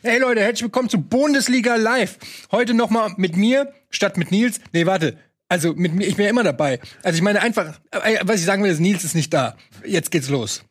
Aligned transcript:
Hey 0.00 0.20
Leute, 0.20 0.40
herzlich 0.40 0.62
willkommen 0.62 0.88
zu 0.88 1.00
Bundesliga 1.00 1.74
Live. 1.74 2.18
Heute 2.52 2.72
nochmal 2.72 3.14
mit 3.16 3.36
mir 3.36 3.72
statt 3.90 4.16
mit 4.16 4.30
Nils. 4.30 4.60
Nee, 4.72 4.86
warte. 4.86 5.18
Also 5.48 5.72
mit 5.74 5.92
mir, 5.92 6.06
ich 6.06 6.14
bin 6.14 6.24
ja 6.24 6.30
immer 6.30 6.44
dabei. 6.44 6.78
Also 7.02 7.16
ich 7.16 7.22
meine 7.22 7.40
einfach, 7.40 7.80
äh, 7.90 8.18
was 8.22 8.38
ich 8.38 8.44
sagen 8.44 8.62
will, 8.62 8.70
ist, 8.70 8.78
Nils 8.78 9.02
ist 9.02 9.16
nicht 9.16 9.34
da. 9.34 9.56
Jetzt 9.84 10.12
geht's 10.12 10.28
los. 10.28 10.62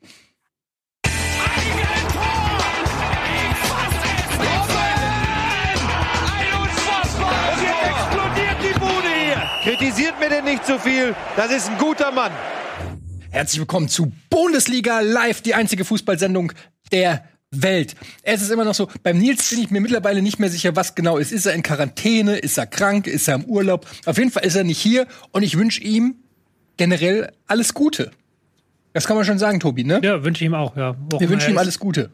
Kritisiert 9.63 10.17
mir 10.21 10.29
denn 10.29 10.45
nicht 10.45 10.65
zu 10.65 10.79
viel. 10.79 11.13
Das 11.35 11.51
ist 11.51 11.69
ein 11.69 11.77
guter 11.77 12.13
Mann. 12.13 12.31
Herzlich 13.29 13.59
willkommen 13.59 13.89
zu 13.89 14.13
Bundesliga 14.29 15.01
Live, 15.01 15.41
die 15.41 15.53
einzige 15.53 15.83
Fußballsendung 15.83 16.53
der 16.93 17.27
Welt. 17.51 17.95
Es 18.23 18.41
ist 18.41 18.51
immer 18.51 18.65
noch 18.65 18.73
so, 18.73 18.89
beim 19.03 19.17
Nils 19.17 19.49
bin 19.49 19.59
ich 19.59 19.71
mir 19.71 19.79
mittlerweile 19.79 20.21
nicht 20.21 20.39
mehr 20.39 20.49
sicher, 20.49 20.75
was 20.75 20.95
genau 20.95 21.17
ist. 21.17 21.31
Ist 21.31 21.45
er 21.45 21.53
in 21.53 21.63
Quarantäne? 21.63 22.37
Ist 22.37 22.57
er 22.57 22.67
krank? 22.67 23.07
Ist 23.07 23.27
er 23.27 23.35
im 23.35 23.45
Urlaub? 23.45 23.87
Auf 24.05 24.17
jeden 24.17 24.31
Fall 24.31 24.45
ist 24.45 24.55
er 24.55 24.63
nicht 24.63 24.79
hier 24.79 25.07
und 25.31 25.43
ich 25.43 25.57
wünsche 25.57 25.81
ihm 25.81 26.15
generell 26.75 27.31
alles 27.47 27.73
Gute. 27.73 28.11
Das 28.93 29.05
kann 29.05 29.15
man 29.15 29.25
schon 29.25 29.39
sagen, 29.39 29.59
Tobi, 29.59 29.83
ne? 29.83 30.01
Ja, 30.03 30.23
wünsche 30.23 30.43
ich 30.43 30.47
ihm 30.47 30.55
auch, 30.55 30.75
ja. 30.75 30.95
Auch 31.13 31.19
Wir 31.19 31.29
wünschen 31.29 31.51
ihm 31.51 31.57
alles 31.57 31.79
Gute. 31.79 32.11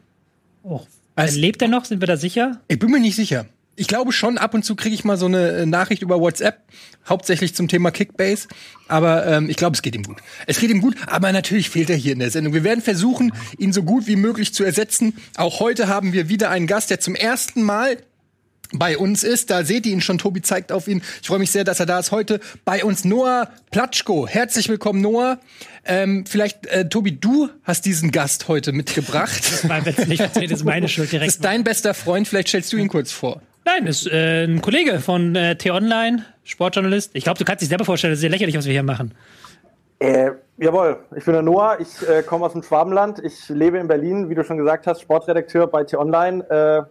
Oh. 0.62 0.80
Also, 1.16 1.38
lebt 1.38 1.62
er 1.62 1.68
noch? 1.68 1.84
Sind 1.84 2.00
wir 2.00 2.06
da 2.06 2.16
sicher? 2.16 2.60
Ich 2.68 2.78
bin 2.78 2.90
mir 2.90 3.00
nicht 3.00 3.16
sicher 3.16 3.46
ich 3.76 3.88
glaube 3.88 4.12
schon, 4.12 4.38
ab 4.38 4.54
und 4.54 4.64
zu 4.64 4.76
kriege 4.76 4.94
ich 4.94 5.04
mal 5.04 5.16
so 5.16 5.26
eine 5.26 5.48
äh, 5.48 5.66
Nachricht 5.66 6.02
über 6.02 6.20
WhatsApp, 6.20 6.60
hauptsächlich 7.08 7.54
zum 7.54 7.68
Thema 7.68 7.90
Kickbase. 7.90 8.48
Aber 8.88 9.26
ähm, 9.26 9.50
ich 9.50 9.56
glaube, 9.56 9.74
es 9.74 9.82
geht 9.82 9.94
ihm 9.94 10.02
gut. 10.02 10.18
Es 10.46 10.58
geht 10.58 10.70
ihm 10.70 10.80
gut, 10.80 10.96
aber 11.06 11.32
natürlich 11.32 11.70
fehlt 11.70 11.90
er 11.90 11.96
hier 11.96 12.12
in 12.12 12.18
der 12.18 12.30
Sendung. 12.30 12.54
Wir 12.54 12.64
werden 12.64 12.82
versuchen, 12.82 13.32
ihn 13.58 13.72
so 13.72 13.82
gut 13.82 14.06
wie 14.06 14.16
möglich 14.16 14.54
zu 14.54 14.64
ersetzen. 14.64 15.14
Auch 15.36 15.60
heute 15.60 15.88
haben 15.88 16.12
wir 16.12 16.28
wieder 16.28 16.50
einen 16.50 16.66
Gast, 16.66 16.90
der 16.90 17.00
zum 17.00 17.14
ersten 17.14 17.62
Mal 17.62 17.98
bei 18.72 18.98
uns 18.98 19.22
ist. 19.22 19.50
Da 19.50 19.64
seht 19.64 19.86
ihr 19.86 19.92
ihn 19.92 20.00
schon, 20.00 20.18
Tobi 20.18 20.42
zeigt 20.42 20.72
auf 20.72 20.88
ihn. 20.88 21.02
Ich 21.20 21.28
freue 21.28 21.38
mich 21.38 21.50
sehr, 21.50 21.64
dass 21.64 21.80
er 21.80 21.86
da 21.86 21.98
ist. 21.98 22.10
Heute 22.10 22.40
bei 22.64 22.84
uns 22.84 23.04
Noah 23.04 23.50
Platschko. 23.70 24.26
Herzlich 24.26 24.68
willkommen, 24.68 25.00
Noah. 25.00 25.38
Ähm, 25.84 26.24
vielleicht, 26.26 26.66
äh, 26.66 26.88
Tobi, 26.88 27.12
du 27.12 27.50
hast 27.62 27.84
diesen 27.84 28.10
Gast 28.10 28.48
heute 28.48 28.72
mitgebracht. 28.72 29.42
das 29.50 29.64
mein, 29.64 29.84
nicht, 30.06 30.20
das 30.20 30.36
ist 30.36 30.64
meine 30.64 30.88
Schuld 30.88 31.12
direkt. 31.12 31.28
Das 31.28 31.36
ist 31.36 31.44
dein 31.44 31.64
bester 31.64 31.94
Freund. 31.94 32.26
Vielleicht 32.26 32.48
stellst 32.48 32.72
du 32.72 32.76
ihn 32.76 32.88
kurz 32.88 33.12
vor. 33.12 33.42
Nein, 33.64 33.86
ist 33.86 34.06
äh, 34.06 34.44
ein 34.44 34.60
Kollege 34.60 35.00
von 35.00 35.34
äh, 35.34 35.56
T-Online, 35.56 36.24
Sportjournalist. 36.44 37.12
Ich 37.14 37.24
glaube, 37.24 37.38
du 37.38 37.44
kannst 37.44 37.62
dich 37.62 37.70
selber 37.70 37.86
vorstellen, 37.86 38.12
das 38.12 38.18
ist 38.18 38.20
sehr 38.20 38.30
lächerlich, 38.30 38.56
was 38.56 38.66
wir 38.66 38.72
hier 38.72 38.82
machen. 38.82 39.14
Äh, 40.00 40.32
jawohl, 40.58 40.98
ich 41.16 41.24
bin 41.24 41.32
der 41.32 41.42
Noah, 41.42 41.78
ich 41.80 42.06
äh, 42.06 42.22
komme 42.22 42.44
aus 42.44 42.52
dem 42.52 42.62
Schwabenland, 42.62 43.20
ich 43.24 43.48
lebe 43.48 43.78
in 43.78 43.88
Berlin, 43.88 44.28
wie 44.28 44.34
du 44.34 44.44
schon 44.44 44.58
gesagt 44.58 44.86
hast, 44.86 45.00
Sportredakteur 45.00 45.66
bei 45.66 45.84
T-Online 45.84 46.44
äh, 46.50 46.82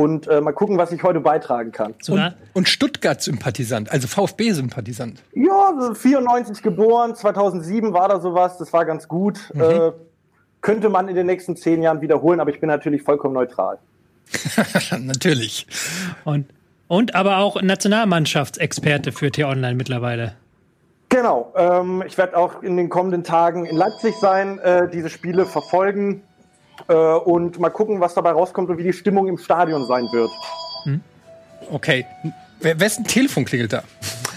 und 0.00 0.26
äh, 0.26 0.40
mal 0.40 0.52
gucken, 0.52 0.78
was 0.78 0.90
ich 0.90 1.02
heute 1.02 1.20
beitragen 1.20 1.70
kann. 1.70 1.94
Und, 2.08 2.34
und 2.54 2.66
Stuttgart-Sympathisant, 2.66 3.92
also 3.92 4.08
VfB-Sympathisant. 4.08 5.22
Ja, 5.34 5.92
94 5.92 6.62
geboren, 6.62 7.14
2007 7.14 7.92
war 7.92 8.08
da 8.08 8.20
sowas, 8.20 8.56
das 8.56 8.72
war 8.72 8.86
ganz 8.86 9.06
gut. 9.06 9.38
Mhm. 9.52 9.60
Äh, 9.60 9.92
könnte 10.62 10.88
man 10.88 11.08
in 11.08 11.16
den 11.16 11.26
nächsten 11.26 11.56
zehn 11.56 11.82
Jahren 11.82 12.00
wiederholen, 12.00 12.40
aber 12.40 12.50
ich 12.50 12.60
bin 12.60 12.68
natürlich 12.68 13.02
vollkommen 13.02 13.34
neutral. 13.34 13.78
Natürlich. 14.98 15.66
Und, 16.24 16.46
und 16.88 17.14
aber 17.14 17.38
auch 17.38 17.60
Nationalmannschaftsexperte 17.60 19.12
für 19.12 19.30
T-Online 19.30 19.74
mittlerweile. 19.74 20.34
Genau. 21.08 21.52
Ähm, 21.56 22.02
ich 22.06 22.16
werde 22.16 22.36
auch 22.36 22.62
in 22.62 22.76
den 22.76 22.88
kommenden 22.88 23.22
Tagen 23.22 23.66
in 23.66 23.76
Leipzig 23.76 24.14
sein, 24.20 24.58
äh, 24.60 24.88
diese 24.90 25.10
Spiele 25.10 25.44
verfolgen 25.44 26.22
äh, 26.88 26.94
und 26.94 27.58
mal 27.58 27.70
gucken, 27.70 28.00
was 28.00 28.14
dabei 28.14 28.30
rauskommt 28.30 28.70
und 28.70 28.78
wie 28.78 28.82
die 28.82 28.94
Stimmung 28.94 29.28
im 29.28 29.36
Stadion 29.36 29.86
sein 29.86 30.08
wird. 30.12 30.30
Hm. 30.84 31.00
Okay. 31.70 32.06
Wer, 32.60 32.80
wessen 32.80 33.04
Telefon 33.04 33.44
klingelt 33.44 33.72
da? 33.72 33.82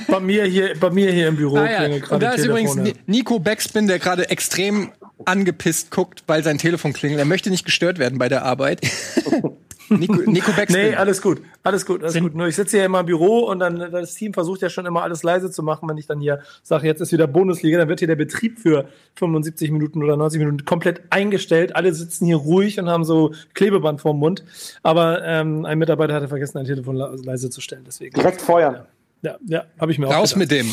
Bei 0.07 0.19
mir 0.19 0.45
hier, 0.45 0.77
bei 0.79 0.89
mir 0.89 1.11
hier 1.11 1.29
im 1.29 1.37
Büro 1.37 1.57
ah, 1.57 1.69
ja. 1.69 1.85
Und 2.09 2.21
da 2.21 2.31
ist 2.31 2.43
Telefone. 2.43 2.71
übrigens 2.71 2.99
Nico 3.07 3.39
Backspin, 3.39 3.87
der 3.87 3.99
gerade 3.99 4.29
extrem 4.29 4.91
angepisst 5.25 5.91
guckt, 5.91 6.23
weil 6.27 6.43
sein 6.43 6.57
Telefon 6.57 6.93
klingelt. 6.93 7.19
Er 7.19 7.25
möchte 7.25 7.49
nicht 7.49 7.65
gestört 7.65 7.99
werden 7.99 8.19
bei 8.19 8.29
der 8.29 8.43
Arbeit. 8.43 8.81
Nico, 9.89 10.15
Nico 10.29 10.51
Backspin. 10.51 10.89
Nee, 10.89 10.95
alles 10.95 11.21
gut. 11.21 11.41
Alles 11.63 11.85
gut, 11.85 12.01
alles 12.01 12.13
Sind 12.13 12.23
gut. 12.23 12.35
Nur 12.35 12.47
ich 12.47 12.55
sitze 12.55 12.77
hier 12.77 12.85
immer 12.85 13.01
im 13.01 13.05
Büro 13.05 13.39
und 13.39 13.59
dann 13.59 13.77
das 13.91 14.15
Team 14.15 14.33
versucht 14.33 14.61
ja 14.61 14.69
schon 14.69 14.85
immer 14.85 15.03
alles 15.03 15.23
leise 15.23 15.51
zu 15.51 15.63
machen, 15.63 15.87
wenn 15.89 15.97
ich 15.97 16.07
dann 16.07 16.19
hier 16.19 16.39
sage, 16.63 16.87
jetzt 16.87 17.01
ist 17.01 17.11
wieder 17.11 17.27
Bundesliga, 17.27 17.77
dann 17.77 17.89
wird 17.89 17.99
hier 17.99 18.07
der 18.07 18.15
Betrieb 18.15 18.59
für 18.59 18.87
75 19.15 19.71
Minuten 19.71 20.03
oder 20.03 20.17
90 20.17 20.39
Minuten 20.39 20.65
komplett 20.65 21.01
eingestellt. 21.09 21.75
Alle 21.75 21.93
sitzen 21.93 22.25
hier 22.25 22.37
ruhig 22.37 22.79
und 22.79 22.89
haben 22.89 23.03
so 23.03 23.33
Klebeband 23.53 24.01
vorm 24.01 24.19
Mund. 24.19 24.43
Aber 24.83 25.23
ähm, 25.23 25.65
ein 25.65 25.77
Mitarbeiter 25.77 26.13
hatte 26.13 26.27
vergessen, 26.27 26.57
ein 26.57 26.65
Telefon 26.65 26.95
leise 26.95 27.49
zu 27.49 27.61
stellen. 27.61 27.83
Deswegen. 27.85 28.15
Direkt 28.15 28.41
feuern. 28.41 28.85
Ja, 29.21 29.37
ja, 29.47 29.65
habe 29.79 29.91
ich 29.91 29.99
mir 29.99 30.05
Raus 30.05 30.13
auch 30.13 30.19
Raus 30.19 30.35
mit 30.35 30.51
dem. 30.51 30.71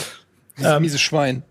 Dieses 0.59 0.73
ähm, 0.73 0.83
miese 0.83 0.99
Schwein. 0.99 1.43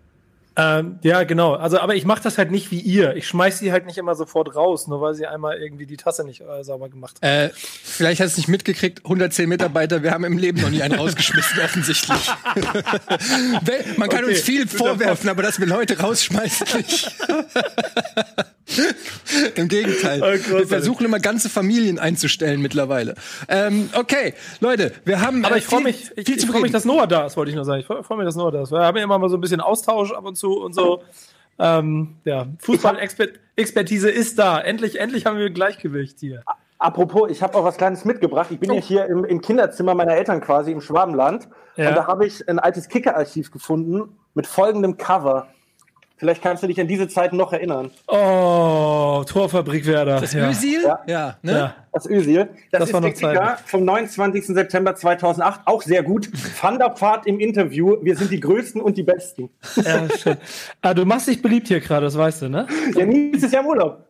Ähm, 0.57 1.00
ja, 1.01 1.23
genau. 1.23 1.53
Also, 1.53 1.79
aber 1.79 1.95
ich 1.95 2.06
mache 2.06 2.22
das 2.22 2.38
halt 2.38 2.51
nicht 2.51 2.72
wie 2.72 2.79
ihr. 2.79 3.16
Ich 3.16 3.28
schmeiß 3.28 3.59
sie 3.59 3.72
halt 3.72 3.85
nicht 3.85 3.97
immer 3.97 4.16
sofort 4.16 4.53
raus, 4.53 4.88
nur 4.88 5.00
weil 5.00 5.13
sie 5.13 5.25
einmal 5.25 5.57
irgendwie 5.57 5.85
die 5.85 5.95
Tasse 5.95 6.25
nicht 6.25 6.41
äh, 6.41 6.63
sauber 6.63 6.89
gemacht 6.89 7.17
haben. 7.22 7.29
Äh, 7.29 7.50
vielleicht 7.56 8.19
hast 8.19 8.31
du 8.31 8.34
es 8.34 8.38
nicht 8.38 8.50
mitgekriegt. 8.50 9.06
110 9.06 9.47
Mitarbeiter, 9.47 10.03
wir 10.03 10.12
haben 10.12 10.25
im 10.25 10.38
Leben 10.38 10.62
noch 10.62 10.69
nie 10.69 10.81
einen 10.81 10.95
rausgeschmissen, 10.95 11.59
offensichtlich. 11.63 12.29
Man 13.97 14.09
kann 14.09 14.25
okay, 14.25 14.34
uns 14.34 14.41
viel 14.41 14.67
vorwerfen, 14.67 15.29
aber 15.29 15.41
dass 15.41 15.59
wir 15.59 15.67
Leute 15.67 16.00
rausschmeißen 16.00 16.68
nicht. 16.78 17.16
Im 19.55 19.67
Gegenteil. 19.67 20.21
Oh, 20.21 20.57
wir 20.57 20.67
versuchen 20.67 21.05
immer 21.05 21.19
ganze 21.19 21.49
Familien 21.49 21.99
einzustellen 21.99 22.61
mittlerweile. 22.61 23.15
Ähm, 23.47 23.89
okay, 23.97 24.33
Leute, 24.59 24.93
wir 25.05 25.21
haben. 25.21 25.45
Aber 25.45 25.55
äh, 25.55 25.59
ich 25.59 25.65
freue 25.65 25.81
mich, 25.81 26.11
ich, 26.15 26.29
ich 26.29 26.45
freue 26.45 26.61
mich, 26.61 26.71
dass 26.71 26.85
Noah 26.85 27.07
da 27.07 27.25
ist, 27.25 27.37
wollte 27.37 27.49
ich 27.49 27.55
nur 27.55 27.65
sagen. 27.65 27.81
Ich 27.81 27.85
freue 27.85 28.17
mich, 28.17 28.25
dass 28.25 28.35
Noah 28.35 28.51
da 28.51 28.63
ist. 28.63 28.71
Wir 28.71 28.79
haben 28.79 28.97
ja 28.97 29.03
immer 29.03 29.19
mal 29.19 29.29
so 29.29 29.37
ein 29.37 29.41
bisschen 29.41 29.61
Austausch 29.61 30.11
ab 30.11 30.25
und 30.25 30.35
zu 30.35 30.59
und 30.59 30.73
so. 30.73 31.03
Ähm, 31.59 32.15
ja, 32.25 32.47
Fußball-Expertise 32.59 34.09
ist 34.09 34.39
da. 34.39 34.59
Endlich, 34.59 34.99
endlich 34.99 35.25
haben 35.25 35.38
wir 35.38 35.49
Gleichgewicht 35.49 36.19
hier. 36.19 36.43
Apropos, 36.79 37.29
ich 37.29 37.43
habe 37.43 37.55
auch 37.55 37.63
was 37.63 37.77
Kleines 37.77 38.05
mitgebracht. 38.05 38.49
Ich 38.49 38.59
bin 38.59 38.71
oh. 38.71 38.73
ja 38.73 38.81
hier 38.81 39.05
im, 39.05 39.23
im, 39.23 39.41
Kinderzimmer 39.41 39.93
meiner 39.93 40.15
Eltern 40.15 40.41
quasi 40.41 40.71
im 40.71 40.81
Schwabenland. 40.81 41.47
Ja. 41.75 41.89
Und 41.89 41.95
da 41.95 42.07
habe 42.07 42.25
ich 42.25 42.49
ein 42.49 42.57
altes 42.57 42.89
Kicker-Archiv 42.89 43.51
gefunden 43.51 44.17
mit 44.33 44.47
folgendem 44.47 44.97
Cover. 44.97 45.47
Vielleicht 46.21 46.43
kannst 46.43 46.61
du 46.61 46.67
dich 46.67 46.79
an 46.79 46.87
diese 46.87 47.07
Zeit 47.07 47.33
noch 47.33 47.51
erinnern. 47.51 47.89
Oh, 48.07 49.23
Torfabrikwerder. 49.27 50.21
Das 50.21 50.33
ja. 50.33 50.51
Ösil? 50.51 50.83
Ja. 50.83 50.99
ja, 51.07 51.35
ne? 51.41 51.51
ja. 51.51 51.75
Das 51.94 52.06
Ösil. 52.06 52.47
Das, 52.72 52.79
das 52.79 52.90
ist 52.90 52.94
war 52.94 53.02
noch 53.02 53.13
Zeit. 53.13 53.59
vom 53.66 53.84
29. 53.84 54.46
September 54.47 54.96
2008. 54.96 55.62
Auch 55.66 55.81
sehr 55.81 56.03
gut. 56.03 56.29
Van 56.62 56.79
der 56.79 56.91
Pfad 56.91 57.28
im 57.28 57.40
Interview. 57.40 57.97
Wir 58.02 58.16
sind 58.16 58.31
die 58.31 58.40
Größten 58.40 58.81
und 58.81 58.97
die 58.97 59.03
Besten. 59.03 59.50
Ja, 59.75 60.07
schön. 60.18 60.38
Ah, 60.81 60.94
du 60.94 61.06
machst 61.06 61.28
dich 61.28 61.41
beliebt 61.41 61.68
hier 61.68 61.81
gerade, 61.81 62.06
das 62.06 62.18
weißt 62.18 62.44
du, 62.44 62.50
ne? 62.50 62.66
Ja, 62.96 63.06
nie 63.06 63.31
ist 63.31 63.44
es 63.44 63.51
ja 63.51 63.59
im 63.59 63.66
Urlaub. 63.66 64.07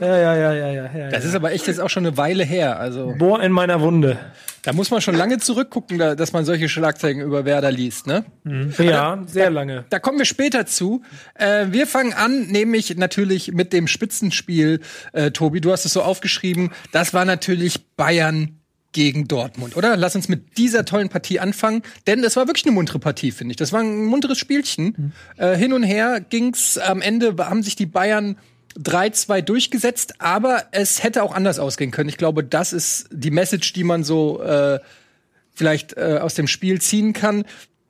Ja, 0.00 0.16
ja, 0.16 0.36
ja, 0.36 0.52
ja, 0.52 0.70
ja. 0.70 0.90
ja 0.96 1.08
das 1.10 1.24
ist 1.24 1.34
aber 1.34 1.52
echt 1.52 1.66
jetzt 1.66 1.80
auch 1.80 1.90
schon 1.90 2.06
eine 2.06 2.16
Weile 2.16 2.44
her. 2.44 2.78
Also. 2.78 3.14
Bohr 3.18 3.42
in 3.42 3.52
meiner 3.52 3.80
Wunde. 3.80 4.18
Da 4.62 4.72
muss 4.72 4.90
man 4.90 5.00
schon 5.00 5.14
lange 5.14 5.38
zurückgucken, 5.38 5.98
dass 5.98 6.32
man 6.32 6.44
solche 6.44 6.68
Schlagzeilen 6.68 7.20
über 7.20 7.44
Werder 7.44 7.70
liest, 7.70 8.06
ne? 8.06 8.24
Mhm. 8.44 8.74
Ja, 8.78 9.22
sehr 9.26 9.50
lange. 9.50 9.76
Da, 9.76 9.84
da, 9.90 9.98
kommen 9.98 10.18
wir 10.18 10.24
später 10.24 10.66
zu. 10.66 11.02
Äh, 11.34 11.68
wir 11.70 11.86
fangen 11.86 12.12
an, 12.12 12.48
nämlich 12.48 12.94
natürlich 12.96 13.52
mit 13.52 13.72
dem 13.72 13.86
Spitzenspiel. 13.86 14.80
Äh, 15.12 15.30
Tobi, 15.30 15.60
du 15.60 15.72
hast 15.72 15.84
es 15.84 15.92
so 15.92 16.02
aufgeschrieben. 16.02 16.70
Das 17.08 17.14
war 17.14 17.24
natürlich 17.24 17.86
Bayern 17.96 18.60
gegen 18.92 19.28
Dortmund, 19.28 19.78
oder? 19.78 19.96
Lass 19.96 20.14
uns 20.14 20.28
mit 20.28 20.58
dieser 20.58 20.84
tollen 20.84 21.08
Partie 21.08 21.40
anfangen, 21.40 21.80
denn 22.06 22.22
es 22.22 22.36
war 22.36 22.46
wirklich 22.48 22.66
eine 22.66 22.74
muntere 22.74 22.98
Partie, 22.98 23.30
finde 23.30 23.52
ich. 23.52 23.56
Das 23.56 23.72
war 23.72 23.80
ein 23.80 24.04
munteres 24.04 24.36
Spielchen. 24.36 24.94
Mhm. 24.94 25.12
Äh, 25.38 25.56
hin 25.56 25.72
und 25.72 25.84
her 25.84 26.20
ging's. 26.20 26.76
Am 26.76 27.00
Ende 27.00 27.34
haben 27.38 27.62
sich 27.62 27.76
die 27.76 27.86
Bayern 27.86 28.36
3-2 28.78 29.40
durchgesetzt, 29.40 30.20
aber 30.20 30.64
es 30.72 31.02
hätte 31.02 31.22
auch 31.22 31.34
anders 31.34 31.58
ausgehen 31.58 31.92
können. 31.92 32.10
Ich 32.10 32.18
glaube, 32.18 32.44
das 32.44 32.74
ist 32.74 33.08
die 33.10 33.30
Message, 33.30 33.72
die 33.72 33.84
man 33.84 34.04
so 34.04 34.42
äh, 34.42 34.78
vielleicht 35.54 35.96
äh, 35.96 36.18
aus 36.20 36.34
dem 36.34 36.46
Spiel 36.46 36.78
ziehen 36.82 37.14
kann. 37.14 37.44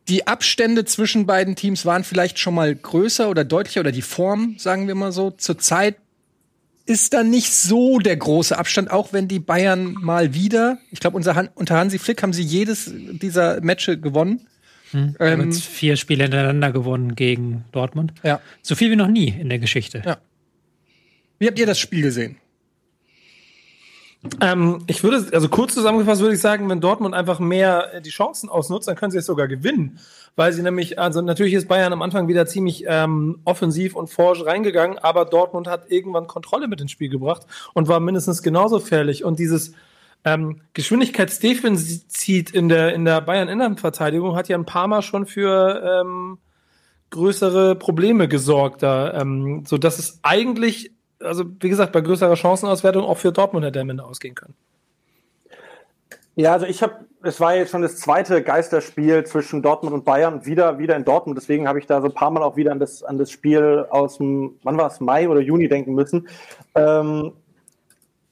Die 0.07 0.29
Abstände 0.29 0.85
zwischen 0.85 1.27
beiden 1.27 1.57
Teams 1.57 1.85
waren 1.85 2.05
vielleicht 2.05 2.39
schon 2.39 2.55
mal 2.55 2.73
größer 2.73 3.29
oder 3.29 3.45
deutlicher 3.45 3.81
oder 3.81 3.91
die 3.91 4.01
Form, 4.01 4.55
sagen 4.61 4.87
wir 4.87 4.95
mal 4.95 5.11
so. 5.11 5.33
Zurzeit 5.33 5.97
ist 6.89 7.13
da 7.13 7.23
nicht 7.23 7.53
so 7.53 7.99
der 7.99 8.17
große 8.17 8.57
Abstand, 8.57 8.91
auch 8.91 9.13
wenn 9.13 9.29
die 9.29 9.39
Bayern 9.39 9.93
mal 9.93 10.33
wieder, 10.33 10.79
ich 10.91 11.01
glaube, 11.01 11.17
unter, 11.17 11.35
Han 11.35 11.51
unter 11.55 11.77
Hansi 11.77 11.99
Flick 11.99 12.23
haben 12.23 12.33
sie 12.33 12.43
jedes 12.43 12.91
dieser 12.95 13.61
Matches 13.61 14.01
gewonnen. 14.01 14.47
Hm, 14.93 15.15
ähm, 15.21 15.53
vier 15.53 15.97
Spiele 15.97 16.25
hintereinander 16.25 16.73
gewonnen 16.73 17.15
gegen 17.15 17.67
Dortmund. 17.73 18.15
Ja. 18.23 18.41
So 18.63 18.75
viel 18.75 18.91
wie 18.91 18.97
noch 18.97 19.07
nie 19.07 19.29
in 19.29 19.51
der 19.51 19.59
Geschichte. 19.59 20.03
Ja. 20.05 20.17
Wie 21.39 21.47
habt 21.47 21.59
ihr 21.59 21.67
das 21.67 21.79
Spiel 21.79 22.01
gesehen? 22.01 22.39
Ähm, 24.41 24.83
ich 24.87 25.05
würde, 25.05 25.27
also 25.33 25.49
kurz 25.51 25.75
zusammengefasst 25.75 26.23
würde 26.23 26.35
ich 26.35 26.41
sagen, 26.41 26.71
wenn 26.71 26.81
Dortmund 26.81 27.15
einfach 27.15 27.39
mehr 27.39 27.95
äh, 27.95 28.01
die 28.01 28.11
Chancen 28.11 28.49
ausnutzt, 28.49 28.89
dann 28.89 28.97
können 28.97 29.13
sie 29.13 29.19
es 29.19 29.27
sogar 29.27 29.47
gewinnen. 29.47 29.99
Weil 30.39 30.55
sie 30.55 30.63
nämlich, 30.63 30.99
also 30.99 31.21
natürlich 31.21 31.53
ist 31.53 31.69
Bayern 31.69 31.93
am 31.93 32.01
Anfang 32.01 32.29
wieder 32.29 32.47
ziemlich 32.47 32.85
ähm, 32.87 33.41
offensiv 33.45 33.95
und 33.95 34.09
forsch 34.09 34.43
reingegangen, 34.45 34.97
aber 34.99 35.27
Dortmund 35.27 35.67
hat 35.67 35.91
irgendwann 35.91 36.27
Kontrolle 36.27 36.69
mit 36.69 36.81
ins 36.81 36.93
Spiel 36.93 37.11
gebracht 37.11 37.43
und 37.75 37.89
war 37.89 38.01
mindestens 38.01 38.43
genauso 38.43 38.81
fährlich. 38.81 39.25
Und 39.25 39.39
dieses, 39.39 39.75
Ähm, 40.25 40.63
Geschwindigkeitsdefizit 40.75 42.51
in 42.51 42.69
der, 42.69 42.93
in 42.93 43.05
der 43.05 43.21
Bayern-Innenverteidigung 43.21 44.35
hat 44.35 44.49
ja 44.49 44.59
ein 44.59 44.67
paar 44.67 44.89
Mal 44.89 45.01
schon 45.03 45.27
für 45.27 45.81
ähm, 45.81 46.39
größere 47.11 47.77
Probleme 47.77 48.27
gesorgt, 48.27 48.83
da, 48.83 49.15
ähm, 49.15 49.63
so 49.65 49.77
es 49.77 50.19
eigentlich, 50.23 50.91
also 51.21 51.45
wie 51.61 51.69
gesagt, 51.69 51.93
bei 51.93 52.01
größerer 52.01 52.35
Chancenauswertung 52.35 53.05
auch 53.05 53.17
für 53.17 53.31
Dortmund 53.31 53.65
hätte 53.65 53.81
am 53.81 53.91
Ende 53.91 54.05
ausgehen 54.05 54.35
können. 54.35 54.55
Ja, 56.35 56.53
also 56.53 56.67
ich 56.67 56.83
habe, 56.83 57.07
es 57.23 57.41
war 57.41 57.57
jetzt 57.57 57.71
schon 57.71 57.83
das 57.83 57.97
zweite 57.97 58.43
Geisterspiel 58.43 59.25
zwischen 59.25 59.63
Dortmund 59.63 59.95
und 59.95 60.05
Bayern, 60.05 60.45
wieder, 60.47 60.79
wieder 60.79 60.97
in 60.97 61.05
Dortmund. 61.05 61.37
Deswegen 61.37 61.67
habe 61.67 61.79
ich 61.79 61.87
da 61.87 62.01
so 62.01 62.09
ein 62.09 62.15
paar 62.15 62.31
Mal 62.31 62.43
auch 62.43 62.57
wieder 62.57 62.73
an 62.73 62.79
das, 62.79 63.03
an 63.03 63.19
das 63.19 63.31
Spiel 63.31 63.87
aus 63.91 64.19
dem, 64.19 64.57
wann 64.63 64.77
war 64.77 64.87
es, 64.87 65.01
Mai 65.01 65.29
oder 65.29 65.41
Juni 65.41 65.69
denken 65.69 65.95
müssen. 65.95 66.29
Ähm, 66.75 67.33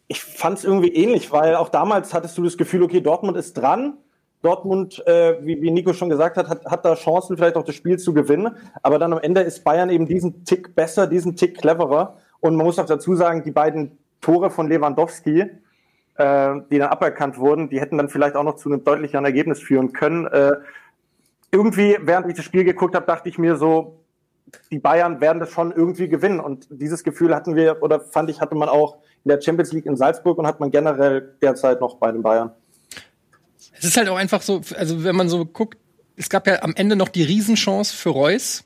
ich 0.09 0.23
fand 0.23 0.59
es 0.59 0.65
irgendwie 0.65 0.94
ähnlich, 0.94 1.33
weil 1.33 1.56
auch 1.56 1.69
damals 1.69 2.15
hattest 2.15 2.38
du 2.38 2.44
das 2.44 2.56
Gefühl, 2.56 2.83
okay, 2.83 3.00
Dortmund 3.00 3.37
ist 3.37 3.55
dran. 3.55 3.94
Dortmund, 4.43 5.05
äh, 5.06 5.44
wie, 5.44 5.61
wie 5.61 5.71
Nico 5.73 5.93
schon 5.93 6.09
gesagt 6.09 6.37
hat, 6.37 6.49
hat, 6.49 6.65
hat 6.65 6.85
da 6.85 6.94
Chancen, 6.94 7.37
vielleicht 7.37 7.56
auch 7.56 7.65
das 7.65 7.75
Spiel 7.75 7.99
zu 7.99 8.15
gewinnen. 8.15 8.55
Aber 8.82 9.00
dann 9.00 9.12
am 9.12 9.19
Ende 9.19 9.41
ist 9.41 9.65
Bayern 9.65 9.91
eben 9.91 10.06
diesen 10.06 10.44
Tick 10.44 10.77
besser, 10.77 11.09
diesen 11.09 11.35
Tick 11.35 11.59
cleverer. 11.59 12.19
Und 12.39 12.55
man 12.55 12.67
muss 12.67 12.79
auch 12.79 12.87
dazu 12.87 13.17
sagen, 13.17 13.43
die 13.43 13.50
beiden 13.50 13.99
Tore 14.21 14.50
von 14.50 14.69
Lewandowski, 14.69 15.50
äh, 16.19 16.55
die 16.71 16.79
dann 16.79 16.89
aberkannt 16.89 17.39
wurden, 17.39 17.69
die 17.69 17.81
hätten 17.81 17.99
dann 17.99 18.09
vielleicht 18.09 18.37
auch 18.37 18.45
noch 18.45 18.57
zu 18.57 18.71
einem 18.71 18.85
deutlicheren 18.85 19.25
Ergebnis 19.25 19.61
führen 19.61 19.93
können. 19.93 20.27
Äh, 20.27 20.53
irgendwie, 21.53 21.97
während 22.01 22.29
ich 22.29 22.35
das 22.35 22.45
Spiel 22.45 22.65
geguckt 22.65 22.95
habe, 22.95 23.07
dachte 23.07 23.29
ich 23.29 23.39
mir 23.39 23.57
so, 23.57 24.01
die 24.71 24.79
Bayern 24.79 25.21
werden 25.21 25.41
das 25.41 25.51
schon 25.51 25.73
irgendwie 25.73 26.09
gewinnen. 26.09 26.41
Und 26.41 26.67
dieses 26.71 27.05
Gefühl 27.05 27.35
hatten 27.35 27.57
wir, 27.57 27.83
oder 27.83 28.01
fand 28.01 28.31
ich, 28.31 28.41
hatte 28.41 28.55
man 28.55 28.69
auch 28.69 28.99
in 29.25 29.31
der 29.31 29.41
Champions 29.41 29.73
League 29.73 29.87
in 29.87 29.97
Salzburg 29.97 30.39
und 30.39 30.47
hat 30.47 30.61
man 30.61 30.71
generell 30.71 31.35
derzeit 31.43 31.81
noch 31.81 31.97
bei 31.97 32.13
den 32.13 32.23
Bayern. 32.23 32.51
Es 33.79 33.85
ist 33.85 33.97
halt 33.97 34.09
auch 34.09 34.17
einfach 34.17 34.43
so, 34.43 34.61
also 34.77 35.05
wenn 35.05 35.17
man 35.17 35.29
so 35.29 35.45
guckt, 35.45 35.79
es 36.17 36.31
gab 36.31 36.47
ja 36.47 36.63
am 36.63 36.75
Ende 36.75 36.97
noch 36.97 37.09
die 37.09 37.23
Riesenchance 37.23 37.95
für 37.95 38.11
Reus 38.11 38.65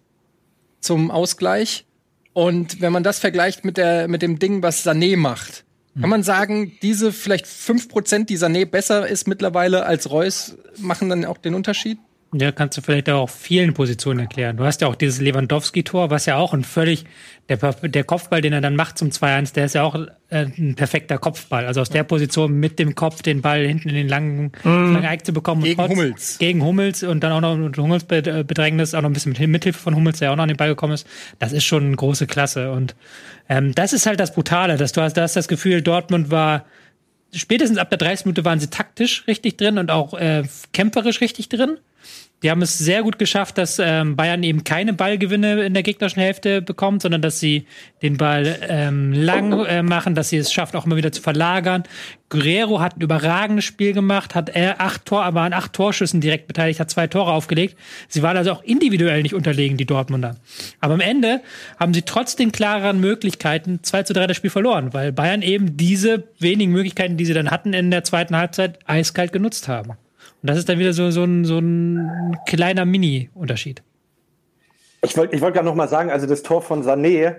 zum 0.80 1.10
Ausgleich. 1.10 1.86
Und 2.32 2.80
wenn 2.80 2.92
man 2.92 3.02
das 3.02 3.18
vergleicht 3.18 3.64
mit, 3.64 3.76
der, 3.76 4.06
mit 4.06 4.22
dem 4.22 4.38
Ding, 4.38 4.62
was 4.62 4.86
Sané 4.86 5.16
macht, 5.16 5.64
kann 5.98 6.10
man 6.10 6.22
sagen, 6.22 6.72
diese 6.82 7.12
vielleicht 7.12 7.46
fünf 7.46 7.88
Prozent, 7.88 8.30
die 8.30 8.38
Sané 8.38 8.64
besser 8.64 9.08
ist 9.08 9.26
mittlerweile 9.26 9.86
als 9.86 10.10
Reus, 10.10 10.56
machen 10.78 11.08
dann 11.08 11.24
auch 11.24 11.38
den 11.38 11.54
Unterschied? 11.54 11.98
Ja, 12.32 12.52
kannst 12.52 12.78
du 12.78 12.82
vielleicht 12.82 13.10
auch 13.10 13.22
auf 13.22 13.32
vielen 13.32 13.74
Positionen 13.74 14.20
erklären. 14.20 14.56
Du 14.56 14.64
hast 14.64 14.80
ja 14.80 14.86
auch 14.86 14.94
dieses 14.94 15.20
Lewandowski-Tor, 15.20 16.10
was 16.10 16.26
ja 16.26 16.36
auch 16.36 16.54
ein 16.54 16.62
völlig, 16.62 17.04
der, 17.48 17.56
der 17.56 18.04
Kopfball, 18.04 18.40
den 18.40 18.52
er 18.52 18.60
dann 18.60 18.76
macht 18.76 18.98
zum 18.98 19.08
2-1, 19.08 19.54
der 19.54 19.64
ist 19.64 19.74
ja 19.74 19.82
auch 19.82 19.96
äh, 20.28 20.46
ein 20.56 20.76
perfekter 20.76 21.18
Kopfball. 21.18 21.66
Also 21.66 21.80
aus 21.80 21.90
der 21.90 22.04
Position 22.04 22.52
mit 22.52 22.78
dem 22.78 22.94
Kopf 22.94 23.22
den 23.22 23.42
Ball 23.42 23.66
hinten 23.66 23.88
in 23.88 23.96
den 23.96 24.08
langen, 24.08 24.52
mhm. 24.62 24.92
langen 24.92 25.04
Eck 25.04 25.26
zu 25.26 25.32
bekommen. 25.32 25.64
Gegen 25.64 25.76
trotz, 25.76 25.90
Hummels. 25.90 26.38
Gegen 26.38 26.62
Hummels 26.62 27.02
und 27.02 27.24
dann 27.24 27.32
auch 27.32 27.40
noch 27.40 27.56
mit 27.56 27.76
Hummels 27.76 28.04
äh, 28.10 28.44
Bedrängnis, 28.46 28.94
auch 28.94 29.02
noch 29.02 29.10
ein 29.10 29.12
bisschen 29.12 29.32
mit 29.32 29.48
Mithilfe 29.48 29.80
von 29.80 29.96
Hummels, 29.96 30.20
der 30.20 30.30
auch 30.30 30.36
noch 30.36 30.44
an 30.44 30.48
den 30.48 30.56
Ball 30.56 30.68
gekommen 30.68 30.92
ist. 30.92 31.08
Das 31.40 31.52
ist 31.52 31.64
schon 31.64 31.84
eine 31.84 31.96
große 31.96 32.28
Klasse. 32.28 32.70
Und 32.70 32.94
ähm, 33.48 33.74
das 33.74 33.92
ist 33.92 34.06
halt 34.06 34.20
das 34.20 34.32
Brutale, 34.34 34.76
dass 34.76 34.92
du 34.92 35.00
hast, 35.00 35.16
du 35.16 35.22
hast 35.22 35.34
das 35.34 35.48
Gefühl, 35.48 35.82
Dortmund 35.82 36.30
war 36.30 36.64
spätestens 37.32 37.78
ab 37.78 37.90
der 37.90 37.98
30 37.98 38.26
Minute 38.26 38.44
waren 38.44 38.60
sie 38.60 38.68
taktisch 38.68 39.26
richtig 39.26 39.56
drin 39.56 39.78
und 39.78 39.90
auch 39.90 40.14
äh, 40.14 40.44
kämpferisch 40.72 41.20
richtig 41.20 41.48
drin. 41.48 41.78
Die 42.42 42.50
haben 42.50 42.62
es 42.62 42.78
sehr 42.78 43.02
gut 43.02 43.18
geschafft, 43.18 43.58
dass 43.58 43.78
ähm, 43.78 44.16
Bayern 44.16 44.42
eben 44.42 44.64
keine 44.64 44.94
Ballgewinne 44.94 45.62
in 45.62 45.74
der 45.74 45.82
gegnerischen 45.82 46.22
Hälfte 46.22 46.62
bekommt, 46.62 47.02
sondern 47.02 47.20
dass 47.20 47.38
sie 47.38 47.66
den 48.02 48.16
Ball 48.16 48.58
ähm, 48.62 49.12
lang 49.12 49.52
äh, 49.66 49.82
machen, 49.82 50.14
dass 50.14 50.30
sie 50.30 50.38
es 50.38 50.52
schafft, 50.52 50.74
auch 50.74 50.86
immer 50.86 50.96
wieder 50.96 51.12
zu 51.12 51.20
verlagern. 51.20 51.82
Guerrero 52.30 52.80
hat 52.80 52.96
ein 52.96 53.02
überragendes 53.02 53.64
Spiel 53.64 53.92
gemacht, 53.92 54.34
hat 54.34 54.48
er 54.48 54.80
acht 54.80 55.04
Tor, 55.04 55.24
aber 55.24 55.42
an 55.42 55.52
acht 55.52 55.72
Torschüssen 55.74 56.20
direkt 56.20 56.46
beteiligt, 56.46 56.80
hat 56.80 56.88
zwei 56.88 57.08
Tore 57.08 57.32
aufgelegt. 57.32 57.76
Sie 58.08 58.22
waren 58.22 58.36
also 58.36 58.52
auch 58.52 58.62
individuell 58.62 59.22
nicht 59.22 59.34
unterlegen, 59.34 59.76
die 59.76 59.86
Dortmunder. 59.86 60.36
Aber 60.80 60.94
am 60.94 61.00
Ende 61.00 61.42
haben 61.78 61.92
sie 61.92 62.02
trotz 62.02 62.36
den 62.36 62.52
klareren 62.52 63.00
Möglichkeiten 63.00 63.80
2 63.82 64.04
zu 64.04 64.12
3 64.14 64.28
das 64.28 64.36
Spiel 64.36 64.50
verloren, 64.50 64.94
weil 64.94 65.12
Bayern 65.12 65.42
eben 65.42 65.76
diese 65.76 66.24
wenigen 66.38 66.72
Möglichkeiten, 66.72 67.16
die 67.16 67.26
sie 67.26 67.34
dann 67.34 67.50
hatten 67.50 67.74
in 67.74 67.90
der 67.90 68.04
zweiten 68.04 68.36
Halbzeit, 68.36 68.78
eiskalt 68.86 69.32
genutzt 69.32 69.68
haben. 69.68 69.94
Und 70.42 70.48
das 70.48 70.58
ist 70.58 70.68
dann 70.68 70.78
wieder 70.78 70.92
so, 70.92 71.10
so, 71.10 71.24
ein, 71.24 71.44
so 71.44 71.58
ein 71.58 72.38
kleiner 72.46 72.84
Mini-Unterschied. 72.84 73.82
Ich 75.02 75.16
wollte 75.16 75.34
ich 75.34 75.42
wollt 75.42 75.54
gerade 75.54 75.66
noch 75.66 75.74
mal 75.74 75.88
sagen, 75.88 76.10
also 76.10 76.26
das 76.26 76.42
Tor 76.42 76.62
von 76.62 76.82
Sané, 76.82 77.36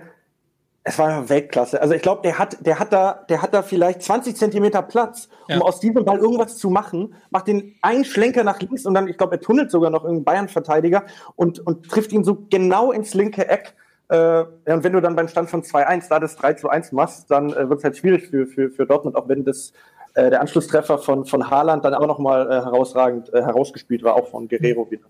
es 0.84 0.98
war 0.98 1.28
Weltklasse. 1.28 1.80
Also 1.80 1.94
ich 1.94 2.02
glaube, 2.02 2.22
der 2.22 2.38
hat, 2.38 2.64
der 2.66 2.78
hat 2.78 2.92
da, 2.92 3.24
der 3.28 3.40
hat 3.40 3.54
da 3.54 3.62
vielleicht 3.62 4.02
20 4.02 4.36
Zentimeter 4.36 4.82
Platz, 4.82 5.28
um 5.48 5.54
ja. 5.54 5.60
aus 5.60 5.78
diesem 5.78 6.04
Ball 6.04 6.18
irgendwas 6.18 6.56
zu 6.58 6.70
machen, 6.70 7.14
macht 7.30 7.46
den 7.46 7.76
einen 7.82 8.04
Schlenker 8.04 8.42
nach 8.42 8.60
links 8.60 8.84
und 8.84 8.94
dann, 8.94 9.06
ich 9.06 9.16
glaube, 9.16 9.36
er 9.36 9.40
tunnelt 9.40 9.70
sogar 9.70 9.90
noch 9.90 10.02
irgendeinen 10.02 10.24
Bayern-Verteidiger 10.24 11.04
und, 11.36 11.60
und 11.60 11.88
trifft 11.88 12.12
ihn 12.12 12.24
so 12.24 12.46
genau 12.50 12.90
ins 12.90 13.14
linke 13.14 13.48
Eck. 13.48 13.74
Äh, 14.08 14.44
und 14.66 14.82
wenn 14.82 14.92
du 14.92 15.00
dann 15.00 15.14
beim 15.14 15.28
Stand 15.28 15.50
von 15.50 15.62
2-1 15.62 16.08
da 16.08 16.18
das 16.18 16.34
3 16.36 16.54
zu 16.54 16.68
1 16.68 16.90
machst, 16.90 17.30
dann 17.30 17.52
äh, 17.52 17.68
wird 17.68 17.78
es 17.78 17.84
halt 17.84 17.96
schwierig 17.96 18.26
für, 18.28 18.46
für, 18.46 18.70
für 18.70 18.84
Dortmund, 18.84 19.14
auch 19.14 19.28
wenn 19.28 19.44
das 19.44 19.72
äh, 20.14 20.30
der 20.30 20.40
Anschlusstreffer 20.40 20.98
von, 20.98 21.24
von 21.24 21.50
Haaland 21.50 21.84
dann 21.84 21.94
aber 21.94 22.06
nochmal 22.06 22.46
äh, 22.50 22.54
herausragend 22.54 23.32
äh, 23.32 23.42
herausgespielt 23.42 24.02
war, 24.02 24.14
auch 24.14 24.28
von 24.28 24.48
Guerrero 24.48 24.90
wieder. 24.90 25.06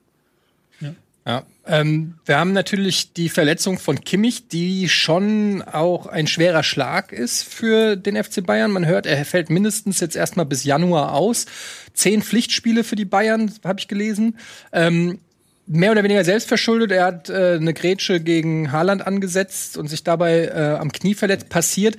Ja. 0.81 0.95
Ja, 1.25 1.45
ähm, 1.67 2.15
wir 2.25 2.37
haben 2.37 2.53
natürlich 2.53 3.13
die 3.13 3.29
Verletzung 3.29 3.79
von 3.79 4.01
Kimmich, 4.01 4.49
die 4.49 4.89
schon 4.89 5.63
auch 5.63 6.07
ein 6.07 6.27
schwerer 6.27 6.65
Schlag 6.65 7.13
ist 7.13 7.45
für 7.45 7.95
den 7.95 8.23
FC 8.23 8.45
Bayern. 8.45 8.73
Man 8.73 8.87
hört, 8.87 9.07
er 9.07 9.25
fällt 9.25 9.49
mindestens 9.49 10.01
jetzt 10.01 10.17
erstmal 10.17 10.47
bis 10.47 10.65
Januar 10.65 11.15
aus. 11.15 11.47
Zehn 11.95 12.23
Pflichtspiele 12.23 12.83
für 12.83 12.97
die 12.97 13.05
Bayern, 13.05 13.53
habe 13.65 13.79
ich 13.79 13.87
gelesen. 13.87 14.37
Ähm, 14.73 15.21
mehr 15.67 15.93
oder 15.93 16.03
weniger 16.03 16.25
selbstverschuldet. 16.25 16.91
Er 16.91 17.05
hat 17.05 17.31
äh, 17.31 17.55
eine 17.55 17.73
Grätsche 17.73 18.21
gegen 18.21 18.73
Haaland 18.73 19.07
angesetzt 19.07 19.77
und 19.77 19.87
sich 19.87 20.03
dabei 20.03 20.47
äh, 20.47 20.77
am 20.79 20.91
Knie 20.91 21.15
verletzt. 21.15 21.49
Passiert. 21.49 21.97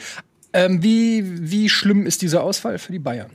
Ähm, 0.54 0.84
wie, 0.84 1.52
wie 1.52 1.70
schlimm 1.70 2.06
ist 2.06 2.22
dieser 2.22 2.44
Ausfall 2.44 2.78
für 2.78 2.92
die 2.92 3.00
Bayern? 3.00 3.32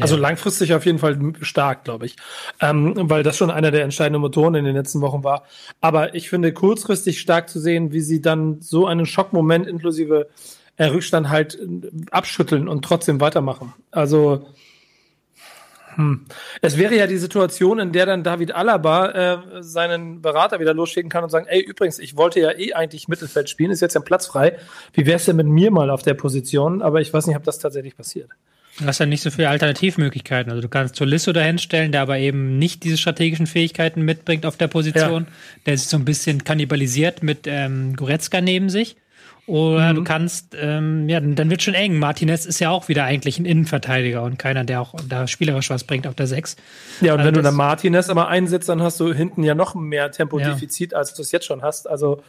also 0.00 0.16
langfristig 0.16 0.72
auf 0.72 0.86
jeden 0.86 0.98
Fall 0.98 1.18
stark, 1.42 1.84
glaube 1.84 2.06
ich, 2.06 2.16
ähm, 2.60 2.94
weil 2.96 3.22
das 3.22 3.36
schon 3.36 3.50
einer 3.50 3.70
der 3.70 3.82
entscheidenden 3.84 4.22
Motoren 4.22 4.54
in 4.54 4.64
den 4.64 4.74
letzten 4.74 5.00
Wochen 5.00 5.22
war. 5.22 5.44
Aber 5.80 6.14
ich 6.14 6.30
finde 6.30 6.52
kurzfristig 6.52 7.20
stark 7.20 7.48
zu 7.48 7.60
sehen, 7.60 7.92
wie 7.92 8.00
sie 8.00 8.20
dann 8.20 8.60
so 8.60 8.86
einen 8.86 9.06
Schockmoment 9.06 9.66
inklusive 9.66 10.28
äh, 10.76 10.86
Rückstand 10.86 11.28
halt 11.28 11.58
äh, 11.60 11.90
abschütteln 12.10 12.68
und 12.68 12.84
trotzdem 12.84 13.20
weitermachen. 13.20 13.74
Also 13.90 14.46
hm. 15.96 16.26
Es 16.60 16.76
wäre 16.76 16.94
ja 16.94 17.06
die 17.06 17.16
Situation, 17.16 17.78
in 17.78 17.92
der 17.92 18.06
dann 18.06 18.22
David 18.22 18.54
Alaba 18.54 19.10
äh, 19.10 19.62
seinen 19.62 20.20
Berater 20.20 20.60
wieder 20.60 20.74
losschicken 20.74 21.10
kann 21.10 21.24
und 21.24 21.30
sagen, 21.30 21.46
ey, 21.48 21.60
übrigens, 21.60 21.98
ich 21.98 22.16
wollte 22.16 22.38
ja 22.38 22.52
eh 22.56 22.74
eigentlich 22.74 23.08
Mittelfeld 23.08 23.48
spielen, 23.48 23.70
ist 23.70 23.80
jetzt 23.80 23.94
ja 23.94 24.00
Platz 24.00 24.26
frei. 24.26 24.58
Wie 24.92 25.06
wär's 25.06 25.24
denn 25.24 25.36
mit 25.36 25.46
mir 25.46 25.70
mal 25.70 25.90
auf 25.90 26.02
der 26.02 26.14
Position? 26.14 26.82
Aber 26.82 27.00
ich 27.00 27.12
weiß 27.12 27.26
nicht, 27.26 27.36
ob 27.36 27.44
das 27.44 27.58
tatsächlich 27.58 27.96
passiert. 27.96 28.30
Du 28.78 28.84
hast 28.84 28.98
ja 28.98 29.06
nicht 29.06 29.22
so 29.22 29.30
viele 29.30 29.48
Alternativmöglichkeiten. 29.48 30.50
Also 30.50 30.60
du 30.60 30.68
kannst 30.68 30.96
Tolisso 30.96 31.32
dahinstellen, 31.32 31.92
der 31.92 32.02
aber 32.02 32.18
eben 32.18 32.58
nicht 32.58 32.84
diese 32.84 32.98
strategischen 32.98 33.46
Fähigkeiten 33.46 34.02
mitbringt 34.02 34.44
auf 34.44 34.58
der 34.58 34.68
Position. 34.68 35.24
Ja. 35.24 35.32
Der 35.64 35.74
ist 35.74 35.88
so 35.88 35.96
ein 35.96 36.04
bisschen 36.04 36.44
kannibalisiert 36.44 37.22
mit 37.22 37.46
ähm, 37.46 37.96
Goretzka 37.96 38.42
neben 38.42 38.68
sich. 38.68 38.96
Oder 39.46 39.92
mhm. 39.92 39.96
du 39.96 40.04
kannst, 40.04 40.56
ähm, 40.60 41.08
ja, 41.08 41.20
dann 41.20 41.50
wird 41.50 41.62
schon 41.62 41.74
eng. 41.74 41.98
Martinez 41.98 42.46
ist 42.46 42.58
ja 42.58 42.70
auch 42.70 42.88
wieder 42.88 43.04
eigentlich 43.04 43.38
ein 43.38 43.44
Innenverteidiger 43.44 44.22
und 44.24 44.38
keiner, 44.38 44.64
der 44.64 44.80
auch 44.80 44.94
da 45.08 45.28
spielerisch 45.28 45.70
was 45.70 45.84
bringt 45.84 46.06
auf 46.06 46.14
der 46.14 46.26
6. 46.26 46.56
Ja, 47.00 47.12
und 47.12 47.20
also 47.20 47.28
wenn 47.28 47.34
du 47.34 47.42
dann 47.42 47.54
Martinez 47.54 48.10
aber 48.10 48.26
einsetzt, 48.26 48.68
dann 48.68 48.82
hast 48.82 48.98
du 48.98 49.12
hinten 49.12 49.44
ja 49.44 49.54
noch 49.54 49.76
mehr 49.76 50.10
Tempodefizit, 50.10 50.92
ja. 50.92 50.98
als 50.98 51.14
du 51.14 51.22
es 51.22 51.30
jetzt 51.30 51.46
schon 51.46 51.62
hast. 51.62 51.88
Also 51.88 52.22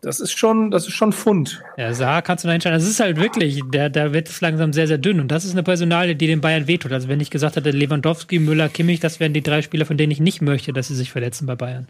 das 0.00 0.20
ist 0.20 0.36
schon, 0.36 0.70
das 0.70 0.88
ist 0.88 0.94
schon 0.94 1.12
Fund. 1.12 1.62
Ja, 1.76 1.94
Saar 1.94 2.22
kannst 2.22 2.44
du 2.44 2.48
da 2.48 2.54
entscheiden. 2.54 2.78
Das 2.78 2.88
ist 2.88 3.00
halt 3.00 3.18
wirklich, 3.18 3.62
der, 3.72 3.88
da 3.88 4.12
wird 4.12 4.28
es 4.28 4.40
langsam 4.40 4.72
sehr, 4.72 4.88
sehr 4.88 4.98
dünn. 4.98 5.20
Und 5.20 5.28
das 5.28 5.44
ist 5.44 5.52
eine 5.52 5.62
Personalie, 5.62 6.16
die 6.16 6.26
den 6.26 6.40
Bayern 6.40 6.66
wehtut. 6.66 6.92
Also 6.92 7.08
wenn 7.08 7.20
ich 7.20 7.30
gesagt 7.30 7.56
hätte, 7.56 7.70
Lewandowski, 7.70 8.38
Müller, 8.40 8.68
Kimmich, 8.68 9.00
das 9.00 9.20
wären 9.20 9.32
die 9.32 9.42
drei 9.42 9.62
Spieler, 9.62 9.86
von 9.86 9.96
denen 9.96 10.10
ich 10.10 10.20
nicht 10.20 10.42
möchte, 10.42 10.72
dass 10.72 10.88
sie 10.88 10.94
sich 10.94 11.12
verletzen 11.12 11.46
bei 11.46 11.54
Bayern. 11.54 11.88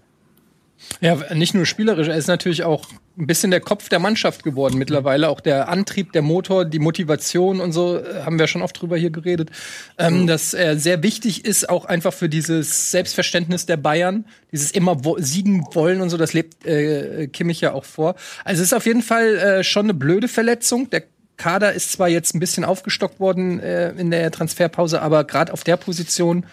Ja, 1.01 1.35
nicht 1.35 1.55
nur 1.55 1.67
spielerisch, 1.67 2.09
er 2.09 2.17
ist 2.17 2.27
natürlich 2.27 2.63
auch 2.63 2.87
ein 3.19 3.27
bisschen 3.27 3.51
der 3.51 3.61
Kopf 3.61 3.89
der 3.89 3.99
Mannschaft 3.99 4.43
geworden 4.43 4.77
mittlerweile. 4.77 5.29
Auch 5.29 5.41
der 5.41 5.69
Antrieb, 5.69 6.13
der 6.13 6.23
Motor, 6.23 6.65
die 6.65 6.79
Motivation 6.79 7.61
und 7.61 7.73
so, 7.73 7.99
äh, 7.99 8.23
haben 8.25 8.39
wir 8.39 8.47
schon 8.47 8.63
oft 8.63 8.81
drüber 8.81 8.97
hier 8.97 9.11
geredet. 9.11 9.51
Ähm, 9.99 10.23
mhm. 10.23 10.27
Dass 10.27 10.55
er 10.55 10.79
sehr 10.79 11.03
wichtig 11.03 11.45
ist, 11.45 11.69
auch 11.69 11.87
einfach 11.87 12.13
für 12.13 12.29
dieses 12.29 12.91
Selbstverständnis 12.91 13.67
der 13.67 13.79
Bayern, 13.79 14.27
dieses 14.53 14.71
immer 14.71 15.05
wo 15.05 15.17
siegen 15.19 15.65
wollen 15.73 16.01
und 16.01 16.11
so, 16.11 16.17
das 16.17 16.35
lebt 16.35 16.67
äh, 16.67 17.29
Kimmich 17.29 17.61
ja 17.61 17.73
auch 17.73 17.85
vor. 17.85 18.17
Also 18.45 18.63
es 18.63 18.69
ist 18.69 18.75
auf 18.75 18.87
jeden 18.87 19.03
Fall 19.03 19.37
äh, 19.37 19.65
schon 19.65 19.87
eine 19.87 19.95
blöde 19.95 20.29
Verletzung. 20.29 20.91
Der 20.91 21.05
Kader 21.37 21.73
ist 21.73 21.93
zwar 21.93 22.09
jetzt 22.09 22.35
ein 22.35 22.41
bisschen 22.41 22.65
aufgestockt 22.65 23.21
worden 23.21 23.61
äh, 23.61 23.91
in 23.93 24.11
der 24.11 24.31
Transferpause, 24.31 25.03
aber 25.03 25.25
gerade 25.25 25.53
auf 25.53 25.65
der 25.65 25.77
Position 25.77 26.47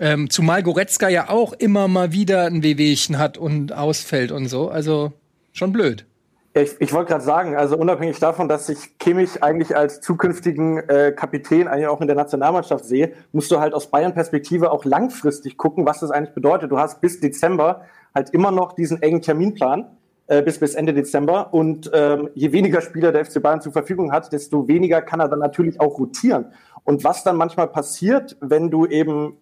ähm, 0.00 0.30
zumal 0.30 0.62
Goretzka 0.62 1.08
ja 1.08 1.28
auch 1.28 1.52
immer 1.52 1.86
mal 1.86 2.12
wieder 2.12 2.46
ein 2.46 2.62
Wehwehchen 2.62 3.18
hat 3.18 3.38
und 3.38 3.72
ausfällt 3.72 4.32
und 4.32 4.46
so. 4.46 4.68
Also 4.68 5.12
schon 5.52 5.72
blöd. 5.72 6.06
Ich, 6.52 6.80
ich 6.80 6.92
wollte 6.92 7.10
gerade 7.10 7.22
sagen, 7.22 7.54
also 7.54 7.76
unabhängig 7.76 8.18
davon, 8.18 8.48
dass 8.48 8.68
ich 8.68 8.98
Kimmich 8.98 9.42
eigentlich 9.42 9.76
als 9.76 10.00
zukünftigen 10.00 10.78
äh, 10.88 11.12
Kapitän 11.12 11.68
eigentlich 11.68 11.86
auch 11.86 12.00
in 12.00 12.08
der 12.08 12.16
Nationalmannschaft 12.16 12.84
sehe, 12.84 13.12
musst 13.30 13.52
du 13.52 13.60
halt 13.60 13.72
aus 13.72 13.90
Bayern-Perspektive 13.90 14.72
auch 14.72 14.84
langfristig 14.84 15.56
gucken, 15.56 15.86
was 15.86 16.00
das 16.00 16.10
eigentlich 16.10 16.34
bedeutet. 16.34 16.72
Du 16.72 16.78
hast 16.78 17.00
bis 17.00 17.20
Dezember 17.20 17.82
halt 18.14 18.30
immer 18.30 18.50
noch 18.50 18.72
diesen 18.72 19.00
engen 19.00 19.22
Terminplan 19.22 19.86
äh, 20.26 20.42
bis 20.42 20.58
bis 20.58 20.74
Ende 20.74 20.94
Dezember 20.94 21.52
und 21.52 21.90
ähm, 21.92 22.30
je 22.34 22.50
weniger 22.50 22.80
Spieler 22.80 23.12
der 23.12 23.24
FC 23.24 23.40
Bayern 23.42 23.60
zur 23.60 23.72
Verfügung 23.72 24.10
hat, 24.10 24.32
desto 24.32 24.66
weniger 24.66 25.02
kann 25.02 25.20
er 25.20 25.28
dann 25.28 25.40
natürlich 25.40 25.80
auch 25.80 25.98
rotieren. 25.98 26.46
Und 26.82 27.04
was 27.04 27.22
dann 27.22 27.36
manchmal 27.36 27.68
passiert, 27.68 28.36
wenn 28.40 28.70
du 28.70 28.86
eben 28.86 29.36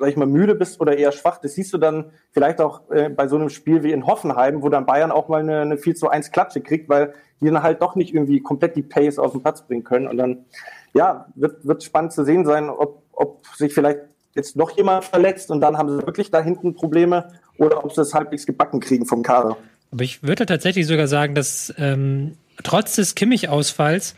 sag 0.00 0.08
ich 0.08 0.16
mal, 0.16 0.26
müde 0.26 0.54
bist 0.54 0.80
oder 0.80 0.96
eher 0.96 1.12
schwach, 1.12 1.38
das 1.38 1.54
siehst 1.54 1.72
du 1.74 1.78
dann 1.78 2.06
vielleicht 2.32 2.60
auch 2.60 2.90
äh, 2.90 3.10
bei 3.10 3.28
so 3.28 3.36
einem 3.36 3.50
Spiel 3.50 3.82
wie 3.82 3.92
in 3.92 4.06
Hoffenheim, 4.06 4.62
wo 4.62 4.70
dann 4.70 4.86
Bayern 4.86 5.12
auch 5.12 5.28
mal 5.28 5.40
eine, 5.40 5.60
eine 5.60 5.76
4 5.76 5.94
zu 5.94 6.08
1 6.08 6.32
Klatsche 6.32 6.62
kriegt, 6.62 6.88
weil 6.88 7.12
die 7.40 7.46
dann 7.46 7.62
halt 7.62 7.82
doch 7.82 7.94
nicht 7.94 8.14
irgendwie 8.14 8.40
komplett 8.40 8.76
die 8.76 8.82
Pace 8.82 9.18
auf 9.18 9.32
den 9.32 9.42
Platz 9.42 9.66
bringen 9.66 9.84
können. 9.84 10.08
Und 10.08 10.16
dann, 10.16 10.46
ja, 10.94 11.26
wird, 11.34 11.66
wird 11.66 11.84
spannend 11.84 12.12
zu 12.12 12.24
sehen 12.24 12.46
sein, 12.46 12.70
ob, 12.70 13.02
ob 13.12 13.46
sich 13.56 13.74
vielleicht 13.74 14.00
jetzt 14.34 14.56
noch 14.56 14.76
jemand 14.76 15.04
verletzt 15.04 15.50
und 15.50 15.60
dann 15.60 15.76
haben 15.76 15.90
sie 15.90 16.06
wirklich 16.06 16.30
da 16.30 16.40
hinten 16.40 16.74
Probleme 16.74 17.28
oder 17.58 17.84
ob 17.84 17.92
sie 17.92 18.00
es 18.00 18.14
halbwegs 18.14 18.46
gebacken 18.46 18.80
kriegen 18.80 19.04
vom 19.04 19.22
Kader. 19.22 19.56
Aber 19.92 20.02
ich 20.02 20.22
würde 20.22 20.46
tatsächlich 20.46 20.86
sogar 20.86 21.08
sagen, 21.08 21.34
dass 21.34 21.74
ähm, 21.76 22.36
trotz 22.62 22.96
des 22.96 23.14
Kimmich-Ausfalls 23.14 24.14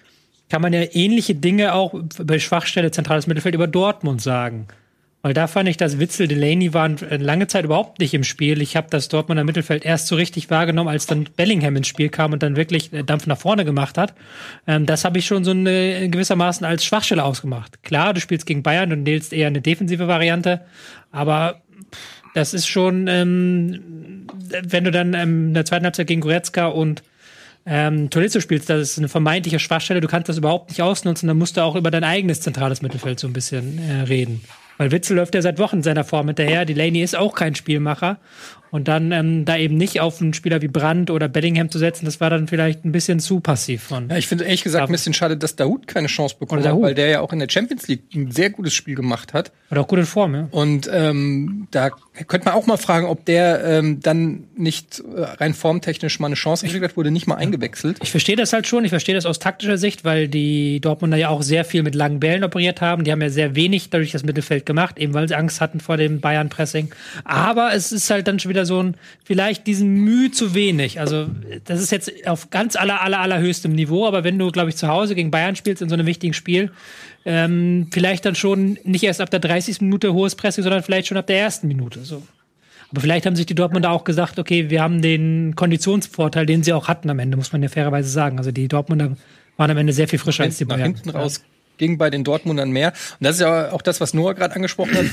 kann 0.49 0.62
man 0.62 0.73
ja 0.73 0.83
ähnliche 0.93 1.35
Dinge 1.35 1.75
auch 1.75 1.95
bei 2.23 2.39
Schwachstelle 2.39 2.91
zentrales 2.91 3.27
Mittelfeld 3.27 3.55
über 3.55 3.67
Dortmund 3.67 4.21
sagen. 4.21 4.69
Weil 5.23 5.35
da 5.35 5.47
fand 5.47 5.69
ich, 5.69 5.76
dass 5.76 6.00
Witzel, 6.00 6.26
Delaney 6.26 6.75
waren 6.75 6.97
lange 7.11 7.47
Zeit 7.47 7.64
überhaupt 7.64 8.00
nicht 8.00 8.12
im 8.12 8.25
Spiel. 8.25 8.61
Ich 8.61 8.76
habe 8.76 8.88
das 8.91 9.07
Dortmunder 9.07 9.45
Mittelfeld 9.45 9.85
erst 9.85 10.09
so 10.09 10.17
richtig 10.17 10.50
wahrgenommen, 10.50 10.88
als 10.88 11.07
dann 11.07 11.29
Bellingham 11.37 11.76
ins 11.76 11.87
Spiel 11.87 12.09
kam 12.09 12.33
und 12.33 12.43
dann 12.43 12.57
wirklich 12.57 12.93
äh, 12.93 13.05
Dampf 13.05 13.29
nach 13.29 13.38
vorne 13.38 13.64
gemacht 13.64 13.99
hat. 13.99 14.14
Ähm, 14.67 14.85
das 14.85 15.05
habe 15.05 15.19
ich 15.19 15.26
schon 15.26 15.45
so 15.45 15.52
eine, 15.52 16.09
gewissermaßen 16.09 16.67
als 16.67 16.85
Schwachstelle 16.85 17.23
ausgemacht. 17.23 17.85
Klar, 17.85 18.14
du 18.14 18.21
spielst 18.21 18.47
gegen 18.47 18.64
Bayern 18.64 18.93
und 18.93 19.07
wählst 19.07 19.33
eher 19.33 19.47
eine 19.47 19.61
defensive 19.61 20.09
Variante, 20.09 20.62
aber 21.12 21.62
das 22.35 22.52
ist 22.52 22.67
schon, 22.67 23.07
ähm, 23.07 24.26
wenn 24.64 24.85
du 24.85 24.91
dann 24.91 25.14
ähm, 25.14 25.49
in 25.49 25.55
der 25.55 25.64
zweiten 25.64 25.85
Halbzeit 25.85 26.09
gegen 26.09 26.21
Goretzka 26.21 26.67
und 26.67 27.05
ähm, 27.64 28.11
Tolisso 28.11 28.41
spielst, 28.41 28.69
das 28.71 28.81
ist 28.81 28.99
eine 28.99 29.09
vermeintliche 29.09 29.61
Schwachstelle, 29.61 30.00
du 30.00 30.09
kannst 30.09 30.29
das 30.29 30.38
überhaupt 30.38 30.71
nicht 30.71 30.83
ausnutzen, 30.83 31.29
dann 31.29 31.38
musst 31.38 31.57
du 31.57 31.61
auch 31.61 31.76
über 31.76 31.93
dein 31.93 32.02
eigenes 32.02 32.41
zentrales 32.41 32.83
Mittelfeld 32.83 33.21
so 33.21 33.29
ein 33.29 33.33
bisschen 33.33 33.79
äh, 33.79 34.02
reden. 34.02 34.41
Weil 34.79 34.91
Witzel 34.91 35.17
läuft 35.17 35.35
ja 35.35 35.43
seit 35.43 35.59
Wochen 35.59 35.83
seiner 35.83 36.05
Form 36.05 36.29
hinterher. 36.29 36.64
Delaney 36.64 37.02
ist 37.02 37.17
auch 37.17 37.35
kein 37.35 37.55
Spielmacher. 37.55 38.19
Und 38.73 38.88
dann 38.88 39.12
ähm, 39.12 39.45
da 39.45 39.59
eben 39.59 39.76
nicht 39.76 40.00
auf 40.00 40.23
einen 40.23 40.33
Spieler 40.33 40.62
wie 40.62 40.69
Brandt 40.69 41.11
oder 41.11 41.29
Bellingham 41.29 41.71
zu 41.71 41.79
setzen, 41.79 42.07
das 42.07 42.21
war 42.21 42.31
dann 42.31 42.49
vielleicht 42.49 42.87
ein 42.87 42.91
bisschen 42.91 43.21
zu 43.21 43.41
passiv 43.41 43.83
von. 43.83 44.09
Ja, 44.09 44.17
ich 44.17 44.26
finde 44.26 44.45
ehrlich 44.45 44.64
gesagt 44.64 44.88
ein 44.88 44.91
bisschen 44.91 45.12
schade, 45.12 45.37
dass 45.37 45.57
Dahoud 45.57 45.87
keine 45.87 46.07
Chance 46.07 46.37
bekommen 46.41 46.64
hat, 46.64 46.81
weil 46.81 46.95
der 46.95 47.09
ja 47.09 47.21
auch 47.21 47.35
in 47.35 47.38
der 47.38 47.49
Champions 47.50 47.87
League 47.87 48.02
ein 48.14 48.31
sehr 48.31 48.49
gutes 48.49 48.73
Spiel 48.73 48.95
gemacht 48.95 49.35
hat. 49.35 49.52
Und 49.69 49.76
auch 49.76 49.87
gut 49.87 49.99
in 49.99 50.07
Form, 50.07 50.35
ja. 50.35 50.49
Und 50.50 50.88
ähm, 50.91 51.69
da 51.71 51.91
könnte 52.26 52.47
man 52.47 52.55
auch 52.55 52.67
mal 52.67 52.79
fragen, 52.79 53.07
ob 53.07 53.26
der 53.26 53.62
ähm, 53.64 54.00
dann 54.00 54.45
nicht 54.57 55.00
äh, 55.00 55.21
rein 55.21 55.52
formtechnisch 55.52 56.19
mal 56.19 56.26
eine 56.26 56.35
Chance 56.35 56.64
gekriegt 56.64 56.85
hat, 56.85 56.97
wurde 56.97 57.11
nicht 57.11 57.26
mal 57.26 57.37
eingewechselt. 57.37 57.99
Ich 58.02 58.11
verstehe 58.11 58.37
das 58.37 58.52
halt 58.55 58.67
schon, 58.67 58.85
ich 58.85 58.91
verstehe 58.91 59.14
das 59.14 59.26
aus 59.26 59.38
taktischer 59.38 59.76
Sicht, 59.79 60.05
weil 60.05 60.29
die 60.29 60.81
Dortmunder 60.81 61.17
ja 61.19 61.29
auch 61.29 61.43
sehr 61.43 61.64
viel 61.64 61.83
mit 61.83 61.95
langen 61.95 62.21
Bällen 62.21 62.43
operiert 62.43 62.81
haben. 62.81 63.05
Die 63.05 63.12
haben 63.12 63.21
ja 63.21 63.29
sehr 63.29 63.55
wenig 63.55 63.91
dadurch 63.91 64.12
das 64.12 64.25
Mittelfeld 64.25 64.67
gemacht, 64.67 64.99
eben 64.99 65.12
weil 65.14 65.29
sie 65.29 65.35
Angst 65.35 65.61
hatten 65.61 65.81
vor 65.81 65.97
dem 65.97 66.21
Bayern-Pressing. 66.21 66.91
Aber 67.25 67.75
es 67.75 67.93
ist 67.93 68.11
halt 68.11 68.29
dann 68.29 68.38
schon 68.38 68.49
wieder 68.50 68.62
so 68.66 68.83
ein, 68.83 68.97
vielleicht 69.25 69.66
diesen 69.66 69.88
Mühe 69.95 70.31
zu 70.31 70.54
wenig. 70.54 71.00
Also 71.00 71.28
das 71.64 71.81
ist 71.81 71.92
jetzt 71.92 72.26
auf 72.26 72.50
ganz 72.50 72.76
aller, 72.76 73.00
aller, 73.02 73.21
allerhöchstem 73.21 73.73
Niveau, 73.73 74.07
aber 74.07 74.25
wenn 74.25 74.38
du, 74.38 74.50
glaube 74.50 74.71
ich, 74.71 74.76
zu 74.76 74.88
Hause 74.88 75.14
gegen 75.14 75.31
Bayern 75.31 75.57
spielst 75.57 75.83
in 75.83 75.88
so 75.88 75.95
einem 75.95 76.07
wichtigen 76.07 76.35
Spiel, 76.35 76.71
ähm, 77.25 77.88
vielleicht 77.92 78.25
dann 78.25 78.35
schon 78.35 78.78
nicht 78.85 79.04
erst 79.04 79.21
ab 79.21 79.31
der 79.31 79.40
30. 79.40 79.81
Minute 79.81 80.12
hohes 80.12 80.35
Pressing, 80.35 80.62
sondern 80.64 80.83
vielleicht 80.83 81.09
schon 81.09 81.16
ab 81.16 81.26
der 81.26 81.38
ersten 81.38 81.69
Minute. 81.69 82.04
So. 82.04 82.23
Aber 82.90 83.00
vielleicht 83.00 83.25
haben 83.26 83.37
sich 83.37 83.47
die 83.47 83.54
Dortmunder 83.54 83.90
auch 83.90 84.04
gesagt, 84.04 84.38
okay, 84.38 84.69
wir 84.69 84.83
haben 84.83 85.00
den 85.00 85.57
Konditionsvorteil, 85.57 86.47
den 86.47 86.62
sie 86.62 86.73
auch 86.73 86.88
hatten 86.88 87.09
am 87.09 87.19
Ende, 87.19 87.37
muss 87.37 87.52
man 87.52 87.62
ja 87.62 87.69
fairerweise 87.69 88.09
sagen. 88.09 88.38
Also 88.38 88.50
die 88.50 88.69
Dortmunder 88.69 89.16
waren 89.57 89.71
am 89.71 89.76
Ende 89.78 89.92
sehr 89.92 90.09
viel 90.09 90.19
frischer 90.19 90.45
als 90.45 90.59
die 90.59 90.64
Bayern. 90.64 90.95
Hinten 90.95 91.11
raus 91.11 91.42
ging 91.78 91.99
bei 91.99 92.11
den 92.11 92.23
Dortmundern 92.23 92.71
mehr. 92.71 92.92
Und 93.19 93.25
das 93.25 93.37
ist 93.37 93.40
ja 93.40 93.73
auch 93.73 93.83
das, 93.83 94.00
was 94.00 94.14
Noah 94.14 94.35
gerade 94.35 94.54
angesprochen 94.54 94.95
hat. 94.95 95.07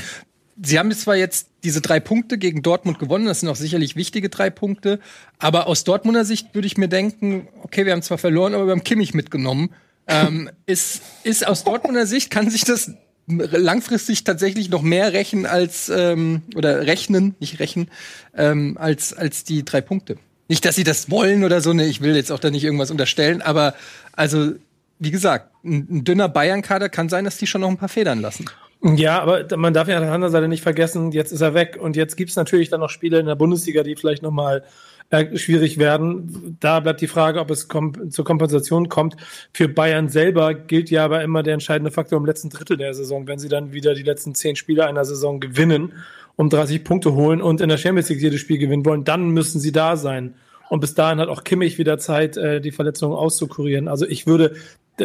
Sie 0.62 0.78
haben 0.78 0.92
zwar 0.92 1.16
jetzt 1.16 1.48
diese 1.64 1.80
drei 1.80 2.00
Punkte 2.00 2.36
gegen 2.36 2.62
Dortmund 2.62 2.98
gewonnen, 2.98 3.26
das 3.26 3.40
sind 3.40 3.48
auch 3.48 3.56
sicherlich 3.56 3.96
wichtige 3.96 4.28
drei 4.28 4.50
Punkte, 4.50 5.00
aber 5.38 5.66
aus 5.66 5.84
Dortmunder 5.84 6.24
Sicht 6.24 6.54
würde 6.54 6.66
ich 6.66 6.76
mir 6.76 6.88
denken, 6.88 7.48
okay, 7.62 7.86
wir 7.86 7.92
haben 7.92 8.02
zwar 8.02 8.18
verloren, 8.18 8.54
aber 8.54 8.66
wir 8.66 8.72
haben 8.72 8.84
Kimmich 8.84 9.14
mitgenommen. 9.14 9.70
Ähm, 10.06 10.50
ist, 10.66 11.02
ist 11.24 11.46
aus 11.46 11.64
Dortmunder 11.64 12.06
Sicht, 12.06 12.30
kann 12.30 12.50
sich 12.50 12.64
das 12.64 12.92
langfristig 13.26 14.24
tatsächlich 14.24 14.70
noch 14.70 14.82
mehr 14.82 15.12
rächen 15.12 15.46
als 15.46 15.88
ähm, 15.88 16.42
oder 16.56 16.86
rechnen, 16.86 17.36
nicht 17.38 17.60
rächen, 17.60 17.88
ähm, 18.36 18.76
als 18.78 19.12
als 19.12 19.44
die 19.44 19.64
drei 19.64 19.80
Punkte. 19.80 20.16
Nicht, 20.48 20.64
dass 20.64 20.74
sie 20.74 20.84
das 20.84 21.10
wollen 21.10 21.44
oder 21.44 21.60
so, 21.60 21.72
ne, 21.72 21.86
ich 21.86 22.00
will 22.00 22.16
jetzt 22.16 22.32
auch 22.32 22.40
da 22.40 22.50
nicht 22.50 22.64
irgendwas 22.64 22.90
unterstellen, 22.90 23.40
aber 23.40 23.74
also 24.12 24.52
wie 24.98 25.10
gesagt, 25.10 25.50
ein, 25.64 25.86
ein 25.90 26.04
dünner 26.04 26.28
Bayern-Kader 26.28 26.88
kann 26.88 27.08
sein, 27.08 27.24
dass 27.24 27.38
die 27.38 27.46
schon 27.46 27.60
noch 27.60 27.68
ein 27.68 27.78
paar 27.78 27.88
Federn 27.88 28.20
lassen. 28.20 28.46
Ja, 28.82 29.20
aber 29.20 29.44
man 29.58 29.74
darf 29.74 29.88
ja 29.88 29.96
an 29.96 30.02
der 30.02 30.12
anderen 30.12 30.32
Seite 30.32 30.48
nicht 30.48 30.62
vergessen, 30.62 31.12
jetzt 31.12 31.32
ist 31.32 31.42
er 31.42 31.52
weg 31.52 31.78
und 31.78 31.96
jetzt 31.96 32.16
gibt's 32.16 32.36
natürlich 32.36 32.70
dann 32.70 32.80
noch 32.80 32.88
Spiele 32.88 33.18
in 33.20 33.26
der 33.26 33.34
Bundesliga, 33.34 33.82
die 33.82 33.94
vielleicht 33.94 34.22
noch 34.22 34.30
mal 34.30 34.64
äh, 35.10 35.36
schwierig 35.36 35.76
werden. 35.76 36.56
Da 36.60 36.80
bleibt 36.80 37.02
die 37.02 37.06
Frage, 37.06 37.40
ob 37.40 37.50
es 37.50 37.68
kom 37.68 38.10
zur 38.10 38.24
Kompensation 38.24 38.88
kommt. 38.88 39.16
Für 39.52 39.68
Bayern 39.68 40.08
selber 40.08 40.54
gilt 40.54 40.88
ja 40.88 41.04
aber 41.04 41.22
immer 41.22 41.42
der 41.42 41.54
entscheidende 41.54 41.90
Faktor 41.90 42.18
im 42.18 42.24
letzten 42.24 42.48
Drittel 42.48 42.78
der 42.78 42.94
Saison, 42.94 43.26
wenn 43.26 43.38
sie 43.38 43.48
dann 43.48 43.74
wieder 43.74 43.92
die 43.92 44.02
letzten 44.02 44.34
zehn 44.34 44.56
Spiele 44.56 44.86
einer 44.86 45.04
Saison 45.04 45.40
gewinnen, 45.40 45.92
um 46.36 46.48
30 46.48 46.82
Punkte 46.82 47.12
holen 47.12 47.42
und 47.42 47.60
in 47.60 47.68
der 47.68 47.76
Champions 47.76 48.08
League 48.08 48.22
jedes 48.22 48.40
Spiel 48.40 48.56
gewinnen 48.56 48.86
wollen, 48.86 49.04
dann 49.04 49.28
müssen 49.28 49.60
sie 49.60 49.72
da 49.72 49.96
sein. 49.96 50.34
Und 50.70 50.80
bis 50.80 50.94
dahin 50.94 51.18
hat 51.18 51.28
auch 51.28 51.44
Kimmich 51.44 51.76
wieder 51.76 51.98
Zeit, 51.98 52.36
äh, 52.38 52.60
die 52.60 52.70
Verletzungen 52.70 53.14
auszukurieren. 53.14 53.88
Also 53.88 54.06
ich 54.06 54.26
würde 54.26 54.54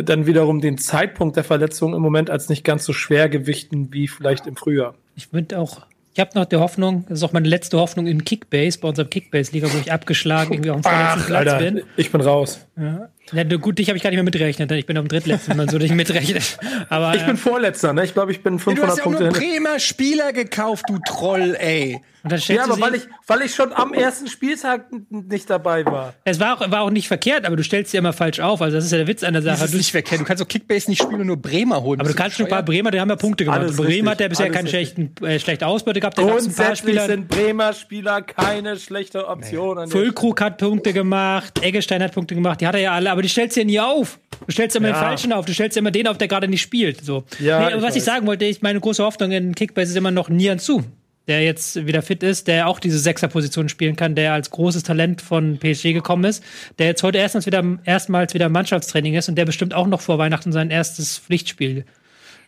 dann 0.04 0.26
wiederum 0.26 0.62
den 0.62 0.78
Zeitpunkt 0.78 1.36
der 1.36 1.44
Verletzung 1.44 1.94
im 1.94 2.02
Moment 2.02 2.30
als 2.30 2.50
nicht 2.50 2.64
ganz 2.64 2.86
so 2.86 2.94
schwer 2.94 3.30
gewichten 3.30 3.94
wie 3.94 4.08
vielleicht 4.08 4.48
im 4.48 4.56
Frühjahr. 4.56 4.96
Ich 5.16 5.34
würde 5.34 5.60
auch 5.60 5.86
ich 6.16 6.22
habe 6.22 6.32
noch 6.36 6.46
die 6.46 6.56
Hoffnung, 6.56 7.04
das 7.10 7.18
ist 7.18 7.24
auch 7.24 7.34
meine 7.34 7.50
letzte 7.50 7.78
Hoffnung 7.78 8.08
in 8.08 8.24
Kickbase, 8.24 8.80
bei 8.80 8.88
unserem 8.88 9.10
Kickbase-Liga, 9.10 9.68
wo 9.70 9.78
ich 9.78 9.92
abgeschlagen 9.92 10.54
irgendwie 10.54 10.70
auf 10.72 10.80
dem 10.80 10.84
vorletzten 10.84 11.26
Platz 11.26 11.48
Alter, 11.48 11.58
bin. 11.58 11.84
Ich 11.98 12.10
bin 12.10 12.22
raus. 12.22 12.66
Ja. 12.78 13.10
Ja, 13.32 13.44
gut, 13.44 13.80
dich 13.80 13.90
habe 13.90 13.98
ich 13.98 14.04
gar 14.04 14.12
nicht 14.12 14.18
mehr 14.18 14.24
mitrechnet, 14.24 14.72
ich 14.72 14.86
bin 14.86 14.98
am 14.98 15.08
drittletzten, 15.08 15.52
wenn 15.52 15.58
man 15.58 15.70
so 15.70 15.80
dich 15.80 15.92
mitrechnet. 15.92 16.58
Aber, 16.90 17.16
ich 17.16 17.26
bin 17.26 17.38
Vorletzter, 17.38 17.94
ne? 17.94 18.06
Ich 18.06 18.14
glaube, 18.14 18.32
ich 18.32 18.44
bin 18.44 18.60
500 18.60 18.78
ja, 18.78 18.86
du 18.86 18.92
hast 18.92 19.04
Punkte. 19.04 19.24
Du 19.24 19.30
hast 19.30 19.42
ja 19.42 19.48
nur 19.48 19.62
Bremer 19.62 19.80
Spieler 19.80 20.34
gekauft, 20.34 20.86
du 20.88 21.00
Troll, 21.08 21.56
ey. 21.60 22.02
ja, 22.48 22.64
aber 22.64 22.80
weil 22.80 22.96
ich, 22.96 23.04
weil 23.28 23.42
ich 23.42 23.56
schon 23.56 23.74
am 23.74 23.94
ersten 23.94 24.28
Spieltag 24.28 24.88
nicht 25.10 25.50
dabei 25.50 25.86
war. 25.86 26.14
Es 26.24 26.40
war 26.40 26.56
auch, 26.56 26.72
war 26.72 26.82
auch 26.82 26.90
nicht 26.90 27.08
verkehrt, 27.08 27.46
aber 27.46 27.56
du 27.56 27.64
stellst 27.64 27.94
dir 27.94 27.98
immer 28.00 28.14
falsch 28.14 28.40
auf. 28.40 28.62
Also 28.62 28.78
das 28.78 28.86
ist 28.86 28.92
ja 28.92 28.98
der 28.98 29.08
Witz 29.08 29.24
an 29.24 29.34
der 29.34 29.42
Sache. 29.42 29.60
Das 29.60 29.72
ist 29.72 29.78
nicht 29.78 29.92
verkehrt. 29.92 30.22
Du 30.22 30.26
kannst 30.26 30.42
auch 30.42 30.48
Kickbase 30.48 30.90
nicht 30.90 31.02
spielen 31.02 31.22
und 31.22 31.28
nur 31.28 31.38
Bremer 31.38 31.82
holen. 31.82 32.00
Aber 32.00 32.10
du 32.10 32.16
kannst 32.16 32.38
schon 32.38 32.46
ein 32.46 32.50
paar 32.50 32.64
Bremer, 32.64 32.92
die 32.92 33.00
haben 33.00 33.10
ja 33.10 33.16
Punkte 33.16 33.46
gemacht. 33.46 33.62
Alles 33.62 33.76
Bremer 33.76 34.12
hat 34.12 34.22
ja 34.22 34.28
bisher 34.28 34.50
keine 34.50 34.70
schlechten, 34.70 35.14
äh, 35.24 35.40
schlechte 35.40 35.68
Ausbeute 35.68 36.00
gehabt. 36.00 36.18
Grundsätzlich 36.18 37.00
sind 37.02 37.28
Bremer 37.28 37.74
Spieler 37.74 38.22
keine 38.22 38.78
schlechte 38.78 39.28
Option. 39.28 39.78
Nee. 39.78 39.88
Füllkrug 39.88 40.42
hat 40.42 40.58
Punkte 40.58 40.94
gemacht, 40.94 41.62
Eggestein 41.62 42.02
hat 42.04 42.14
Punkte 42.14 42.36
gemacht, 42.36 42.62
die 42.62 42.68
hat 42.68 42.76
er 42.76 42.82
ja 42.82 42.92
alle, 42.94 43.15
aber 43.16 43.22
die 43.22 43.30
stellst 43.30 43.56
du 43.56 43.62
ja 43.62 43.66
nie 43.66 43.80
auf. 43.80 44.20
Du 44.46 44.52
stellst 44.52 44.76
immer 44.76 44.90
ja. 44.90 44.94
den 44.94 45.00
Falschen 45.00 45.32
auf. 45.32 45.46
Du 45.46 45.54
stellst 45.54 45.78
immer 45.78 45.90
den 45.90 46.06
auf, 46.06 46.18
der 46.18 46.28
gerade 46.28 46.50
nicht 46.50 46.62
spielt. 46.62 47.06
So. 47.06 47.24
Ja, 47.40 47.60
nee, 47.60 47.66
aber 47.68 47.78
was 47.78 47.90
weiß. 47.90 47.96
ich 47.96 48.04
sagen 48.04 48.28
wollte, 48.28 48.44
ich 48.44 48.62
meine 48.62 48.80
große 48.82 49.02
Hoffnung 49.02 49.32
in 49.32 49.56
Kickbase 49.56 49.92
ist 49.92 49.96
immer 49.96 50.12
noch 50.12 50.28
Nian 50.28 50.60
zu, 50.60 50.84
der 51.30 51.42
jetzt 51.42 51.88
wieder 51.88 52.02
fit 52.02 52.24
ist, 52.24 52.50
der 52.50 52.68
auch 52.68 52.82
diese 52.82 53.00
Sechserposition 53.00 53.70
spielen 53.70 53.96
kann, 53.96 54.16
der 54.16 54.34
als 54.34 54.52
großes 54.52 54.84
Talent 54.84 55.22
von 55.22 55.58
PSG 55.60 55.94
gekommen 55.94 56.26
ist, 56.26 56.44
der 56.78 56.88
jetzt 56.88 57.04
heute 57.04 57.18
erstmals 57.20 57.46
wieder, 57.46 57.64
erstmals 57.86 58.34
wieder 58.34 58.50
Mannschaftstraining 58.50 59.14
ist 59.14 59.30
und 59.30 59.36
der 59.36 59.46
bestimmt 59.46 59.74
auch 59.74 59.88
noch 59.88 60.02
vor 60.02 60.18
Weihnachten 60.18 60.52
sein 60.52 60.70
erstes 60.70 61.18
Pflichtspiel 61.18 61.86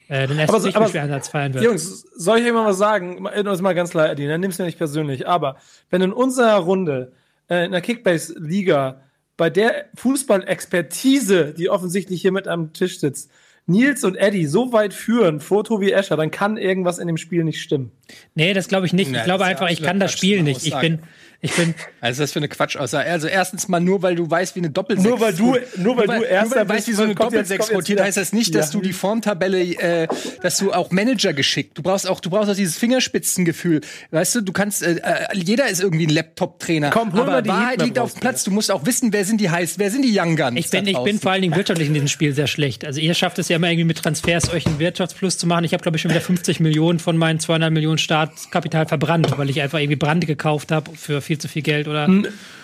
äh, 0.09 0.27
den 0.27 0.37
ersten 0.37 0.59
Pflichtspieleinsatz 0.59 1.29
feiern 1.29 1.53
wird. 1.53 1.63
Jungs, 1.63 2.01
soll 2.15 2.39
ich 2.39 2.45
euch 2.45 2.53
mal 2.53 2.65
was 2.65 2.77
sagen? 2.77 3.25
Das 3.43 3.55
ist 3.55 3.61
mal 3.61 3.73
ganz 3.73 3.95
Eddie, 3.95 4.27
dann 4.27 4.41
nimm's 4.41 4.59
mir 4.59 4.65
nicht 4.65 4.77
persönlich. 4.77 5.27
Aber 5.27 5.55
wenn 5.89 6.01
in 6.01 6.11
unserer 6.11 6.57
Runde 6.57 7.13
äh, 7.49 7.65
in 7.65 7.71
der 7.71 7.81
Kickbase-Liga 7.81 9.01
bei 9.37 9.49
der 9.49 9.85
Fußballexpertise, 9.95 11.53
die 11.57 11.69
offensichtlich 11.69 12.21
hier 12.21 12.31
mit 12.31 12.47
am 12.47 12.73
Tisch 12.73 12.99
sitzt, 12.99 13.29
Nils 13.67 14.03
und 14.05 14.15
Eddie 14.15 14.45
so 14.45 14.71
weit 14.71 14.93
führen 14.93 15.41
vor 15.41 15.63
Tobi 15.63 15.91
Escher, 15.91 16.15
dann 16.15 16.31
kann 16.31 16.57
irgendwas 16.57 16.99
in 16.99 17.07
dem 17.07 17.17
Spiel 17.17 17.43
nicht 17.43 17.61
stimmen. 17.61 17.91
Nee, 18.33 18.53
das 18.53 18.69
glaube 18.69 18.85
ich 18.85 18.93
nicht. 18.93 19.11
ich 19.11 19.23
glaube 19.23 19.43
einfach, 19.43 19.69
ich 19.69 19.83
kann 19.83 19.99
das 19.99 20.13
Spiel 20.13 20.41
nicht. 20.41 20.65
Ich 20.65 20.75
bin, 20.79 20.99
ich 21.39 21.53
bin. 21.53 21.75
Also 22.01 22.23
das 22.23 22.31
für 22.31 22.39
eine 22.39 22.47
Quatschaussage. 22.47 23.09
Also 23.09 23.27
erstens 23.27 23.67
mal 23.67 23.79
nur, 23.79 24.01
weil 24.01 24.15
du 24.15 24.29
weißt, 24.29 24.55
wie 24.55 24.59
eine 24.59 24.71
Doppelsechs. 24.71 25.07
Nur 25.07 25.19
weil 25.19 25.33
du, 25.33 25.55
nur 25.77 25.97
weil 25.97 26.07
du 26.07 26.23
erst 26.23 26.49
nur 26.49 26.55
weil 26.57 26.65
du 26.65 26.73
weißt, 26.73 26.87
wie 26.87 26.93
so 26.93 27.03
eine 27.03 27.15
Doppelsechs 27.15 27.71
rotiert, 27.71 28.01
heißt 28.01 28.17
das 28.17 28.33
nicht, 28.33 28.55
dass 28.55 28.73
ja. 28.73 28.79
du 28.79 28.85
die 28.85 28.93
Formtabelle, 28.93 29.59
äh, 29.59 30.07
dass 30.41 30.57
du 30.57 30.73
auch 30.73 30.89
Manager 30.89 31.33
geschickt. 31.33 31.77
Du 31.77 31.83
brauchst 31.83 32.07
auch, 32.07 32.19
du 32.19 32.31
brauchst 32.31 32.49
auch 32.49 32.55
dieses 32.55 32.77
Fingerspitzengefühl. 32.77 33.81
Weißt 34.09 34.35
du, 34.35 34.41
du 34.41 34.51
kannst, 34.51 34.81
äh, 34.81 34.95
äh 34.95 35.37
jeder 35.37 35.67
ist 35.67 35.81
irgendwie 35.81 36.07
ein 36.07 36.13
Laptop-Trainer. 36.13 36.89
Komm, 36.89 37.13
hol 37.13 37.21
aber 37.21 37.31
mal 37.33 37.43
die 37.43 37.49
Wahrheit 37.49 37.81
liegt 37.83 37.99
auf 37.99 38.13
dem 38.13 38.19
Platz. 38.19 38.43
Du 38.43 38.51
musst 38.51 38.71
auch 38.71 38.85
wissen, 38.85 39.13
wer 39.13 39.23
sind 39.23 39.39
die 39.39 39.51
heiß, 39.51 39.77
wer 39.77 39.91
sind 39.91 40.03
die 40.03 40.17
Young 40.17 40.37
Guns. 40.37 40.59
Ich 40.59 40.71
bin, 40.71 40.87
ich 40.87 40.97
bin 40.99 41.19
vor 41.19 41.33
allen 41.33 41.43
Dingen 41.43 41.55
wirtschaftlich 41.55 41.87
in 41.87 41.93
diesem 41.93 42.07
Spiel 42.07 42.33
sehr 42.33 42.47
schlecht. 42.47 42.83
Also 42.83 42.99
ihr 42.99 43.13
schafft 43.13 43.37
es 43.37 43.47
ja 43.49 43.57
immer 43.57 43.69
irgendwie 43.69 43.85
mit 43.85 43.97
Transfers 43.97 44.51
euch 44.51 44.65
einen 44.65 44.79
Wirtschaftsplus 44.79 45.37
zu 45.37 45.45
machen. 45.45 45.65
Ich 45.65 45.73
habe 45.73 45.83
glaube 45.83 45.97
ich 45.97 46.01
schon 46.01 46.09
wieder 46.09 46.21
50 46.21 46.59
Millionen 46.61 46.97
von 46.97 47.15
meinen 47.15 47.39
200 47.39 47.71
Millionen 47.71 47.99
Startkapital 47.99 48.87
verbrannt, 48.87 49.37
weil 49.37 49.49
ich 49.51 49.61
einfach 49.61 49.79
irgendwie 49.79 49.97
Brand 49.97 50.25
gekauft 50.25 50.71
habe 50.71 50.91
für 50.95 51.21
viel 51.27 51.37
zu 51.37 51.47
viel 51.47 51.61
Geld 51.61 51.87
oder 51.87 52.07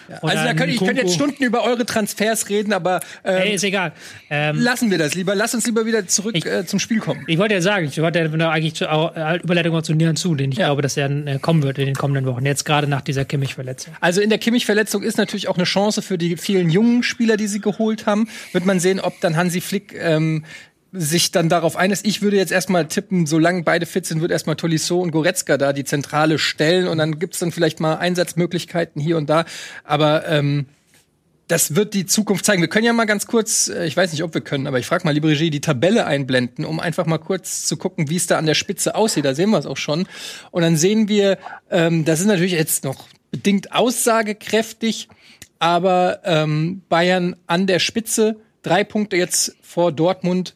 ja. 0.10 0.18
Also 0.22 0.44
da 0.44 0.54
könnte 0.54 0.74
ich 0.74 0.80
könnte 0.80 1.02
jetzt 1.02 1.14
Stunden 1.14 1.44
über 1.44 1.64
eure 1.64 1.86
Transfers 1.86 2.50
reden, 2.50 2.74
aber 2.74 3.00
ähm, 3.24 3.38
hey, 3.38 3.54
ist 3.56 3.64
egal. 3.64 3.94
Ähm, 4.30 4.58
lassen 4.60 4.92
wir 4.92 4.98
das 4.98 5.16
lieber. 5.16 5.36
Lass 5.36 5.54
uns 5.54 5.66
lieber 5.66 5.86
wieder 5.86 6.08
zurück 6.08 6.36
ich, 6.36 6.46
äh, 6.46 6.66
zum 6.66 6.80
Spiel 6.80 7.00
kommen. 7.00 7.24
Ich 7.28 7.38
wollte 7.38 7.54
ja 7.54 7.62
sagen, 7.62 7.88
ich 7.88 8.02
wollte 8.02 8.20
ja 8.20 8.50
eigentlich 8.50 8.74
zu, 8.74 8.86
äh, 8.86 9.38
Überleitung 9.38 9.84
zu 9.84 9.94
Nieren 9.94 10.16
zu, 10.16 10.36
den 10.36 10.52
ich 10.52 10.58
ja. 10.58 10.68
glaube, 10.68 10.82
dass 10.82 10.98
er 10.98 11.10
äh, 11.10 11.40
kommen 11.40 11.64
wird 11.64 11.78
in 11.78 11.86
den 11.86 11.96
kommenden 11.96 12.26
Wochen. 12.26 12.46
Jetzt 12.46 12.66
gerade 12.66 12.88
nach 12.88 13.02
dieser 13.02 13.26
Kimmich-Verletzung. 13.26 13.94
Also 14.02 14.22
in 14.22 14.30
der 14.30 14.40
Kimmich-Verletzung 14.40 15.04
ist 15.04 15.18
natürlich 15.18 15.48
auch 15.48 15.56
eine 15.56 15.66
Chance 15.66 16.02
für 16.02 16.18
die 16.18 16.38
vielen 16.38 16.70
jungen 16.70 17.04
Spieler, 17.04 17.38
die 17.38 17.48
sie 17.48 17.62
geholt 17.62 18.06
haben. 18.06 18.28
Wird 18.52 18.66
man 18.66 18.80
sehen, 18.80 19.00
ob 19.00 19.20
dann 19.22 19.38
Hansi 19.38 19.62
Flick 19.62 19.96
ähm, 19.98 20.44
sich 20.94 21.32
dann 21.32 21.50
darauf 21.50 21.76
einlässt. 21.76 22.06
Ich 22.06 22.22
würde 22.22 22.38
jetzt 22.38 22.52
erstmal 22.52 22.88
tippen, 22.88 23.26
solange 23.26 23.64
beide 23.64 23.88
fit 23.88 24.06
sind, 24.06 24.22
wird 24.22 24.32
erstmal 24.32 24.56
Tolisso 24.56 25.00
und 25.00 25.12
Goretzka 25.12 25.58
da 25.58 25.74
die 25.74 25.84
Zentrale 25.84 26.38
stellen 26.38 26.88
und 26.88 27.00
dann 27.00 27.18
gibt's 27.18 27.40
dann 27.40 27.52
vielleicht 27.52 27.80
mal 27.80 27.96
Einsatzmöglichkeiten 27.96 29.02
hier 29.02 29.18
und 29.18 29.28
da. 29.28 29.46
Aber 29.84 30.28
ähm, 30.28 30.68
das 31.48 31.76
wird 31.76 31.94
die 31.94 32.06
Zukunft 32.06 32.46
zeigen. 32.46 32.62
Wir 32.62 32.70
können 32.70 32.86
ja 32.86 32.94
mal 32.94 33.06
ganz 33.06 33.26
kurz, 33.26 33.70
äh, 33.70 33.86
ich 33.86 33.98
weiß 33.98 34.12
nicht, 34.12 34.24
ob 34.24 34.34
wir 34.34 34.42
können, 34.42 34.68
aber 34.68 34.80
ich 34.80 34.86
frage 34.86 35.04
mal, 35.04 35.12
liebe 35.12 35.28
Regie, 35.28 35.50
die 35.50 35.62
Tabelle 35.62 36.06
einblenden, 36.06 36.64
um 36.64 36.80
einfach 36.80 37.06
mal 37.06 37.18
kurz 37.18 37.66
zu 37.66 37.76
gucken, 37.76 38.10
wie 38.10 38.16
es 38.16 38.28
da 38.28 38.38
an 38.38 38.46
der 38.46 38.54
Spitze 38.54 38.96
aussieht. 38.96 39.26
Da 39.26 39.34
sehen 39.34 39.50
wir 39.50 39.58
es 39.58 39.66
auch 39.66 39.78
schon. 39.78 40.08
Und 40.52 40.62
dann 40.62 40.78
sehen 40.78 41.08
wir, 41.08 41.40
ähm, 41.72 42.06
das 42.06 42.20
ist 42.20 42.28
natürlich 42.28 42.54
jetzt 42.54 42.84
noch 42.84 43.08
bedingt 43.32 43.74
aussagekräftig, 43.74 45.10
aber 45.58 46.22
ähm, 46.24 46.84
Bayern 46.88 47.36
an 47.48 47.66
der 47.66 47.80
Spitze, 47.80 48.36
drei 48.62 48.84
Punkte 48.84 49.18
jetzt 49.18 49.56
vor 49.62 49.92
Dortmund, 49.92 50.56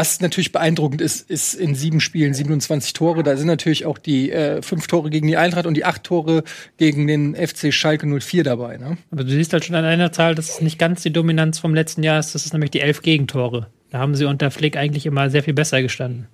was 0.00 0.18
natürlich 0.22 0.50
beeindruckend 0.50 1.02
ist, 1.02 1.28
ist 1.28 1.52
in 1.52 1.74
sieben 1.74 2.00
Spielen 2.00 2.32
27 2.32 2.94
Tore. 2.94 3.22
Da 3.22 3.36
sind 3.36 3.48
natürlich 3.48 3.84
auch 3.84 3.98
die 3.98 4.32
äh, 4.32 4.62
fünf 4.62 4.86
Tore 4.86 5.10
gegen 5.10 5.26
die 5.26 5.36
Eintracht 5.36 5.66
und 5.66 5.74
die 5.74 5.84
acht 5.84 6.04
Tore 6.04 6.42
gegen 6.78 7.06
den 7.06 7.34
FC 7.34 7.70
Schalke 7.70 8.06
04 8.06 8.42
dabei. 8.42 8.78
Ne? 8.78 8.96
Aber 9.10 9.24
du 9.24 9.30
siehst 9.30 9.52
halt 9.52 9.66
schon 9.66 9.76
an 9.76 9.84
einer 9.84 10.10
Zahl, 10.10 10.34
dass 10.34 10.48
es 10.48 10.60
nicht 10.62 10.78
ganz 10.78 11.02
die 11.02 11.12
Dominanz 11.12 11.58
vom 11.58 11.74
letzten 11.74 12.02
Jahr 12.02 12.18
ist. 12.18 12.34
Das 12.34 12.46
ist 12.46 12.54
nämlich 12.54 12.70
die 12.70 12.80
elf 12.80 13.02
Gegentore. 13.02 13.66
Da 13.90 13.98
haben 13.98 14.14
sie 14.14 14.24
unter 14.24 14.50
Flick 14.50 14.78
eigentlich 14.78 15.04
immer 15.04 15.28
sehr 15.28 15.42
viel 15.42 15.52
besser 15.52 15.82
gestanden. 15.82 16.28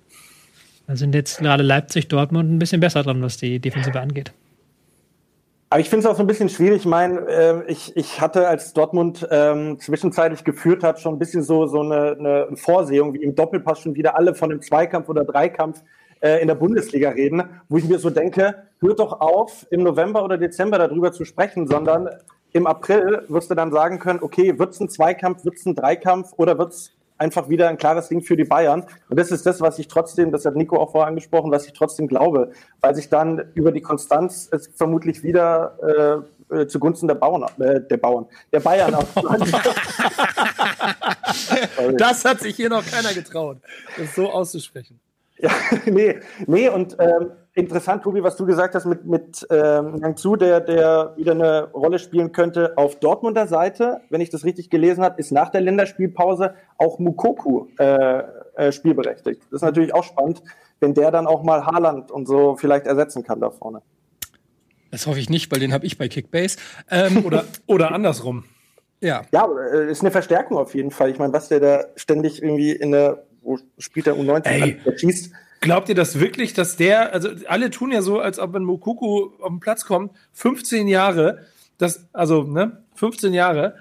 Da 0.87 0.95
sind 0.95 1.13
jetzt 1.13 1.39
gerade 1.39 1.63
Leipzig, 1.63 2.07
Dortmund 2.07 2.49
ein 2.49 2.59
bisschen 2.59 2.79
besser 2.79 3.03
dran, 3.03 3.21
was 3.21 3.35
die 3.35 3.59
Defensive 3.59 3.99
angeht. 3.99 4.31
Aber 5.69 5.81
ich 5.81 5.89
finde 5.89 6.05
es 6.05 6.11
auch 6.11 6.15
so 6.15 6.23
ein 6.23 6.27
bisschen 6.27 6.47
schwierig. 6.47 6.77
Ich 6.77 6.85
meine, 6.85 7.19
äh, 7.27 7.63
ich, 7.71 7.95
ich 7.97 8.21
hatte, 8.21 8.47
als 8.47 8.71
Dortmund 8.73 9.27
ähm, 9.29 9.79
zwischenzeitlich 9.79 10.45
geführt 10.45 10.81
hat, 10.81 11.01
schon 11.01 11.15
ein 11.15 11.19
bisschen 11.19 11.43
so, 11.43 11.67
so 11.67 11.81
eine, 11.81 12.15
eine 12.17 12.47
Vorsehung, 12.55 13.13
wie 13.13 13.23
im 13.23 13.35
Doppelpass 13.35 13.81
schon 13.81 13.95
wieder 13.95 14.15
alle 14.15 14.33
von 14.33 14.49
einem 14.49 14.61
Zweikampf 14.61 15.09
oder 15.09 15.25
Dreikampf 15.25 15.83
äh, 16.21 16.41
in 16.41 16.47
der 16.47 16.55
Bundesliga 16.55 17.09
reden, 17.09 17.43
wo 17.67 17.77
ich 17.77 17.87
mir 17.87 17.99
so 17.99 18.09
denke, 18.09 18.63
hört 18.79 18.99
doch 18.99 19.19
auf, 19.19 19.67
im 19.69 19.83
November 19.83 20.23
oder 20.23 20.37
Dezember 20.37 20.77
darüber 20.77 21.11
zu 21.11 21.25
sprechen, 21.25 21.67
sondern 21.67 22.09
im 22.53 22.65
April 22.65 23.23
wirst 23.27 23.51
du 23.51 23.55
dann 23.55 23.71
sagen 23.71 23.99
können, 23.99 24.19
okay, 24.21 24.57
wird's 24.57 24.79
ein 24.79 24.89
Zweikampf, 24.89 25.43
wird's 25.43 25.65
ein 25.65 25.75
Dreikampf 25.75 26.31
oder 26.37 26.57
wird's 26.57 26.93
einfach 27.17 27.49
wieder 27.49 27.69
ein 27.69 27.77
klares 27.77 28.09
Ding 28.09 28.21
für 28.21 28.35
die 28.35 28.43
Bayern. 28.43 28.85
Und 29.09 29.19
das 29.19 29.31
ist 29.31 29.45
das, 29.45 29.61
was 29.61 29.79
ich 29.79 29.87
trotzdem, 29.87 30.31
das 30.31 30.45
hat 30.45 30.55
Nico 30.55 30.77
auch 30.77 30.91
vorher 30.91 31.07
angesprochen, 31.07 31.51
was 31.51 31.65
ich 31.65 31.73
trotzdem 31.73 32.07
glaube, 32.07 32.51
weil 32.81 32.93
sich 32.95 33.09
dann 33.09 33.51
über 33.53 33.71
die 33.71 33.81
Konstanz 33.81 34.49
es 34.51 34.69
vermutlich 34.75 35.23
wieder 35.23 35.77
äh, 35.81 36.17
äh, 36.55 36.67
zugunsten 36.67 37.07
der 37.07 37.15
Bauern, 37.15 37.43
äh, 37.59 37.81
der 37.81 37.97
Bauern, 37.97 38.27
der 38.53 38.61
Bayern 38.61 38.95
auch. 38.95 39.05
das 41.97 42.23
hat 42.23 42.39
sich 42.39 42.55
hier 42.55 42.69
noch 42.69 42.85
keiner 42.85 43.13
getraut, 43.13 43.57
das 43.97 44.15
so 44.15 44.29
auszusprechen. 44.29 44.97
Ja, 45.39 45.51
nee, 45.85 46.19
nee, 46.45 46.69
und 46.69 46.97
ähm, 46.99 47.31
interessant, 47.53 48.03
Tobi, 48.03 48.23
was 48.23 48.35
du 48.37 48.45
gesagt 48.45 48.75
hast 48.75 48.85
mit, 48.85 49.05
mit 49.05 49.47
ähm, 49.49 49.99
Yang 50.01 50.17
Zhu, 50.17 50.35
der, 50.35 50.61
der 50.61 51.13
wieder 51.15 51.31
eine 51.33 51.71
Rolle 51.71 51.99
spielen 51.99 52.31
könnte. 52.31 52.77
Auf 52.77 52.99
Dortmunder 52.99 53.47
Seite, 53.47 54.01
wenn 54.09 54.21
ich 54.21 54.29
das 54.29 54.45
richtig 54.45 54.69
gelesen 54.69 55.03
habe, 55.03 55.19
ist 55.19 55.31
nach 55.31 55.49
der 55.49 55.61
Länderspielpause 55.61 56.55
auch 56.77 56.99
Mukoku 56.99 57.67
äh, 57.77 58.23
äh, 58.55 58.71
spielberechtigt. 58.71 59.41
Das 59.51 59.57
ist 59.57 59.63
natürlich 59.63 59.93
auch 59.93 60.03
spannend, 60.03 60.41
wenn 60.79 60.93
der 60.93 61.11
dann 61.11 61.27
auch 61.27 61.43
mal 61.43 61.65
Haaland 61.65 62.11
und 62.11 62.27
so 62.27 62.55
vielleicht 62.55 62.85
ersetzen 62.85 63.23
kann 63.23 63.39
da 63.39 63.51
vorne. 63.51 63.81
Das 64.91 65.05
hoffe 65.05 65.19
ich 65.19 65.29
nicht, 65.29 65.51
weil 65.51 65.59
den 65.59 65.73
habe 65.73 65.85
ich 65.85 65.97
bei 65.97 66.07
Kickbase. 66.07 66.57
Ähm, 66.89 67.23
oder, 67.25 67.43
oder 67.67 67.91
andersrum. 67.91 68.45
Ja. 68.99 69.23
Ja, 69.31 69.47
äh, 69.73 69.91
ist 69.91 70.01
eine 70.01 70.11
Verstärkung 70.11 70.57
auf 70.57 70.73
jeden 70.73 70.91
Fall. 70.91 71.09
Ich 71.11 71.19
meine, 71.19 71.33
was 71.33 71.49
der 71.49 71.59
da 71.59 71.85
ständig 71.95 72.41
irgendwie 72.41 72.71
in 72.71 72.91
der 72.91 73.23
wo 73.41 73.59
spielt 73.77 74.05
der 74.07 74.15
U19? 74.15 74.45
Ey, 74.45 74.77
der 74.85 74.97
schießt. 74.97 75.31
Glaubt 75.59 75.89
ihr 75.89 75.95
das 75.95 76.19
wirklich, 76.19 76.53
dass 76.53 76.77
der, 76.77 77.13
also 77.13 77.29
alle 77.47 77.71
tun 77.71 77.91
ja 77.91 78.01
so, 78.01 78.19
als 78.19 78.37
ob 78.37 78.53
wenn 78.53 78.63
Mokuku 78.63 79.31
auf 79.41 79.49
den 79.49 79.59
Platz 79.59 79.85
kommt, 79.85 80.11
15 80.33 80.87
Jahre, 80.87 81.45
das, 81.77 82.07
also, 82.13 82.43
ne, 82.43 82.83
15 82.97 83.33
Jahre, 83.33 83.75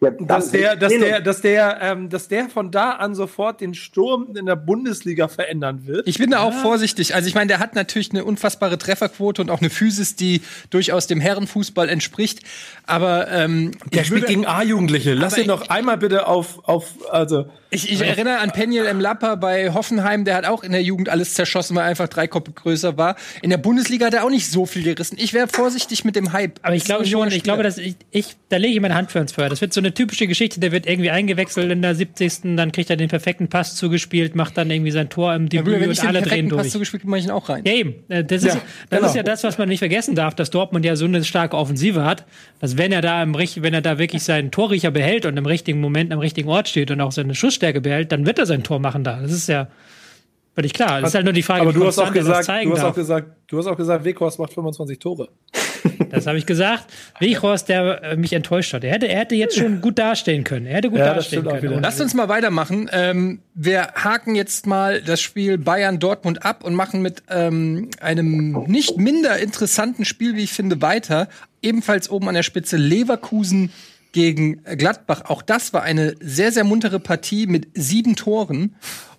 ja, 0.00 0.10
dass 0.20 0.50
der, 0.50 0.76
dass 0.76 0.92
der, 0.92 1.20
dass 1.20 1.40
der, 1.40 1.78
ähm, 1.80 2.10
dass 2.10 2.28
der 2.28 2.48
von 2.48 2.70
da 2.70 2.90
an 2.90 3.14
sofort 3.14 3.60
den 3.60 3.74
Sturm 3.74 4.36
in 4.36 4.46
der 4.46 4.56
Bundesliga 4.56 5.28
verändern 5.28 5.86
wird. 5.86 6.06
Ich 6.06 6.18
bin 6.18 6.30
da 6.30 6.40
auch 6.40 6.52
ja. 6.52 6.58
vorsichtig. 6.58 7.14
Also 7.14 7.28
ich 7.28 7.34
meine, 7.34 7.48
der 7.48 7.58
hat 7.58 7.74
natürlich 7.74 8.10
eine 8.10 8.24
unfassbare 8.24 8.78
Trefferquote 8.78 9.42
und 9.42 9.50
auch 9.50 9.60
eine 9.60 9.70
Physis, 9.70 10.14
die 10.14 10.42
durchaus 10.70 11.06
dem 11.06 11.20
Herrenfußball 11.20 11.88
entspricht. 11.88 12.40
Aber 12.86 13.30
ähm, 13.30 13.72
der 13.92 14.04
spielt 14.04 14.26
gegen 14.26 14.46
A-Jugendliche. 14.46 15.14
Lass 15.14 15.38
ihn 15.38 15.48
doch 15.48 15.68
einmal 15.68 15.96
bitte 15.96 16.26
auf, 16.26 16.68
auf, 16.68 16.94
also. 17.10 17.46
Ich, 17.70 17.90
ich 17.90 18.00
erinnere 18.00 18.38
an 18.38 18.52
Peniel 18.52 18.86
M. 18.86 19.00
Lapper 19.00 19.36
bei 19.36 19.72
Hoffenheim, 19.72 20.24
der 20.24 20.36
hat 20.36 20.46
auch 20.46 20.62
in 20.62 20.72
der 20.72 20.82
Jugend 20.82 21.08
alles 21.08 21.34
zerschossen, 21.34 21.74
weil 21.74 21.84
er 21.84 21.88
einfach 21.88 22.08
drei 22.08 22.28
Koppe 22.28 22.52
größer 22.52 22.96
war. 22.96 23.16
In 23.42 23.50
der 23.50 23.58
Bundesliga 23.58 24.06
hat 24.06 24.14
er 24.14 24.24
auch 24.24 24.30
nicht 24.30 24.50
so 24.50 24.66
viel 24.66 24.84
gerissen. 24.84 25.16
Ich 25.18 25.32
wäre 25.32 25.48
vorsichtig 25.48 26.04
mit 26.04 26.14
dem 26.14 26.32
Hype. 26.32 26.60
Aber 26.62 26.74
ich 26.74 26.84
glaube 26.84 27.06
schon, 27.06 27.28
ich 27.28 27.42
glaube, 27.42 27.62
dass 27.62 27.78
ich, 27.78 27.95
ich 28.10 28.36
da 28.48 28.58
lege 28.58 28.74
ich 28.74 28.80
meine 28.80 28.94
Hand 28.94 29.10
für 29.10 29.18
ins 29.18 29.32
Feuer. 29.32 29.48
Das 29.48 29.60
wird 29.60 29.72
so 29.72 29.80
eine 29.80 29.92
typische 29.92 30.26
Geschichte, 30.26 30.60
der 30.60 30.70
wird 30.70 30.86
irgendwie 30.86 31.10
eingewechselt 31.10 31.70
in 31.70 31.82
der 31.82 31.94
70. 31.94 32.56
Dann 32.56 32.70
kriegt 32.70 32.90
er 32.90 32.96
den 32.96 33.08
perfekten 33.08 33.48
Pass 33.48 33.74
zugespielt, 33.74 34.34
macht 34.34 34.56
dann 34.56 34.70
irgendwie 34.70 34.92
sein 34.92 35.08
Tor 35.08 35.34
im 35.34 35.48
Debüt 35.48 35.80
ja, 35.80 35.88
und 35.88 36.04
alle 36.06 36.22
drehen 36.22 36.48
durch. 36.48 36.62
Pass 36.62 36.72
zugespielt, 36.72 37.04
mache 37.04 37.20
ich 37.20 37.24
ihn 37.26 37.30
auch 37.30 37.48
rein. 37.48 37.62
Ja, 37.66 37.72
eben. 37.72 37.94
Äh, 38.08 38.24
das, 38.24 38.44
ist, 38.44 38.54
ja, 38.54 38.60
das 38.88 38.98
genau. 38.98 39.08
ist 39.08 39.16
ja 39.16 39.22
das, 39.22 39.44
was 39.44 39.58
man 39.58 39.68
nicht 39.68 39.80
vergessen 39.80 40.14
darf, 40.14 40.34
dass 40.34 40.50
Dortmund 40.50 40.84
ja 40.84 40.96
so 40.96 41.04
eine 41.04 41.24
starke 41.24 41.56
Offensive 41.56 42.04
hat, 42.04 42.24
dass 42.60 42.76
wenn 42.76 42.92
er 42.92 43.02
da 43.02 43.22
im 43.22 43.34
wenn 43.34 43.74
er 43.74 43.82
da 43.82 43.98
wirklich 43.98 44.22
seinen 44.22 44.50
Torriecher 44.50 44.90
behält 44.90 45.26
und 45.26 45.36
im 45.36 45.46
richtigen 45.46 45.80
Moment 45.80 46.12
am 46.12 46.20
richtigen 46.20 46.48
Ort 46.48 46.68
steht 46.68 46.90
und 46.90 47.00
auch 47.00 47.12
seine 47.12 47.34
Schussstärke 47.34 47.80
behält, 47.80 48.12
dann 48.12 48.26
wird 48.26 48.38
er 48.38 48.46
sein 48.46 48.62
Tor 48.62 48.78
machen 48.78 49.04
da. 49.04 49.20
Das 49.20 49.32
ist 49.32 49.48
ja 49.48 49.68
völlig 50.56 50.72
klar. 50.72 51.00
Das 51.00 51.10
ist 51.10 51.14
halt 51.14 51.24
nur 51.24 51.34
die 51.34 51.42
Frage, 51.42 51.60
aber 51.62 51.72
du 51.72 51.86
hast 51.86 51.98
auch 51.98 52.12
gesagt, 52.12 52.48
du 52.48 52.72
hast 52.72 52.82
auch 52.82 52.94
gesagt, 52.94 53.28
du 53.46 53.58
hast 53.58 53.66
auch 53.66 53.76
gesagt, 53.76 54.04
Weghorst 54.04 54.38
macht 54.38 54.52
25 54.52 54.98
Tore. 54.98 55.28
Das 56.10 56.26
habe 56.26 56.38
ich 56.38 56.46
gesagt. 56.46 56.86
Weghorst, 57.20 57.68
der 57.68 58.02
äh, 58.02 58.16
mich 58.16 58.32
enttäuscht 58.32 58.72
hat. 58.72 58.84
Er 58.84 58.92
hätte, 58.92 59.08
er 59.08 59.20
hätte 59.20 59.34
jetzt 59.34 59.56
schon 59.56 59.80
gut 59.80 59.98
dastehen 59.98 60.44
können. 60.44 60.66
Er 60.66 60.76
hätte 60.76 60.90
gut 60.90 60.98
ja, 60.98 61.14
dastehen 61.14 61.44
können. 61.44 61.82
Lasst 61.82 62.00
uns 62.00 62.14
mal 62.14 62.28
weitermachen. 62.28 62.88
Ähm, 62.92 63.40
wir 63.54 63.92
haken 63.94 64.34
jetzt 64.34 64.66
mal 64.66 65.00
das 65.00 65.20
Spiel 65.20 65.58
Bayern-Dortmund 65.58 66.44
ab 66.44 66.64
und 66.64 66.74
machen 66.74 67.02
mit 67.02 67.22
ähm, 67.28 67.90
einem 68.00 68.64
nicht 68.66 68.98
minder 68.98 69.38
interessanten 69.38 70.04
Spiel, 70.04 70.36
wie 70.36 70.44
ich 70.44 70.52
finde, 70.52 70.80
weiter. 70.82 71.28
Ebenfalls 71.62 72.10
oben 72.10 72.28
an 72.28 72.34
der 72.34 72.42
Spitze 72.42 72.76
Leverkusen 72.76 73.70
gegen 74.12 74.62
Gladbach. 74.64 75.24
Auch 75.26 75.42
das 75.42 75.72
war 75.72 75.82
eine 75.82 76.14
sehr, 76.20 76.52
sehr 76.52 76.64
muntere 76.64 77.00
Partie 77.00 77.46
mit 77.46 77.68
sieben 77.74 78.16
Toren 78.16 78.74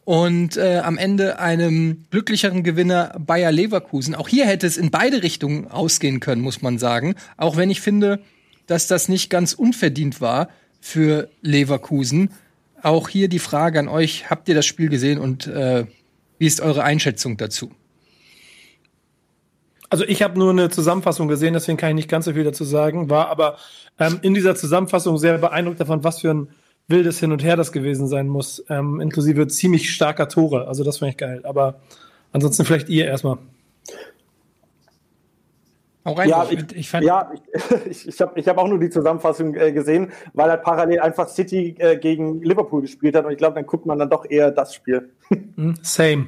und 0.07 0.55
äh, 0.55 0.77
am 0.85 0.97
Ende 0.97 1.37
einem 1.37 2.05
glücklicheren 2.11 2.63
Gewinner 2.63 3.13
Bayer 3.19 3.51
Leverkusen. 3.51 4.15
Auch 4.15 4.29
hier 4.29 4.45
hätte 4.45 4.65
es 4.65 4.77
in 4.77 4.89
beide 4.89 5.21
Richtungen 5.21 5.69
ausgehen 5.69 6.21
können, 6.21 6.41
muss 6.41 6.61
man 6.61 6.77
sagen. 6.77 7.15
Auch 7.35 7.57
wenn 7.57 7.69
ich 7.69 7.81
finde, 7.81 8.21
dass 8.67 8.87
das 8.87 9.09
nicht 9.09 9.29
ganz 9.29 9.51
unverdient 9.51 10.21
war 10.21 10.47
für 10.79 11.27
Leverkusen. 11.41 12.29
Auch 12.81 13.09
hier 13.09 13.27
die 13.27 13.39
Frage 13.39 13.79
an 13.79 13.89
euch: 13.89 14.29
Habt 14.29 14.47
ihr 14.47 14.55
das 14.55 14.65
Spiel 14.65 14.87
gesehen 14.87 15.19
und 15.19 15.45
äh, 15.47 15.87
wie 16.37 16.47
ist 16.47 16.61
eure 16.61 16.85
Einschätzung 16.85 17.35
dazu? 17.35 17.71
Also 19.89 20.05
ich 20.05 20.21
habe 20.21 20.39
nur 20.39 20.51
eine 20.51 20.69
Zusammenfassung 20.69 21.27
gesehen, 21.27 21.53
deswegen 21.53 21.77
kann 21.77 21.89
ich 21.89 21.95
nicht 21.95 22.09
ganz 22.09 22.23
so 22.23 22.31
viel 22.31 22.45
dazu 22.45 22.63
sagen. 22.63 23.09
War 23.09 23.27
aber 23.27 23.57
ähm, 23.99 24.19
in 24.21 24.33
dieser 24.33 24.55
Zusammenfassung 24.55 25.17
sehr 25.17 25.37
beeindruckt 25.37 25.81
davon, 25.81 26.05
was 26.05 26.21
für 26.21 26.33
ein 26.33 26.47
wildes 26.87 27.19
Hin 27.19 27.31
und 27.31 27.43
Her 27.43 27.55
das 27.55 27.71
gewesen 27.71 28.07
sein 28.07 28.27
muss, 28.27 28.63
ähm, 28.69 29.01
inklusive 29.01 29.47
ziemlich 29.47 29.91
starker 29.91 30.29
Tore. 30.29 30.67
Also 30.67 30.83
das 30.83 30.97
fand 30.97 31.11
ich 31.11 31.17
geil. 31.17 31.41
Aber 31.43 31.81
ansonsten 32.31 32.65
vielleicht 32.65 32.89
ihr 32.89 33.05
erstmal. 33.05 33.37
Rein, 36.05 36.29
ja, 36.29 36.47
ich, 36.49 36.63
ich, 36.73 36.89
fand 36.89 37.03
ja, 37.03 37.29
ich, 37.89 38.07
ich 38.07 38.21
habe 38.21 38.39
ich 38.39 38.47
hab 38.47 38.57
auch 38.57 38.67
nur 38.69 38.79
die 38.79 38.89
Zusammenfassung 38.89 39.55
äh, 39.55 39.73
gesehen, 39.73 40.13
weil 40.33 40.49
er 40.49 40.55
parallel 40.55 41.01
einfach 41.01 41.27
City 41.27 41.75
äh, 41.79 41.97
gegen 41.97 42.41
Liverpool 42.41 42.81
gespielt 42.81 43.13
hat 43.13 43.25
und 43.25 43.31
ich 43.31 43.37
glaube, 43.37 43.55
dann 43.55 43.65
guckt 43.65 43.85
man 43.85 43.99
dann 43.99 44.09
doch 44.09 44.25
eher 44.29 44.51
das 44.51 44.73
Spiel. 44.73 45.09
Hm, 45.55 45.75
same. 45.81 46.27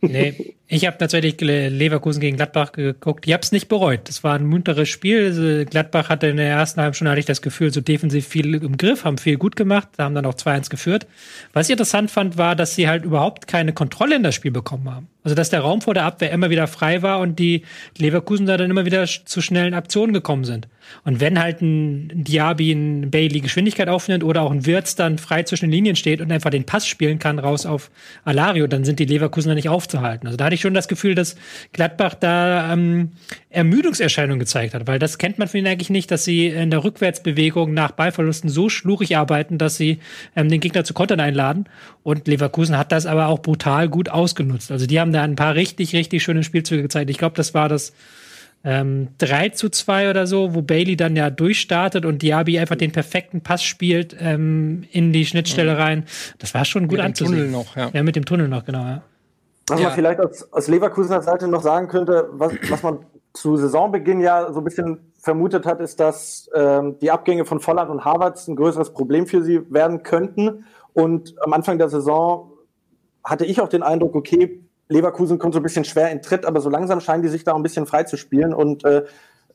Nee, 0.00 0.54
ich 0.70 0.86
habe 0.86 0.98
tatsächlich 0.98 1.40
Leverkusen 1.40 2.20
gegen 2.20 2.36
Gladbach 2.36 2.72
geguckt. 2.72 3.26
Ich 3.26 3.32
habe 3.32 3.42
es 3.42 3.52
nicht 3.52 3.68
bereut. 3.68 4.00
Das 4.04 4.22
war 4.22 4.34
ein 4.34 4.44
munteres 4.44 4.90
Spiel. 4.90 5.24
Also 5.24 5.64
Gladbach 5.64 6.10
hatte 6.10 6.26
in 6.26 6.36
der 6.36 6.48
ersten 6.48 6.82
halben 6.82 6.92
Stunde 6.92 7.10
hatte 7.10 7.20
ich 7.20 7.26
das 7.26 7.40
Gefühl, 7.40 7.72
so 7.72 7.80
defensiv 7.80 8.28
viel 8.28 8.54
im 8.54 8.76
Griff, 8.76 9.04
haben 9.04 9.16
viel 9.16 9.38
gut 9.38 9.56
gemacht, 9.56 9.88
haben 9.98 10.14
dann 10.14 10.26
auch 10.26 10.34
2-1 10.34 10.68
geführt. 10.68 11.06
Was 11.54 11.68
ich 11.68 11.72
interessant 11.72 12.10
fand, 12.10 12.36
war, 12.36 12.54
dass 12.54 12.74
sie 12.74 12.86
halt 12.86 13.06
überhaupt 13.06 13.46
keine 13.46 13.72
Kontrolle 13.72 14.16
in 14.16 14.22
das 14.22 14.34
Spiel 14.34 14.50
bekommen 14.50 14.90
haben. 14.90 15.08
Also 15.24 15.34
dass 15.34 15.50
der 15.50 15.60
Raum 15.60 15.80
vor 15.80 15.94
der 15.94 16.04
Abwehr 16.04 16.30
immer 16.30 16.50
wieder 16.50 16.66
frei 16.66 17.02
war 17.02 17.20
und 17.20 17.38
die 17.38 17.62
Leverkusen 17.96 18.46
da 18.46 18.56
dann 18.56 18.70
immer 18.70 18.84
wieder 18.84 19.04
zu 19.04 19.40
schnellen 19.40 19.74
Aktionen 19.74 20.12
gekommen 20.12 20.44
sind. 20.44 20.68
Und 21.04 21.20
wenn 21.20 21.38
halt 21.38 21.60
ein 21.60 22.24
Diaby, 22.24 22.72
ein 22.72 23.10
Bailey 23.10 23.40
Geschwindigkeit 23.40 23.88
aufnimmt 23.88 24.24
oder 24.24 24.42
auch 24.42 24.50
ein 24.50 24.64
Wirtz 24.64 24.94
dann 24.94 25.18
frei 25.18 25.42
zwischen 25.42 25.66
den 25.66 25.72
Linien 25.72 25.96
steht 25.96 26.20
und 26.20 26.32
einfach 26.32 26.50
den 26.50 26.64
Pass 26.64 26.86
spielen 26.86 27.18
kann 27.18 27.38
raus 27.38 27.66
auf 27.66 27.90
Alario, 28.24 28.66
dann 28.66 28.84
sind 28.84 28.98
die 29.00 29.04
Leverkusen 29.04 29.50
da 29.50 29.54
nicht 29.54 29.68
aufzuhalten. 29.68 30.26
Also 30.26 30.36
da 30.36 30.46
hatte 30.46 30.54
ich 30.58 30.62
schon 30.62 30.74
das 30.74 30.88
Gefühl, 30.88 31.14
dass 31.14 31.36
Gladbach 31.72 32.14
da 32.14 32.72
ähm, 32.72 33.12
Ermüdungserscheinungen 33.50 34.38
gezeigt 34.38 34.74
hat, 34.74 34.86
weil 34.86 34.98
das 34.98 35.18
kennt 35.18 35.38
man 35.38 35.48
von 35.48 35.58
ihnen 35.58 35.68
eigentlich 35.68 35.90
nicht, 35.90 36.10
dass 36.10 36.24
sie 36.24 36.48
in 36.48 36.70
der 36.70 36.84
Rückwärtsbewegung 36.84 37.72
nach 37.72 37.92
Ballverlusten 37.92 38.50
so 38.50 38.68
schlurig 38.68 39.16
arbeiten, 39.16 39.58
dass 39.58 39.76
sie 39.76 39.98
ähm, 40.36 40.48
den 40.48 40.60
Gegner 40.60 40.84
zu 40.84 40.94
Kontern 40.94 41.20
einladen. 41.20 41.64
Und 42.02 42.28
Leverkusen 42.28 42.76
hat 42.76 42.92
das 42.92 43.06
aber 43.06 43.28
auch 43.28 43.40
brutal 43.40 43.88
gut 43.88 44.08
ausgenutzt. 44.08 44.70
Also 44.70 44.86
die 44.86 45.00
haben 45.00 45.12
da 45.12 45.22
ein 45.22 45.36
paar 45.36 45.54
richtig, 45.54 45.94
richtig 45.94 46.22
schöne 46.22 46.44
Spielzüge 46.44 46.82
gezeigt. 46.82 47.10
Ich 47.10 47.18
glaube, 47.18 47.36
das 47.36 47.54
war 47.54 47.68
das 47.68 47.92
ähm, 48.64 49.08
3 49.18 49.50
zu 49.50 49.68
2 49.68 50.10
oder 50.10 50.26
so, 50.26 50.54
wo 50.54 50.62
Bailey 50.62 50.96
dann 50.96 51.16
ja 51.16 51.30
durchstartet 51.30 52.04
und 52.04 52.22
Diaby 52.22 52.58
einfach 52.58 52.76
den 52.76 52.92
perfekten 52.92 53.40
Pass 53.40 53.62
spielt 53.62 54.16
ähm, 54.20 54.84
in 54.90 55.12
die 55.12 55.26
Schnittstelle 55.26 55.74
mhm. 55.74 55.80
rein. 55.80 56.04
Das 56.38 56.54
war 56.54 56.64
schon 56.64 56.88
gut 56.88 57.00
anzusehen. 57.00 57.36
Mit 57.36 57.40
dem 57.40 57.52
Tunnel 57.52 57.64
noch, 57.64 57.76
ja. 57.76 57.90
Ja, 57.92 58.02
mit 58.02 58.16
dem 58.16 58.24
Tunnel 58.24 58.48
noch, 58.48 58.64
genau, 58.64 58.84
ja. 58.84 59.02
Was 59.68 59.80
ja. 59.80 59.88
man 59.88 59.94
vielleicht 59.94 60.20
aus, 60.20 60.52
aus 60.52 60.68
Leverkusener 60.68 61.22
Seite 61.22 61.48
noch 61.48 61.62
sagen 61.62 61.88
könnte, 61.88 62.28
was, 62.32 62.52
was 62.68 62.82
man 62.82 63.06
zu 63.32 63.56
Saisonbeginn 63.56 64.20
ja 64.20 64.52
so 64.52 64.60
ein 64.60 64.64
bisschen 64.64 65.12
vermutet 65.18 65.66
hat, 65.66 65.80
ist, 65.80 66.00
dass 66.00 66.50
ähm, 66.54 66.98
die 67.00 67.10
Abgänge 67.10 67.44
von 67.44 67.60
Volland 67.60 67.90
und 67.90 68.04
Harvards 68.04 68.48
ein 68.48 68.56
größeres 68.56 68.92
Problem 68.92 69.26
für 69.26 69.42
sie 69.42 69.70
werden 69.72 70.02
könnten. 70.02 70.64
Und 70.94 71.34
am 71.42 71.52
Anfang 71.52 71.78
der 71.78 71.88
Saison 71.88 72.52
hatte 73.22 73.44
ich 73.44 73.60
auch 73.60 73.68
den 73.68 73.82
Eindruck, 73.82 74.14
okay, 74.14 74.60
Leverkusen 74.88 75.38
kommt 75.38 75.54
so 75.54 75.60
ein 75.60 75.62
bisschen 75.62 75.84
schwer 75.84 76.10
in 76.10 76.22
Tritt, 76.22 76.46
aber 76.46 76.60
so 76.60 76.70
langsam 76.70 77.00
scheinen 77.00 77.22
die 77.22 77.28
sich 77.28 77.44
da 77.44 77.54
ein 77.54 77.62
bisschen 77.62 77.86
frei 77.86 78.04
zu 78.04 78.16
spielen 78.16 78.54
und 78.54 78.84
äh, 78.84 79.04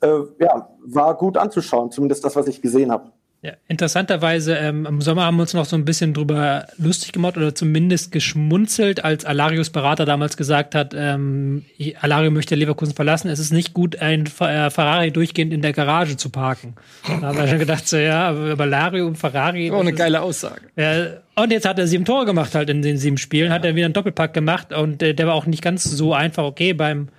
äh, 0.01 0.19
ja, 0.39 0.69
war 0.85 1.17
gut 1.17 1.37
anzuschauen, 1.37 1.89
zumindest 1.91 2.23
das, 2.23 2.35
was 2.35 2.47
ich 2.47 2.61
gesehen 2.61 2.91
habe. 2.91 3.11
Ja, 3.43 3.51
interessanterweise, 3.67 4.55
ähm, 4.55 4.85
im 4.85 5.01
Sommer 5.01 5.25
haben 5.25 5.35
wir 5.35 5.41
uns 5.41 5.53
noch 5.53 5.65
so 5.65 5.75
ein 5.75 5.83
bisschen 5.83 6.13
drüber 6.13 6.65
lustig 6.77 7.11
gemacht 7.11 7.35
oder 7.35 7.53
zumindest 7.53 8.13
geschmunzelt, 8.13 9.03
als 9.03 9.25
Alarios 9.25 9.69
Berater 9.69 10.05
damals 10.05 10.37
gesagt 10.37 10.75
hat, 10.75 10.93
ähm, 10.95 11.65
Alario 11.99 12.31
möchte 12.31 12.55
Leverkusen 12.55 12.95
verlassen. 12.95 13.27
Es 13.27 13.39
ist 13.39 13.51
nicht 13.51 13.73
gut, 13.73 13.97
ein 13.97 14.27
äh, 14.27 14.69
Ferrari 14.69 15.11
durchgehend 15.11 15.51
in 15.51 15.61
der 15.61 15.73
Garage 15.73 16.15
zu 16.15 16.29
parken. 16.29 16.75
Da 17.05 17.19
haben 17.19 17.37
wir 17.37 17.49
schon 17.49 17.59
gedacht, 17.59 17.85
so 17.85 17.97
ja, 17.97 18.29
aber 18.29 18.63
Alario 18.63 19.05
und 19.07 19.17
Ferrari. 19.17 19.71
Oh, 19.71 19.81
eine 19.81 19.91
geile 19.91 20.21
Aussage. 20.21 20.61
Ja, 20.77 21.07
und 21.35 21.51
jetzt 21.51 21.67
hat 21.67 21.77
er 21.79 21.87
sieben 21.87 22.05
Tore 22.05 22.25
gemacht 22.25 22.55
halt 22.55 22.69
in 22.69 22.81
den 22.81 22.97
sieben 22.97 23.17
Spielen, 23.17 23.49
ja. 23.49 23.55
hat 23.55 23.65
er 23.65 23.75
wieder 23.75 23.85
einen 23.85 23.93
Doppelpack 23.93 24.33
gemacht 24.33 24.71
und 24.71 25.03
äh, 25.03 25.13
der 25.13 25.27
war 25.27 25.33
auch 25.33 25.47
nicht 25.47 25.61
ganz 25.61 25.83
so 25.83 26.13
einfach. 26.13 26.45
Okay, 26.45 26.71
beim 26.71 27.09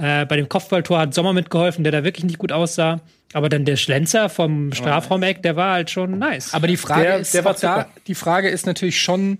äh, 0.00 0.24
bei 0.26 0.36
dem 0.36 0.48
Kopfballtor 0.48 0.98
hat 0.98 1.14
Sommer 1.14 1.32
mitgeholfen, 1.32 1.84
der 1.84 1.92
da 1.92 2.04
wirklich 2.04 2.24
nicht 2.24 2.38
gut 2.38 2.52
aussah. 2.52 3.00
Aber 3.32 3.48
dann 3.48 3.64
der 3.64 3.76
Schlenzer 3.76 4.28
vom 4.28 4.72
Strafraumeck, 4.72 5.42
der 5.42 5.54
war 5.54 5.74
halt 5.74 5.90
schon 5.90 6.18
nice. 6.18 6.52
Aber 6.52 6.66
die 6.66 6.76
Frage 6.76 7.02
der, 7.02 7.18
ist, 7.18 7.34
der 7.34 7.44
war 7.44 7.54
da, 7.54 7.86
die 8.06 8.16
Frage 8.16 8.48
ist 8.48 8.66
natürlich 8.66 9.00
schon, 9.00 9.38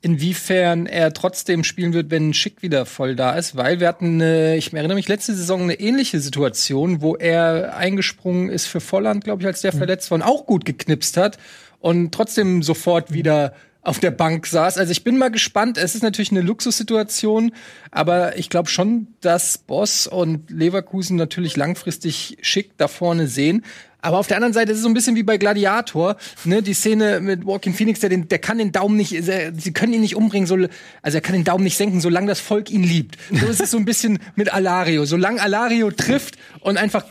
inwiefern 0.00 0.86
er 0.86 1.12
trotzdem 1.12 1.64
spielen 1.64 1.92
wird, 1.92 2.10
wenn 2.10 2.34
Schick 2.34 2.62
wieder 2.62 2.86
voll 2.86 3.16
da 3.16 3.32
ist, 3.32 3.56
weil 3.56 3.80
wir 3.80 3.88
hatten, 3.88 4.20
eine, 4.20 4.56
ich 4.56 4.72
erinnere 4.72 4.94
mich, 4.94 5.08
letzte 5.08 5.34
Saison 5.34 5.62
eine 5.62 5.80
ähnliche 5.80 6.20
Situation, 6.20 7.02
wo 7.02 7.16
er 7.16 7.76
eingesprungen 7.76 8.48
ist 8.48 8.66
für 8.66 8.80
Volland, 8.80 9.24
glaube 9.24 9.42
ich, 9.42 9.48
als 9.48 9.62
der 9.62 9.74
mhm. 9.74 9.78
verletzt 9.78 10.10
war 10.10 10.16
und 10.16 10.22
auch 10.22 10.46
gut 10.46 10.64
geknipst 10.64 11.16
hat 11.16 11.38
und 11.80 12.12
trotzdem 12.12 12.62
sofort 12.62 13.12
wieder 13.12 13.54
auf 13.86 14.00
der 14.00 14.10
Bank 14.10 14.46
saß. 14.46 14.78
Also 14.78 14.90
ich 14.90 15.04
bin 15.04 15.16
mal 15.16 15.30
gespannt. 15.30 15.78
Es 15.78 15.94
ist 15.94 16.02
natürlich 16.02 16.32
eine 16.32 16.40
Luxussituation, 16.40 17.52
aber 17.92 18.36
ich 18.36 18.50
glaube 18.50 18.68
schon, 18.68 19.06
dass 19.20 19.58
Boss 19.58 20.08
und 20.08 20.50
Leverkusen 20.50 21.16
natürlich 21.16 21.56
langfristig 21.56 22.36
schick 22.40 22.76
da 22.78 22.88
vorne 22.88 23.28
sehen. 23.28 23.64
Aber 24.02 24.18
auf 24.18 24.26
der 24.26 24.36
anderen 24.36 24.52
Seite 24.52 24.72
ist 24.72 24.78
es 24.78 24.82
so 24.82 24.88
ein 24.88 24.94
bisschen 24.94 25.16
wie 25.16 25.22
bei 25.22 25.36
Gladiator, 25.36 26.16
ne? 26.44 26.62
Die 26.62 26.74
Szene 26.74 27.20
mit 27.20 27.46
Walking 27.46 27.74
Phoenix, 27.74 28.00
der, 28.00 28.10
den, 28.10 28.28
der 28.28 28.38
kann 28.38 28.58
den 28.58 28.70
Daumen 28.70 28.96
nicht, 28.96 29.10
sie 29.10 29.72
können 29.72 29.92
ihn 29.94 30.00
nicht 30.00 30.14
umbringen, 30.14 30.46
so, 30.46 30.56
also 31.02 31.18
er 31.18 31.20
kann 31.20 31.34
den 31.34 31.44
Daumen 31.44 31.64
nicht 31.64 31.76
senken, 31.76 32.00
solange 32.00 32.28
das 32.28 32.38
Volk 32.38 32.70
ihn 32.70 32.84
liebt. 32.84 33.16
So 33.32 33.46
ist 33.46 33.60
es 33.60 33.70
so 33.72 33.78
ein 33.78 33.84
bisschen 33.84 34.20
mit 34.36 34.52
Alario. 34.52 35.06
Solange 35.06 35.40
Alario 35.40 35.90
trifft 35.90 36.36
und 36.60 36.76
einfach 36.76 37.04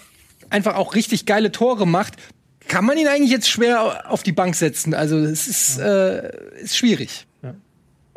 einfach 0.49 0.75
auch 0.75 0.95
richtig 0.95 1.25
geile 1.25 1.51
Tore 1.51 1.87
macht, 1.87 2.15
kann 2.67 2.85
man 2.85 2.97
ihn 2.97 3.07
eigentlich 3.07 3.31
jetzt 3.31 3.49
schwer 3.49 4.11
auf 4.11 4.23
die 4.23 4.31
Bank 4.31 4.55
setzen. 4.55 4.93
Also 4.93 5.17
es 5.17 5.47
ist, 5.47 5.79
äh, 5.79 6.31
ist 6.61 6.77
schwierig. 6.77 7.27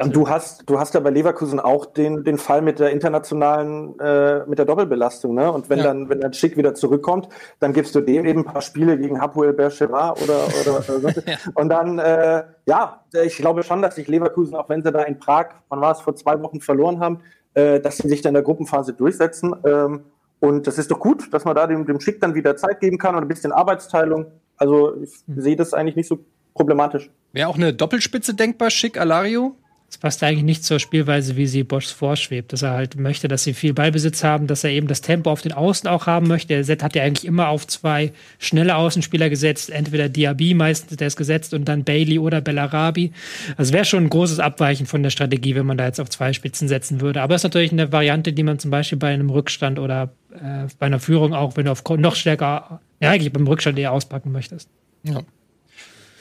Und 0.01 0.15
du 0.15 0.29
hast, 0.29 0.63
du 0.71 0.79
hast 0.79 0.95
ja 0.95 1.01
bei 1.01 1.11
Leverkusen 1.11 1.59
auch 1.59 1.85
den, 1.85 2.23
den 2.23 2.39
Fall 2.39 2.63
mit 2.63 2.79
der 2.79 2.91
internationalen, 2.91 3.99
äh, 3.99 4.47
mit 4.47 4.59
der 4.59 4.65
Doppelbelastung, 4.65 5.35
ne? 5.35 5.51
Und 5.51 5.69
wenn 5.69 5.79
ja. 5.79 5.85
dann, 5.85 6.09
wenn 6.09 6.21
dann 6.21 6.33
Schick 6.33 6.57
wieder 6.57 6.75
zurückkommt, 6.75 7.29
dann 7.59 7.73
gibst 7.73 7.97
du 7.97 8.01
dem 8.01 8.25
eben 8.25 8.41
ein 8.41 8.45
paar 8.45 8.63
Spiele 8.63 8.97
gegen 8.97 9.21
Hapoel 9.21 9.53
Bercheva 9.53 10.13
oder, 10.13 10.47
oder, 10.61 10.77
oder 10.77 10.83
so. 10.83 11.09
ja. 11.27 11.37
Und 11.55 11.69
dann, 11.69 11.99
äh, 11.99 12.45
ja, 12.67 13.03
ich 13.25 13.39
glaube 13.39 13.65
schon, 13.65 13.83
dass 13.83 13.97
sich 13.97 14.07
Leverkusen, 14.07 14.55
auch 14.55 14.69
wenn 14.69 14.85
sie 14.85 14.93
da 14.93 15.03
in 15.03 15.19
Prag, 15.19 15.49
wann 15.69 15.81
war 15.81 15.91
es, 15.91 16.01
vor 16.01 16.15
zwei 16.15 16.41
Wochen 16.43 16.61
verloren 16.61 17.01
haben, 17.01 17.21
äh, 17.55 17.81
dass 17.81 17.97
sie 17.97 18.09
sich 18.09 18.23
dann 18.23 18.31
in 18.31 18.35
der 18.35 18.45
Gruppenphase 18.45 18.93
durchsetzen. 18.93 19.57
Ähm, 19.67 20.05
und 20.41 20.67
das 20.67 20.79
ist 20.79 20.91
doch 20.91 21.01
gut, 21.01 21.33
dass 21.33 21.45
man 21.45 21.57
da 21.57 21.67
dem, 21.67 21.87
dem 21.87 22.01
Schick 22.01 22.21
dann 22.21 22.35
wieder 22.35 22.57
Zeit 22.57 22.81
geben 22.81 22.99
kann 22.99 23.15
und 23.15 23.23
ein 23.23 23.29
bisschen 23.29 23.53
Arbeitsteilung. 23.53 24.27
Also 24.57 25.01
ich 25.03 25.11
mhm. 25.27 25.41
sehe 25.41 25.57
das 25.57 25.75
eigentlich 25.75 25.97
nicht 25.97 26.09
so 26.09 26.21
problematisch. 26.55 27.11
Wäre 27.33 27.49
auch 27.49 27.57
eine 27.57 27.73
Doppelspitze 27.73 28.35
denkbar, 28.35 28.71
Schick, 28.71 28.99
Alario? 28.99 29.57
Das 29.89 29.97
passt 29.97 30.23
eigentlich 30.23 30.45
nicht 30.45 30.65
zur 30.65 30.81
Spielweise, 30.81 31.37
wie 31.37 31.47
sie 31.47 31.65
Bosch 31.65 31.87
vorschwebt, 31.87 32.53
dass 32.53 32.61
er 32.61 32.73
halt 32.73 32.97
möchte, 32.97 33.27
dass 33.27 33.45
sie 33.45 33.55
viel 33.55 33.73
Ballbesitz 33.73 34.23
haben, 34.23 34.47
dass 34.47 34.63
er 34.63 34.71
eben 34.71 34.87
das 34.87 35.01
Tempo 35.01 35.31
auf 35.31 35.41
den 35.41 35.53
Außen 35.53 35.89
auch 35.89 36.07
haben 36.07 36.29
möchte. 36.29 36.53
Er 36.53 36.67
hat 36.67 36.95
ja 36.95 37.03
eigentlich 37.03 37.25
immer 37.25 37.49
auf 37.49 37.67
zwei 37.67 38.13
schnelle 38.39 38.77
Außenspieler 38.77 39.31
gesetzt, 39.31 39.71
entweder 39.71 40.11
Diaby 40.11 40.53
meistens, 40.53 40.99
der 40.99 41.07
ist 41.07 41.17
gesetzt, 41.17 41.55
und 41.55 41.65
dann 41.65 41.85
Bailey 41.85 42.19
oder 42.19 42.43
Bellarabi. 42.43 43.13
Also 43.57 43.73
wäre 43.73 43.87
schon 43.87 44.05
ein 44.05 44.11
großes 44.11 44.41
Abweichen 44.41 44.85
von 44.85 45.03
der 45.03 45.09
Strategie, 45.09 45.55
wenn 45.55 45.65
man 45.65 45.79
da 45.79 45.87
jetzt 45.87 46.01
auf 46.01 46.11
zwei 46.11 46.35
Spitzen 46.35 46.69
setzen 46.69 47.01
würde. 47.01 47.23
Aber 47.23 47.35
es 47.35 47.41
ist 47.41 47.45
natürlich 47.45 47.73
eine 47.73 47.91
Variante, 47.91 48.35
die 48.35 48.43
man 48.43 48.59
zum 48.59 48.71
Beispiel 48.71 48.99
bei 48.99 49.15
einem 49.15 49.31
Rückstand 49.31 49.79
oder 49.79 50.11
äh, 50.35 50.67
bei 50.79 50.87
einer 50.87 51.01
Führung 51.01 51.33
auch, 51.33 51.57
wenn 51.57 51.65
du 51.65 51.73
auf 51.73 51.83
noch 51.97 52.15
stärker, 52.15 52.81
ja 53.01 53.11
eigentlich 53.11 53.33
beim 53.33 53.47
Rückstand 53.47 53.79
eher 53.79 53.93
auspacken 53.93 54.33
möchtest. 54.33 54.69
Ja. 55.03 55.23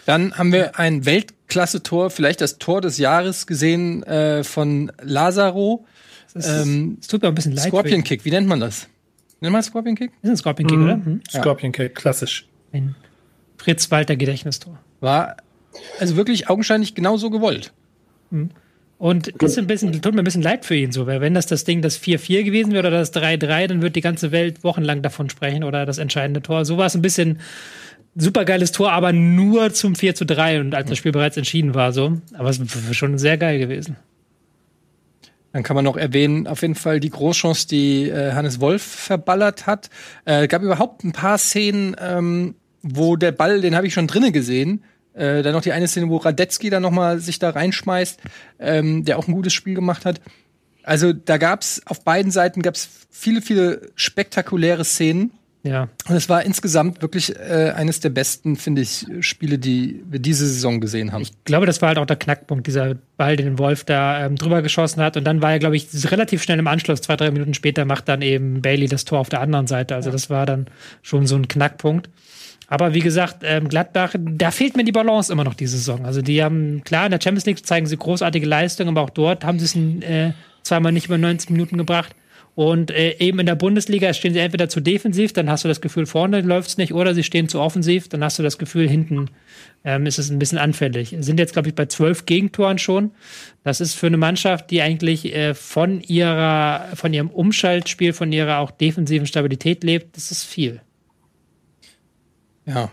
Dann 0.05 0.37
haben 0.37 0.53
wir 0.53 0.79
ein 1.47 1.57
Weltklasse-Tor, 1.57 2.09
vielleicht 2.09 2.41
das 2.41 2.57
Tor 2.57 2.81
des 2.81 2.97
Jahres 2.97 3.47
gesehen 3.47 4.03
äh, 4.03 4.43
von 4.43 4.91
Lazaro. 5.01 5.85
Es 6.33 6.47
ähm, 6.47 6.99
tut 7.07 7.21
mir 7.21 7.29
ein 7.29 7.35
bisschen 7.35 7.53
leid. 7.53 7.67
Scorpion 7.67 8.03
Kick, 8.03 8.25
wie 8.25 8.31
nennt 8.31 8.47
man 8.47 8.59
das? 8.59 8.87
Nennt 9.39 9.53
man 9.53 9.63
Scorpion 9.63 9.95
Kick? 9.95 10.11
ist 10.21 10.29
ein 10.29 10.37
Scorpion 10.37 10.67
Kick, 10.67 10.77
mhm. 10.77 10.83
oder? 10.83 10.93
Hm? 10.93 11.21
Scorpion 11.29 11.71
Kick, 11.71 11.95
klassisch. 11.95 12.47
Ein 12.71 12.95
Fritz 13.57 13.89
Walter 13.91 14.15
Gedächtnistor. 14.15 14.77
War 14.99 15.37
also 15.99 16.15
wirklich 16.15 16.49
augenscheinlich 16.49 16.95
genauso 16.95 17.29
gewollt. 17.29 17.73
Mhm. 18.29 18.49
Und 18.99 19.27
ist 19.27 19.59
ein 19.59 19.67
bisschen, 19.67 20.01
tut 20.01 20.15
mir 20.15 20.21
ein 20.21 20.25
bisschen 20.25 20.41
leid 20.41 20.65
für 20.65 20.75
ihn 20.75 20.91
so, 20.91 21.05
weil 21.05 21.21
wenn 21.21 21.35
das 21.35 21.45
das 21.45 21.63
Ding 21.63 21.83
das 21.83 22.01
4-4 22.01 22.43
gewesen 22.43 22.71
wäre 22.73 22.87
oder 22.87 22.97
das 22.97 23.13
3-3, 23.13 23.67
dann 23.67 23.81
wird 23.83 23.95
die 23.95 24.01
ganze 24.01 24.31
Welt 24.31 24.63
wochenlang 24.63 25.03
davon 25.03 25.29
sprechen 25.29 25.63
oder 25.63 25.85
das 25.85 25.99
entscheidende 25.99 26.41
Tor. 26.41 26.65
So 26.65 26.77
war 26.77 26.87
es 26.87 26.95
ein 26.95 27.03
bisschen 27.03 27.39
super 28.17 28.45
geiles 28.45 28.71
Tor, 28.71 28.91
aber 28.91 29.13
nur 29.13 29.73
zum 29.73 29.95
4 29.95 30.15
zu 30.15 30.25
3 30.25 30.61
und 30.61 30.75
als 30.75 30.89
das 30.89 30.97
Spiel 30.97 31.11
bereits 31.11 31.37
entschieden 31.37 31.75
war, 31.75 31.93
so. 31.93 32.19
Aber 32.33 32.49
es 32.49 32.59
war 32.59 32.93
schon 32.93 33.17
sehr 33.17 33.37
geil 33.37 33.59
gewesen. 33.59 33.95
Dann 35.53 35.63
kann 35.63 35.75
man 35.75 35.85
noch 35.85 35.97
erwähnen, 35.97 36.45
auf 36.47 36.61
jeden 36.61 36.75
Fall 36.75 36.99
die 36.99 37.09
Großchance, 37.09 37.67
die 37.67 38.09
äh, 38.09 38.33
Hannes 38.33 38.59
Wolf 38.59 38.83
verballert 38.83 39.65
hat. 39.65 39.89
Äh, 40.25 40.47
gab 40.47 40.61
überhaupt 40.61 41.03
ein 41.03 41.13
paar 41.13 41.37
Szenen, 41.37 41.95
ähm, 41.99 42.55
wo 42.81 43.15
der 43.15 43.31
Ball, 43.31 43.61
den 43.61 43.75
habe 43.75 43.87
ich 43.87 43.93
schon 43.93 44.07
drinnen 44.07 44.33
gesehen. 44.33 44.83
Äh, 45.13 45.41
dann 45.41 45.53
noch 45.53 45.61
die 45.61 45.71
eine 45.71 45.87
Szene, 45.87 46.09
wo 46.09 46.17
Radetzky 46.17 46.69
dann 46.69 46.83
noch 46.83 46.91
mal 46.91 47.19
sich 47.19 47.39
da 47.39 47.51
reinschmeißt, 47.51 48.19
ähm, 48.59 49.05
der 49.05 49.17
auch 49.17 49.27
ein 49.27 49.33
gutes 49.33 49.53
Spiel 49.53 49.73
gemacht 49.73 50.05
hat. 50.05 50.21
Also 50.83 51.11
da 51.11 51.37
gab's 51.37 51.81
auf 51.85 52.03
beiden 52.03 52.31
Seiten 52.31 52.61
gab's 52.61 53.07
viele, 53.09 53.41
viele 53.41 53.89
spektakuläre 53.95 54.85
Szenen. 54.85 55.31
Ja. 55.67 55.89
Und 56.07 56.15
es 56.15 56.29
war 56.29 56.43
insgesamt 56.43 57.01
wirklich 57.01 57.35
äh, 57.35 57.73
eines 57.75 57.99
der 57.99 58.09
besten, 58.09 58.55
finde 58.55 58.81
ich, 58.81 59.05
Spiele, 59.21 59.57
die 59.59 60.03
wir 60.09 60.19
diese 60.19 60.47
Saison 60.47 60.79
gesehen 60.79 61.11
haben. 61.11 61.21
Ich 61.21 61.31
glaube, 61.43 61.65
das 61.65 61.81
war 61.81 61.89
halt 61.89 61.97
auch 61.97 62.05
der 62.05 62.15
Knackpunkt, 62.15 62.67
dieser 62.67 62.95
Ball, 63.17 63.35
den 63.35 63.59
Wolf 63.59 63.83
da 63.83 64.25
ähm, 64.25 64.35
drüber 64.35 64.61
geschossen 64.61 65.01
hat. 65.01 65.17
Und 65.17 65.25
dann 65.25 65.41
war 65.41 65.51
er, 65.51 65.59
glaube 65.59 65.75
ich, 65.75 65.87
relativ 66.11 66.43
schnell 66.43 66.59
im 66.59 66.67
Anschluss, 66.67 67.01
zwei, 67.01 67.15
drei 67.15 67.31
Minuten 67.31 67.53
später, 67.53 67.85
macht 67.85 68.07
dann 68.07 68.21
eben 68.21 68.61
Bailey 68.61 68.87
das 68.87 69.05
Tor 69.05 69.19
auf 69.19 69.29
der 69.29 69.41
anderen 69.41 69.67
Seite. 69.67 69.95
Also 69.95 70.11
das 70.11 70.29
war 70.29 70.45
dann 70.45 70.67
schon 71.01 71.27
so 71.27 71.35
ein 71.35 71.47
Knackpunkt. 71.47 72.09
Aber 72.67 72.93
wie 72.93 72.99
gesagt, 72.99 73.37
ähm, 73.43 73.69
Gladbach, 73.69 74.13
da 74.19 74.51
fehlt 74.51 74.75
mir 74.75 74.83
die 74.83 74.91
Balance 74.91 75.31
immer 75.31 75.45
noch 75.45 75.53
diese 75.53 75.77
Saison. 75.77 76.05
Also 76.05 76.21
die 76.21 76.43
haben, 76.43 76.83
klar, 76.83 77.05
in 77.05 77.11
der 77.11 77.21
Champions 77.21 77.45
League 77.45 77.65
zeigen 77.65 77.85
sie 77.85 77.97
großartige 77.97 78.45
Leistungen, 78.45 78.89
aber 78.89 79.01
auch 79.01 79.09
dort 79.09 79.45
haben 79.45 79.57
sie 79.57 79.65
es 79.65 80.03
äh, 80.03 80.33
zweimal 80.63 80.91
nicht 80.91 81.05
über 81.05 81.17
90 81.17 81.49
Minuten 81.49 81.77
gebracht. 81.77 82.13
Und 82.57 82.89
äh, 82.89 83.15
eben 83.19 83.37
in 83.37 83.45
der 83.45 83.53
Bundesliga 83.53 84.15
stehen 84.15 84.33
sie 84.33 84.39
entweder 84.39 84.67
zu 84.67 84.79
defensiv, 84.79 85.31
dann 85.31 85.47
hast 85.47 85.63
du 85.63 85.67
das 85.67 85.79
Gefühl, 85.79 86.07
vorne 86.07 86.41
läuft 86.41 86.69
es 86.69 86.77
nicht, 86.79 86.91
oder 86.91 87.13
sie 87.13 87.21
stehen 87.21 87.47
zu 87.47 87.59
offensiv, 87.59 88.09
dann 88.09 88.23
hast 88.23 88.39
du 88.39 88.41
das 88.41 88.57
Gefühl, 88.57 88.89
hinten 88.89 89.29
ähm, 89.83 90.07
ist 90.07 90.17
es 90.17 90.31
ein 90.31 90.39
bisschen 90.39 90.57
anfällig. 90.57 91.15
Sind 91.19 91.39
jetzt, 91.39 91.53
glaube 91.53 91.67
ich, 91.67 91.75
bei 91.75 91.85
zwölf 91.85 92.25
Gegentoren 92.25 92.79
schon. 92.79 93.11
Das 93.63 93.79
ist 93.79 93.93
für 93.93 94.07
eine 94.07 94.17
Mannschaft, 94.17 94.71
die 94.71 94.81
eigentlich 94.81 95.35
äh, 95.35 95.53
von 95.53 96.01
ihrer, 96.01 96.87
von 96.95 97.13
ihrem 97.13 97.29
Umschaltspiel, 97.29 98.11
von 98.11 98.31
ihrer 98.31 98.57
auch 98.57 98.71
defensiven 98.71 99.27
Stabilität 99.27 99.83
lebt, 99.83 100.17
das 100.17 100.31
ist 100.31 100.43
viel. 100.43 100.81
Ja. 102.65 102.89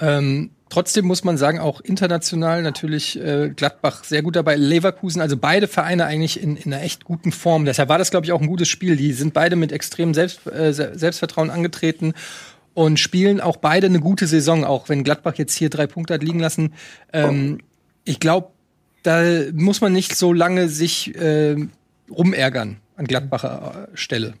Ähm, 0.00 0.50
Trotzdem 0.74 1.04
muss 1.04 1.22
man 1.22 1.38
sagen, 1.38 1.60
auch 1.60 1.80
international 1.82 2.60
natürlich 2.60 3.16
äh, 3.16 3.50
Gladbach 3.54 4.02
sehr 4.02 4.22
gut 4.22 4.34
dabei. 4.34 4.56
Leverkusen, 4.56 5.22
also 5.22 5.36
beide 5.36 5.68
Vereine 5.68 6.04
eigentlich 6.06 6.42
in, 6.42 6.56
in 6.56 6.74
einer 6.74 6.82
echt 6.82 7.04
guten 7.04 7.30
Form. 7.30 7.64
Deshalb 7.64 7.88
war 7.88 7.98
das, 7.98 8.10
glaube 8.10 8.26
ich, 8.26 8.32
auch 8.32 8.40
ein 8.40 8.48
gutes 8.48 8.66
Spiel. 8.66 8.96
Die 8.96 9.12
sind 9.12 9.34
beide 9.34 9.54
mit 9.54 9.70
extremem 9.70 10.14
Selbst, 10.14 10.44
äh, 10.48 10.72
Selbstvertrauen 10.72 11.50
angetreten 11.50 12.12
und 12.74 12.98
spielen 12.98 13.40
auch 13.40 13.58
beide 13.58 13.86
eine 13.86 14.00
gute 14.00 14.26
Saison, 14.26 14.64
auch 14.64 14.88
wenn 14.88 15.04
Gladbach 15.04 15.36
jetzt 15.36 15.54
hier 15.54 15.70
drei 15.70 15.86
Punkte 15.86 16.14
hat 16.14 16.24
liegen 16.24 16.40
lassen. 16.40 16.72
Ähm, 17.12 17.58
ich 18.02 18.18
glaube, 18.18 18.48
da 19.04 19.22
muss 19.52 19.80
man 19.80 19.92
nicht 19.92 20.16
so 20.16 20.32
lange 20.32 20.68
sich 20.68 21.14
äh, 21.14 21.54
rumärgern 22.10 22.78
an 22.96 23.06
Gladbacher 23.06 23.90
äh, 23.92 23.96
Stelle. 23.96 24.34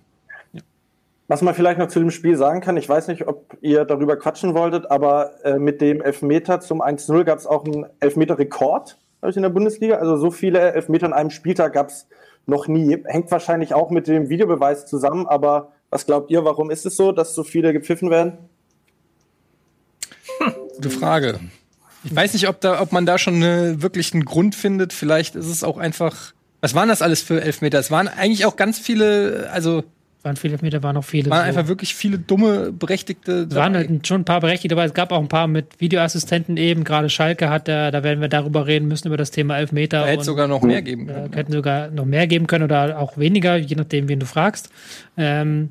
Was 1.26 1.40
man 1.40 1.54
vielleicht 1.54 1.78
noch 1.78 1.88
zu 1.88 2.00
dem 2.00 2.10
Spiel 2.10 2.36
sagen 2.36 2.60
kann, 2.60 2.76
ich 2.76 2.88
weiß 2.88 3.08
nicht, 3.08 3.26
ob 3.26 3.56
ihr 3.62 3.84
darüber 3.84 4.16
quatschen 4.16 4.54
wolltet, 4.54 4.90
aber 4.90 5.42
äh, 5.42 5.58
mit 5.58 5.80
dem 5.80 6.02
Elfmeter 6.02 6.60
zum 6.60 6.82
1-0 6.82 7.24
gab 7.24 7.38
es 7.38 7.46
auch 7.46 7.64
einen 7.64 7.86
Elfmeter-Rekord, 8.00 8.98
in 9.22 9.42
der 9.42 9.48
Bundesliga. 9.48 9.96
Also 9.96 10.18
so 10.18 10.30
viele 10.30 10.60
Elfmeter 10.74 11.06
in 11.06 11.12
einem 11.12 11.30
Spieltag 11.30 11.72
gab 11.72 11.88
es 11.88 12.06
noch 12.46 12.68
nie. 12.68 13.02
Hängt 13.06 13.30
wahrscheinlich 13.30 13.72
auch 13.72 13.90
mit 13.90 14.06
dem 14.06 14.28
Videobeweis 14.28 14.86
zusammen, 14.86 15.26
aber 15.26 15.72
was 15.90 16.06
glaubt 16.06 16.30
ihr, 16.30 16.44
warum 16.44 16.70
ist 16.70 16.84
es 16.84 16.96
so, 16.96 17.12
dass 17.12 17.34
so 17.34 17.42
viele 17.42 17.72
gepfiffen 17.72 18.10
werden? 18.10 18.36
Gute 20.76 20.90
Frage. 20.90 21.40
Ich 22.04 22.14
weiß 22.14 22.34
nicht, 22.34 22.48
ob, 22.48 22.60
da, 22.60 22.82
ob 22.82 22.92
man 22.92 23.06
da 23.06 23.16
schon 23.16 23.36
eine, 23.36 23.80
wirklich 23.80 24.12
einen 24.12 24.26
Grund 24.26 24.54
findet. 24.54 24.92
Vielleicht 24.92 25.36
ist 25.36 25.46
es 25.46 25.64
auch 25.64 25.78
einfach. 25.78 26.34
Was 26.60 26.74
waren 26.74 26.88
das 26.88 27.00
alles 27.00 27.22
für 27.22 27.40
Elfmeter? 27.40 27.78
Es 27.78 27.90
waren 27.90 28.08
eigentlich 28.08 28.44
auch 28.44 28.56
ganz 28.56 28.78
viele, 28.78 29.48
also 29.52 29.84
waren 30.24 30.36
viele 30.36 30.54
Elfmeter, 30.54 30.82
waren 30.82 30.96
auch 30.96 31.04
viele. 31.04 31.30
Waren 31.30 31.42
so. 31.42 31.58
einfach 31.58 31.68
wirklich 31.68 31.94
viele 31.94 32.18
dumme, 32.18 32.72
berechtigte. 32.72 33.46
Es 33.50 33.54
waren 33.54 33.74
halt 33.74 34.06
schon 34.06 34.22
ein 34.22 34.24
paar 34.24 34.40
berechtigte, 34.40 34.74
aber 34.74 34.84
es 34.84 34.94
gab 34.94 35.12
auch 35.12 35.20
ein 35.20 35.28
paar 35.28 35.46
mit 35.46 35.80
Videoassistenten 35.80 36.56
eben. 36.56 36.82
Gerade 36.82 37.10
Schalke 37.10 37.50
hat, 37.50 37.68
da, 37.68 37.90
da 37.90 38.02
werden 38.02 38.20
wir 38.20 38.28
darüber 38.28 38.66
reden 38.66 38.88
müssen, 38.88 39.08
über 39.08 39.16
das 39.16 39.30
Thema 39.30 39.58
Elfmeter. 39.58 40.00
Da 40.00 40.06
hätte 40.06 40.20
es 40.20 40.26
sogar 40.26 40.48
noch 40.48 40.62
mehr 40.62 40.82
geben 40.82 41.06
können. 41.06 41.30
Da 41.30 41.36
hätten 41.36 41.52
sogar 41.52 41.90
noch 41.90 42.06
mehr 42.06 42.26
geben 42.26 42.46
können 42.46 42.64
oder 42.64 42.98
auch 42.98 43.18
weniger, 43.18 43.56
je 43.56 43.76
nachdem, 43.76 44.08
wen 44.08 44.18
du 44.18 44.26
fragst. 44.26 44.70
Ähm, 45.16 45.70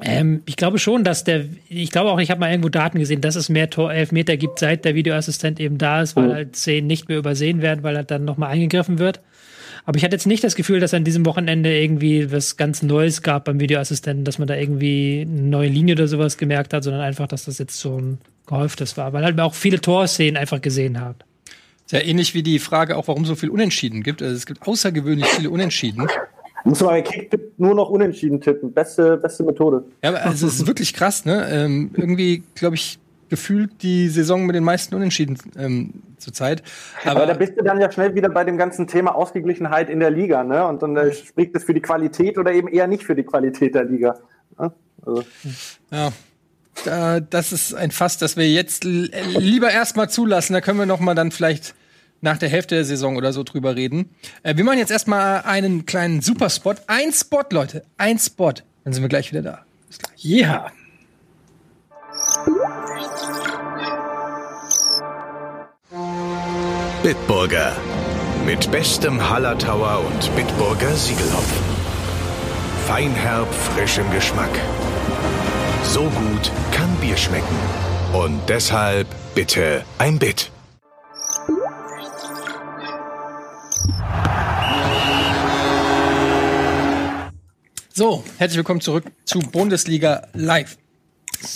ähm, 0.00 0.42
ich 0.46 0.56
glaube 0.56 0.78
schon, 0.78 1.04
dass 1.04 1.24
der, 1.24 1.46
ich 1.68 1.90
glaube 1.90 2.10
auch, 2.10 2.20
ich 2.20 2.30
habe 2.30 2.40
mal 2.40 2.50
irgendwo 2.50 2.68
Daten 2.68 2.98
gesehen, 2.98 3.20
dass 3.20 3.34
es 3.34 3.48
mehr 3.48 3.70
Tor 3.70 3.92
Elfmeter 3.92 4.36
gibt, 4.36 4.58
seit 4.58 4.84
der 4.84 4.94
Videoassistent 4.94 5.58
eben 5.58 5.78
da 5.78 6.02
ist, 6.02 6.16
weil 6.16 6.32
halt 6.32 6.56
Szenen 6.56 6.86
nicht 6.86 7.08
mehr 7.08 7.18
übersehen 7.18 7.62
werden, 7.62 7.82
weil 7.82 7.96
halt 7.96 8.10
dann 8.10 8.24
nochmal 8.24 8.50
eingegriffen 8.50 8.98
wird. 8.98 9.20
Aber 9.86 9.96
ich 9.96 10.04
hatte 10.04 10.16
jetzt 10.16 10.26
nicht 10.26 10.42
das 10.42 10.56
Gefühl, 10.56 10.80
dass 10.80 10.92
an 10.94 11.04
diesem 11.04 11.24
Wochenende 11.24 11.72
irgendwie 11.72 12.32
was 12.32 12.56
ganz 12.56 12.82
Neues 12.82 13.22
gab 13.22 13.44
beim 13.44 13.60
Videoassistenten, 13.60 14.24
dass 14.24 14.38
man 14.38 14.48
da 14.48 14.56
irgendwie 14.56 15.24
eine 15.26 15.42
neue 15.42 15.68
Linie 15.68 15.94
oder 15.94 16.08
sowas 16.08 16.36
gemerkt 16.36 16.74
hat, 16.74 16.82
sondern 16.82 17.02
einfach, 17.02 17.28
dass 17.28 17.44
das 17.44 17.58
jetzt 17.58 17.78
so 17.78 17.96
ein 17.96 18.18
gehäuftes 18.46 18.96
war, 18.96 19.12
weil 19.12 19.24
halt 19.24 19.38
auch 19.40 19.54
viele 19.54 19.80
Torszenen 19.80 20.36
einfach 20.36 20.60
gesehen 20.60 21.00
hat. 21.00 21.24
Sehr 21.86 22.04
ähnlich 22.04 22.34
wie 22.34 22.42
die 22.42 22.58
Frage 22.58 22.96
auch, 22.96 23.06
warum 23.06 23.24
so 23.24 23.36
viel 23.36 23.48
Unentschieden 23.48 24.02
gibt. 24.02 24.22
Also 24.22 24.34
es 24.34 24.44
gibt 24.44 24.66
außergewöhnlich 24.66 25.26
viele 25.26 25.50
Unentschieden. 25.50 26.08
Muss 26.64 26.80
man 26.80 26.90
bei 26.90 27.02
Kicktipp 27.02 27.52
nur 27.58 27.76
noch 27.76 27.88
Unentschieden 27.88 28.40
tippen. 28.40 28.72
Beste, 28.72 29.16
beste 29.16 29.44
Methode. 29.44 29.84
Ja, 30.02 30.10
aber 30.10 30.24
also 30.24 30.48
es 30.48 30.54
ist 30.54 30.66
wirklich 30.66 30.94
krass, 30.94 31.24
ne? 31.24 31.48
Ähm, 31.48 31.92
irgendwie, 31.96 32.42
glaube 32.56 32.74
ich, 32.74 32.98
gefühlt 33.28 33.82
die 33.82 34.08
Saison 34.08 34.46
mit 34.46 34.56
den 34.56 34.64
meisten 34.64 34.94
Unentschieden 34.94 35.38
ähm, 35.58 35.94
zurzeit. 36.18 36.62
Aber, 37.04 37.22
Aber, 37.22 37.26
da 37.26 37.34
bist 37.34 37.58
du 37.58 37.64
dann 37.64 37.80
ja 37.80 37.90
schnell 37.90 38.14
wieder 38.14 38.28
bei 38.28 38.44
dem 38.44 38.56
ganzen 38.56 38.86
Thema 38.86 39.14
Ausgeglichenheit 39.14 39.90
in 39.90 40.00
der 40.00 40.10
Liga, 40.10 40.44
ne? 40.44 40.66
Und 40.66 40.82
dann 40.82 40.96
äh, 40.96 41.12
spricht 41.12 41.54
es 41.54 41.64
für 41.64 41.74
die 41.74 41.80
Qualität 41.80 42.38
oder 42.38 42.52
eben 42.52 42.68
eher 42.68 42.86
nicht 42.86 43.04
für 43.04 43.14
die 43.14 43.24
Qualität 43.24 43.74
der 43.74 43.84
Liga. 43.84 44.18
Ne? 44.58 44.72
Also. 45.04 45.24
Ja. 45.90 46.12
Da, 46.84 47.20
das 47.20 47.52
ist 47.52 47.74
ein 47.74 47.90
Fass, 47.90 48.18
das 48.18 48.36
wir 48.36 48.48
jetzt 48.48 48.84
lieber 48.84 49.70
erstmal 49.70 50.10
zulassen. 50.10 50.52
Da 50.52 50.60
können 50.60 50.78
wir 50.78 50.84
noch 50.84 51.00
mal 51.00 51.14
dann 51.14 51.30
vielleicht 51.30 51.74
nach 52.20 52.38
der 52.38 52.48
Hälfte 52.48 52.74
der 52.74 52.84
Saison 52.84 53.16
oder 53.16 53.32
so 53.32 53.42
drüber 53.42 53.76
reden. 53.76 54.10
Äh, 54.42 54.56
wir 54.56 54.64
machen 54.64 54.78
jetzt 54.78 54.90
erstmal 54.90 55.42
einen 55.42 55.86
kleinen 55.86 56.20
Superspot. 56.20 56.82
Ein 56.86 57.12
Spot, 57.12 57.44
Leute. 57.50 57.82
Ein 57.96 58.18
Spot. 58.18 58.52
Dann 58.84 58.92
sind 58.92 59.02
wir 59.02 59.08
gleich 59.08 59.32
wieder 59.32 59.42
da. 59.42 59.64
Bis 59.88 59.98
gleich. 59.98 60.24
Yeah. 60.24 60.72
Bitburger. 67.02 67.76
Mit 68.44 68.70
bestem 68.70 69.28
Hallertauer 69.30 70.04
und 70.06 70.34
Bitburger 70.34 70.94
Siegelhopfen. 70.94 71.64
Feinherb, 72.86 73.52
frisch 73.54 73.98
im 73.98 74.10
Geschmack. 74.12 74.50
So 75.84 76.02
gut 76.02 76.50
kann 76.72 76.94
Bier 77.00 77.16
schmecken. 77.16 77.56
Und 78.12 78.40
deshalb 78.48 79.06
bitte 79.34 79.84
ein 79.98 80.18
Bit. 80.18 80.50
So, 87.92 88.24
herzlich 88.38 88.58
willkommen 88.58 88.80
zurück 88.80 89.04
zu 89.24 89.38
Bundesliga 89.40 90.28
Live. 90.32 90.78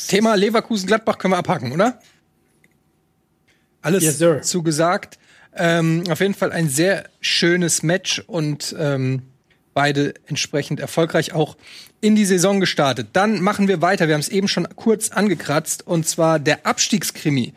Thema 0.09 0.35
Leverkusen-Gladbach 0.35 1.19
können 1.19 1.35
wir 1.35 1.39
abhaken, 1.39 1.73
oder? 1.73 1.99
Alles 3.83 4.19
yes, 4.19 4.49
zugesagt. 4.49 5.19
Ähm, 5.57 6.05
auf 6.09 6.21
jeden 6.21 6.35
Fall 6.35 6.53
ein 6.53 6.69
sehr 6.69 7.05
schönes 7.21 7.83
Match 7.83 8.21
und 8.27 8.75
ähm, 8.79 9.23
beide 9.75 10.15
entsprechend 10.27 10.81
erfolgreich 10.81 11.33
auch 11.33 11.57
in 12.01 12.17
die 12.17 12.25
Saison 12.25 12.61
gestartet. 12.61 13.09
Dann 13.13 13.41
machen 13.41 13.69
wir 13.69 13.83
weiter. 13.83 14.09
Wir 14.09 14.15
haben 14.15 14.21
es 14.21 14.29
eben 14.29 14.49
schon 14.49 14.69
kurz 14.77 15.11
angekratzt 15.11 15.87
und 15.87 16.07
zwar 16.07 16.39
der 16.39 16.67
Abstiegskrimi. 16.67 17.53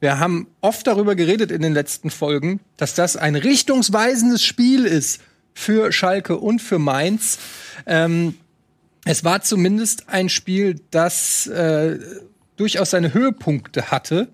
Wir 0.00 0.18
haben 0.18 0.48
oft 0.60 0.86
darüber 0.86 1.14
geredet 1.14 1.50
in 1.50 1.62
den 1.62 1.72
letzten 1.72 2.10
Folgen, 2.10 2.60
dass 2.76 2.94
das 2.94 3.16
ein 3.16 3.36
richtungsweisendes 3.36 4.44
Spiel 4.44 4.84
ist 4.84 5.20
für 5.54 5.92
Schalke 5.92 6.36
und 6.36 6.60
für 6.60 6.78
Mainz. 6.78 7.38
Ähm, 7.86 8.34
es 9.04 9.22
war 9.24 9.42
zumindest 9.42 10.08
ein 10.08 10.28
Spiel, 10.28 10.80
das 10.90 11.46
äh, 11.46 11.98
durchaus 12.56 12.90
seine 12.90 13.14
Höhepunkte 13.14 13.90
hatte. 13.90 14.28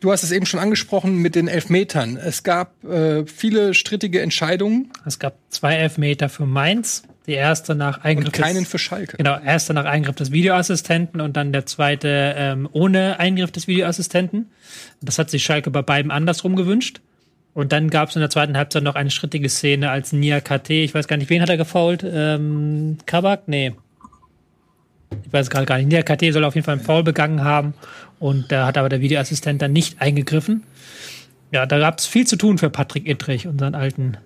Du 0.00 0.10
hast 0.10 0.22
es 0.22 0.32
eben 0.32 0.46
schon 0.46 0.60
angesprochen 0.60 1.18
mit 1.18 1.34
den 1.34 1.46
Elfmetern. 1.46 2.16
Es 2.16 2.42
gab 2.42 2.82
äh, 2.84 3.26
viele 3.26 3.74
strittige 3.74 4.22
Entscheidungen. 4.22 4.90
Es 5.04 5.18
gab 5.18 5.34
zwei 5.50 5.74
Elfmeter 5.74 6.30
für 6.30 6.46
Mainz. 6.46 7.02
Die 7.26 7.34
erste 7.34 7.74
nach 7.74 8.02
Eingriff. 8.02 8.28
Und 8.28 8.32
keinen 8.32 8.64
für 8.64 8.78
Schalke. 8.78 9.18
Genau, 9.18 9.38
erste 9.38 9.74
nach 9.74 9.84
Eingriff 9.84 10.16
des 10.16 10.32
Videoassistenten 10.32 11.20
und 11.20 11.36
dann 11.36 11.52
der 11.52 11.66
zweite 11.66 12.34
ähm, 12.36 12.66
ohne 12.72 13.20
Eingriff 13.20 13.52
des 13.52 13.68
Videoassistenten. 13.68 14.50
Das 15.02 15.18
hat 15.18 15.28
sich 15.30 15.44
Schalke 15.44 15.70
bei 15.70 15.82
beiden 15.82 16.10
andersrum 16.10 16.56
gewünscht. 16.56 17.02
Und 17.52 17.72
dann 17.72 17.90
gab 17.90 18.08
es 18.08 18.16
in 18.16 18.20
der 18.20 18.30
zweiten 18.30 18.56
Halbzeit 18.56 18.82
noch 18.82 18.94
eine 18.94 19.10
strittige 19.10 19.48
Szene, 19.50 19.90
als 19.90 20.12
Nia 20.12 20.40
KT, 20.40 20.70
ich 20.70 20.94
weiß 20.94 21.08
gar 21.08 21.16
nicht, 21.16 21.30
wen 21.30 21.42
hat 21.42 21.50
er 21.50 21.56
gefault? 21.56 22.04
Ähm, 22.04 22.98
Kabak? 23.06 23.48
Nee. 23.48 23.72
Ich 25.24 25.32
weiß 25.32 25.50
gerade 25.50 25.66
gar 25.66 25.78
nicht. 25.78 25.88
Nia 25.88 26.02
KT 26.02 26.32
soll 26.32 26.44
auf 26.44 26.54
jeden 26.54 26.64
Fall 26.64 26.76
einen 26.76 26.84
Foul 26.84 27.02
begangen 27.02 27.44
haben. 27.44 27.74
Und 28.18 28.52
da 28.52 28.66
hat 28.66 28.78
aber 28.78 28.88
der 28.88 29.00
Videoassistent 29.00 29.62
dann 29.62 29.72
nicht 29.72 30.00
eingegriffen. 30.00 30.64
Ja, 31.52 31.66
da 31.66 31.78
gab 31.78 31.98
es 31.98 32.06
viel 32.06 32.26
zu 32.26 32.36
tun 32.36 32.58
für 32.58 32.70
Patrick 32.70 33.08
Ittrich, 33.08 33.46
unseren 33.46 33.74
alten 33.74 34.16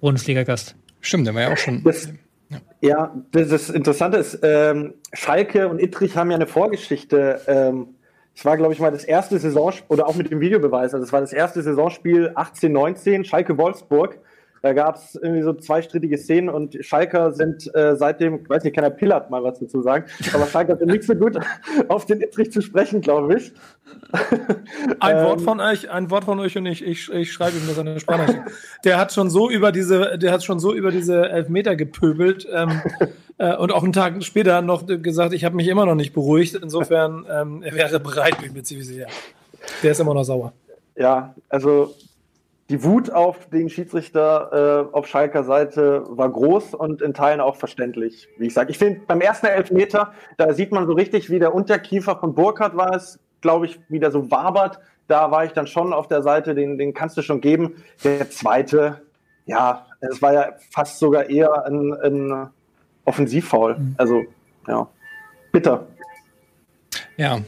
Bundesliga-Gast. 0.00 0.76
Stimmt, 1.00 1.26
der 1.26 1.34
war 1.34 1.42
ja 1.42 1.52
auch 1.52 1.56
schon. 1.56 1.82
Das, 1.82 2.08
ja. 2.48 2.60
ja, 2.80 3.14
das 3.32 3.70
Interessante 3.70 4.18
ist, 4.18 4.38
ähm, 4.42 4.94
Schalke 5.12 5.68
und 5.68 5.80
Ittrich 5.80 6.16
haben 6.16 6.30
ja 6.30 6.36
eine 6.36 6.46
Vorgeschichte. 6.46 7.40
Ähm, 7.46 7.88
es 8.34 8.44
war, 8.44 8.56
glaube 8.56 8.72
ich, 8.72 8.80
mal 8.80 8.90
das 8.90 9.04
erste 9.04 9.38
Saisonspiel, 9.38 9.86
oder 9.88 10.06
auch 10.06 10.14
mit 10.14 10.30
dem 10.30 10.40
Videobeweis, 10.40 10.94
also 10.94 11.04
es 11.04 11.12
war 11.12 11.20
das 11.20 11.32
erste 11.32 11.62
Saisonspiel 11.62 12.32
18, 12.34 12.72
19, 12.72 13.24
Schalke 13.24 13.58
Wolfsburg. 13.58 14.18
Da 14.62 14.72
gab 14.72 14.94
es 14.94 15.16
irgendwie 15.16 15.42
so 15.42 15.52
zweistrittige 15.52 16.16
Szenen 16.16 16.48
und 16.48 16.78
Schalker 16.80 17.32
sind 17.32 17.74
äh, 17.74 17.96
seitdem, 17.96 18.42
ich 18.42 18.48
weiß 18.48 18.62
nicht, 18.62 18.74
kann 18.74 18.84
der 18.84 18.90
Pillard 18.90 19.28
mal 19.28 19.42
was 19.42 19.58
dazu 19.58 19.82
sagen, 19.82 20.04
aber 20.32 20.46
Schalker 20.46 20.76
sind 20.76 20.88
nicht 20.88 21.02
so 21.02 21.16
gut 21.16 21.36
auf 21.88 22.06
den 22.06 22.20
Ittrich 22.20 22.52
zu 22.52 22.60
sprechen, 22.62 23.00
glaube 23.00 23.38
ich. 23.38 23.52
Ein 25.00 25.16
ähm, 25.16 25.24
Wort 25.24 25.40
von 25.40 25.58
euch, 25.58 25.90
ein 25.90 26.10
Wort 26.12 26.24
von 26.24 26.38
euch 26.38 26.56
und 26.56 26.66
ich, 26.66 26.84
ich, 26.84 27.12
ich 27.12 27.32
schreibe 27.32 27.56
ihm 27.56 27.66
das 27.66 27.76
an 27.76 27.86
der 27.86 27.98
Sprachnachricht. 27.98 28.40
Der 28.84 28.98
hat 28.98 29.12
schon 29.12 29.30
so 29.30 29.50
über 29.50 29.72
diese, 29.72 30.16
der 30.16 30.32
hat 30.32 30.44
schon 30.44 30.60
so 30.60 30.72
über 30.72 30.92
diese 30.92 31.28
Elfmeter 31.28 31.74
gepöbelt 31.74 32.46
ähm, 32.52 32.80
äh, 33.38 33.56
und 33.56 33.72
auch 33.72 33.82
einen 33.82 33.92
Tag 33.92 34.22
später 34.22 34.62
noch 34.62 34.86
gesagt, 34.86 35.32
ich 35.32 35.44
habe 35.44 35.56
mich 35.56 35.66
immer 35.66 35.86
noch 35.86 35.96
nicht 35.96 36.12
beruhigt. 36.12 36.54
Insofern, 36.54 37.26
ähm, 37.28 37.64
er 37.64 37.74
wäre 37.74 37.98
bereit, 37.98 38.38
bin 38.38 38.46
ich 38.46 38.52
mir 38.54 38.62
ziemlich 38.62 38.86
sicher. 38.86 39.06
Der 39.82 39.90
ist 39.90 39.98
immer 39.98 40.14
noch 40.14 40.24
sauer. 40.24 40.52
Ja, 40.94 41.34
also 41.48 41.94
die 42.72 42.82
Wut 42.82 43.12
auf 43.12 43.50
den 43.50 43.68
Schiedsrichter 43.68 44.88
äh, 44.90 44.96
auf 44.96 45.06
Schalker 45.06 45.44
Seite 45.44 46.04
war 46.08 46.30
groß 46.30 46.72
und 46.72 47.02
in 47.02 47.12
Teilen 47.12 47.42
auch 47.42 47.56
verständlich, 47.56 48.28
wie 48.38 48.46
ich 48.46 48.54
sage. 48.54 48.70
Ich 48.70 48.78
finde, 48.78 49.02
beim 49.06 49.20
ersten 49.20 49.44
Elfmeter, 49.44 50.14
da 50.38 50.54
sieht 50.54 50.72
man 50.72 50.86
so 50.86 50.94
richtig, 50.94 51.28
wie 51.28 51.38
der 51.38 51.54
Unterkiefer 51.54 52.16
von 52.16 52.34
Burkhardt 52.34 52.74
war 52.74 52.94
es, 52.96 53.20
glaube 53.42 53.66
ich, 53.66 53.78
wieder 53.90 54.10
so 54.10 54.30
wabert. 54.30 54.80
Da 55.06 55.30
war 55.30 55.44
ich 55.44 55.52
dann 55.52 55.66
schon 55.66 55.92
auf 55.92 56.08
der 56.08 56.22
Seite, 56.22 56.54
den, 56.54 56.78
den 56.78 56.94
kannst 56.94 57.18
du 57.18 57.20
schon 57.20 57.42
geben. 57.42 57.74
Der 58.04 58.30
zweite, 58.30 59.02
ja, 59.44 59.84
es 60.00 60.22
war 60.22 60.32
ja 60.32 60.52
fast 60.70 60.98
sogar 60.98 61.28
eher 61.28 61.66
ein, 61.66 61.92
ein 61.92 62.50
Offensivfoul. 63.04 63.76
Also, 63.98 64.22
ja, 64.66 64.88
bitter. 65.52 65.88
Ja, 67.18 67.38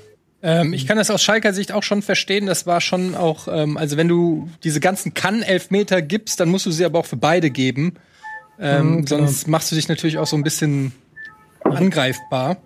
ähm, 0.44 0.74
ich 0.74 0.86
kann 0.86 0.98
das 0.98 1.10
aus 1.10 1.22
Schalker 1.22 1.54
Sicht 1.54 1.72
auch 1.72 1.82
schon 1.82 2.02
verstehen. 2.02 2.44
Das 2.44 2.66
war 2.66 2.82
schon 2.82 3.14
auch, 3.14 3.48
ähm, 3.48 3.78
also 3.78 3.96
wenn 3.96 4.08
du 4.08 4.50
diese 4.62 4.78
ganzen 4.78 5.14
Kann-Elfmeter 5.14 6.02
gibst, 6.02 6.38
dann 6.38 6.50
musst 6.50 6.66
du 6.66 6.70
sie 6.70 6.84
aber 6.84 6.98
auch 6.98 7.06
für 7.06 7.16
beide 7.16 7.50
geben. 7.50 7.94
Ähm, 8.60 8.96
mhm, 8.96 9.06
sonst 9.06 9.48
machst 9.48 9.72
du 9.72 9.74
dich 9.74 9.88
natürlich 9.88 10.18
auch 10.18 10.26
so 10.26 10.36
ein 10.36 10.42
bisschen 10.42 10.92
angreifbar. 11.60 12.58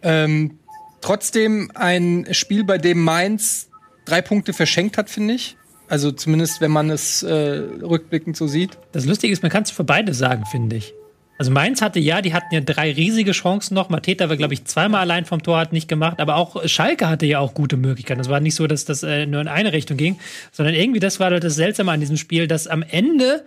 Ähm, 0.00 0.58
trotzdem 1.02 1.70
ein 1.74 2.26
Spiel, 2.30 2.64
bei 2.64 2.78
dem 2.78 3.04
Mainz 3.04 3.68
drei 4.06 4.22
Punkte 4.22 4.54
verschenkt 4.54 4.96
hat, 4.96 5.10
finde 5.10 5.34
ich. 5.34 5.58
Also 5.88 6.10
zumindest, 6.10 6.62
wenn 6.62 6.70
man 6.70 6.88
es 6.88 7.22
äh, 7.22 7.34
rückblickend 7.82 8.34
so 8.34 8.46
sieht. 8.46 8.78
Das 8.92 9.04
Lustige 9.04 9.30
ist, 9.30 9.42
man 9.42 9.52
kann 9.52 9.64
es 9.64 9.70
für 9.70 9.84
beide 9.84 10.14
sagen, 10.14 10.46
finde 10.46 10.76
ich. 10.76 10.94
Also 11.36 11.50
Mainz 11.50 11.82
hatte 11.82 11.98
ja, 11.98 12.22
die 12.22 12.32
hatten 12.32 12.54
ja 12.54 12.60
drei 12.60 12.92
riesige 12.92 13.32
Chancen 13.32 13.74
noch. 13.74 13.88
Mateta 13.88 14.28
war, 14.28 14.36
glaube 14.36 14.54
ich, 14.54 14.64
zweimal 14.66 15.00
allein 15.00 15.24
vom 15.24 15.42
Tor, 15.42 15.58
hat 15.58 15.72
nicht 15.72 15.88
gemacht. 15.88 16.20
Aber 16.20 16.36
auch 16.36 16.66
Schalke 16.68 17.08
hatte 17.08 17.26
ja 17.26 17.40
auch 17.40 17.54
gute 17.54 17.76
Möglichkeiten. 17.76 18.20
Es 18.20 18.28
war 18.28 18.40
nicht 18.40 18.54
so, 18.54 18.66
dass 18.66 18.84
das 18.84 19.02
äh, 19.02 19.26
nur 19.26 19.40
in 19.40 19.48
eine 19.48 19.72
Richtung 19.72 19.96
ging, 19.96 20.18
sondern 20.52 20.74
irgendwie, 20.74 21.00
das 21.00 21.18
war 21.18 21.30
das 21.30 21.54
Seltsame 21.56 21.90
an 21.90 22.00
diesem 22.00 22.16
Spiel, 22.16 22.46
dass 22.46 22.68
am 22.68 22.82
Ende 22.82 23.44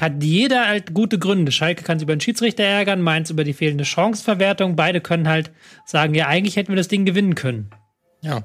hat 0.00 0.22
jeder 0.22 0.66
halt 0.66 0.94
gute 0.94 1.18
Gründe. 1.18 1.52
Schalke 1.52 1.82
kann 1.82 1.98
sich 1.98 2.04
über 2.04 2.14
den 2.14 2.20
Schiedsrichter 2.20 2.64
ärgern, 2.64 3.00
Mainz 3.00 3.30
über 3.30 3.44
die 3.44 3.54
fehlende 3.54 3.84
Chancenverwertung. 3.84 4.76
Beide 4.76 5.00
können 5.00 5.28
halt 5.28 5.50
sagen, 5.84 6.14
ja, 6.14 6.26
eigentlich 6.28 6.56
hätten 6.56 6.68
wir 6.68 6.76
das 6.76 6.88
Ding 6.88 7.04
gewinnen 7.04 7.34
können. 7.34 7.70
Ja. 8.22 8.44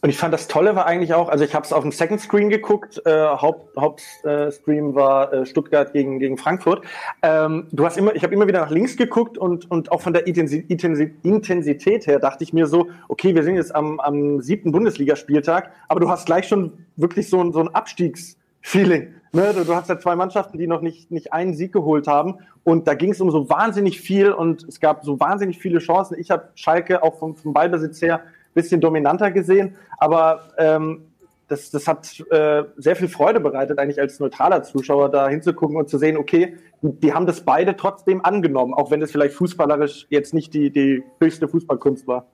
Und 0.00 0.10
ich 0.10 0.16
fand 0.16 0.32
das 0.32 0.46
Tolle 0.46 0.76
war 0.76 0.86
eigentlich 0.86 1.12
auch, 1.12 1.28
also 1.28 1.42
ich 1.42 1.56
habe 1.56 1.64
es 1.64 1.72
auf 1.72 1.82
dem 1.82 1.90
Second 1.90 2.20
Screen 2.20 2.50
geguckt, 2.50 3.02
äh, 3.04 3.10
Haupt, 3.10 3.76
Hauptstream 3.76 4.90
äh, 4.90 4.94
war 4.94 5.32
äh, 5.32 5.44
Stuttgart 5.44 5.92
gegen, 5.92 6.20
gegen 6.20 6.38
Frankfurt. 6.38 6.84
Ähm, 7.20 7.66
du 7.72 7.84
hast 7.84 7.96
immer, 7.96 8.14
ich 8.14 8.22
habe 8.22 8.32
immer 8.32 8.46
wieder 8.46 8.60
nach 8.60 8.70
links 8.70 8.96
geguckt 8.96 9.36
und, 9.36 9.68
und 9.68 9.90
auch 9.90 10.00
von 10.00 10.12
der 10.12 10.28
Intensität 10.28 12.06
her 12.06 12.20
dachte 12.20 12.44
ich 12.44 12.52
mir 12.52 12.68
so, 12.68 12.88
okay, 13.08 13.34
wir 13.34 13.42
sind 13.42 13.56
jetzt 13.56 13.74
am, 13.74 13.98
am 13.98 14.40
siebten 14.40 14.70
Bundesligaspieltag, 14.70 15.72
aber 15.88 15.98
du 15.98 16.08
hast 16.08 16.26
gleich 16.26 16.46
schon 16.46 16.86
wirklich 16.94 17.28
so 17.28 17.42
ein, 17.42 17.52
so 17.52 17.58
ein 17.58 17.74
Abstiegsfeeling. 17.74 19.14
Ne? 19.32 19.52
Du, 19.52 19.64
du 19.64 19.74
hast 19.74 19.88
ja 19.88 19.98
zwei 19.98 20.14
Mannschaften, 20.14 20.58
die 20.58 20.68
noch 20.68 20.80
nicht, 20.80 21.10
nicht 21.10 21.32
einen 21.32 21.54
Sieg 21.54 21.72
geholt 21.72 22.06
haben 22.06 22.36
und 22.62 22.86
da 22.86 22.94
ging 22.94 23.10
es 23.10 23.20
um 23.20 23.32
so 23.32 23.50
wahnsinnig 23.50 24.00
viel 24.00 24.30
und 24.30 24.62
es 24.62 24.78
gab 24.78 25.04
so 25.04 25.18
wahnsinnig 25.18 25.58
viele 25.58 25.80
Chancen. 25.80 26.16
Ich 26.20 26.30
habe 26.30 26.50
Schalke 26.54 27.02
auch 27.02 27.18
vom, 27.18 27.34
vom 27.34 27.52
Ballbesitz 27.52 28.00
her 28.00 28.22
bisschen 28.54 28.80
dominanter 28.80 29.30
gesehen, 29.30 29.76
aber 29.98 30.52
ähm, 30.58 31.08
das, 31.48 31.70
das 31.70 31.88
hat 31.88 32.20
äh, 32.30 32.64
sehr 32.76 32.96
viel 32.96 33.08
Freude 33.08 33.40
bereitet, 33.40 33.78
eigentlich 33.78 34.00
als 34.00 34.20
neutraler 34.20 34.62
Zuschauer 34.62 35.10
da 35.10 35.28
hinzugucken 35.28 35.76
und 35.76 35.88
zu 35.88 35.98
sehen, 35.98 36.16
okay, 36.16 36.56
die 36.82 37.12
haben 37.12 37.26
das 37.26 37.40
beide 37.40 37.74
trotzdem 37.76 38.24
angenommen, 38.24 38.74
auch 38.74 38.90
wenn 38.90 39.02
es 39.02 39.10
vielleicht 39.10 39.34
fußballerisch 39.34 40.06
jetzt 40.10 40.34
nicht 40.34 40.54
die, 40.54 40.70
die 40.70 41.02
höchste 41.20 41.48
Fußballkunst 41.48 42.06
war. 42.06 42.26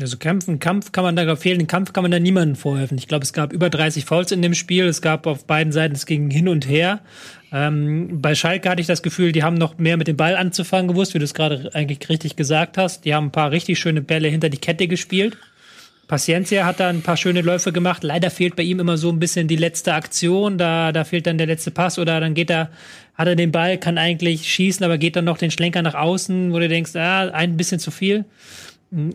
Also 0.00 0.16
kämpfen, 0.16 0.58
Kampf 0.58 0.90
kann 0.92 1.04
man 1.04 1.14
da 1.14 1.36
fehlen, 1.36 1.58
den 1.58 1.68
Kampf 1.68 1.92
kann 1.92 2.02
man 2.02 2.10
da 2.10 2.18
niemandem 2.18 2.56
vorhelfen. 2.56 2.98
Ich 2.98 3.08
glaube, 3.08 3.24
es 3.24 3.32
gab 3.32 3.52
über 3.52 3.70
30 3.70 4.04
Fouls 4.04 4.32
in 4.32 4.42
dem 4.42 4.54
Spiel. 4.54 4.86
Es 4.86 5.02
gab 5.02 5.26
auf 5.26 5.46
beiden 5.46 5.72
Seiten, 5.72 5.94
es 5.94 6.06
ging 6.06 6.30
hin 6.30 6.48
und 6.48 6.68
her. 6.68 7.00
Ähm, 7.52 8.20
bei 8.20 8.34
Schalke 8.34 8.70
hatte 8.70 8.80
ich 8.80 8.86
das 8.86 9.02
Gefühl, 9.02 9.32
die 9.32 9.42
haben 9.42 9.56
noch 9.56 9.78
mehr 9.78 9.96
mit 9.96 10.08
dem 10.08 10.16
Ball 10.16 10.36
anzufangen 10.36 10.88
gewusst, 10.88 11.14
wie 11.14 11.18
du 11.18 11.24
es 11.24 11.34
gerade 11.34 11.70
eigentlich 11.74 12.08
richtig 12.08 12.36
gesagt 12.36 12.78
hast. 12.78 13.04
Die 13.04 13.14
haben 13.14 13.26
ein 13.26 13.32
paar 13.32 13.50
richtig 13.50 13.78
schöne 13.78 14.00
Bälle 14.00 14.28
hinter 14.28 14.48
die 14.48 14.58
Kette 14.58 14.88
gespielt. 14.88 15.36
Paciencia 16.08 16.66
hat 16.66 16.80
da 16.80 16.88
ein 16.88 17.02
paar 17.02 17.16
schöne 17.16 17.42
Läufe 17.42 17.72
gemacht. 17.72 18.02
Leider 18.02 18.30
fehlt 18.30 18.56
bei 18.56 18.62
ihm 18.62 18.80
immer 18.80 18.96
so 18.98 19.10
ein 19.10 19.18
bisschen 19.18 19.48
die 19.48 19.56
letzte 19.56 19.94
Aktion. 19.94 20.58
Da, 20.58 20.92
da 20.92 21.04
fehlt 21.04 21.26
dann 21.26 21.38
der 21.38 21.46
letzte 21.46 21.70
Pass 21.70 21.98
oder 21.98 22.18
dann 22.20 22.34
geht 22.34 22.50
er, 22.50 22.70
hat 23.14 23.28
er 23.28 23.36
den 23.36 23.52
Ball, 23.52 23.78
kann 23.78 23.98
eigentlich 23.98 24.52
schießen, 24.52 24.84
aber 24.84 24.98
geht 24.98 25.16
dann 25.16 25.24
noch 25.24 25.38
den 25.38 25.50
Schlenker 25.50 25.82
nach 25.82 25.94
außen, 25.94 26.52
wo 26.52 26.58
du 26.58 26.68
denkst, 26.68 26.96
ah, 26.96 27.28
ein 27.30 27.56
bisschen 27.56 27.78
zu 27.78 27.90
viel. 27.90 28.24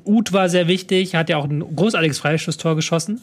Uth 0.05 0.33
war 0.33 0.49
sehr 0.49 0.67
wichtig, 0.67 1.15
hat 1.15 1.29
ja 1.29 1.37
auch 1.37 1.45
ein 1.45 1.59
großartiges 1.75 2.19
Freistoßtor 2.19 2.75
geschossen. 2.75 3.21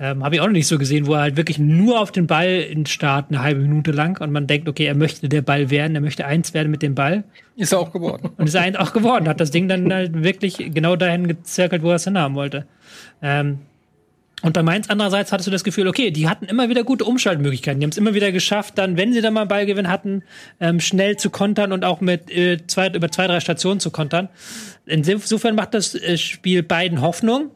Ähm, 0.00 0.22
Habe 0.22 0.36
ich 0.36 0.40
auch 0.40 0.46
noch 0.46 0.52
nicht 0.52 0.68
so 0.68 0.78
gesehen, 0.78 1.06
wo 1.06 1.14
er 1.14 1.22
halt 1.22 1.36
wirklich 1.36 1.58
nur 1.58 2.00
auf 2.00 2.12
den 2.12 2.28
Ball 2.28 2.66
Start 2.86 3.30
eine 3.30 3.42
halbe 3.42 3.60
Minute 3.62 3.90
lang 3.90 4.20
und 4.20 4.30
man 4.30 4.46
denkt, 4.46 4.68
okay, 4.68 4.84
er 4.84 4.94
möchte 4.94 5.28
der 5.28 5.42
Ball 5.42 5.70
werden, 5.70 5.96
er 5.96 6.00
möchte 6.00 6.24
eins 6.24 6.54
werden 6.54 6.70
mit 6.70 6.82
dem 6.82 6.94
Ball. 6.94 7.24
Ist 7.56 7.72
er 7.72 7.80
auch 7.80 7.92
geworden. 7.92 8.30
Und 8.36 8.46
ist 8.46 8.54
er 8.54 8.80
auch 8.80 8.92
geworden, 8.92 9.28
hat 9.28 9.40
das 9.40 9.50
Ding 9.50 9.66
dann 9.66 9.92
halt 9.92 10.22
wirklich 10.22 10.56
genau 10.72 10.94
dahin 10.94 11.26
gezirkelt, 11.26 11.82
wo 11.82 11.90
er 11.90 11.96
es 11.96 12.04
hinhaben 12.04 12.36
wollte. 12.36 12.66
Ähm, 13.22 13.58
und 14.42 14.52
bei 14.52 14.62
Mainz 14.62 14.88
andererseits 14.88 15.32
hattest 15.32 15.48
du 15.48 15.50
das 15.50 15.64
Gefühl, 15.64 15.88
okay, 15.88 16.10
die 16.10 16.28
hatten 16.28 16.44
immer 16.44 16.68
wieder 16.68 16.84
gute 16.84 17.04
Umschaltmöglichkeiten. 17.04 17.80
Die 17.80 17.84
haben 17.84 17.90
es 17.90 17.98
immer 17.98 18.14
wieder 18.14 18.30
geschafft, 18.30 18.78
dann, 18.78 18.96
wenn 18.96 19.12
sie 19.12 19.20
dann 19.20 19.34
mal 19.34 19.46
Ballgewinn 19.46 19.88
hatten, 19.88 20.22
ähm, 20.60 20.78
schnell 20.80 21.16
zu 21.16 21.30
kontern 21.30 21.72
und 21.72 21.84
auch 21.84 22.00
mit 22.00 22.30
äh, 22.30 22.58
zwei, 22.66 22.88
über 22.88 23.10
zwei, 23.10 23.26
drei 23.26 23.40
Stationen 23.40 23.80
zu 23.80 23.90
kontern. 23.90 24.28
Insofern 24.86 25.56
macht 25.56 25.74
das 25.74 25.94
äh, 25.94 26.16
Spiel 26.16 26.62
beiden 26.62 27.00
Hoffnung. 27.00 27.50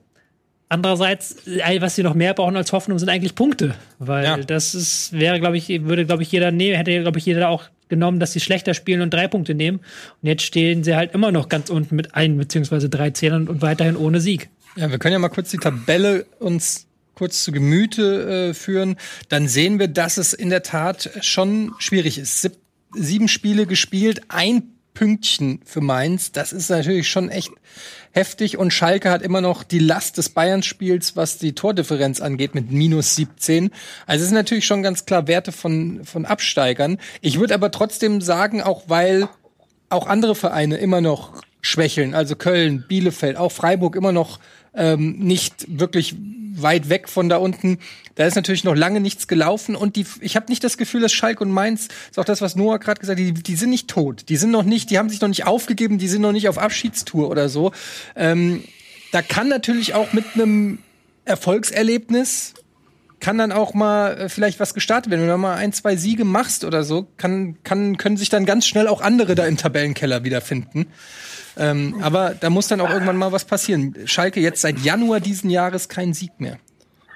Andererseits, 0.68 1.37
was 1.81 1.97
sie 1.97 2.03
noch 2.03 2.14
mehr 2.14 2.33
brauchen 2.33 2.57
als 2.57 2.73
Hoffnung, 2.73 2.99
sind 2.99 3.11
eigentlich 3.11 3.35
Punkte. 3.35 3.75
Weil 3.99 4.25
ja. 4.25 4.37
das 4.38 4.75
ist, 4.75 5.12
wäre, 5.12 5.38
glaube 5.38 5.59
ich, 5.59 5.68
würde, 5.85 6.07
glaube 6.07 6.23
ich, 6.23 6.33
jeder 6.33 6.51
nehmen, 6.51 6.77
hätte, 6.77 7.03
glaube 7.03 7.18
ich, 7.18 7.27
jeder 7.27 7.51
auch 7.51 7.64
genommen, 7.90 8.18
dass 8.18 8.33
sie 8.33 8.40
schlechter 8.40 8.73
spielen 8.73 9.03
und 9.03 9.12
drei 9.12 9.29
Punkte 9.29 9.55
nehmen. 9.55 9.81
Und 10.23 10.29
jetzt 10.29 10.45
stehen 10.45 10.83
sie 10.83 10.97
halt 10.97 11.12
immer 11.12 11.31
noch 11.31 11.51
ganz 11.51 11.68
unten 11.68 11.95
mit 11.95 12.14
ein 12.14 12.38
beziehungsweise 12.38 12.88
drei 12.88 13.11
Zählern 13.11 13.49
und 13.49 13.61
weiterhin 13.61 13.97
ohne 13.99 14.18
Sieg. 14.18 14.49
Ja, 14.77 14.91
wir 14.91 14.99
können 14.99 15.13
ja 15.13 15.19
mal 15.19 15.29
kurz 15.29 15.51
die 15.51 15.59
Tabelle 15.59 16.25
uns 16.39 16.87
kurz 17.15 17.45
zu 17.45 17.53
Gemüte 17.53 18.51
äh, 18.51 18.55
führen. 18.55 18.97
Dann 19.29 19.47
sehen 19.47 19.79
wir, 19.79 19.89
dass 19.89 20.17
es 20.17 20.33
in 20.33 20.51
der 20.51 20.63
Tat 20.63 21.11
schon 21.21 21.75
schwierig 21.79 22.19
ist. 22.19 22.43
Sieb 22.43 22.57
sieben 22.95 23.29
Spiele 23.29 23.67
gespielt, 23.67 24.23
ein 24.29 24.65
Pünktchen 24.95 25.61
für 25.65 25.81
Mainz. 25.81 26.33
Das 26.33 26.53
ist 26.53 26.69
natürlich 26.69 27.09
schon 27.09 27.31
echt 27.31 27.51
heftig. 28.13 28.59
Und 28.59 28.73
Schalke 28.73 29.11
hat 29.11 29.23
immer 29.23 29.41
noch 29.41 29.63
die 29.63 29.79
Last 29.79 30.19
des 30.19 30.29
Bayern-Spiels, 30.31 31.17
was 31.17 31.39
die 31.39 31.55
Tordifferenz 31.55 32.21
angeht, 32.21 32.55
mit 32.55 32.71
minus 32.71 33.17
17. 33.17 33.71
Also 34.07 34.23
es 34.23 34.29
sind 34.29 34.37
natürlich 34.37 34.67
schon 34.67 34.83
ganz 34.83 35.07
klar 35.07 35.27
Werte 35.27 35.53
von, 35.53 36.05
von 36.05 36.27
Absteigern. 36.27 36.99
Ich 37.23 37.41
würde 37.41 37.55
aber 37.55 37.71
trotzdem 37.71 38.21
sagen, 38.21 38.63
auch 38.63 38.85
weil 38.89 39.29
auch 39.89 40.07
andere 40.07 40.35
Vereine 40.35 40.77
immer 40.77 41.01
noch 41.01 41.43
schwächeln, 41.63 42.15
also 42.15 42.35
Köln, 42.35 42.85
Bielefeld, 42.89 43.37
auch 43.37 43.53
Freiburg 43.53 43.95
immer 43.95 44.13
noch 44.13 44.41
ähm, 44.75 45.19
nicht 45.19 45.67
wirklich 45.69 46.17
weit 46.55 46.89
weg 46.89 47.09
von 47.09 47.29
da 47.29 47.37
unten. 47.39 47.79
Da 48.15 48.27
ist 48.27 48.35
natürlich 48.35 48.65
noch 48.65 48.75
lange 48.75 49.01
nichts 49.01 49.27
gelaufen 49.27 49.75
und 49.75 49.97
die, 49.97 50.05
ich 50.21 50.37
habe 50.37 50.47
nicht 50.49 50.63
das 50.63 50.77
Gefühl, 50.77 51.01
dass 51.01 51.13
Schalke 51.13 51.43
und 51.43 51.51
Mainz, 51.51 51.89
ist 52.11 52.19
auch 52.19 52.25
das, 52.25 52.41
was 52.41 52.57
Noah 52.57 52.79
gerade 52.79 53.01
gesagt 53.01 53.19
hat, 53.19 53.27
die, 53.27 53.33
die 53.33 53.57
sind 53.57 53.71
nicht 53.71 53.89
tot, 53.89 54.29
die 54.29 54.37
sind 54.37 54.51
noch 54.51 54.65
nicht, 54.65 54.91
die 54.91 54.99
haben 54.99 55.09
sich 55.09 55.21
noch 55.21 55.29
nicht 55.29 55.47
aufgegeben, 55.47 55.99
die 55.99 56.09
sind 56.09 56.23
noch 56.23 56.33
nicht 56.33 56.49
auf 56.49 56.59
Abschiedstour 56.59 57.31
oder 57.31 57.49
so. 57.49 57.73
Ähm, 58.15 58.65
da 59.13 59.23
kann 59.23 59.49
natürlich 59.49 59.95
auch 59.95 60.13
mit 60.13 60.25
einem 60.35 60.79
Erfolgserlebnis 61.25 62.55
kann 63.23 63.39
dann 63.39 63.53
auch 63.53 63.73
mal 63.73 64.19
äh, 64.19 64.29
vielleicht 64.29 64.61
was 64.61 64.75
gestartet 64.75 65.11
werden. 65.11 65.23
Wenn 65.23 65.29
du 65.29 65.39
mal 65.39 65.55
ein, 65.55 65.73
zwei 65.73 65.97
Siege 65.97 66.25
machst 66.25 66.65
oder 66.65 66.83
so, 66.83 67.07
kann, 67.17 67.57
kann, 67.63 67.97
können 67.97 68.17
sich 68.17 68.29
dann 68.29 68.45
ganz 68.45 68.67
schnell 68.67 68.89
auch 68.89 69.01
andere 69.01 69.35
da 69.35 69.47
im 69.47 69.57
Tabellenkeller 69.57 70.25
wiederfinden. 70.25 70.89
Ähm, 71.57 71.97
aber 72.01 72.35
da 72.38 72.51
muss 72.51 72.69
dann 72.69 72.81
auch 72.81 72.91
irgendwann 72.91 73.17
mal 73.17 73.33
was 73.33 73.45
passieren. 73.45 73.95
Schalke 74.07 74.41
jetzt 74.41 74.61
seit 74.61 74.79
Januar 74.79 75.21
diesen 75.21 75.51
Jahres 75.51 75.88
kein 75.88 76.15
Sieg 76.15 76.33
mehr. 76.38 76.59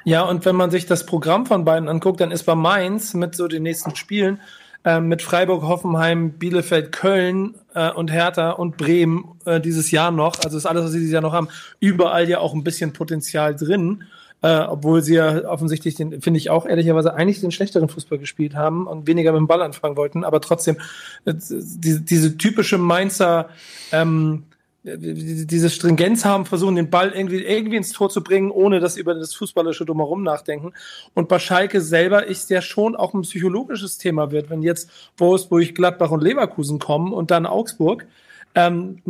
Ja, 0.05 0.23
und 0.23 0.45
wenn 0.45 0.55
man 0.55 0.71
sich 0.71 0.87
das 0.87 1.05
Programm 1.05 1.47
von 1.47 1.65
beiden 1.65 1.89
anguckt, 1.89 2.21
dann 2.21 2.31
ist 2.31 2.45
bei 2.45 2.55
Mainz 2.55 3.15
mit 3.15 3.35
so 3.35 3.49
den 3.49 3.65
nächsten 3.65 3.97
Spielen 3.97 4.41
äh, 4.85 5.01
mit 5.01 5.21
Freiburg, 5.21 5.65
Hoffenheim, 5.65 6.33
Bielefeld, 6.33 6.93
Köln 6.93 7.57
äh, 7.75 7.91
und 7.91 8.13
Hertha 8.13 8.53
und 8.53 8.77
Bremen 8.77 9.25
äh, 9.45 9.61
dieses 9.61 9.91
Jahr 9.91 10.13
noch, 10.13 10.39
also 10.45 10.57
ist 10.57 10.65
alles, 10.65 10.85
was 10.85 10.93
sie 10.93 11.01
dieses 11.01 11.13
Jahr 11.13 11.23
noch 11.23 11.33
haben, 11.33 11.49
überall 11.81 12.29
ja 12.29 12.39
auch 12.39 12.55
ein 12.55 12.63
bisschen 12.63 12.93
Potenzial 12.93 13.57
drin. 13.57 14.05
Äh, 14.43 14.61
obwohl 14.61 15.03
sie 15.03 15.15
ja 15.15 15.49
offensichtlich 15.49 15.95
den, 15.95 16.21
finde 16.23 16.39
ich 16.39 16.51
auch 16.51 16.67
ehrlicherweise 16.67 17.15
eigentlich 17.15 17.41
den 17.41 17.51
schlechteren 17.51 17.89
Fußball 17.89 18.19
gespielt 18.19 18.55
haben 18.55 18.87
und 18.87 19.07
weniger 19.07 19.33
mit 19.33 19.41
dem 19.41 19.47
Ball 19.47 19.63
anfangen 19.63 19.97
wollten, 19.97 20.25
aber 20.25 20.41
trotzdem 20.41 20.77
äh, 21.25 21.35
diese, 21.35 22.01
diese 22.01 22.37
typische 22.37 22.79
Mainzer 22.79 23.49
ähm, 23.93 24.45
diese 24.87 25.69
Stringenz 25.69 26.25
haben, 26.25 26.47
versuchen 26.47 26.77
den 26.77 26.91
Ball 26.91 27.11
irgendwie, 27.11 27.43
irgendwie 27.43 27.77
ins 27.77 27.91
Tor 27.91 28.09
zu 28.09 28.23
bringen, 28.23 28.53
ohne 28.53 28.79
dass 28.79 28.95
sie 28.95 29.01
über 29.01 29.15
das 29.15 29.35
Fußballische 29.35 29.85
drumherum 29.85 30.23
nachdenken. 30.23 30.73
Und 31.15 31.29
bei 31.29 31.41
Schalke 31.41 31.81
selber 31.81 32.27
ist 32.27 32.51
ja 32.51 32.63
schon 32.63 32.95
auch 32.95 33.13
ein 33.13 33.23
psychologisches 33.23 33.99
Thema 33.99 34.31
wird, 34.31 34.49
wenn 34.49 34.63
jetzt 34.63 34.91
Wolfsburg, 35.17 35.75
Gladbach 35.75 36.13
und 36.13 36.23
Leverkusen 36.23 36.79
kommen 36.79 37.13
und 37.13 37.33
dann 37.33 37.47
Augsburg. 37.47 38.07
Ähm, 38.57 39.03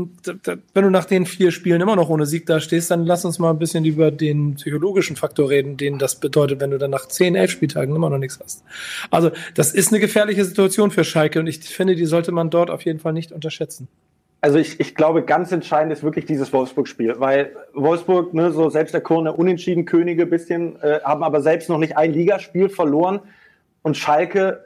wenn 0.74 0.84
du 0.84 0.90
nach 0.90 1.05
den 1.05 1.24
vier 1.24 1.53
Spielen 1.53 1.80
immer 1.80 1.94
noch 1.94 2.09
ohne 2.09 2.26
Sieg 2.26 2.47
da 2.47 2.59
stehst, 2.59 2.90
dann 2.90 3.07
lass 3.07 3.24
uns 3.24 3.38
mal 3.38 3.51
ein 3.51 3.61
bisschen 3.61 3.84
über 3.84 4.11
den 4.11 4.57
psychologischen 4.57 5.14
Faktor 5.14 5.51
reden, 5.51 5.76
den 5.76 5.99
das 5.99 6.16
bedeutet, 6.16 6.61
wenn 6.61 6.72
du 6.72 6.78
dann 6.78 6.90
nach 6.90 7.07
zehn, 7.07 7.36
elf 7.36 7.53
Spieltagen 7.53 7.94
immer 7.94 8.11
noch 8.11 8.18
nichts 8.18 8.40
hast. 8.42 8.64
Also, 9.11 9.30
das 9.55 9.72
ist 9.72 9.92
eine 9.92 10.01
gefährliche 10.01 10.44
Situation 10.44 10.90
für 10.90 11.05
Schalke 11.05 11.38
und 11.38 11.47
ich 11.47 11.61
finde, 11.61 11.94
die 11.94 12.07
sollte 12.07 12.32
man 12.32 12.51
dort 12.51 12.70
auf 12.70 12.82
jeden 12.82 12.99
Fall 12.99 13.12
nicht 13.12 13.30
unterschätzen. 13.30 13.86
Also 14.40 14.59
ich, 14.59 14.78
ich 14.80 14.94
glaube, 14.94 15.22
ganz 15.22 15.51
entscheidend 15.51 15.92
ist 15.92 16.03
wirklich 16.03 16.26
dieses 16.26 16.53
Wolfsburg-Spiel, 16.53 17.14
weil 17.18 17.57
Wolfsburg, 17.72 18.34
ne, 18.34 18.53
so 18.53 18.68
selbst 18.68 18.94
der 18.94 19.01
Kurne 19.01 19.32
unentschieden 19.32 19.86
Könige 19.86 20.26
bisschen, 20.26 20.80
äh, 20.82 21.01
haben 21.03 21.22
aber 21.22 21.40
selbst 21.40 21.68
noch 21.68 21.78
nicht 21.78 21.97
ein 21.97 22.12
Ligaspiel 22.12 22.68
verloren 22.68 23.20
und 23.82 23.97
Schalke 23.97 24.65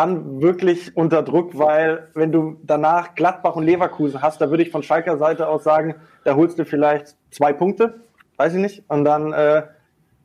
dann 0.00 0.40
wirklich 0.40 0.96
unter 0.96 1.22
Druck, 1.22 1.58
weil 1.58 2.08
wenn 2.14 2.32
du 2.32 2.56
danach 2.62 3.14
Gladbach 3.14 3.54
und 3.56 3.64
Leverkusen 3.64 4.22
hast, 4.22 4.40
da 4.40 4.48
würde 4.48 4.62
ich 4.62 4.70
von 4.70 4.82
Schalker 4.82 5.18
Seite 5.18 5.46
aus 5.46 5.62
sagen, 5.62 5.94
da 6.24 6.36
holst 6.36 6.58
du 6.58 6.64
vielleicht 6.64 7.16
zwei 7.30 7.52
Punkte, 7.52 8.00
weiß 8.38 8.54
ich 8.54 8.60
nicht, 8.60 8.84
und 8.88 9.04
dann 9.04 9.34
äh, 9.34 9.64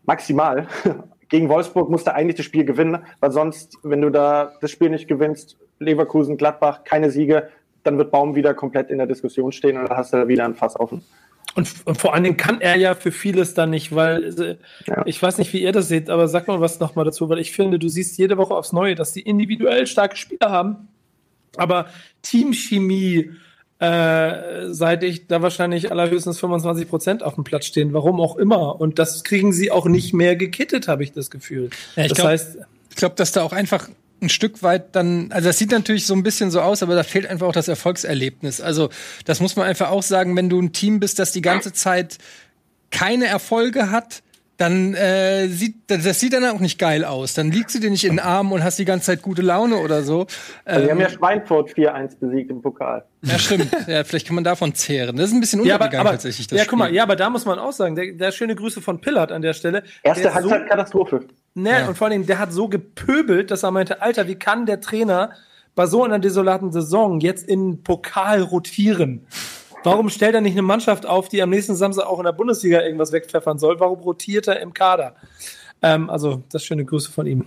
maximal. 0.05 0.67
Gegen 1.29 1.49
Wolfsburg 1.49 1.89
musst 1.89 2.07
du 2.07 2.13
eigentlich 2.13 2.37
das 2.37 2.45
Spiel 2.45 2.63
gewinnen, 2.63 3.03
weil 3.19 3.31
sonst, 3.31 3.77
wenn 3.83 4.01
du 4.01 4.09
da 4.09 4.53
das 4.61 4.71
Spiel 4.71 4.89
nicht 4.89 5.09
gewinnst, 5.09 5.57
Leverkusen, 5.79 6.37
Gladbach, 6.37 6.85
keine 6.85 7.11
Siege, 7.11 7.49
dann 7.83 7.97
wird 7.97 8.11
Baum 8.11 8.35
wieder 8.35 8.53
komplett 8.53 8.89
in 8.89 8.97
der 8.97 9.07
Diskussion 9.07 9.51
stehen 9.51 9.77
und 9.77 9.89
dann 9.89 9.97
hast 9.97 10.13
du 10.13 10.27
wieder 10.29 10.45
ein 10.45 10.55
Fass 10.55 10.79
offen. 10.79 11.03
Und, 11.55 11.73
und, 11.85 11.97
vor 11.97 12.13
allen 12.13 12.23
Dingen 12.23 12.37
kann 12.37 12.59
er 12.59 12.75
ja 12.75 12.95
für 12.95 13.11
vieles 13.11 13.53
dann 13.53 13.69
nicht, 13.69 13.95
weil 13.95 14.23
äh, 14.39 14.57
ja. 14.87 15.03
ich 15.05 15.21
weiß 15.21 15.37
nicht, 15.37 15.53
wie 15.53 15.61
ihr 15.61 15.71
das 15.71 15.87
seht, 15.87 16.09
aber 16.09 16.27
sag 16.27 16.47
mal 16.47 16.59
was 16.59 16.79
nochmal 16.81 17.05
dazu, 17.05 17.29
weil 17.29 17.39
ich 17.39 17.53
finde, 17.53 17.79
du 17.79 17.87
siehst 17.87 18.17
jede 18.17 18.37
Woche 18.37 18.53
aufs 18.53 18.73
Neue, 18.73 18.95
dass 18.95 19.13
die 19.13 19.21
individuell 19.21 19.87
starke 19.87 20.17
Spieler 20.17 20.51
haben, 20.51 20.89
aber 21.55 21.87
Teamchemie 22.21 23.31
äh, 23.79 24.67
seit 24.67 25.03
ich 25.03 25.27
da 25.27 25.41
wahrscheinlich 25.41 25.91
allerhöchstens 25.91 26.39
25 26.39 26.87
Prozent 26.87 27.23
auf 27.23 27.35
dem 27.35 27.43
Platz 27.43 27.65
stehen, 27.65 27.93
warum 27.93 28.21
auch 28.21 28.37
immer. 28.37 28.79
Und 28.79 28.99
das 28.99 29.23
kriegen 29.23 29.51
sie 29.51 29.69
auch 29.69 29.85
nicht 29.85 30.13
mehr 30.13 30.35
gekittet, 30.35 30.87
habe 30.87 31.03
ich 31.03 31.11
das 31.11 31.29
Gefühl. 31.29 31.69
Ja, 31.95 32.03
ich 32.03 32.09
das 32.09 32.17
glaub, 32.17 32.29
heißt, 32.29 32.57
ich 32.89 32.95
glaube, 32.95 33.15
dass 33.15 33.33
da 33.33 33.43
auch 33.43 33.51
einfach 33.51 33.89
ein 34.21 34.29
Stück 34.29 34.63
weit 34.63 34.95
dann, 34.95 35.31
also 35.31 35.49
das 35.49 35.57
sieht 35.57 35.71
natürlich 35.71 36.05
so 36.05 36.13
ein 36.13 36.23
bisschen 36.23 36.51
so 36.51 36.61
aus, 36.61 36.83
aber 36.83 36.95
da 36.95 37.03
fehlt 37.03 37.27
einfach 37.27 37.47
auch 37.47 37.53
das 37.53 37.67
Erfolgserlebnis. 37.67 38.61
Also 38.61 38.89
das 39.25 39.39
muss 39.39 39.55
man 39.55 39.67
einfach 39.67 39.89
auch 39.89 40.03
sagen, 40.03 40.35
wenn 40.35 40.49
du 40.49 40.59
ein 40.61 40.71
Team 40.71 40.99
bist, 40.99 41.19
das 41.19 41.31
die 41.31 41.41
ganze 41.41 41.73
Zeit 41.73 42.17
keine 42.91 43.25
Erfolge 43.25 43.91
hat, 43.91 44.23
dann 44.57 44.93
äh, 44.93 45.47
sieht 45.47 45.75
das 45.87 46.19
sieht 46.19 46.33
dann 46.33 46.45
auch 46.45 46.59
nicht 46.59 46.79
geil 46.79 47.03
aus. 47.03 47.33
Dann 47.33 47.51
liegst 47.51 47.75
du 47.75 47.79
dir 47.79 47.89
nicht 47.89 48.05
in 48.05 48.13
den 48.13 48.19
Armen 48.19 48.51
und 48.53 48.63
hast 48.63 48.79
die 48.79 48.85
ganze 48.85 49.07
Zeit 49.07 49.21
gute 49.21 49.41
Laune 49.41 49.77
oder 49.77 50.01
so. 50.01 50.27
Also 50.63 50.81
ähm, 50.81 50.85
wir 50.85 50.91
haben 50.91 50.99
ja 51.01 51.07
ähm, 51.07 51.13
Schweinfurt 51.13 51.71
4-1 51.71 52.19
besiegt 52.19 52.49
im 52.51 52.61
Pokal. 52.61 53.03
Ja, 53.21 53.37
stimmt. 53.37 53.67
ja, 53.87 54.03
vielleicht 54.03 54.27
kann 54.27 54.35
man 54.35 54.43
davon 54.43 54.73
zehren. 54.73 55.17
Das 55.17 55.27
ist 55.29 55.33
ein 55.33 55.41
bisschen 55.41 55.59
untergegangen 55.59 55.93
ja, 55.93 55.99
aber, 55.99 56.09
aber, 56.09 56.15
tatsächlich. 56.17 56.47
Das 56.47 56.57
ja, 56.57 56.63
Spiel. 56.63 56.69
guck 56.69 56.79
mal, 56.79 56.93
ja, 56.93 57.03
aber 57.03 57.15
da 57.15 57.29
muss 57.29 57.45
man 57.45 57.59
auch 57.59 57.73
sagen, 57.73 57.95
der, 57.95 58.13
der 58.13 58.31
schöne 58.31 58.55
Grüße 58.55 58.81
von 58.81 59.01
Pillard 59.01 59.31
an 59.31 59.41
der 59.41 59.53
Stelle. 59.53 59.83
Erste 60.03 60.33
Halbzeit 60.33 60.61
so, 60.61 60.69
Katastrophe. 60.69 61.25
Ne, 61.53 61.71
ja. 61.71 61.87
und 61.87 61.97
vor 61.97 62.07
allem, 62.07 62.25
der 62.25 62.39
hat 62.39 62.53
so 62.53 62.67
gepöbelt, 62.69 63.51
dass 63.51 63.63
er 63.63 63.71
meinte, 63.71 64.01
Alter, 64.01 64.27
wie 64.27 64.35
kann 64.35 64.65
der 64.65 64.79
Trainer 64.79 65.31
bei 65.75 65.85
so 65.85 66.03
einer 66.03 66.19
desolaten 66.19 66.71
Saison 66.71 67.19
jetzt 67.19 67.47
in 67.47 67.83
Pokal 67.83 68.41
rotieren? 68.41 69.27
Warum 69.85 70.09
stellt 70.09 70.35
er 70.35 70.41
nicht 70.41 70.53
eine 70.53 70.63
Mannschaft 70.63 71.05
auf, 71.05 71.29
die 71.29 71.41
am 71.41 71.49
nächsten 71.49 71.75
Samstag 71.75 72.07
auch 72.07 72.17
in 72.19 72.25
der 72.25 72.31
Bundesliga 72.31 72.81
irgendwas 72.81 73.11
wegpfeffern 73.11 73.59
soll? 73.59 73.79
Warum 73.79 73.99
rotiert 73.99 74.47
er 74.47 74.59
im 74.59 74.73
Kader? 74.73 75.15
Ähm, 75.81 76.09
also, 76.09 76.43
das 76.51 76.63
schöne 76.63 76.85
Grüße 76.85 77.11
von 77.11 77.27
ihm. 77.27 77.45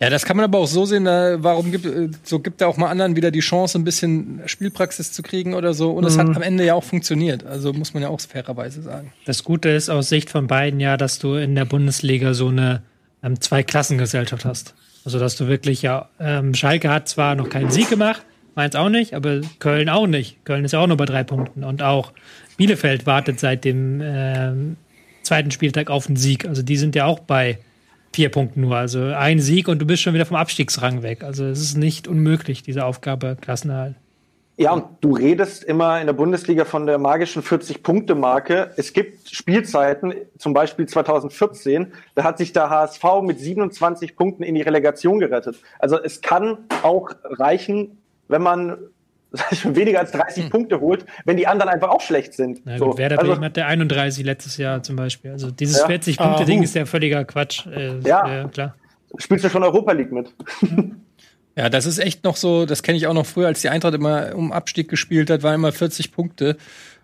Ja, 0.00 0.10
das 0.10 0.24
kann 0.24 0.36
man 0.36 0.44
aber 0.44 0.58
auch 0.58 0.66
so 0.66 0.84
sehen, 0.84 1.06
äh, 1.06 1.42
warum 1.42 1.72
gibt, 1.72 1.86
äh, 1.86 2.08
so 2.22 2.38
gibt 2.38 2.60
er 2.60 2.68
auch 2.68 2.76
mal 2.76 2.88
anderen 2.88 3.16
wieder 3.16 3.30
die 3.30 3.40
Chance, 3.40 3.78
ein 3.78 3.84
bisschen 3.84 4.42
Spielpraxis 4.46 5.12
zu 5.12 5.22
kriegen 5.22 5.54
oder 5.54 5.74
so. 5.74 5.90
Und 5.90 6.04
es 6.04 6.16
mhm. 6.16 6.20
hat 6.20 6.36
am 6.36 6.42
Ende 6.42 6.64
ja 6.64 6.74
auch 6.74 6.84
funktioniert. 6.84 7.44
Also 7.44 7.72
muss 7.72 7.94
man 7.94 8.02
ja 8.02 8.08
auch 8.08 8.20
fairerweise 8.20 8.82
sagen. 8.82 9.12
Das 9.24 9.42
Gute 9.42 9.70
ist 9.70 9.88
aus 9.88 10.08
Sicht 10.08 10.30
von 10.30 10.46
beiden 10.46 10.78
ja, 10.78 10.96
dass 10.96 11.18
du 11.18 11.34
in 11.34 11.54
der 11.54 11.64
Bundesliga 11.64 12.34
so 12.34 12.48
eine 12.48 12.82
ähm, 13.22 13.40
Zweiklassengesellschaft 13.40 14.44
hast. 14.44 14.74
Also 15.04 15.18
dass 15.18 15.36
du 15.36 15.48
wirklich 15.48 15.82
ja, 15.82 16.08
ähm, 16.20 16.54
Schalke 16.54 16.90
hat 16.90 17.08
zwar 17.08 17.34
noch 17.34 17.48
keinen 17.48 17.70
Sieg 17.70 17.88
gemacht, 17.88 18.22
Mainz 18.58 18.74
auch 18.74 18.88
nicht, 18.88 19.14
aber 19.14 19.40
Köln 19.60 19.88
auch 19.88 20.08
nicht. 20.08 20.44
Köln 20.44 20.64
ist 20.64 20.72
ja 20.72 20.80
auch 20.80 20.88
nur 20.88 20.96
bei 20.96 21.04
drei 21.04 21.22
Punkten. 21.22 21.62
Und 21.62 21.80
auch 21.80 22.12
Bielefeld 22.56 23.06
wartet 23.06 23.38
seit 23.38 23.64
dem 23.64 24.00
äh, 24.00 24.52
zweiten 25.22 25.52
Spieltag 25.52 25.90
auf 25.90 26.08
einen 26.08 26.16
Sieg. 26.16 26.44
Also 26.44 26.62
die 26.62 26.76
sind 26.76 26.96
ja 26.96 27.04
auch 27.04 27.20
bei 27.20 27.58
vier 28.12 28.30
Punkten 28.30 28.62
nur. 28.62 28.76
Also 28.76 29.04
ein 29.04 29.38
Sieg 29.38 29.68
und 29.68 29.78
du 29.78 29.86
bist 29.86 30.02
schon 30.02 30.12
wieder 30.12 30.26
vom 30.26 30.36
Abstiegsrang 30.36 31.04
weg. 31.04 31.22
Also 31.22 31.44
es 31.44 31.60
ist 31.60 31.76
nicht 31.76 32.08
unmöglich, 32.08 32.64
diese 32.64 32.84
Aufgabe 32.84 33.36
Klassenerhalt. 33.40 33.94
Ja, 34.56 34.72
und 34.72 34.86
du 35.02 35.12
redest 35.12 35.62
immer 35.62 36.00
in 36.00 36.08
der 36.08 36.14
Bundesliga 36.14 36.64
von 36.64 36.84
der 36.84 36.98
magischen 36.98 37.44
40-Punkte-Marke. 37.44 38.72
Es 38.76 38.92
gibt 38.92 39.30
Spielzeiten, 39.30 40.12
zum 40.36 40.52
Beispiel 40.52 40.84
2014, 40.84 41.92
da 42.16 42.24
hat 42.24 42.38
sich 42.38 42.52
der 42.52 42.68
HSV 42.68 43.04
mit 43.22 43.38
27 43.38 44.16
Punkten 44.16 44.42
in 44.42 44.56
die 44.56 44.62
Relegation 44.62 45.20
gerettet. 45.20 45.62
Also 45.78 46.02
es 46.02 46.22
kann 46.22 46.58
auch 46.82 47.10
reichen, 47.22 47.97
wenn 48.28 48.42
man 48.42 48.76
weniger 49.64 50.00
als 50.00 50.12
30 50.12 50.44
hm. 50.44 50.50
Punkte 50.50 50.80
holt, 50.80 51.04
wenn 51.24 51.36
die 51.36 51.46
anderen 51.46 51.70
einfach 51.70 51.90
auch 51.90 52.00
schlecht 52.00 52.32
sind. 52.34 52.62
Na 52.64 52.78
gut, 52.78 52.92
so. 52.92 52.98
Werder 52.98 53.18
also, 53.18 53.32
Bremen 53.32 53.44
hat 53.44 53.56
der 53.56 53.66
31 53.66 54.24
letztes 54.24 54.56
Jahr 54.56 54.82
zum 54.82 54.96
Beispiel. 54.96 55.32
Also 55.32 55.50
dieses 55.50 55.80
ja. 55.80 55.86
40-Punkte-Ding 55.86 56.60
ah, 56.60 56.64
ist 56.64 56.74
ja 56.74 56.86
völliger 56.86 57.24
Quatsch. 57.24 57.66
Äh, 57.66 57.98
ja. 58.00 58.44
Äh, 58.44 58.48
klar. 58.48 58.74
Spielst 59.18 59.44
du 59.44 59.50
schon 59.50 59.62
Europa 59.62 59.92
League 59.92 60.12
mit? 60.12 60.32
Ja, 61.58 61.68
das 61.68 61.86
ist 61.86 61.98
echt 61.98 62.22
noch 62.22 62.36
so, 62.36 62.66
das 62.66 62.84
kenne 62.84 62.98
ich 62.98 63.08
auch 63.08 63.14
noch 63.14 63.26
früher, 63.26 63.48
als 63.48 63.62
die 63.62 63.68
Eintracht 63.68 63.92
immer 63.94 64.36
um 64.36 64.52
Abstieg 64.52 64.88
gespielt 64.88 65.28
hat, 65.28 65.42
war 65.42 65.52
immer 65.56 65.72
40 65.72 66.12
Punkte. 66.12 66.56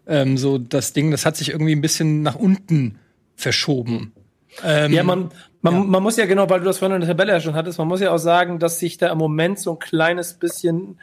Ähm, 0.07 0.39
so 0.39 0.59
das 0.59 0.93
Ding, 0.93 1.11
das 1.11 1.27
hat 1.27 1.37
sich 1.37 1.51
irgendwie 1.51 1.75
ein 1.75 1.81
bisschen 1.81 2.23
nach 2.23 2.37
unten 2.37 3.01
verschoben. 3.35 4.13
Ähm, 4.63 4.93
ja, 4.93 5.03
man, 5.03 5.31
man, 5.61 5.75
ja. 5.75 5.81
man 5.81 6.03
muss 6.05 6.17
ja 6.17 6.27
genau, 6.27 6.49
weil 6.49 6.61
du 6.61 6.67
das 6.67 6.79
vorhin 6.79 6.95
in 6.95 7.01
der 7.01 7.09
Tabelle 7.09 7.33
ja 7.33 7.41
schon 7.41 7.57
hattest, 7.57 7.79
man 7.79 7.89
muss 7.89 8.01
ja 8.01 8.13
auch 8.13 8.19
sagen, 8.19 8.61
dass 8.61 8.79
sich 8.79 8.97
da 8.97 9.11
im 9.11 9.19
Moment 9.19 9.59
so 9.59 9.73
ein 9.73 9.81
kleines 9.81 10.35
bisschen 10.35 11.01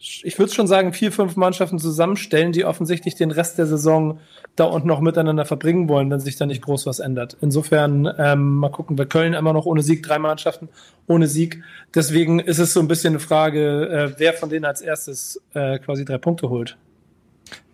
ich 0.00 0.38
würde 0.38 0.52
schon 0.52 0.66
sagen, 0.66 0.94
vier, 0.94 1.12
fünf 1.12 1.36
Mannschaften 1.36 1.78
zusammenstellen, 1.78 2.52
die 2.52 2.64
offensichtlich 2.64 3.16
den 3.16 3.30
Rest 3.30 3.58
der 3.58 3.66
Saison 3.66 4.18
da 4.56 4.64
und 4.64 4.86
noch 4.86 5.00
miteinander 5.00 5.44
verbringen 5.44 5.90
wollen, 5.90 6.10
wenn 6.10 6.20
sich 6.20 6.36
da 6.36 6.46
nicht 6.46 6.62
groß 6.62 6.86
was 6.86 7.00
ändert. 7.00 7.36
Insofern, 7.42 8.10
ähm, 8.18 8.56
mal 8.56 8.70
gucken, 8.70 8.96
wir 8.96 9.04
Köln 9.04 9.34
immer 9.34 9.52
noch 9.52 9.66
ohne 9.66 9.82
Sieg, 9.82 10.02
drei 10.02 10.18
Mannschaften 10.18 10.70
ohne 11.06 11.26
Sieg. 11.26 11.62
Deswegen 11.94 12.38
ist 12.38 12.58
es 12.58 12.72
so 12.72 12.80
ein 12.80 12.88
bisschen 12.88 13.12
eine 13.12 13.20
Frage, 13.20 13.88
äh, 13.88 14.14
wer 14.18 14.32
von 14.32 14.48
denen 14.48 14.64
als 14.64 14.80
erstes 14.80 15.40
äh, 15.52 15.78
quasi 15.78 16.06
drei 16.06 16.16
Punkte 16.16 16.48
holt. 16.48 16.78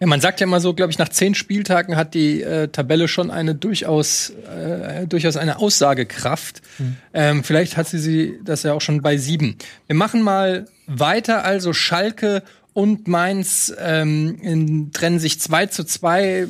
Ja, 0.01 0.07
man 0.07 0.21
sagt 0.21 0.41
ja 0.41 0.47
immer 0.47 0.61
so, 0.61 0.75
glaube 0.75 0.91
ich, 0.91 0.99
nach 0.99 1.11
zehn 1.11 1.35
Spieltagen 1.35 1.97
hat 1.97 2.15
die 2.15 2.43
äh, 2.43 2.69
Tabelle 2.69 3.07
schon 3.07 3.31
eine 3.31 3.55
durchaus, 3.55 4.31
äh, 4.31 5.07
durchaus 5.07 5.37
eine 5.37 5.59
Aussagekraft. 5.59 6.61
Hm. 6.79 6.97
Ähm, 7.15 7.45
vielleicht 7.45 7.77
hat 7.77 7.87
sie, 7.87 7.99
sie 7.99 8.41
das 8.43 8.65
ja 8.65 8.73
auch 8.73 8.81
schon 8.81 9.01
bei 9.01 9.17
sieben. 9.17 9.57
Wir 9.87 9.97
machen 9.97 10.23
mal 10.23 10.67
weiter, 10.87 11.45
also 11.45 11.73
Schalke 11.73 12.43
und 12.73 13.09
Mainz 13.09 13.73
ähm, 13.79 14.39
in, 14.43 14.93
trennen 14.93 15.19
sich 15.19 15.41
zwei 15.41 15.67
zu 15.67 15.85
zwei. 15.85 16.47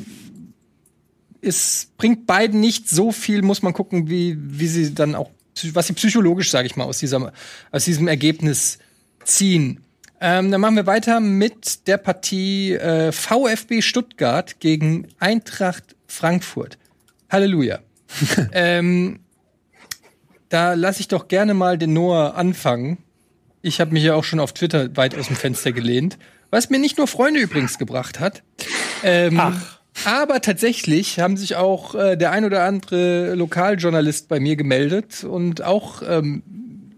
Es 1.41 1.89
bringt 1.97 2.27
beiden 2.27 2.59
nicht 2.59 2.89
so 2.89 3.11
viel, 3.11 3.41
muss 3.41 3.61
man 3.61 3.73
gucken, 3.73 4.09
wie, 4.09 4.37
wie 4.37 4.67
sie 4.67 4.93
dann 4.93 5.15
auch, 5.15 5.31
was 5.73 5.87
sie 5.87 5.93
psychologisch, 5.93 6.51
sage 6.51 6.67
ich 6.67 6.75
mal, 6.75 6.83
aus, 6.83 6.99
dieser, 6.99 7.31
aus 7.71 7.85
diesem 7.85 8.07
Ergebnis 8.07 8.79
ziehen. 9.23 9.81
Ähm, 10.19 10.51
dann 10.51 10.59
machen 10.61 10.75
wir 10.75 10.87
weiter 10.87 11.19
mit 11.19 11.87
der 11.87 11.97
Partie 11.97 12.73
äh, 12.73 13.11
VfB 13.11 13.81
Stuttgart 13.81 14.59
gegen 14.59 15.07
Eintracht 15.19 15.95
Frankfurt. 16.07 16.77
Halleluja. 17.29 17.79
ähm, 18.51 19.19
da 20.49 20.73
lasse 20.73 21.01
ich 21.01 21.07
doch 21.07 21.27
gerne 21.27 21.53
mal 21.53 21.77
den 21.77 21.93
Noah 21.93 22.35
anfangen. 22.35 22.97
Ich 23.67 23.81
habe 23.81 23.91
mich 23.91 24.03
ja 24.03 24.15
auch 24.15 24.23
schon 24.23 24.39
auf 24.39 24.53
Twitter 24.53 24.95
weit 24.95 25.17
aus 25.17 25.27
dem 25.27 25.35
Fenster 25.35 25.73
gelehnt, 25.73 26.17
was 26.49 26.69
mir 26.69 26.79
nicht 26.79 26.97
nur 26.97 27.07
Freunde 27.07 27.41
übrigens 27.41 27.77
gebracht 27.77 28.19
hat. 28.19 28.43
Ähm, 29.03 29.37
Ach. 29.39 29.79
Aber 30.05 30.41
tatsächlich 30.41 31.19
haben 31.19 31.37
sich 31.37 31.55
auch 31.55 31.93
äh, 31.95 32.15
der 32.15 32.31
ein 32.31 32.45
oder 32.45 32.63
andere 32.63 33.33
Lokaljournalist 33.35 34.29
bei 34.29 34.39
mir 34.39 34.55
gemeldet 34.55 35.23
und 35.23 35.63
auch 35.63 36.01
ähm, 36.07 36.43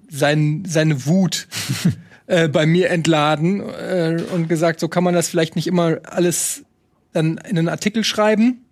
sein, 0.09 0.63
seine 0.67 1.05
Wut 1.05 1.47
äh, 2.27 2.47
bei 2.47 2.65
mir 2.65 2.89
entladen 2.89 3.61
äh, 3.61 4.21
und 4.31 4.47
gesagt, 4.47 4.79
so 4.79 4.89
kann 4.89 5.03
man 5.03 5.13
das 5.13 5.29
vielleicht 5.29 5.55
nicht 5.55 5.67
immer 5.67 5.97
alles 6.03 6.65
dann 7.13 7.37
in 7.37 7.57
einen 7.57 7.69
Artikel 7.69 8.03
schreiben. 8.03 8.65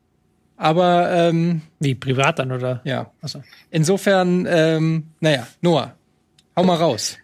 Aber 0.57 1.11
ähm, 1.11 1.61
wie 1.79 1.95
privat 1.95 2.39
dann 2.39 2.51
oder? 2.51 2.81
Ja. 2.83 3.11
Achso. 3.21 3.43
Insofern, 3.71 4.45
ähm, 4.49 5.07
naja, 5.19 5.47
Noah, 5.61 5.95
hau 6.55 6.63
mal 6.63 6.75
raus. 6.75 7.17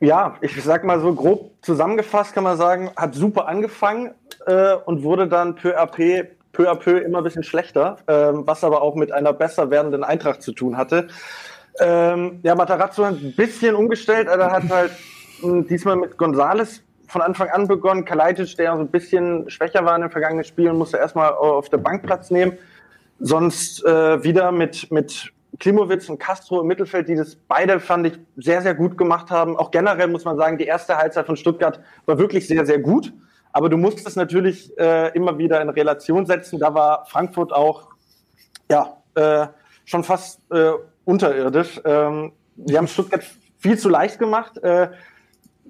Ja, 0.00 0.36
ich 0.40 0.62
sag 0.62 0.84
mal 0.84 1.00
so 1.00 1.14
grob 1.14 1.52
zusammengefasst 1.62 2.34
kann 2.34 2.44
man 2.44 2.56
sagen, 2.56 2.90
hat 2.96 3.14
super 3.14 3.48
angefangen 3.48 4.14
äh, 4.46 4.74
und 4.74 5.02
wurde 5.02 5.28
dann 5.28 5.54
peu 5.54 5.78
à 5.78 5.86
peu, 5.86 6.24
peu 6.52 6.68
à 6.68 6.74
peu 6.74 6.98
immer 6.98 7.18
ein 7.18 7.24
bisschen 7.24 7.44
schlechter, 7.44 7.96
ähm, 8.06 8.42
was 8.46 8.62
aber 8.62 8.82
auch 8.82 8.94
mit 8.94 9.12
einer 9.12 9.32
besser 9.32 9.70
werdenden 9.70 10.04
Eintracht 10.04 10.42
zu 10.42 10.52
tun 10.52 10.76
hatte. 10.76 11.08
Ähm, 11.80 12.40
ja, 12.42 12.54
Matarazzo 12.54 13.04
hat 13.06 13.14
ein 13.14 13.34
bisschen 13.34 13.74
umgestellt, 13.74 14.28
er 14.28 14.52
hat 14.52 14.68
halt 14.68 14.92
hm, 15.40 15.66
diesmal 15.66 15.96
mit 15.96 16.18
Gonzales 16.18 16.82
von 17.08 17.22
Anfang 17.22 17.48
an 17.48 17.66
begonnen. 17.66 18.04
Kalajdzic, 18.04 18.56
der 18.56 18.74
so 18.74 18.80
ein 18.80 18.88
bisschen 18.88 19.48
schwächer 19.50 19.84
war 19.84 19.96
in 19.96 20.02
den 20.02 20.10
vergangenen 20.10 20.44
Spielen, 20.44 20.76
musste 20.76 20.98
erstmal 20.98 21.32
auf 21.32 21.68
der 21.68 21.78
Bank 21.78 22.02
Platz 22.02 22.30
nehmen. 22.30 22.58
Sonst 23.20 23.84
äh, 23.84 24.22
wieder 24.22 24.52
mit, 24.52 24.90
mit 24.90 25.32
Klimowitz 25.58 26.08
und 26.08 26.18
Castro 26.18 26.60
im 26.60 26.66
Mittelfeld, 26.66 27.08
die 27.08 27.14
das 27.14 27.36
beide, 27.36 27.80
fand 27.80 28.06
ich, 28.06 28.18
sehr, 28.36 28.62
sehr 28.62 28.74
gut 28.74 28.98
gemacht 28.98 29.30
haben. 29.30 29.56
Auch 29.56 29.70
generell 29.70 30.08
muss 30.08 30.24
man 30.24 30.36
sagen, 30.36 30.58
die 30.58 30.64
erste 30.64 30.96
Halbzeit 30.96 31.26
von 31.26 31.36
Stuttgart 31.36 31.80
war 32.06 32.18
wirklich 32.18 32.46
sehr, 32.46 32.66
sehr 32.66 32.78
gut. 32.78 33.12
Aber 33.52 33.68
du 33.68 33.76
musst 33.76 34.04
es 34.06 34.16
natürlich 34.16 34.76
äh, 34.78 35.14
immer 35.14 35.38
wieder 35.38 35.60
in 35.60 35.68
Relation 35.68 36.26
setzen. 36.26 36.58
Da 36.58 36.74
war 36.74 37.06
Frankfurt 37.06 37.52
auch 37.52 37.88
ja, 38.68 38.96
äh, 39.14 39.46
schon 39.84 40.02
fast 40.02 40.40
äh, 40.50 40.72
unterirdisch. 41.04 41.80
Ähm, 41.84 42.32
die 42.56 42.76
haben 42.76 42.88
Stuttgart 42.88 43.22
viel 43.58 43.78
zu 43.78 43.88
leicht 43.88 44.18
gemacht. 44.18 44.58
Äh, 44.58 44.88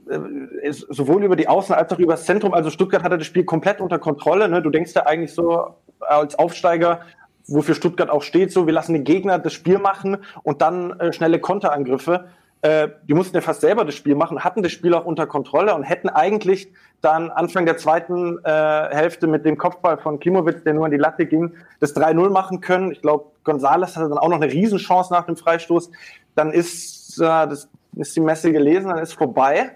äh, 0.08 0.72
sowohl 0.72 1.24
über 1.24 1.36
die 1.36 1.48
Außen 1.48 1.74
als 1.74 1.92
auch 1.92 1.98
über 1.98 2.14
das 2.14 2.24
Zentrum. 2.24 2.54
Also 2.54 2.70
Stuttgart 2.70 3.02
hatte 3.02 3.18
das 3.18 3.26
Spiel 3.26 3.44
komplett 3.44 3.80
unter 3.80 3.98
Kontrolle. 3.98 4.48
Ne? 4.48 4.62
Du 4.62 4.70
denkst 4.70 4.92
ja 4.94 5.06
eigentlich 5.06 5.34
so 5.34 5.74
als 6.00 6.38
Aufsteiger, 6.38 7.00
wofür 7.46 7.74
Stuttgart 7.74 8.10
auch 8.10 8.22
steht, 8.22 8.52
so 8.52 8.66
wir 8.66 8.72
lassen 8.72 8.94
den 8.94 9.04
Gegner 9.04 9.38
das 9.38 9.52
Spiel 9.52 9.78
machen 9.78 10.18
und 10.42 10.62
dann 10.62 10.98
äh, 10.98 11.12
schnelle 11.12 11.40
Konterangriffe. 11.40 12.26
Äh, 12.62 12.88
die 13.06 13.14
mussten 13.14 13.36
ja 13.36 13.42
fast 13.42 13.60
selber 13.60 13.84
das 13.84 13.94
Spiel 13.94 14.14
machen, 14.14 14.42
hatten 14.42 14.62
das 14.62 14.72
Spiel 14.72 14.94
auch 14.94 15.04
unter 15.04 15.26
Kontrolle 15.26 15.74
und 15.74 15.82
hätten 15.82 16.08
eigentlich 16.08 16.72
dann 17.02 17.30
Anfang 17.30 17.66
der 17.66 17.76
zweiten 17.76 18.38
äh, 18.42 18.50
Hälfte 18.50 19.26
mit 19.26 19.44
dem 19.44 19.58
Kopfball 19.58 19.98
von 19.98 20.18
Klimowitz, 20.18 20.62
der 20.64 20.72
nur 20.72 20.86
an 20.86 20.90
die 20.90 20.96
Latte 20.96 21.26
ging, 21.26 21.52
das 21.80 21.94
3-0 21.94 22.30
machen 22.30 22.62
können. 22.62 22.90
Ich 22.92 23.02
glaube, 23.02 23.26
Gonzales 23.44 23.96
hatte 23.96 24.08
dann 24.08 24.16
auch 24.16 24.28
noch 24.28 24.40
eine 24.40 24.50
Riesenchance 24.50 25.12
nach 25.12 25.26
dem 25.26 25.36
Freistoß. 25.36 25.90
Dann 26.34 26.52
ist, 26.52 27.18
äh, 27.18 27.24
das, 27.24 27.68
ist 27.96 28.16
die 28.16 28.20
Messe 28.20 28.50
gelesen, 28.50 28.88
dann 28.88 28.98
ist 28.98 29.12
vorbei. 29.12 29.72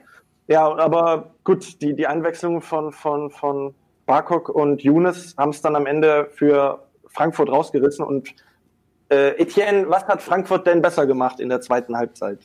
Ja, 0.47 0.75
aber 0.75 1.35
gut, 1.45 1.83
die, 1.83 1.95
die 1.95 2.07
Einwechslung 2.07 2.62
von, 2.62 2.93
von, 2.93 3.31
von 3.31 3.75
Barkok 4.07 4.49
und 4.49 4.83
Younes 4.83 5.35
haben 5.37 5.51
es 5.51 5.61
dann 5.61 5.77
am 5.77 5.85
Ende 5.85 6.31
für 6.35 6.88
Frankfurt 7.13 7.49
rausgerissen. 7.49 8.05
Und 8.05 8.31
äh, 9.11 9.41
Etienne, 9.41 9.89
was 9.89 10.05
hat 10.07 10.23
Frankfurt 10.23 10.67
denn 10.67 10.83
besser 10.83 11.07
gemacht 11.07 11.41
in 11.41 11.49
der 11.49 11.61
zweiten 11.61 11.97
Halbzeit? 11.97 12.39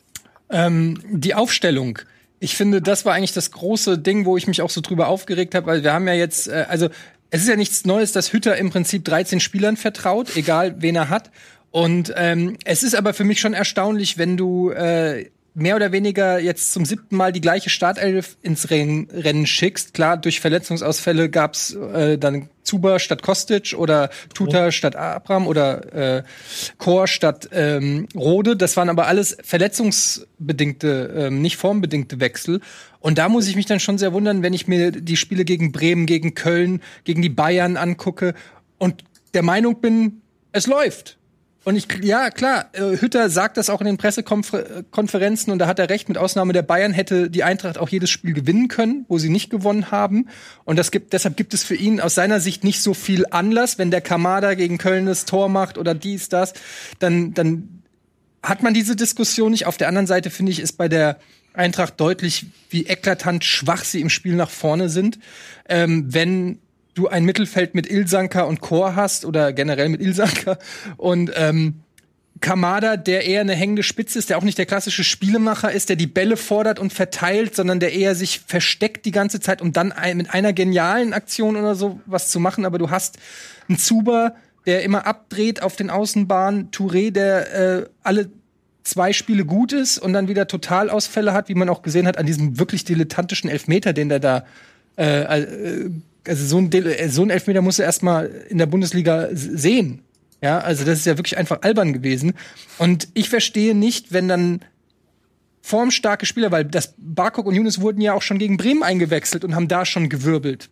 Ähm, 0.50 1.00
die 1.10 1.34
Aufstellung. 1.34 1.98
Ich 2.40 2.56
finde, 2.56 2.82
das 2.82 3.04
war 3.04 3.14
eigentlich 3.14 3.32
das 3.32 3.50
große 3.50 3.98
Ding, 3.98 4.26
wo 4.26 4.36
ich 4.36 4.46
mich 4.46 4.60
auch 4.62 4.70
so 4.70 4.80
drüber 4.80 5.08
aufgeregt 5.08 5.54
habe, 5.54 5.66
weil 5.66 5.82
wir 5.82 5.92
haben 5.92 6.06
ja 6.06 6.14
jetzt, 6.14 6.48
äh, 6.48 6.66
also 6.68 6.88
es 7.30 7.42
ist 7.42 7.48
ja 7.48 7.56
nichts 7.56 7.84
Neues, 7.84 8.12
dass 8.12 8.32
Hütter 8.32 8.56
im 8.56 8.70
Prinzip 8.70 9.04
13 9.04 9.40
Spielern 9.40 9.76
vertraut, 9.76 10.36
egal 10.36 10.76
wen 10.78 10.96
er 10.96 11.08
hat. 11.08 11.30
Und 11.70 12.12
ähm, 12.16 12.56
es 12.64 12.82
ist 12.84 12.94
aber 12.94 13.14
für 13.14 13.24
mich 13.24 13.40
schon 13.40 13.54
erstaunlich, 13.54 14.18
wenn 14.18 14.36
du 14.36 14.70
äh, 14.70 15.30
mehr 15.54 15.76
oder 15.76 15.92
weniger 15.92 16.40
jetzt 16.40 16.72
zum 16.72 16.84
siebten 16.84 17.16
Mal 17.16 17.32
die 17.32 17.40
gleiche 17.40 17.70
Startelf 17.70 18.36
ins 18.42 18.70
Rennen, 18.70 19.46
schickst. 19.46 19.94
Klar, 19.94 20.16
durch 20.16 20.40
Verletzungsausfälle 20.40 21.30
gab's 21.30 21.72
äh, 21.74 22.18
dann 22.18 22.48
Zuber 22.64 22.98
statt 22.98 23.22
Kostic 23.22 23.74
oder 23.76 24.10
Tuta 24.34 24.68
oh. 24.68 24.70
statt 24.70 24.96
Abram 24.96 25.46
oder 25.46 26.18
äh, 26.18 26.22
Chor 26.78 27.06
statt 27.06 27.48
ähm, 27.52 28.08
Rode. 28.16 28.56
Das 28.56 28.76
waren 28.76 28.88
aber 28.88 29.06
alles 29.06 29.36
verletzungsbedingte, 29.42 31.14
ähm, 31.16 31.40
nicht 31.40 31.56
formbedingte 31.56 32.20
Wechsel. 32.20 32.60
Und 33.00 33.18
da 33.18 33.28
muss 33.28 33.46
ich 33.46 33.54
mich 33.54 33.66
dann 33.66 33.80
schon 33.80 33.98
sehr 33.98 34.12
wundern, 34.12 34.42
wenn 34.42 34.54
ich 34.54 34.66
mir 34.66 34.90
die 34.90 35.16
Spiele 35.16 35.44
gegen 35.44 35.72
Bremen, 35.72 36.06
gegen 36.06 36.34
Köln, 36.34 36.82
gegen 37.04 37.22
die 37.22 37.28
Bayern 37.28 37.76
angucke 37.76 38.34
und 38.78 39.04
der 39.34 39.42
Meinung 39.42 39.80
bin, 39.80 40.22
es 40.52 40.66
läuft. 40.66 41.18
Und 41.64 41.76
ich, 41.76 41.88
ja, 42.02 42.30
klar, 42.30 42.66
äh, 42.72 42.98
Hütter 42.98 43.30
sagt 43.30 43.56
das 43.56 43.70
auch 43.70 43.80
in 43.80 43.86
den 43.86 43.96
Pressekonferenzen 43.96 45.50
und 45.52 45.58
da 45.58 45.66
hat 45.66 45.78
er 45.78 45.88
recht, 45.88 46.08
mit 46.08 46.18
Ausnahme 46.18 46.52
der 46.52 46.62
Bayern 46.62 46.92
hätte 46.92 47.30
die 47.30 47.42
Eintracht 47.42 47.78
auch 47.78 47.88
jedes 47.88 48.10
Spiel 48.10 48.34
gewinnen 48.34 48.68
können, 48.68 49.06
wo 49.08 49.18
sie 49.18 49.30
nicht 49.30 49.48
gewonnen 49.48 49.90
haben. 49.90 50.28
Und 50.64 50.78
das 50.78 50.90
gibt, 50.90 51.14
deshalb 51.14 51.38
gibt 51.38 51.54
es 51.54 51.64
für 51.64 51.74
ihn 51.74 52.00
aus 52.00 52.14
seiner 52.14 52.38
Sicht 52.40 52.64
nicht 52.64 52.82
so 52.82 52.92
viel 52.92 53.24
Anlass, 53.30 53.78
wenn 53.78 53.90
der 53.90 54.02
Kamada 54.02 54.54
gegen 54.54 54.76
Köln 54.76 55.06
das 55.06 55.24
Tor 55.24 55.48
macht 55.48 55.78
oder 55.78 55.94
dies, 55.94 56.28
das, 56.28 56.52
dann, 56.98 57.32
dann 57.32 57.82
hat 58.42 58.62
man 58.62 58.74
diese 58.74 58.94
Diskussion 58.94 59.50
nicht. 59.50 59.66
Auf 59.66 59.78
der 59.78 59.88
anderen 59.88 60.06
Seite 60.06 60.28
finde 60.28 60.52
ich, 60.52 60.60
ist 60.60 60.74
bei 60.74 60.88
der 60.88 61.18
Eintracht 61.54 61.98
deutlich, 61.98 62.46
wie 62.68 62.86
eklatant 62.86 63.44
schwach 63.44 63.84
sie 63.84 64.00
im 64.00 64.10
Spiel 64.10 64.34
nach 64.34 64.50
vorne 64.50 64.90
sind. 64.90 65.18
Ähm, 65.68 66.12
wenn 66.12 66.58
du 66.94 67.08
ein 67.08 67.24
Mittelfeld 67.24 67.74
mit 67.74 67.90
Ilsanka 67.90 68.42
und 68.42 68.60
Chor 68.60 68.96
hast 68.96 69.24
oder 69.24 69.52
generell 69.52 69.88
mit 69.88 70.00
Ilsanka 70.00 70.58
und 70.96 71.32
ähm, 71.34 71.80
Kamada, 72.40 72.96
der 72.96 73.24
eher 73.24 73.40
eine 73.40 73.54
hängende 73.54 73.82
Spitze 73.82 74.18
ist, 74.18 74.28
der 74.28 74.38
auch 74.38 74.42
nicht 74.42 74.58
der 74.58 74.66
klassische 74.66 75.04
Spielemacher 75.04 75.72
ist, 75.72 75.88
der 75.88 75.96
die 75.96 76.06
Bälle 76.06 76.36
fordert 76.36 76.78
und 76.78 76.92
verteilt, 76.92 77.54
sondern 77.54 77.80
der 77.80 77.92
eher 77.92 78.14
sich 78.14 78.40
versteckt 78.40 79.06
die 79.06 79.12
ganze 79.12 79.40
Zeit, 79.40 79.62
um 79.62 79.72
dann 79.72 79.94
mit 80.14 80.34
einer 80.34 80.52
genialen 80.52 81.12
Aktion 81.12 81.56
oder 81.56 81.74
so 81.74 82.00
was 82.06 82.30
zu 82.30 82.40
machen. 82.40 82.64
Aber 82.64 82.78
du 82.78 82.90
hast 82.90 83.18
einen 83.68 83.78
Zuber, 83.78 84.34
der 84.66 84.82
immer 84.82 85.06
abdreht 85.06 85.62
auf 85.62 85.76
den 85.76 85.90
Außenbahnen, 85.90 86.70
Touré, 86.70 87.12
der 87.12 87.54
äh, 87.54 87.86
alle 88.02 88.30
zwei 88.82 89.12
Spiele 89.12 89.44
gut 89.44 89.72
ist 89.72 89.98
und 89.98 90.12
dann 90.12 90.28
wieder 90.28 90.46
Totalausfälle 90.46 91.32
hat, 91.32 91.48
wie 91.48 91.54
man 91.54 91.68
auch 91.68 91.82
gesehen 91.82 92.06
hat 92.06 92.18
an 92.18 92.26
diesem 92.26 92.58
wirklich 92.58 92.84
dilettantischen 92.84 93.48
Elfmeter, 93.48 93.92
den 93.92 94.08
der 94.08 94.20
da 94.20 94.44
äh, 94.98 95.40
äh, 95.40 95.90
also 96.26 96.44
so 96.44 96.58
ein, 96.58 96.72
äh, 96.72 97.08
so 97.08 97.22
ein 97.22 97.30
Elfmeter 97.30 97.62
musst 97.62 97.78
du 97.78 97.82
erstmal 97.82 98.26
in 98.48 98.58
der 98.58 98.66
Bundesliga 98.66 99.28
sehen. 99.32 100.02
Ja, 100.42 100.58
also 100.58 100.84
das 100.84 100.98
ist 100.98 101.06
ja 101.06 101.16
wirklich 101.16 101.38
einfach 101.38 101.62
albern 101.62 101.92
gewesen. 101.92 102.34
Und 102.78 103.08
ich 103.14 103.30
verstehe 103.30 103.74
nicht, 103.74 104.12
wenn 104.12 104.28
dann 104.28 104.60
formstarke 105.62 106.26
Spieler, 106.26 106.52
weil 106.52 106.66
das 106.66 106.94
Barkok 106.98 107.46
und 107.46 107.54
Younes 107.54 107.80
wurden 107.80 108.02
ja 108.02 108.12
auch 108.12 108.20
schon 108.20 108.38
gegen 108.38 108.58
Bremen 108.58 108.82
eingewechselt 108.82 109.44
und 109.44 109.54
haben 109.54 109.68
da 109.68 109.86
schon 109.86 110.10
gewirbelt. 110.10 110.68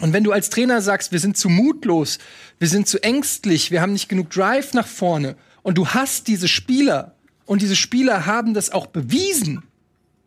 Und 0.00 0.12
wenn 0.12 0.24
du 0.24 0.32
als 0.32 0.50
Trainer 0.50 0.82
sagst, 0.82 1.12
wir 1.12 1.20
sind 1.20 1.38
zu 1.38 1.48
mutlos, 1.48 2.18
wir 2.58 2.68
sind 2.68 2.86
zu 2.86 3.02
ängstlich, 3.02 3.70
wir 3.70 3.80
haben 3.80 3.94
nicht 3.94 4.10
genug 4.10 4.28
Drive 4.28 4.74
nach 4.74 4.86
vorne 4.86 5.36
und 5.62 5.78
du 5.78 5.88
hast 5.88 6.28
diese 6.28 6.48
Spieler 6.48 7.14
und 7.46 7.62
diese 7.62 7.76
Spieler 7.76 8.26
haben 8.26 8.52
das 8.52 8.70
auch 8.70 8.86
bewiesen, 8.86 9.62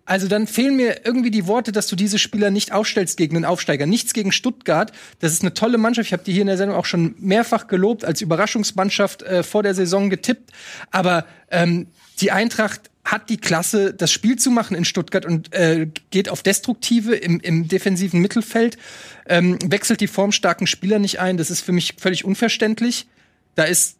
also 0.09 0.27
dann 0.27 0.47
fehlen 0.47 0.75
mir 0.75 1.05
irgendwie 1.05 1.29
die 1.29 1.45
Worte, 1.45 1.71
dass 1.71 1.85
du 1.85 1.95
diese 1.95 2.17
Spieler 2.17 2.49
nicht 2.49 2.71
aufstellst 2.71 3.15
gegen 3.15 3.35
einen 3.35 3.45
Aufsteiger. 3.45 3.85
Nichts 3.85 4.13
gegen 4.13 4.31
Stuttgart. 4.31 4.91
Das 5.19 5.31
ist 5.31 5.43
eine 5.43 5.53
tolle 5.53 5.77
Mannschaft. 5.77 6.07
Ich 6.07 6.13
habe 6.13 6.23
die 6.23 6.31
hier 6.31 6.41
in 6.41 6.47
der 6.47 6.57
Sendung 6.57 6.75
auch 6.75 6.85
schon 6.85 7.13
mehrfach 7.19 7.67
gelobt, 7.67 8.03
als 8.03 8.19
Überraschungsmannschaft 8.19 9.21
äh, 9.21 9.43
vor 9.43 9.61
der 9.61 9.75
Saison 9.75 10.09
getippt. 10.09 10.51
Aber 10.89 11.27
ähm, 11.51 11.89
die 12.21 12.31
Eintracht 12.31 12.89
hat 13.05 13.29
die 13.29 13.37
Klasse, 13.37 13.93
das 13.93 14.11
Spiel 14.11 14.35
zu 14.37 14.49
machen 14.49 14.75
in 14.75 14.83
Stuttgart 14.83 15.27
und 15.27 15.53
äh, 15.53 15.87
geht 16.09 16.29
auf 16.29 16.41
Destruktive 16.41 17.13
im, 17.13 17.39
im 17.39 17.67
defensiven 17.67 18.19
Mittelfeld, 18.19 18.79
ähm, 19.27 19.59
wechselt 19.63 20.01
die 20.01 20.07
formstarken 20.07 20.65
Spieler 20.65 20.97
nicht 20.97 21.19
ein. 21.19 21.37
Das 21.37 21.51
ist 21.51 21.61
für 21.61 21.71
mich 21.71 21.97
völlig 21.99 22.25
unverständlich. 22.25 23.05
Da 23.53 23.65
ist, 23.65 23.97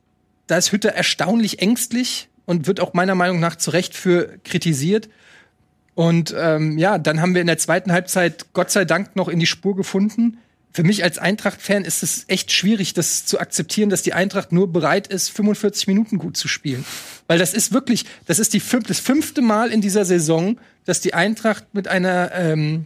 da 0.47 0.57
ist 0.57 0.72
Hütter 0.72 0.89
erstaunlich 0.89 1.60
ängstlich 1.60 2.30
und 2.47 2.66
wird 2.66 2.80
auch 2.80 2.95
meiner 2.95 3.14
Meinung 3.14 3.39
nach 3.39 3.57
zu 3.57 3.70
Recht 3.70 3.93
für 3.95 4.39
kritisiert. 4.43 5.07
Und 5.99 6.33
ähm, 6.37 6.77
ja, 6.77 6.97
dann 6.97 7.19
haben 7.19 7.33
wir 7.33 7.41
in 7.41 7.47
der 7.47 7.57
zweiten 7.57 7.91
Halbzeit 7.91 8.53
Gott 8.53 8.71
sei 8.71 8.85
Dank 8.85 9.17
noch 9.17 9.27
in 9.27 9.37
die 9.37 9.45
Spur 9.45 9.75
gefunden. 9.75 10.37
Für 10.71 10.83
mich 10.83 11.03
als 11.03 11.17
Eintracht-Fan 11.17 11.83
ist 11.83 12.03
es 12.03 12.23
echt 12.29 12.53
schwierig, 12.53 12.93
das 12.93 13.25
zu 13.25 13.37
akzeptieren, 13.37 13.89
dass 13.89 14.01
die 14.01 14.13
Eintracht 14.13 14.53
nur 14.53 14.71
bereit 14.71 15.07
ist, 15.07 15.27
45 15.27 15.87
Minuten 15.87 16.17
gut 16.17 16.37
zu 16.37 16.47
spielen. 16.47 16.85
Weil 17.27 17.37
das 17.37 17.53
ist 17.53 17.73
wirklich, 17.73 18.05
das 18.27 18.39
ist 18.39 18.53
die 18.53 18.61
fünf, 18.61 18.87
das 18.87 19.01
fünfte 19.01 19.41
Mal 19.41 19.73
in 19.73 19.81
dieser 19.81 20.05
Saison, 20.05 20.57
dass 20.85 21.01
die 21.01 21.15
Eintracht 21.15 21.65
mit 21.73 21.89
einer, 21.89 22.31
ähm, 22.33 22.85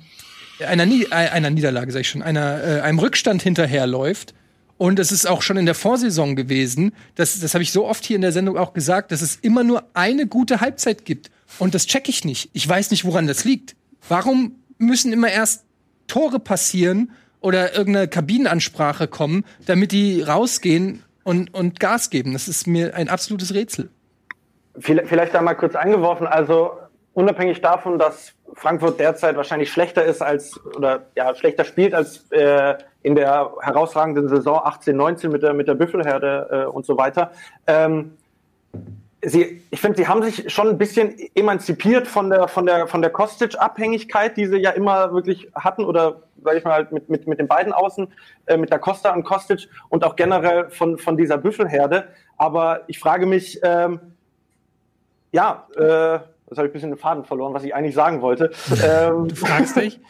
einer, 0.66 0.88
Nie 0.88 1.04
äh, 1.04 1.14
einer 1.14 1.52
Niederlage, 1.52 1.92
sag 1.92 2.00
ich 2.00 2.10
schon, 2.10 2.24
einer, 2.24 2.64
äh, 2.64 2.82
einem 2.82 2.98
Rückstand 2.98 3.44
hinterherläuft. 3.44 4.34
Und 4.80 4.98
es 4.98 5.12
ist 5.12 5.28
auch 5.28 5.44
schon 5.44 5.58
in 5.58 5.68
der 5.68 5.76
Vorsaison 5.76 6.36
gewesen, 6.36 6.94
das, 7.14 7.40
das 7.40 7.54
habe 7.54 7.62
ich 7.62 7.72
so 7.72 7.86
oft 7.86 8.04
hier 8.06 8.16
in 8.16 8.24
der 8.24 8.32
Sendung 8.32 8.58
auch 8.58 8.74
gesagt, 8.74 9.12
dass 9.12 9.22
es 9.22 9.36
immer 9.36 9.64
nur 9.64 9.84
eine 9.94 10.26
gute 10.26 10.62
Halbzeit 10.62 11.06
gibt. 11.06 11.30
Und 11.60 11.76
das 11.76 11.86
check 11.86 12.10
ich 12.10 12.26
nicht. 12.26 12.50
Ich 12.54 12.68
weiß 12.68 12.92
nicht, 12.92 13.06
woran 13.06 13.28
das 13.28 13.44
liegt. 13.44 13.76
Warum 14.08 14.56
müssen 14.78 15.14
immer 15.14 15.30
erst 15.30 15.66
Tore 16.08 16.40
passieren 16.40 17.12
oder 17.42 17.76
irgendeine 17.76 18.08
Kabinenansprache 18.08 19.08
kommen, 19.08 19.46
damit 19.66 19.92
die 19.92 20.22
rausgehen 20.22 21.04
und, 21.24 21.54
und 21.54 21.80
Gas 21.80 22.10
geben? 22.10 22.34
Das 22.34 22.48
ist 22.48 22.68
mir 22.68 22.96
ein 22.96 23.10
absolutes 23.10 23.54
Rätsel. 23.54 23.90
Vielleicht 24.80 25.34
da 25.34 25.42
mal 25.42 25.54
kurz 25.54 25.76
eingeworfen. 25.76 26.26
Also 26.26 26.72
unabhängig 27.14 27.62
davon, 27.62 28.00
dass 28.00 28.34
Frankfurt 28.56 29.00
derzeit 29.00 29.36
wahrscheinlich 29.36 29.72
schlechter 29.72 30.04
ist 30.04 30.22
als 30.22 30.60
oder 30.76 31.08
ja 31.16 31.34
schlechter 31.36 31.64
spielt 31.64 31.94
als 31.94 32.32
äh, 32.32 32.76
in 33.04 33.16
der 33.16 33.52
herausragenden 33.62 34.30
Saison 34.30 34.62
18, 34.64 34.96
19 34.96 35.32
mit 35.32 35.44
der, 35.44 35.54
mit 35.54 35.68
der 35.68 35.76
Büffelherde 35.76 36.48
äh, 36.52 36.66
und 36.66 36.86
so 36.86 36.98
weiter. 36.98 37.32
Ähm, 37.68 38.18
sie, 39.24 39.62
ich 39.72 39.80
finde, 39.80 39.98
sie 39.98 40.08
haben 40.08 40.22
sich 40.24 40.52
schon 40.52 40.70
ein 40.70 40.78
bisschen 40.78 41.16
emanzipiert 41.36 42.08
von 42.08 42.30
der, 42.30 42.48
von 42.48 42.66
der, 42.66 42.88
von 42.88 43.02
der 43.02 43.12
Kostic-Abhängigkeit, 43.12 44.38
die 44.38 44.46
sie 44.48 44.58
ja 44.58 44.72
immer 44.72 45.14
wirklich 45.14 45.48
hatten, 45.56 45.84
oder 45.84 46.22
sage 46.44 46.58
ich 46.58 46.64
mal, 46.64 46.74
halt 46.74 46.92
mit, 46.92 47.10
mit, 47.10 47.28
mit 47.28 47.40
den 47.40 47.48
beiden 47.48 47.74
Außen, 47.74 48.08
äh, 48.48 48.58
mit 48.58 48.72
der 48.72 48.80
Costa 48.80 49.14
und 49.14 49.24
Kostic 49.24 49.70
und 49.90 50.04
auch 50.04 50.16
generell 50.16 50.70
von, 50.70 50.98
von 50.98 51.18
dieser 51.18 51.38
Büffelherde. 51.38 52.10
Aber 52.38 52.82
ich 52.88 53.00
frage 53.00 53.26
mich, 53.26 53.60
ähm, 53.64 54.00
ja, 55.32 55.68
äh, 55.76 56.20
das 56.48 56.58
habe 56.58 56.68
ich 56.68 56.72
ein 56.72 56.74
bisschen 56.74 56.92
den 56.92 57.00
Faden 57.00 57.24
verloren, 57.24 57.54
was 57.54 57.64
ich 57.64 57.74
eigentlich 57.74 57.96
sagen 57.96 58.22
wollte. 58.22 58.52
ähm, 58.86 59.30
du 59.30 59.36
fragst 59.36 59.76
dich? 59.78 60.00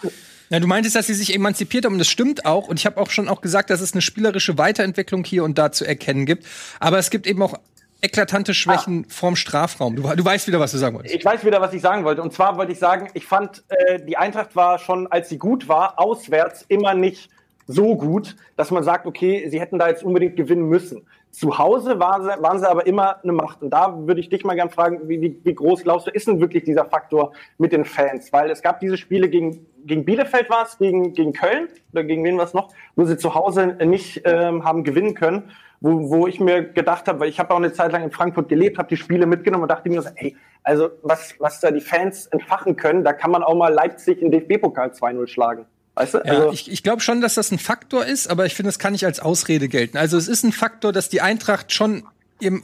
Ja, 0.49 0.59
du 0.59 0.67
meintest, 0.67 0.95
dass 0.95 1.07
sie 1.07 1.15
sich 1.15 1.33
emanzipiert 1.33 1.85
haben, 1.85 1.97
das 1.97 2.09
stimmt 2.09 2.45
auch. 2.45 2.67
Und 2.67 2.77
ich 2.77 2.85
habe 2.85 3.01
auch 3.01 3.09
schon 3.09 3.27
auch 3.27 3.41
gesagt, 3.41 3.71
dass 3.71 3.81
es 3.81 3.93
eine 3.93 4.03
spielerische 4.03 4.55
Weiterentwicklung 4.55 5.23
hier 5.23 5.43
und 5.43 5.57
da 5.57 5.71
zu 5.71 5.83
erkennen 5.83 6.27
gibt. 6.27 6.45
Aber 6.79 6.99
es 6.99 7.09
gibt 7.09 7.25
eben 7.25 7.41
auch 7.41 7.55
eklatante 8.03 8.53
Schwächen 8.53 9.05
ah. 9.07 9.11
vorm 9.11 9.35
Strafraum. 9.35 9.95
Du, 9.95 10.03
du, 10.03 10.25
weißt 10.25 10.47
wieder, 10.47 10.59
was 10.59 10.71
du 10.71 10.77
sagen 10.77 10.95
wolltest. 10.95 11.15
Ich 11.15 11.25
weiß 11.25 11.43
wieder, 11.45 11.61
was 11.61 11.73
ich 11.73 11.81
sagen 11.81 12.03
wollte. 12.03 12.21
Und 12.21 12.33
zwar 12.33 12.57
wollte 12.57 12.73
ich 12.73 12.79
sagen, 12.79 13.09
ich 13.13 13.25
fand, 13.25 13.63
äh, 13.69 13.99
die 14.03 14.17
Eintracht 14.17 14.55
war 14.55 14.77
schon, 14.77 15.07
als 15.07 15.29
sie 15.29 15.37
gut 15.37 15.67
war, 15.67 15.99
auswärts 15.99 16.65
immer 16.67 16.93
nicht 16.93 17.29
so 17.65 17.95
gut, 17.95 18.35
dass 18.57 18.71
man 18.71 18.83
sagt, 18.83 19.05
okay, 19.05 19.47
sie 19.49 19.59
hätten 19.59 19.79
da 19.79 19.87
jetzt 19.87 20.03
unbedingt 20.03 20.35
gewinnen 20.35 20.67
müssen. 20.67 21.07
Zu 21.31 21.57
Hause 21.57 21.97
war 21.97 22.21
sie, 22.21 22.43
waren 22.43 22.59
sie 22.59 22.69
aber 22.69 22.85
immer 22.85 23.23
eine 23.23 23.31
Macht. 23.31 23.63
Und 23.63 23.71
da 23.71 24.05
würde 24.05 24.19
ich 24.19 24.29
dich 24.29 24.43
mal 24.43 24.53
gern 24.53 24.69
fragen, 24.69 25.07
wie, 25.07 25.21
wie, 25.21 25.39
wie 25.43 25.55
groß 25.55 25.83
glaubst 25.83 26.07
du, 26.07 26.11
ist 26.11 26.27
denn 26.27 26.41
wirklich 26.41 26.65
dieser 26.65 26.85
Faktor 26.85 27.31
mit 27.57 27.71
den 27.71 27.85
Fans? 27.85 28.31
Weil 28.33 28.51
es 28.51 28.61
gab 28.61 28.81
diese 28.81 28.97
Spiele 28.97 29.29
gegen, 29.29 29.65
gegen 29.85 30.03
Bielefeld 30.03 30.49
war 30.49 30.65
es, 30.65 30.77
gegen, 30.77 31.13
gegen 31.13 31.31
Köln 31.31 31.69
oder 31.93 32.03
gegen 32.03 32.23
wen 32.25 32.37
war 32.37 32.45
es 32.45 32.53
noch, 32.53 32.73
wo 32.95 33.05
sie 33.05 33.17
zu 33.17 33.33
Hause 33.33 33.77
nicht 33.85 34.21
ähm, 34.25 34.65
haben 34.65 34.83
gewinnen 34.83 35.15
können 35.15 35.49
wo, 35.83 36.09
wo 36.09 36.27
ich 36.27 36.39
mir 36.39 36.63
gedacht 36.63 37.09
habe, 37.09 37.19
weil 37.19 37.29
ich 37.29 37.39
habe 37.39 37.53
auch 37.53 37.57
eine 37.57 37.73
Zeit 37.73 37.91
lang 37.91 38.03
in 38.03 38.11
Frankfurt 38.11 38.47
gelebt, 38.47 38.77
habe 38.77 38.87
die 38.87 38.95
Spiele 38.95 39.25
mitgenommen 39.25 39.63
und 39.63 39.69
dachte 39.69 39.89
mir 39.89 40.01
so, 40.01 40.09
ey, 40.15 40.35
also 40.63 40.89
was, 41.01 41.35
was 41.39 41.59
da 41.59 41.71
die 41.71 41.81
Fans 41.81 42.25
entfachen 42.27 42.77
können, 42.77 43.03
da 43.03 43.11
kann 43.11 43.31
man 43.31 43.43
auch 43.43 43.53
mal 43.53 43.71
Leipzig 43.71 44.21
in 44.21 44.31
DFB-Pokal 44.31 44.91
2-0 44.91 45.27
schlagen. 45.27 45.65
Weißt 45.95 46.13
du? 46.13 46.17
Ja, 46.19 46.23
also 46.23 46.51
ich, 46.53 46.71
ich 46.71 46.83
glaube 46.83 47.01
schon, 47.01 47.19
dass 47.19 47.35
das 47.35 47.51
ein 47.51 47.59
Faktor 47.59 48.05
ist, 48.05 48.29
aber 48.29 48.45
ich 48.45 48.55
finde, 48.55 48.69
das 48.69 48.79
kann 48.79 48.93
nicht 48.93 49.05
als 49.05 49.19
Ausrede 49.19 49.67
gelten. 49.67 49.97
Also 49.97 50.17
es 50.17 50.29
ist 50.29 50.43
ein 50.43 50.53
Faktor, 50.53 50.93
dass 50.93 51.09
die 51.09 51.19
Eintracht 51.19 51.73
schon 51.73 52.03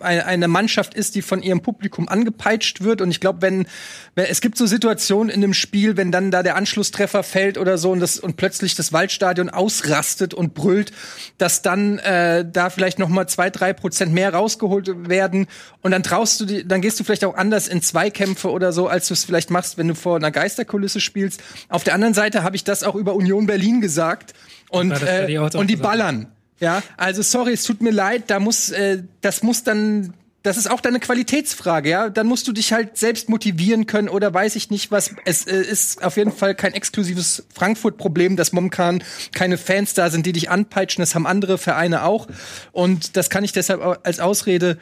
eine 0.02 0.48
Mannschaft 0.48 0.94
ist, 0.94 1.16
die 1.16 1.22
von 1.22 1.42
ihrem 1.42 1.62
Publikum 1.62 2.08
angepeitscht 2.08 2.82
wird. 2.82 3.02
Und 3.02 3.12
ich 3.12 3.20
glaube, 3.20 3.42
wenn, 3.42 3.68
wenn 4.16 4.26
es 4.26 4.42
gibt 4.42 4.58
so 4.58 4.66
Situationen 4.66 5.30
in 5.30 5.44
einem 5.44 5.54
Spiel, 5.54 5.98
wenn 5.98 6.12
dann 6.12 6.32
da 6.32 6.44
der 6.44 6.56
Anschlusstreffer 6.56 7.24
fällt 7.24 7.58
oder 7.58 7.78
so 7.78 7.92
und 7.92 8.00
das 8.00 8.20
und 8.20 8.38
plötzlich 8.38 8.76
das 8.76 8.94
Waldstadion 8.94 9.50
ausrastet 9.50 10.34
und 10.34 10.54
brüllt, 10.54 10.92
dass 11.38 11.62
dann 11.62 12.00
äh, 12.00 12.46
da 12.50 12.70
vielleicht 12.70 13.00
noch 13.00 13.10
mal 13.10 13.28
zwei, 13.28 13.50
drei 13.50 13.74
Prozent 13.74 14.14
mehr 14.14 14.34
rausgeholt 14.34 15.10
werden 15.10 15.48
und 15.82 15.92
dann 15.92 16.04
traust 16.04 16.40
du 16.42 16.46
die, 16.46 16.68
dann 16.68 16.82
gehst 16.82 17.00
du 17.00 17.04
vielleicht 17.04 17.26
auch 17.26 17.36
anders 17.36 17.68
in 17.68 17.82
Zweikämpfe 17.82 18.52
oder 18.52 18.74
so, 18.74 18.88
als 18.88 19.08
du 19.08 19.14
es 19.14 19.24
vielleicht 19.24 19.50
machst, 19.50 19.78
wenn 19.78 19.88
du 19.88 19.96
vor 19.96 20.18
einer 20.18 20.32
Geisterkulisse 20.32 21.00
spielst. 21.00 21.42
Auf 21.70 21.84
der 21.84 21.94
anderen 21.94 22.14
Seite 22.14 22.44
habe 22.44 22.56
ich 22.56 22.64
das 22.64 22.84
auch 22.84 22.96
über 22.96 23.16
Union 23.16 23.46
Berlin 23.48 23.82
gesagt 23.82 24.34
und, 24.70 24.92
äh, 24.92 25.40
und 25.54 25.70
die 25.70 25.76
ballern. 25.76 26.28
Ja, 26.60 26.84
also 26.98 27.22
sorry, 27.22 27.54
es 27.54 27.64
tut 27.64 27.82
mir 27.82 27.92
leid, 27.92 28.26
da 28.28 28.40
muss, 28.40 28.70
äh, 28.70 29.04
das 29.22 29.44
muss 29.44 29.64
dann, 29.64 30.14
das 30.44 30.58
ist 30.58 30.70
auch 30.70 30.82
deine 30.82 31.00
Qualitätsfrage, 31.00 31.90
ja. 31.90 32.10
Dann 32.10 32.28
musst 32.28 32.48
du 32.48 32.52
dich 32.52 32.74
halt 32.74 32.98
selbst 32.98 33.30
motivieren 33.30 33.86
können 33.86 34.10
oder 34.10 34.34
weiß 34.34 34.56
ich 34.56 34.70
nicht 34.70 34.92
was. 34.92 35.16
Es 35.26 35.48
äh, 35.48 35.62
ist 35.62 36.04
auf 36.04 36.18
jeden 36.18 36.32
Fall 36.32 36.56
kein 36.56 36.74
exklusives 36.74 37.46
Frankfurt-Problem, 37.54 38.36
dass 38.36 38.52
momentan 38.52 39.04
keine 39.34 39.58
Fans 39.58 39.94
da 39.94 40.10
sind, 40.10 40.26
die 40.26 40.34
dich 40.34 40.50
anpeitschen. 40.50 41.02
Das 41.02 41.16
haben 41.16 41.28
andere 41.28 41.58
Vereine 41.58 42.04
auch. 42.04 42.28
Und 42.72 43.16
das 43.16 43.30
kann 43.30 43.44
ich 43.44 43.54
deshalb 43.54 43.82
als 44.04 44.20
Ausrede 44.20 44.78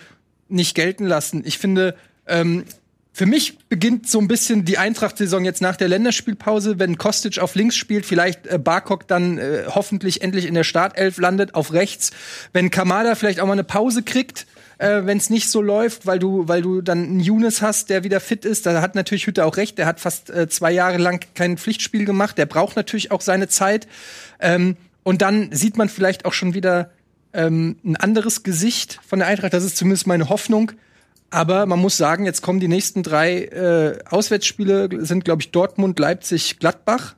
nicht 0.50 0.76
gelten 0.76 1.06
lassen. 1.06 1.44
Ich 1.46 1.58
finde, 1.58 1.96
ähm, 2.28 2.66
für 3.18 3.26
mich 3.26 3.58
beginnt 3.68 4.08
so 4.08 4.20
ein 4.20 4.28
bisschen 4.28 4.64
die 4.64 4.78
Eintracht-Saison 4.78 5.44
jetzt 5.44 5.60
nach 5.60 5.76
der 5.76 5.88
Länderspielpause, 5.88 6.78
wenn 6.78 7.00
Kostic 7.00 7.40
auf 7.40 7.56
links 7.56 7.76
spielt, 7.76 8.06
vielleicht 8.06 8.46
äh, 8.46 8.60
Barkok 8.60 9.08
dann 9.08 9.40
äh, 9.40 9.64
hoffentlich 9.70 10.22
endlich 10.22 10.46
in 10.46 10.54
der 10.54 10.64
Startelf 10.64 11.18
landet 11.18 11.56
auf 11.56 11.74
rechts, 11.74 12.12
wenn 12.54 12.70
Kamada 12.70 13.16
vielleicht 13.16 13.40
auch 13.40 13.48
mal 13.48 13.54
eine 13.54 13.64
Pause 13.64 14.04
kriegt, 14.04 14.46
äh, 14.78 15.02
wenn 15.06 15.18
es 15.18 15.32
nicht 15.32 15.50
so 15.50 15.64
läuft, 15.64 16.06
weil 16.06 16.20
du, 16.20 16.48
weil 16.48 16.62
du 16.62 16.82
dann 16.82 17.06
einen 17.06 17.20
Younes 17.20 17.64
hast, 17.64 17.90
der 17.90 18.04
wieder 18.04 18.20
fit 18.20 18.46
ist. 18.46 18.68
Da 18.68 18.84
hat 18.84 18.94
natürlich 18.94 19.26
Hütte 19.26 19.46
auch 19.46 19.58
recht. 19.58 19.80
Der 19.80 19.88
hat 19.88 20.00
fast 20.00 20.30
äh, 20.30 20.48
zwei 20.48 20.72
Jahre 20.72 21.00
lang 21.00 21.26
kein 21.34 21.58
Pflichtspiel 21.58 22.06
gemacht. 22.06 22.38
Der 22.38 22.46
braucht 22.46 22.76
natürlich 22.76 23.10
auch 23.10 23.22
seine 23.22 23.48
Zeit. 23.48 23.88
Ähm, 24.40 24.78
und 25.02 25.24
dann 25.24 25.52
sieht 25.52 25.76
man 25.76 25.90
vielleicht 25.90 26.26
auch 26.26 26.34
schon 26.34 26.54
wieder 26.54 26.92
ähm, 27.34 27.78
ein 27.84 27.96
anderes 27.96 28.44
Gesicht 28.44 29.00
von 29.08 29.18
der 29.18 29.28
Eintracht. 29.28 29.54
Das 29.54 29.64
ist 29.64 29.76
zumindest 29.76 30.06
meine 30.06 30.30
Hoffnung. 30.30 30.74
Aber 31.30 31.66
man 31.66 31.80
muss 31.80 31.98
sagen, 31.98 32.26
jetzt 32.26 32.42
kommen 32.42 32.60
die 32.60 32.68
nächsten 32.68 33.04
drei 33.04 33.44
äh, 33.46 34.00
Auswärtsspiele, 34.10 35.06
sind, 35.06 35.26
glaube 35.26 35.42
ich, 35.42 35.52
Dortmund, 35.52 36.00
Leipzig, 36.00 36.60
Gladbach. 36.60 37.16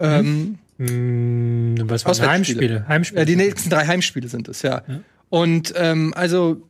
Ähm, 0.00 0.58
hm, 0.78 1.76
was 1.84 2.04
waren 2.04 2.28
Heimspiele? 2.28 2.86
Heimspiele. 2.88 3.20
Ja, 3.20 3.24
die 3.24 3.36
nächsten 3.36 3.70
drei 3.70 3.86
Heimspiele 3.86 4.28
sind 4.28 4.48
es, 4.48 4.62
ja. 4.62 4.82
ja. 4.88 5.00
Und 5.28 5.72
ähm, 5.76 6.12
also 6.16 6.62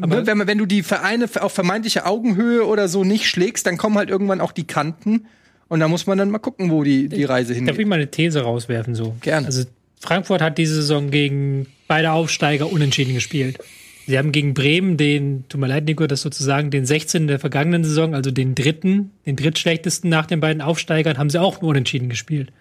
aber 0.00 0.16
ne, 0.16 0.26
wenn, 0.26 0.46
wenn 0.46 0.58
du 0.58 0.66
die 0.66 0.82
Vereine 0.82 1.28
auf 1.40 1.52
vermeintliche 1.52 2.04
Augenhöhe 2.04 2.66
oder 2.66 2.88
so 2.88 3.04
nicht 3.04 3.26
schlägst, 3.26 3.66
dann 3.66 3.78
kommen 3.78 3.96
halt 3.96 4.10
irgendwann 4.10 4.40
auch 4.40 4.52
die 4.52 4.66
Kanten. 4.66 5.26
Und 5.68 5.80
da 5.80 5.88
muss 5.88 6.06
man 6.06 6.18
dann 6.18 6.30
mal 6.30 6.38
gucken, 6.38 6.70
wo 6.70 6.84
die, 6.84 7.08
die 7.08 7.24
Reise 7.24 7.54
hingeht. 7.54 7.74
Darf 7.74 7.78
ich 7.78 7.86
mal 7.86 7.96
eine 7.96 8.10
These 8.10 8.42
rauswerfen 8.42 8.94
so? 8.94 9.16
Gerne. 9.20 9.46
Also 9.46 9.64
Frankfurt 10.00 10.42
hat 10.42 10.58
diese 10.58 10.74
Saison 10.74 11.10
gegen 11.10 11.66
beide 11.88 12.12
Aufsteiger 12.12 12.70
unentschieden 12.70 13.14
gespielt. 13.14 13.58
Sie 14.06 14.18
haben 14.18 14.30
gegen 14.30 14.54
Bremen 14.54 14.96
den, 14.96 15.44
tut 15.48 15.60
mir 15.60 15.66
leid, 15.66 15.84
Nico, 15.84 16.06
das 16.06 16.22
sozusagen 16.22 16.70
den 16.70 16.86
16. 16.86 17.26
der 17.26 17.40
vergangenen 17.40 17.82
Saison, 17.82 18.14
also 18.14 18.30
den 18.30 18.54
dritten, 18.54 19.10
den 19.26 19.34
drittschlechtesten 19.34 20.08
nach 20.08 20.26
den 20.26 20.38
beiden 20.38 20.62
Aufsteigern, 20.62 21.18
haben 21.18 21.28
sie 21.28 21.40
auch 21.40 21.60
nur 21.60 21.70
unentschieden 21.70 22.08
gespielt. 22.08 22.52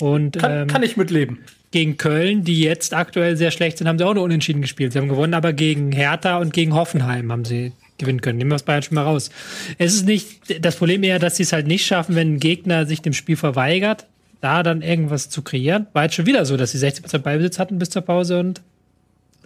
Und, 0.00 0.38
kann, 0.38 0.52
ähm, 0.52 0.66
kann 0.68 0.82
ich 0.84 0.96
mitleben. 0.96 1.38
Gegen 1.72 1.96
Köln, 1.96 2.44
die 2.44 2.60
jetzt 2.60 2.94
aktuell 2.94 3.36
sehr 3.36 3.50
schlecht 3.50 3.78
sind, 3.78 3.88
haben 3.88 3.98
sie 3.98 4.06
auch 4.06 4.14
nur 4.14 4.22
unentschieden 4.22 4.62
gespielt. 4.62 4.92
Sie 4.92 4.98
haben 4.98 5.08
gewonnen, 5.08 5.34
aber 5.34 5.52
gegen 5.52 5.90
Hertha 5.90 6.38
und 6.38 6.52
gegen 6.52 6.74
Hoffenheim 6.74 7.32
haben 7.32 7.44
sie 7.44 7.72
gewinnen 7.98 8.20
können. 8.20 8.38
Nehmen 8.38 8.50
wir 8.50 8.56
das 8.56 8.62
Bayern 8.62 8.82
schon 8.82 8.94
mal 8.94 9.02
raus. 9.02 9.30
Es 9.78 9.94
ist 9.94 10.06
nicht, 10.06 10.64
das 10.64 10.76
Problem 10.76 11.02
eher, 11.02 11.18
dass 11.18 11.36
sie 11.36 11.42
es 11.42 11.52
halt 11.52 11.66
nicht 11.66 11.84
schaffen, 11.84 12.14
wenn 12.14 12.34
ein 12.34 12.40
Gegner 12.40 12.86
sich 12.86 13.02
dem 13.02 13.12
Spiel 13.12 13.36
verweigert, 13.36 14.06
da 14.40 14.62
dann 14.62 14.82
irgendwas 14.82 15.28
zu 15.28 15.42
kreieren. 15.42 15.86
War 15.92 16.04
jetzt 16.04 16.14
schon 16.14 16.26
wieder 16.26 16.44
so, 16.44 16.56
dass 16.56 16.72
sie 16.72 16.78
60% 16.78 17.18
Ballbesitz 17.18 17.58
hatten 17.58 17.78
bis 17.78 17.90
zur 17.90 18.02
Pause 18.02 18.38
und 18.38 18.62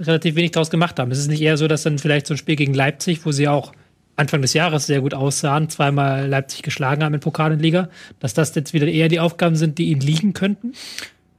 relativ 0.00 0.34
wenig 0.36 0.52
draus 0.52 0.70
gemacht 0.70 0.98
haben. 0.98 1.10
Es 1.10 1.18
ist 1.18 1.28
nicht 1.28 1.42
eher 1.42 1.56
so, 1.56 1.68
dass 1.68 1.82
dann 1.82 1.98
vielleicht 1.98 2.26
so 2.26 2.34
ein 2.34 2.38
Spiel 2.38 2.56
gegen 2.56 2.74
Leipzig, 2.74 3.24
wo 3.24 3.32
sie 3.32 3.48
auch 3.48 3.72
Anfang 4.16 4.42
des 4.42 4.52
Jahres 4.52 4.86
sehr 4.86 5.00
gut 5.00 5.14
aussahen, 5.14 5.70
zweimal 5.70 6.26
Leipzig 6.26 6.62
geschlagen 6.62 7.04
haben 7.04 7.14
in 7.14 7.20
Pokal 7.20 7.52
und 7.52 7.60
Liga, 7.60 7.88
dass 8.18 8.34
das 8.34 8.54
jetzt 8.54 8.72
wieder 8.72 8.86
eher 8.86 9.08
die 9.08 9.20
Aufgaben 9.20 9.54
sind, 9.54 9.78
die 9.78 9.90
ihnen 9.90 10.00
liegen 10.00 10.32
könnten? 10.32 10.72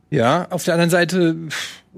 Ja, 0.10 0.48
auf 0.50 0.64
der 0.64 0.74
anderen 0.76 0.90
Seite 0.90 1.36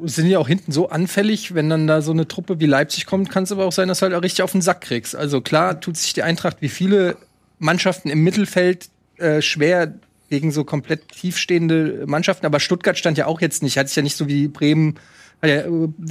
sind 0.03 0.27
die 0.27 0.35
auch 0.37 0.47
hinten 0.47 0.71
so 0.71 0.89
anfällig, 0.89 1.53
wenn 1.53 1.69
dann 1.69 1.87
da 1.87 2.01
so 2.01 2.11
eine 2.11 2.27
Truppe 2.27 2.59
wie 2.59 2.65
Leipzig 2.65 3.05
kommt, 3.05 3.29
kann 3.29 3.43
es 3.43 3.51
aber 3.51 3.65
auch 3.65 3.71
sein, 3.71 3.87
dass 3.87 3.99
du 3.99 4.03
halt 4.03 4.15
auch 4.15 4.23
richtig 4.23 4.41
auf 4.41 4.51
den 4.51 4.61
Sack 4.61 4.81
kriegst. 4.81 5.15
Also 5.15 5.41
klar 5.41 5.79
tut 5.79 5.97
sich 5.97 6.13
die 6.13 6.23
Eintracht 6.23 6.57
wie 6.61 6.69
viele 6.69 7.15
Mannschaften 7.59 8.09
im 8.09 8.23
Mittelfeld 8.23 8.89
äh, 9.17 9.41
schwer 9.41 9.93
gegen 10.29 10.51
so 10.51 10.63
komplett 10.63 11.09
tiefstehende 11.09 12.05
Mannschaften, 12.07 12.45
aber 12.45 12.59
Stuttgart 12.59 12.97
stand 12.97 13.17
ja 13.17 13.27
auch 13.27 13.39
jetzt 13.39 13.61
nicht, 13.63 13.77
hat 13.77 13.87
sich 13.87 13.97
ja 13.97 14.01
nicht 14.01 14.17
so 14.17 14.27
wie 14.27 14.47
Bremen 14.47 14.95
ja, 14.95 15.01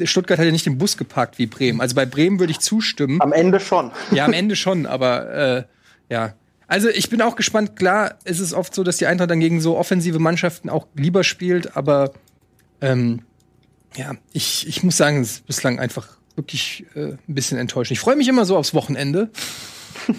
Stuttgart 0.05 0.39
hat 0.39 0.47
ja 0.47 0.53
nicht 0.53 0.67
den 0.67 0.79
Bus 0.79 0.97
geparkt 0.97 1.39
wie 1.39 1.47
Bremen. 1.47 1.81
Also 1.81 1.95
bei 1.95 2.05
Bremen 2.05 2.41
würde 2.41 2.51
ich 2.51 2.59
zustimmen. 2.59 3.21
Am 3.21 3.33
Ende 3.33 3.61
schon. 3.61 3.93
Ja, 4.11 4.25
am 4.25 4.33
Ende 4.33 4.57
schon, 4.57 4.87
aber 4.87 5.31
äh, 5.31 5.65
ja. 6.09 6.35
Also 6.67 6.89
ich 6.89 7.11
bin 7.11 7.23
auch 7.23 7.37
gespannt. 7.37 7.77
Klar, 7.77 8.17
ist 8.25 8.41
es 8.41 8.53
oft 8.53 8.75
so, 8.75 8.83
dass 8.83 8.97
die 8.97 9.07
Eintracht 9.07 9.31
dann 9.31 9.41
gegen 9.41 9.61
so 9.61 9.77
offensive 9.77 10.19
Mannschaften 10.19 10.69
auch 10.69 10.87
lieber 10.95 11.25
spielt, 11.25 11.77
aber 11.77 12.13
ähm, 12.81 13.23
ja, 13.97 14.15
ich, 14.33 14.67
ich 14.67 14.83
muss 14.83 14.97
sagen, 14.97 15.21
es 15.21 15.33
ist 15.33 15.47
bislang 15.47 15.79
einfach 15.79 16.09
wirklich 16.37 16.87
äh, 16.95 17.13
ein 17.13 17.19
bisschen 17.27 17.59
enttäuschend. 17.59 17.93
Ich 17.93 18.01
freue 18.01 18.17
mich 18.17 18.29
immer 18.29 18.45
so 18.45 18.57
aufs 18.57 18.75
Wochenende. 18.75 19.31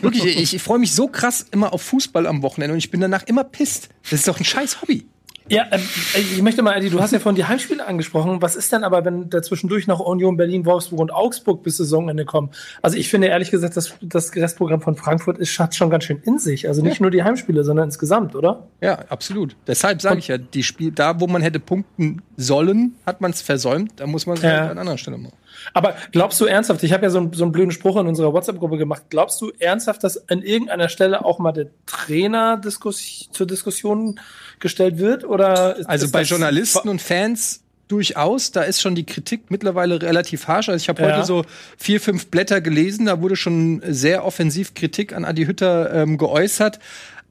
Wirklich, 0.02 0.26
ich, 0.26 0.54
ich 0.54 0.62
freue 0.62 0.80
mich 0.80 0.94
so 0.94 1.08
krass 1.08 1.46
immer 1.52 1.74
auf 1.74 1.82
Fußball 1.82 2.28
am 2.28 2.42
Wochenende 2.44 2.74
und 2.74 2.80
ich 2.80 2.92
bin 2.92 3.02
danach 3.02 3.24
immer 3.24 3.44
pisst. 3.44 3.90
Das 4.04 4.20
ist 4.20 4.28
doch 4.28 4.40
ein 4.40 4.46
scheiß 4.46 4.82
Hobby. 4.82 5.08
Ja, 5.52 5.68
ähm, 5.72 5.82
ich 6.16 6.42
möchte 6.42 6.62
mal, 6.62 6.78
Eddie, 6.78 6.90
du 6.90 7.02
hast 7.02 7.12
ja 7.12 7.20
von 7.20 7.36
die 7.36 7.44
Heimspiele 7.44 7.86
angesprochen. 7.86 8.42
Was 8.42 8.56
ist 8.56 8.72
denn 8.72 8.86
aber, 8.86 9.04
wenn 9.04 9.30
dazwischendurch 9.30 9.86
noch 9.86 10.00
Union 10.00 10.38
Berlin, 10.38 10.66
Wolfsburg 10.66 11.00
und 11.02 11.12
Augsburg 11.12 11.62
bis 11.62 11.78
Saisonende 11.78 12.24
kommen? 12.24 12.52
Also 12.82 12.98
ich 12.98 13.10
finde 13.10 13.28
ehrlich 13.28 13.52
gesagt, 13.52 13.76
das, 13.76 13.94
das 14.02 14.34
Restprogramm 14.34 14.82
von 14.82 14.96
Frankfurt 14.96 15.38
ist 15.38 15.60
hat 15.60 15.76
schon 15.76 15.90
ganz 15.90 16.06
schön 16.06 16.22
in 16.24 16.40
sich. 16.40 16.70
Also 16.70 16.82
nicht 16.82 17.00
ja. 17.00 17.04
nur 17.04 17.12
die 17.12 17.24
Heimspiele, 17.24 17.66
sondern 17.66 17.86
insgesamt, 17.86 18.34
oder? 18.34 18.68
Ja, 18.80 19.00
absolut. 19.10 19.58
Deshalb 19.68 20.02
sage 20.02 20.20
ich 20.20 20.30
ja, 20.30 20.38
die 20.38 20.64
Spiel, 20.64 20.92
da 20.92 21.20
wo 21.20 21.28
man 21.28 21.42
hätte 21.42 21.60
punkten 21.60 22.22
sollen, 22.38 22.96
hat 23.06 23.20
man 23.20 23.32
es 23.32 23.42
versäumt. 23.42 23.92
Da 23.98 24.08
muss 24.08 24.26
man 24.26 24.38
es 24.38 24.44
ja. 24.44 24.52
halt 24.52 24.72
an 24.72 24.78
anderer 24.78 24.98
Stelle 24.98 25.18
machen. 25.18 25.36
Aber 25.74 25.96
glaubst 26.12 26.40
du 26.42 26.46
ernsthaft, 26.46 26.84
ich 26.84 26.94
habe 26.94 27.04
ja 27.04 27.10
so, 27.10 27.20
einen, 27.20 27.34
so 27.34 27.44
einen 27.44 27.52
blöden 27.52 27.72
Spruch 27.72 27.98
in 27.98 28.08
unserer 28.08 28.34
WhatsApp-Gruppe 28.34 28.78
gemacht, 28.78 29.04
glaubst 29.10 29.42
du 29.42 29.52
ernsthaft, 29.60 30.04
dass 30.04 30.30
an 30.30 30.42
irgendeiner 30.42 30.90
Stelle 30.90 31.26
auch 31.26 31.40
mal 31.40 31.52
der 31.52 31.68
Trainer 31.86 32.58
Diskus 32.58 33.30
zur 33.32 33.48
Diskussion 33.48 34.20
gestellt 34.60 34.98
wird? 34.98 35.24
Oder 35.24 35.78
also 35.86 36.10
bei 36.12 36.24
Journalisten 36.24 36.90
und 36.90 37.02
Fans 37.02 37.62
durchaus. 37.92 38.52
Da 38.52 38.62
ist 38.64 38.82
schon 38.82 38.96
die 38.96 39.06
Kritik 39.06 39.52
mittlerweile 39.52 40.02
relativ 40.02 40.48
harsch. 40.48 40.70
Also 40.70 40.82
ich 40.82 40.90
habe 40.90 41.02
ja. 41.02 41.16
heute 41.16 41.26
so 41.26 41.44
vier, 41.78 42.00
fünf 42.00 42.28
Blätter 42.28 42.62
gelesen. 42.62 43.06
Da 43.06 43.22
wurde 43.22 43.36
schon 43.36 43.82
sehr 43.86 44.26
offensiv 44.26 44.74
Kritik 44.74 45.14
an 45.14 45.26
Adi 45.26 45.46
Hütter 45.46 45.94
ähm, 45.94 46.18
geäußert. 46.18 46.80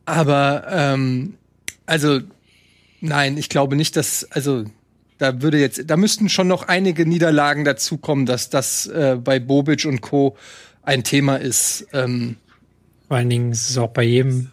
Aber 0.05 0.67
ähm, 0.71 1.35
also 1.87 2.21
nein, 3.01 3.39
ich 3.39 3.49
glaube 3.49 3.77
nicht, 3.77 3.97
dass 3.97 4.31
also 4.31 4.65
da 5.21 5.43
würde 5.43 5.59
jetzt, 5.59 5.83
da 5.87 5.97
müssten 5.97 6.29
schon 6.29 6.49
noch 6.49 6.69
einige 6.69 7.07
Niederlagen 7.07 7.65
dazukommen, 7.65 8.27
dass 8.27 8.51
das 8.51 8.87
äh, 8.87 9.17
bei 9.23 9.39
Bobic 9.39 9.85
und 9.85 10.01
Co. 10.01 10.37
ein 10.83 11.05
Thema 11.05 11.37
ist. 11.37 11.87
Ähm, 11.93 12.37
Vor 13.07 13.19
allen 13.19 13.29
Dingen 13.29 13.53
ist 13.53 13.71
es 13.71 13.79
auch 13.79 13.91
bei 13.91 14.03
jedem 14.03 14.51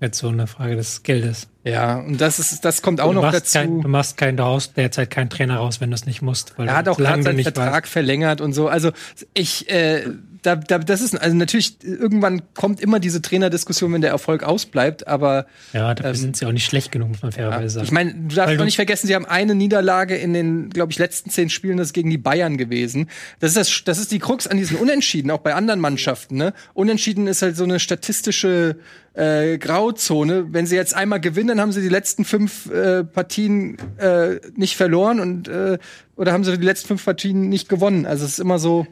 jetzt 0.00 0.18
so 0.18 0.28
eine 0.28 0.46
Frage 0.46 0.76
des 0.76 1.02
Geldes. 1.02 1.48
Ja, 1.64 1.96
und 1.96 2.20
das 2.20 2.38
ist, 2.38 2.64
das 2.64 2.82
kommt 2.82 3.00
auch 3.00 3.12
noch 3.12 3.32
dazu. 3.32 3.58
Kein, 3.58 3.80
du 3.80 3.88
machst 3.88 4.16
keinen 4.16 4.36
daraus, 4.36 4.72
derzeit 4.74 5.10
keinen 5.10 5.30
Trainer 5.30 5.56
raus, 5.56 5.80
wenn 5.80 5.90
du 5.90 5.94
es 5.94 6.04
nicht 6.04 6.20
musst. 6.20 6.58
Weil 6.58 6.68
er 6.68 6.76
hat 6.76 6.88
auch 6.88 6.98
gerade 6.98 7.22
seinen 7.22 7.42
Vertrag 7.42 7.84
weißt. 7.84 7.92
verlängert 7.92 8.40
und 8.40 8.52
so. 8.52 8.68
Also 8.68 8.92
ich, 9.32 9.70
äh, 9.70 10.04
da, 10.44 10.56
da, 10.56 10.78
das 10.78 11.00
ist, 11.00 11.18
also 11.18 11.34
natürlich, 11.34 11.82
irgendwann 11.82 12.42
kommt 12.52 12.78
immer 12.78 13.00
diese 13.00 13.22
Trainerdiskussion, 13.22 13.90
wenn 13.94 14.02
der 14.02 14.10
Erfolg 14.10 14.42
ausbleibt, 14.42 15.08
aber. 15.08 15.46
Ja, 15.72 15.94
dafür 15.94 16.10
ähm, 16.10 16.16
sind 16.16 16.36
sie 16.36 16.44
auch 16.44 16.52
nicht 16.52 16.66
schlecht 16.66 16.92
genug, 16.92 17.08
muss 17.08 17.22
man 17.22 17.32
fairerweise 17.32 17.62
ja. 17.62 17.68
sagen. 17.68 17.84
Ich 17.86 17.92
meine, 17.92 18.14
du 18.14 18.34
darfst 18.34 18.60
doch 18.60 18.64
nicht 18.66 18.76
vergessen, 18.76 19.06
sie 19.06 19.14
haben 19.14 19.24
eine 19.24 19.54
Niederlage 19.54 20.16
in 20.16 20.34
den, 20.34 20.68
glaube 20.68 20.92
ich, 20.92 20.98
letzten 20.98 21.30
zehn 21.30 21.48
Spielen, 21.48 21.78
das 21.78 21.88
ist 21.88 21.92
gegen 21.94 22.10
die 22.10 22.18
Bayern 22.18 22.58
gewesen. 22.58 23.08
Das 23.40 23.52
ist 23.52 23.56
das, 23.56 23.84
das 23.84 23.98
ist 23.98 24.12
die 24.12 24.18
Krux 24.18 24.46
an 24.46 24.58
diesen 24.58 24.76
Unentschieden, 24.76 25.30
auch 25.30 25.38
bei 25.38 25.54
anderen 25.54 25.80
Mannschaften, 25.80 26.36
ne? 26.36 26.52
Unentschieden 26.74 27.26
ist 27.26 27.40
halt 27.40 27.56
so 27.56 27.64
eine 27.64 27.80
statistische 27.80 28.76
äh, 29.14 29.56
Grauzone. 29.56 30.52
Wenn 30.52 30.66
sie 30.66 30.76
jetzt 30.76 30.94
einmal 30.94 31.20
gewinnen, 31.20 31.48
dann 31.48 31.60
haben 31.60 31.72
sie 31.72 31.80
die 31.80 31.88
letzten 31.88 32.26
fünf 32.26 32.70
äh, 32.70 33.02
Partien 33.02 33.78
äh, 33.96 34.40
nicht 34.56 34.76
verloren 34.76 35.20
und 35.20 35.48
äh, 35.48 35.78
oder 36.16 36.32
haben 36.32 36.44
sie 36.44 36.58
die 36.58 36.66
letzten 36.66 36.88
fünf 36.88 37.04
Partien 37.04 37.48
nicht 37.48 37.70
gewonnen. 37.70 38.04
Also 38.04 38.26
es 38.26 38.32
ist 38.32 38.38
immer 38.40 38.58
so. 38.58 38.86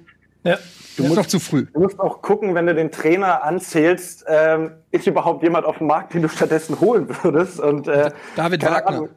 Ja. 0.45 0.59
Du 0.97 1.05
musst, 1.05 1.17
noch 1.17 1.27
zu 1.27 1.41
früh. 1.41 1.67
Du 1.73 1.81
musst 1.81 1.99
auch 1.99 2.21
gucken, 2.21 2.55
wenn 2.55 2.67
du 2.67 2.75
den 2.75 2.91
Trainer 2.91 3.43
anzählst, 3.45 4.27
ähm, 4.29 4.73
ist 4.91 5.07
überhaupt 5.07 5.43
jemand 5.43 5.65
auf 5.65 5.79
dem 5.79 5.87
Markt, 5.87 6.13
den 6.13 6.23
du 6.23 6.29
stattdessen 6.29 6.81
holen 6.81 7.09
würdest? 7.23 7.61
Und, 7.61 7.89
äh, 7.89 8.11
David 8.37 8.63
Wagner. 8.63 8.87
Ahnung. 8.87 9.09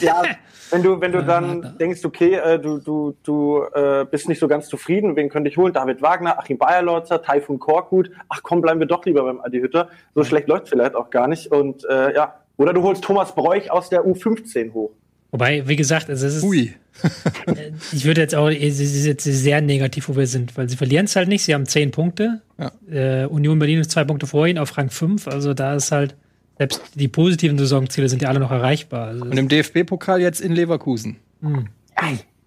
Ja, 0.00 0.22
wenn 0.70 0.82
du, 0.82 1.00
wenn 1.00 1.12
du 1.12 1.24
dann 1.24 1.76
denkst, 1.78 2.04
okay, 2.04 2.34
äh, 2.34 2.58
du, 2.60 2.78
du, 2.78 3.16
du 3.24 3.64
äh, 3.74 4.06
bist 4.08 4.28
nicht 4.28 4.38
so 4.38 4.46
ganz 4.46 4.68
zufrieden, 4.68 5.16
wen 5.16 5.28
könnte 5.28 5.50
ich 5.50 5.56
holen? 5.56 5.72
David 5.72 6.02
Wagner, 6.02 6.38
Achim 6.38 6.56
Bayerlotzer, 6.56 7.20
Taifun 7.20 7.58
Korkut. 7.58 8.10
Ach 8.28 8.40
komm, 8.42 8.60
bleiben 8.60 8.78
wir 8.78 8.86
doch 8.86 9.04
lieber 9.04 9.24
beim 9.24 9.40
Adi 9.40 9.60
Hütter. 9.60 9.88
So 10.14 10.20
ja. 10.20 10.26
schlecht 10.26 10.48
läuft 10.48 10.68
vielleicht 10.68 10.94
auch 10.94 11.10
gar 11.10 11.26
nicht. 11.26 11.50
Und 11.50 11.84
äh, 11.84 12.14
ja, 12.14 12.34
oder 12.56 12.72
du 12.72 12.82
holst 12.82 13.02
Thomas 13.02 13.34
Bräuch 13.34 13.70
aus 13.70 13.88
der 13.88 14.04
U15 14.04 14.72
hoch. 14.72 14.92
Wobei, 15.32 15.66
wie 15.66 15.76
gesagt, 15.76 16.08
also 16.08 16.26
es 16.26 16.36
ist. 16.36 16.44
Ui. 16.44 16.74
Äh, 17.46 17.72
ich 17.92 18.04
würde 18.04 18.20
jetzt 18.22 18.34
auch, 18.34 18.48
es 18.48 18.80
ist 18.80 19.04
jetzt 19.04 19.24
sehr 19.24 19.60
negativ, 19.60 20.08
wo 20.08 20.16
wir 20.16 20.26
sind, 20.26 20.56
weil 20.56 20.68
sie 20.68 20.76
verlieren 20.76 21.04
es 21.04 21.16
halt 21.16 21.28
nicht. 21.28 21.44
Sie 21.44 21.54
haben 21.54 21.66
zehn 21.66 21.90
Punkte. 21.90 22.40
Ja. 22.58 22.72
Äh, 22.90 23.26
Union 23.26 23.58
Berlin 23.58 23.80
ist 23.80 23.90
zwei 23.90 24.04
Punkte 24.04 24.26
vor 24.26 24.46
ihnen 24.46 24.58
auf 24.58 24.76
Rang 24.78 24.90
5. 24.90 25.28
Also 25.28 25.52
da 25.52 25.74
ist 25.74 25.92
halt, 25.92 26.16
selbst 26.58 26.80
die 26.94 27.08
positiven 27.08 27.58
Saisonziele 27.58 28.08
sind 28.08 28.22
ja 28.22 28.28
alle 28.28 28.40
noch 28.40 28.50
erreichbar. 28.50 29.08
Also 29.08 29.24
Und 29.24 29.36
im 29.36 29.48
DFB-Pokal 29.48 30.20
jetzt 30.20 30.40
in 30.40 30.52
Leverkusen. 30.52 31.16
Mhm. 31.40 31.68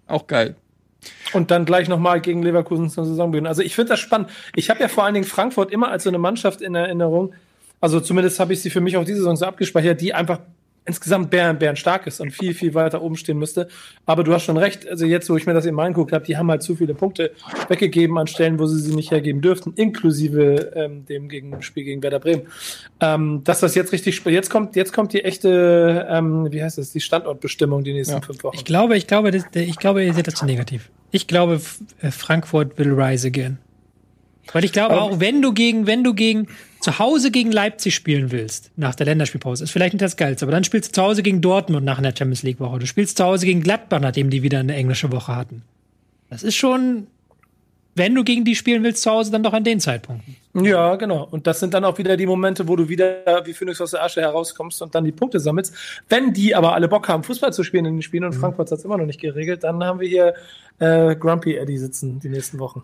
Auch 0.06 0.26
geil. 0.26 0.56
Und 1.32 1.50
dann 1.50 1.64
gleich 1.64 1.88
nochmal 1.88 2.20
gegen 2.20 2.42
Leverkusen 2.42 2.90
zur 2.90 3.04
Saison 3.04 3.30
beginnen. 3.30 3.46
Also 3.46 3.62
ich 3.62 3.74
finde 3.74 3.90
das 3.90 4.00
spannend. 4.00 4.30
Ich 4.56 4.70
habe 4.70 4.80
ja 4.80 4.88
vor 4.88 5.04
allen 5.04 5.14
Dingen 5.14 5.26
Frankfurt 5.26 5.70
immer 5.70 5.90
als 5.90 6.04
so 6.04 6.10
eine 6.10 6.18
Mannschaft 6.18 6.60
in 6.60 6.74
Erinnerung. 6.74 7.34
Also 7.80 8.00
zumindest 8.00 8.40
habe 8.40 8.52
ich 8.52 8.60
sie 8.60 8.70
für 8.70 8.80
mich 8.80 8.96
auch 8.96 9.04
diese 9.04 9.18
Saison 9.18 9.36
so 9.36 9.46
abgespeichert, 9.46 10.00
die 10.00 10.14
einfach 10.14 10.40
insgesamt 10.88 11.30
Bären, 11.30 11.58
Bären 11.58 11.76
stark 11.76 12.06
ist 12.06 12.20
und 12.20 12.32
viel, 12.32 12.54
viel 12.54 12.74
weiter 12.74 13.02
oben 13.02 13.16
stehen 13.16 13.38
müsste. 13.38 13.68
Aber 14.06 14.24
du 14.24 14.32
hast 14.32 14.44
schon 14.44 14.56
recht, 14.56 14.88
also 14.88 15.06
jetzt, 15.06 15.30
wo 15.30 15.36
ich 15.36 15.46
mir 15.46 15.54
das 15.54 15.66
eben 15.66 15.78
angeguckt 15.78 16.12
habe, 16.12 16.24
die 16.24 16.36
haben 16.36 16.50
halt 16.50 16.62
zu 16.62 16.74
viele 16.74 16.94
Punkte 16.94 17.32
weggegeben 17.68 18.18
an 18.18 18.26
Stellen, 18.26 18.58
wo 18.58 18.66
sie 18.66 18.80
sie 18.80 18.94
nicht 18.94 19.10
hergeben 19.10 19.40
dürften, 19.40 19.74
inklusive 19.76 20.72
ähm, 20.74 21.04
dem 21.04 21.28
gegen, 21.28 21.62
Spiel 21.62 21.84
gegen 21.84 22.02
Werder 22.02 22.18
Bremen. 22.18 22.42
Ähm, 23.00 23.42
dass 23.44 23.60
das 23.60 23.74
jetzt 23.74 23.92
richtig 23.92 24.16
spielt. 24.16 24.34
Jetzt 24.34 24.50
kommt, 24.50 24.74
jetzt 24.74 24.92
kommt 24.92 25.12
die 25.12 25.22
echte, 25.22 26.06
ähm, 26.10 26.50
wie 26.50 26.62
heißt 26.62 26.78
das, 26.78 26.90
die 26.90 27.00
Standortbestimmung 27.00 27.84
die 27.84 27.92
nächsten 27.92 28.14
ja. 28.14 28.20
fünf 28.20 28.42
Wochen. 28.42 28.56
Ich 28.56 28.64
glaube, 28.64 28.96
ich 28.96 29.06
glaube, 29.06 29.30
das, 29.30 29.44
ich 29.54 29.76
glaube, 29.76 30.02
ihr 30.04 30.14
seht 30.14 30.26
das 30.26 30.34
zu 30.34 30.46
negativ. 30.46 30.90
Ich 31.10 31.26
glaube, 31.26 31.60
äh, 32.00 32.10
Frankfurt 32.10 32.78
will 32.78 32.92
rise 32.98 33.28
again. 33.28 33.58
Weil 34.52 34.64
ich 34.64 34.72
glaube, 34.72 35.00
auch 35.00 35.20
wenn 35.20 35.42
du 35.42 35.52
gegen, 35.52 35.86
wenn 35.86 36.04
du 36.04 36.14
gegen 36.14 36.48
zu 36.80 36.98
Hause 36.98 37.30
gegen 37.30 37.52
Leipzig 37.52 37.94
spielen 37.94 38.30
willst, 38.30 38.70
nach 38.76 38.94
der 38.94 39.06
Länderspielpause, 39.06 39.64
ist 39.64 39.70
vielleicht 39.70 39.94
nicht 39.94 40.02
das 40.02 40.16
Geilste, 40.16 40.44
aber 40.44 40.52
dann 40.52 40.64
spielst 40.64 40.90
du 40.90 40.92
zu 40.94 41.02
Hause 41.02 41.22
gegen 41.22 41.40
Dortmund 41.40 41.84
nach 41.84 41.98
einer 41.98 42.14
Champions 42.16 42.42
League 42.42 42.60
Woche. 42.60 42.78
Du 42.78 42.86
spielst 42.86 43.16
zu 43.16 43.24
Hause 43.24 43.46
gegen 43.46 43.62
Gladbach, 43.62 44.00
nachdem 44.00 44.30
die 44.30 44.42
wieder 44.42 44.60
eine 44.60 44.74
englische 44.74 45.12
Woche 45.12 45.34
hatten. 45.34 45.62
Das 46.30 46.42
ist 46.42 46.54
schon, 46.54 47.08
wenn 47.94 48.14
du 48.14 48.22
gegen 48.22 48.44
die 48.44 48.54
spielen 48.54 48.82
willst 48.84 49.02
zu 49.02 49.10
Hause, 49.10 49.32
dann 49.32 49.42
doch 49.42 49.52
an 49.52 49.64
den 49.64 49.80
Zeitpunkten. 49.80 50.36
Ja, 50.54 50.96
genau. 50.96 51.26
Und 51.30 51.46
das 51.46 51.60
sind 51.60 51.74
dann 51.74 51.84
auch 51.84 51.98
wieder 51.98 52.16
die 52.16 52.26
Momente, 52.26 52.66
wo 52.68 52.76
du 52.76 52.88
wieder 52.88 53.42
wie 53.44 53.52
Phoenix 53.52 53.80
aus 53.80 53.90
der 53.92 54.02
Asche 54.02 54.20
herauskommst 54.20 54.80
und 54.82 54.94
dann 54.94 55.04
die 55.04 55.12
Punkte 55.12 55.40
sammelst. 55.40 55.74
Wenn 56.08 56.32
die 56.32 56.54
aber 56.54 56.74
alle 56.74 56.88
Bock 56.88 57.08
haben, 57.08 57.22
Fußball 57.22 57.52
zu 57.52 57.64
spielen 57.64 57.84
in 57.84 57.96
den 57.96 58.02
Spielen 58.02 58.24
und 58.24 58.34
mhm. 58.34 58.40
Frankfurt 58.40 58.70
hat 58.70 58.78
es 58.78 58.84
immer 58.84 58.98
noch 58.98 59.06
nicht 59.06 59.20
geregelt, 59.20 59.64
dann 59.64 59.82
haben 59.84 60.00
wir 60.00 60.08
hier 60.08 60.34
äh, 60.78 61.16
Grumpy 61.16 61.56
Eddie 61.56 61.78
sitzen 61.78 62.20
die 62.20 62.28
nächsten 62.28 62.58
Wochen. 62.58 62.82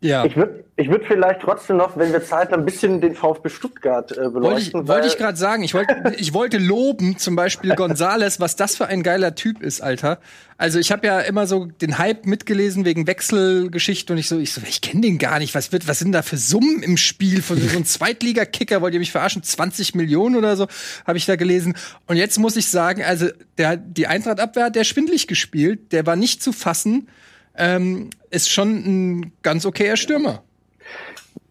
Ja. 0.00 0.24
Ich 0.24 0.34
würde 0.34 0.64
ich 0.80 0.88
würd 0.88 1.04
vielleicht 1.06 1.42
trotzdem 1.42 1.76
noch, 1.76 1.98
wenn 1.98 2.10
wir 2.10 2.24
Zeit 2.24 2.52
haben, 2.52 2.60
ein 2.60 2.64
bisschen 2.64 3.02
den 3.02 3.14
VfB 3.14 3.50
Stuttgart 3.50 4.10
äh, 4.12 4.30
beleuchten. 4.30 4.42
Wollte 4.42 4.70
ich, 4.70 4.88
wollte 4.88 5.06
ich 5.08 5.18
gerade 5.18 5.36
sagen. 5.36 5.62
Ich, 5.62 5.74
wollte 5.74 5.94
ich 6.16 6.32
wollte 6.32 6.56
loben, 6.56 7.18
zum 7.18 7.36
Beispiel 7.36 7.74
Gonzales, 7.74 8.40
was 8.40 8.56
das 8.56 8.76
für 8.76 8.86
ein 8.86 9.02
geiler 9.02 9.34
Typ 9.34 9.62
ist, 9.62 9.82
Alter. 9.82 10.20
Also 10.56 10.78
ich 10.78 10.90
habe 10.90 11.06
ja 11.06 11.20
immer 11.20 11.46
so 11.46 11.66
den 11.66 11.98
Hype 11.98 12.24
mitgelesen 12.24 12.86
wegen 12.86 13.06
Wechselgeschichte 13.06 14.14
und 14.14 14.18
ich 14.18 14.28
so, 14.28 14.38
ich 14.38 14.54
so, 14.54 14.62
ich 14.66 14.80
kenne 14.80 15.02
den 15.02 15.18
gar 15.18 15.38
nicht. 15.38 15.54
Was 15.54 15.70
wird, 15.70 15.86
was 15.86 15.98
sind 15.98 16.12
da 16.12 16.22
für 16.22 16.38
Summen 16.38 16.82
im 16.82 16.96
Spiel 16.96 17.42
von 17.42 17.58
so 17.58 17.68
einem 17.68 17.84
Zweitliga-Kicker? 17.84 18.80
Wollt 18.80 18.94
ihr 18.94 19.00
mich 19.00 19.12
verarschen? 19.12 19.42
20 19.42 19.94
Millionen 19.94 20.36
oder 20.36 20.56
so 20.56 20.66
habe 21.06 21.18
ich 21.18 21.26
da 21.26 21.36
gelesen. 21.36 21.74
Und 22.06 22.16
jetzt 22.16 22.38
muss 22.38 22.56
ich 22.56 22.68
sagen, 22.68 23.02
also 23.02 23.26
der, 23.58 23.76
die 23.76 24.06
Eintracht-Abwehr 24.06 24.64
hat 24.64 24.76
der 24.76 24.84
schwindlig 24.84 25.26
gespielt. 25.26 25.92
Der 25.92 26.06
war 26.06 26.16
nicht 26.16 26.42
zu 26.42 26.52
fassen 26.52 27.08
ähm, 27.56 28.10
ist 28.30 28.50
schon 28.50 28.68
ein 28.68 29.32
ganz 29.42 29.66
okayer 29.66 29.96
Stürmer. 29.96 30.42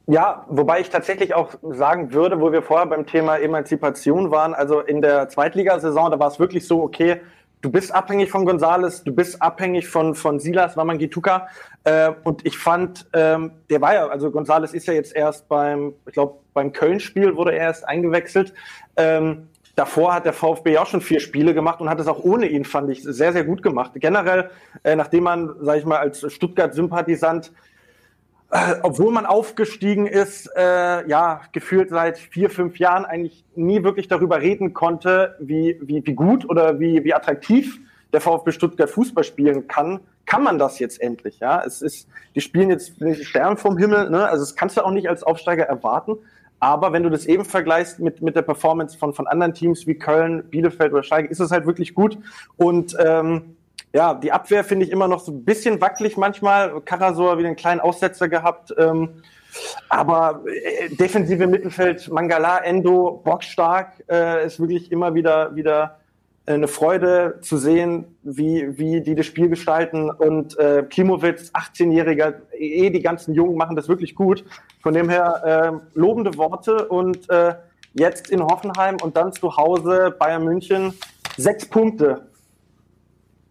Ja, 0.08 0.46
wobei 0.50 0.80
ich 0.80 0.90
tatsächlich 0.90 1.36
auch 1.36 1.54
sagen 1.62 2.14
würde, 2.14 2.42
wo 2.42 2.52
wir 2.52 2.64
vorher 2.64 2.88
beim 2.88 3.06
Thema 3.06 3.38
Emanzipation 3.38 4.32
waren, 4.32 4.56
also 4.56 4.80
in 4.80 5.02
der 5.02 5.30
Zweitligasaison, 5.30 6.10
da 6.10 6.18
war 6.18 6.30
es 6.30 6.40
wirklich 6.40 6.66
so, 6.66 6.82
okay, 6.82 7.22
du 7.62 7.70
bist 7.70 7.94
abhängig 7.94 8.32
von 8.32 8.46
Gonzales, 8.46 9.04
du 9.04 9.14
bist 9.14 9.42
abhängig 9.42 9.88
von, 9.88 10.16
von 10.16 10.40
Silas 10.40 10.78
Wamangituka. 10.78 11.50
Äh, 11.84 12.12
und 12.24 12.46
ich 12.46 12.58
fand, 12.58 13.08
ähm, 13.14 13.52
der 13.70 13.82
war 13.82 13.94
ja, 13.94 14.08
also 14.08 14.32
Gonzales 14.32 14.74
ist 14.74 14.88
ja 14.88 14.94
jetzt 14.94 15.16
erst 15.16 15.48
beim, 15.48 15.94
ich 16.08 16.14
glaube, 16.14 16.40
beim 16.54 16.74
Köln-Spiel 16.74 17.36
wurde 17.36 17.52
er 17.52 17.60
erst 17.60 17.88
eingewechselt. 17.88 18.54
Ähm, 18.98 19.50
Davor 19.80 20.14
hat 20.14 20.26
der 20.26 20.34
VfB 20.34 20.78
auch 20.78 20.88
schon 20.88 21.00
vier 21.00 21.22
Spiele 21.22 21.54
gemacht 21.54 21.80
und 21.80 21.90
hat 21.90 22.02
es 22.02 22.08
auch 22.08 22.22
ohne 22.22 22.48
ihn, 22.48 22.66
fand 22.66 22.90
ich, 22.90 23.02
sehr, 23.02 23.32
sehr 23.32 23.46
gut 23.46 23.64
gemacht. 23.64 23.94
Generell, 23.96 24.50
äh, 24.84 24.94
nachdem 24.98 25.24
man, 25.24 25.56
sage 25.62 25.80
ich 25.80 25.86
mal, 25.86 26.00
als 26.00 26.30
Stuttgart-Sympathisant, 26.34 27.54
äh, 28.52 28.76
obwohl 28.82 29.14
man 29.14 29.26
aufgestiegen 29.26 30.06
ist, 30.06 30.52
äh, 30.54 31.08
ja, 31.08 31.40
gefühlt 31.54 31.92
seit 31.92 32.18
vier, 32.18 32.50
fünf 32.50 32.78
Jahren 32.78 33.06
eigentlich 33.06 33.46
nie 33.56 33.82
wirklich 33.82 34.10
darüber 34.10 34.42
reden 34.42 34.74
konnte, 34.74 35.38
wie, 35.40 35.80
wie, 35.82 36.06
wie 36.06 36.14
gut 36.14 36.50
oder 36.50 36.82
wie, 36.82 37.06
wie 37.06 37.14
attraktiv 37.14 37.80
der 38.12 38.20
VfB 38.20 38.52
Stuttgart 38.52 38.90
Fußball 38.90 39.24
spielen 39.24 39.70
kann, 39.70 40.02
kann 40.26 40.44
man 40.44 40.60
das 40.60 40.80
jetzt 40.80 41.02
endlich, 41.02 41.40
ja. 41.40 41.64
Es 41.66 41.82
ist, 41.82 42.10
die 42.36 42.42
spielen 42.42 42.70
jetzt 42.70 42.96
Stern 43.24 43.56
vom 43.56 43.78
Himmel, 43.78 44.10
ne? 44.10 44.28
Also 44.28 44.44
das 44.44 44.58
kannst 44.58 44.76
du 44.76 44.82
auch 44.82 44.92
nicht 44.92 45.08
als 45.08 45.24
Aufsteiger 45.24 45.64
erwarten. 45.64 46.18
Aber 46.60 46.92
wenn 46.92 47.04
du 47.04 47.10
das 47.10 47.26
eben 47.26 47.46
vergleichst 47.46 48.00
mit, 48.00 48.22
mit 48.22 48.36
der 48.36 48.42
Performance 48.42 48.98
von, 48.98 49.14
von 49.14 49.28
anderen 49.28 49.54
Teams 49.54 49.88
wie 49.88 49.96
Köln, 49.96 50.44
Bielefeld 50.50 50.92
oder 50.92 51.04
Schalke, 51.04 51.30
ist 51.30 51.40
es 51.40 51.52
halt 51.52 51.66
wirklich 51.66 51.94
gut. 51.94 52.18
Und 52.58 52.96
ähm, 53.00 53.56
ja, 53.94 54.14
die 54.14 54.32
Abwehr 54.32 54.64
finde 54.64 54.86
ich 54.86 54.92
immer 54.92 55.08
noch 55.08 55.22
so 55.22 55.32
ein 55.32 55.46
bisschen 55.46 55.82
wackelig 55.82 56.18
manchmal. 56.18 56.82
Karasor 56.82 57.38
wieder 57.38 57.48
einen 57.48 57.56
kleinen 57.56 57.80
Aussetzer 57.80 58.28
gehabt. 58.28 58.74
Ähm, 58.78 59.22
aber 59.90 60.44
äh, 60.46 60.90
defensive 60.90 61.48
Mittelfeld, 61.48 62.10
Mangala, 62.12 62.60
Endo, 62.60 63.22
bockstark, 63.24 64.04
äh, 64.10 64.46
ist 64.46 64.60
wirklich 64.60 64.92
immer 64.92 65.16
wieder, 65.16 65.56
wieder 65.56 66.00
eine 66.54 66.68
Freude 66.68 67.40
zu 67.42 67.58
sehen, 67.58 68.18
wie, 68.24 68.78
wie 68.78 69.02
die 69.02 69.16
das 69.16 69.26
Spiel 69.26 69.50
gestalten. 69.50 70.10
Und 70.10 70.58
äh, 70.58 70.84
Klimowitz, 70.90 71.52
18-Jähriger, 71.52 72.34
eh 72.58 72.90
die 72.90 73.02
ganzen 73.02 73.34
Jungen 73.34 73.56
machen 73.56 73.76
das 73.76 73.88
wirklich 73.88 74.16
gut. 74.16 74.44
Von 74.82 74.94
dem 74.94 75.10
her 75.10 75.82
äh, 75.94 76.00
lobende 76.00 76.38
Worte 76.38 76.88
und 76.88 77.30
äh, 77.30 77.56
jetzt 77.94 78.30
in 78.30 78.42
Hoffenheim 78.42 78.98
und 79.02 79.16
dann 79.18 79.34
zu 79.34 79.56
Hause 79.58 80.16
Bayern 80.18 80.44
München 80.44 80.94
sechs 81.38 81.66
Punkte. 81.66 82.28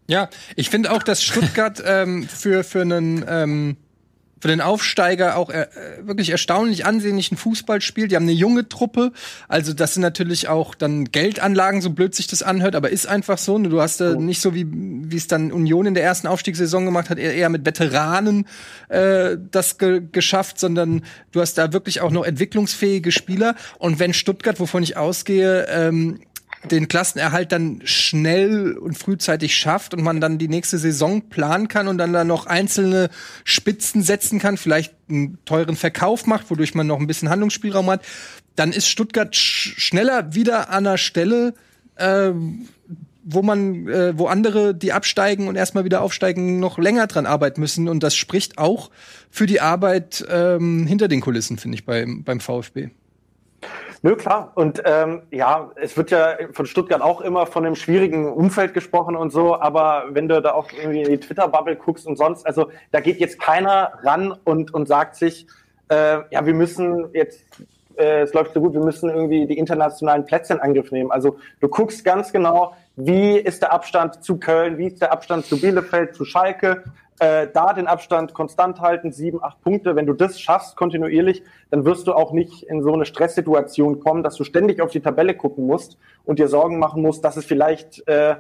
Ja, 0.09 0.29
ich 0.57 0.71
finde 0.71 0.91
auch, 0.93 1.03
dass 1.03 1.23
Stuttgart 1.23 1.83
ähm, 1.85 2.25
für, 2.25 2.65
für 2.65 2.81
einen 2.81 3.25
ähm, 3.29 3.77
für 4.41 4.49
den 4.49 4.61
Aufsteiger 4.61 5.37
auch 5.37 5.51
äh, 5.51 5.67
wirklich 6.03 6.31
erstaunlich 6.31 6.87
ansehnlichen 6.87 7.37
Fußball 7.37 7.81
spielt. 7.81 8.11
Die 8.11 8.17
haben 8.17 8.25
eine 8.25 8.33
junge 8.33 8.69
Truppe, 8.69 9.13
also 9.49 9.73
das 9.73 9.95
sind 9.95 10.03
natürlich 10.03 10.49
auch 10.49 10.75
dann 10.75 11.07
Geldanlagen, 11.07 11.81
so 11.81 11.91
blöd 11.91 12.15
sich 12.15 12.27
das 12.27 12.43
anhört, 12.43 12.75
aber 12.75 12.91
ist 12.91 13.07
einfach 13.07 13.39
so. 13.39 13.59
Du 13.59 13.81
hast 13.81 14.01
äh, 14.01 14.15
nicht 14.15 14.41
so 14.41 14.55
wie 14.55 14.67
wie 14.71 15.17
es 15.17 15.27
dann 15.27 15.53
Union 15.53 15.87
in 15.87 15.95
der 15.95 16.05
ersten 16.05 16.27
Aufstiegssaison 16.27 16.85
gemacht 16.85 17.11
hat, 17.11 17.19
eher, 17.19 17.35
eher 17.35 17.49
mit 17.49 17.65
Veteranen 17.65 18.47
äh, 18.89 19.37
das 19.51 19.79
ge 19.79 20.03
geschafft, 20.13 20.59
sondern 20.59 21.03
du 21.33 21.41
hast 21.41 21.59
da 21.59 21.73
wirklich 21.73 22.01
auch 22.01 22.11
noch 22.11 22.25
entwicklungsfähige 22.25 23.13
Spieler. 23.13 23.55
Und 23.79 23.99
wenn 23.99 24.15
Stuttgart, 24.15 24.61
wovon 24.61 24.83
ich 24.83 24.97
ausgehe, 24.97 25.67
ähm, 25.69 26.21
den 26.65 26.89
Klassenerhalt 26.89 27.53
dann 27.53 27.81
schnell 27.85 28.77
und 28.77 28.99
frühzeitig 28.99 29.57
schafft 29.57 29.95
und 29.95 30.03
man 30.03 30.21
dann 30.21 30.39
die 30.39 30.49
nächste 30.49 30.79
Saison 30.79 31.29
planen 31.29 31.69
kann 31.69 31.89
und 31.89 31.99
dann 31.99 32.13
da 32.13 32.25
noch 32.25 32.47
einzelne 32.47 33.11
Spitzen 33.45 34.03
setzen 34.03 34.39
kann, 34.39 34.57
vielleicht 34.57 34.95
einen 35.09 35.39
teuren 35.45 35.77
Verkauf 35.77 36.27
macht, 36.27 36.51
wodurch 36.51 36.75
man 36.75 36.87
noch 36.87 36.99
ein 36.99 37.07
bisschen 37.07 37.31
Handlungsspielraum 37.31 37.89
hat, 37.91 38.05
dann 38.57 38.73
ist 38.73 38.89
Stuttgart 38.89 39.35
sch 39.37 39.75
schneller 39.79 40.35
wieder 40.35 40.71
an 40.71 40.85
der 40.85 40.99
Stelle, 40.99 41.55
äh, 41.97 42.33
wo 43.31 43.43
man, 43.43 43.87
äh, 43.89 44.19
wo 44.19 44.27
andere, 44.27 44.75
die 44.75 44.93
absteigen 44.93 45.49
und 45.49 45.57
erstmal 45.57 45.85
wieder 45.85 46.01
aufsteigen, 46.01 46.59
noch 46.61 46.79
länger 46.79 47.07
dran 47.07 47.27
arbeiten 47.27 47.61
müssen. 47.61 47.89
Und 47.89 48.03
das 48.03 48.17
spricht 48.17 48.59
auch 48.59 48.91
für 49.31 49.47
die 49.47 49.61
Arbeit 49.61 50.27
ähm, 50.31 50.87
hinter 50.87 51.09
den 51.09 51.21
Kulissen, 51.21 51.59
finde 51.59 51.77
ich, 51.77 51.85
beim, 51.85 52.25
beim 52.25 52.41
VfB. 52.41 52.89
Nö, 54.03 54.15
klar. 54.15 54.53
Und 54.55 54.83
ähm, 54.85 55.23
ja, 55.31 55.73
es 55.75 55.97
wird 55.97 56.11
ja 56.11 56.37
von 56.53 56.67
Stuttgart 56.67 57.03
auch 57.03 57.21
immer 57.21 57.47
von 57.47 57.67
einem 57.67 57.75
schwierigen 57.75 58.33
Umfeld 58.33 58.73
gesprochen 58.73 59.17
und 59.17 59.31
so, 59.31 59.61
aber 59.61 60.05
wenn 60.11 60.29
du 60.29 60.41
da 60.41 60.53
auch 60.53 60.71
irgendwie 60.73 61.03
in 61.03 61.11
die 61.11 61.19
Twitter-Bubble 61.19 61.77
guckst 61.77 62.07
und 62.07 62.17
sonst, 62.17 62.47
also 62.47 62.71
da 62.93 63.01
geht 63.01 63.19
jetzt 63.19 63.41
keiner 63.41 63.95
ran 64.03 64.33
und, 64.45 64.73
und 64.73 64.87
sagt 64.87 65.17
sich, 65.17 65.49
äh, 65.89 66.21
ja, 66.31 66.47
wir 66.47 66.55
müssen 66.55 67.09
jetzt, 67.13 67.43
äh, 67.97 68.23
es 68.23 68.33
läuft 68.35 68.55
so 68.55 68.61
gut, 68.61 68.75
wir 68.75 68.85
müssen 68.85 69.11
irgendwie 69.11 69.47
die 69.47 69.59
internationalen 69.59 70.25
Plätze 70.25 70.55
in 70.55 70.61
Angriff 70.61 70.93
nehmen. 70.93 71.11
Also 71.11 71.39
du 71.61 71.69
guckst 71.69 72.05
ganz 72.05 72.31
genau, 72.31 72.75
wie 72.95 73.37
ist 73.37 73.63
der 73.63 73.73
Abstand 73.73 74.23
zu 74.23 74.39
Köln, 74.39 74.79
wie 74.79 74.87
ist 74.87 75.03
der 75.03 75.13
Abstand 75.13 75.47
zu 75.47 75.61
Bielefeld, 75.61 76.15
zu 76.15 76.25
Schalke, 76.25 76.85
äh, 77.21 77.49
da 77.53 77.73
den 77.73 77.87
Abstand 77.87 78.35
konstant 78.35 78.81
halten, 78.81 79.13
sieben, 79.13 79.43
acht 79.43 79.61
Punkte. 79.63 79.97
Wenn 79.97 80.07
du 80.07 80.13
das 80.13 80.41
schaffst 80.41 80.77
kontinuierlich, 80.77 81.43
dann 81.71 81.85
wirst 81.85 82.07
du 82.07 82.13
auch 82.13 82.33
nicht 82.33 82.63
in 82.65 82.83
so 82.83 82.93
eine 82.93 83.05
Stresssituation 83.05 84.01
kommen, 84.01 84.23
dass 84.23 84.37
du 84.37 84.45
ständig 84.45 84.81
auf 84.81 84.91
die 84.91 85.01
Tabelle 85.01 85.35
gucken 85.35 85.67
musst 85.67 85.99
und 86.25 86.39
dir 86.39 86.49
Sorgen 86.49 86.79
machen 86.79 87.03
musst, 87.03 87.25
dass 87.25 87.37
es 87.37 87.45
vielleicht 87.45 88.07
äh, 88.09 88.37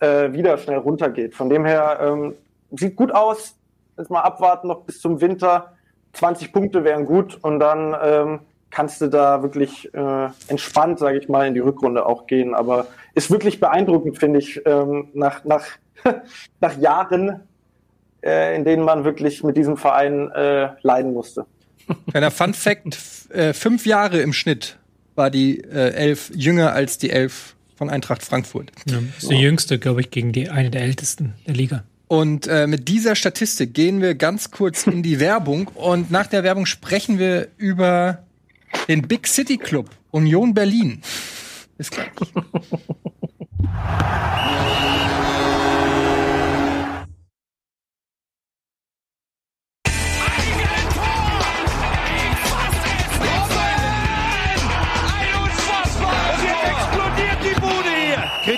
äh, 0.00 0.32
wieder 0.32 0.58
schnell 0.58 0.78
runtergeht. 0.78 1.34
Von 1.34 1.48
dem 1.48 1.64
her 1.64 1.98
ähm, 2.02 2.34
sieht 2.72 2.96
gut 2.96 3.14
aus. 3.14 3.56
Jetzt 3.96 4.10
mal 4.10 4.20
abwarten 4.20 4.68
noch 4.68 4.82
bis 4.82 5.00
zum 5.00 5.20
Winter. 5.20 5.72
20 6.12 6.52
Punkte 6.52 6.84
wären 6.84 7.06
gut 7.06 7.38
und 7.42 7.60
dann 7.60 7.96
ähm, 8.02 8.40
kannst 8.70 9.00
du 9.00 9.08
da 9.08 9.42
wirklich 9.42 9.92
äh, 9.94 10.28
entspannt, 10.48 10.98
sage 10.98 11.18
ich 11.18 11.28
mal, 11.28 11.46
in 11.46 11.54
die 11.54 11.60
Rückrunde 11.60 12.06
auch 12.06 12.26
gehen. 12.26 12.54
Aber 12.54 12.86
ist 13.14 13.30
wirklich 13.30 13.60
beeindruckend, 13.60 14.18
finde 14.18 14.38
ich, 14.38 14.64
ähm, 14.66 15.08
nach, 15.12 15.44
nach, 15.44 15.64
nach 16.60 16.76
Jahren 16.78 17.48
äh, 18.22 18.56
in 18.56 18.64
denen 18.64 18.84
man 18.84 19.04
wirklich 19.04 19.42
mit 19.42 19.56
diesem 19.56 19.76
Verein 19.76 20.30
äh, 20.30 20.68
leiden 20.82 21.12
musste. 21.12 21.46
Kleiner 22.10 22.30
Fun 22.30 22.54
Fact: 22.54 22.98
äh, 23.30 23.52
Fünf 23.52 23.86
Jahre 23.86 24.20
im 24.20 24.32
Schnitt 24.32 24.78
war 25.14 25.30
die 25.30 25.60
äh, 25.60 25.92
Elf 25.92 26.30
jünger 26.34 26.72
als 26.72 26.98
die 26.98 27.10
Elf 27.10 27.54
von 27.76 27.90
Eintracht 27.90 28.22
Frankfurt. 28.22 28.70
Ja, 28.86 28.98
ist 29.18 29.30
die 29.30 29.36
jüngste, 29.36 29.78
glaube 29.78 30.02
ich, 30.02 30.10
gegen 30.10 30.32
die 30.32 30.50
eine 30.50 30.70
der 30.70 30.82
ältesten 30.82 31.34
der 31.46 31.54
Liga. 31.54 31.84
Und 32.08 32.48
äh, 32.48 32.66
mit 32.66 32.88
dieser 32.88 33.14
Statistik 33.14 33.72
gehen 33.72 34.02
wir 34.02 34.16
ganz 34.16 34.50
kurz 34.50 34.86
in 34.86 35.02
die 35.02 35.20
Werbung 35.20 35.68
und 35.68 36.10
nach 36.10 36.26
der 36.26 36.42
Werbung 36.42 36.66
sprechen 36.66 37.18
wir 37.18 37.48
über 37.56 38.24
den 38.88 39.02
Big 39.02 39.28
City 39.28 39.58
Club 39.58 39.90
Union 40.10 40.52
Berlin. 40.52 41.02
Bis 41.78 41.90
gleich. 41.90 42.10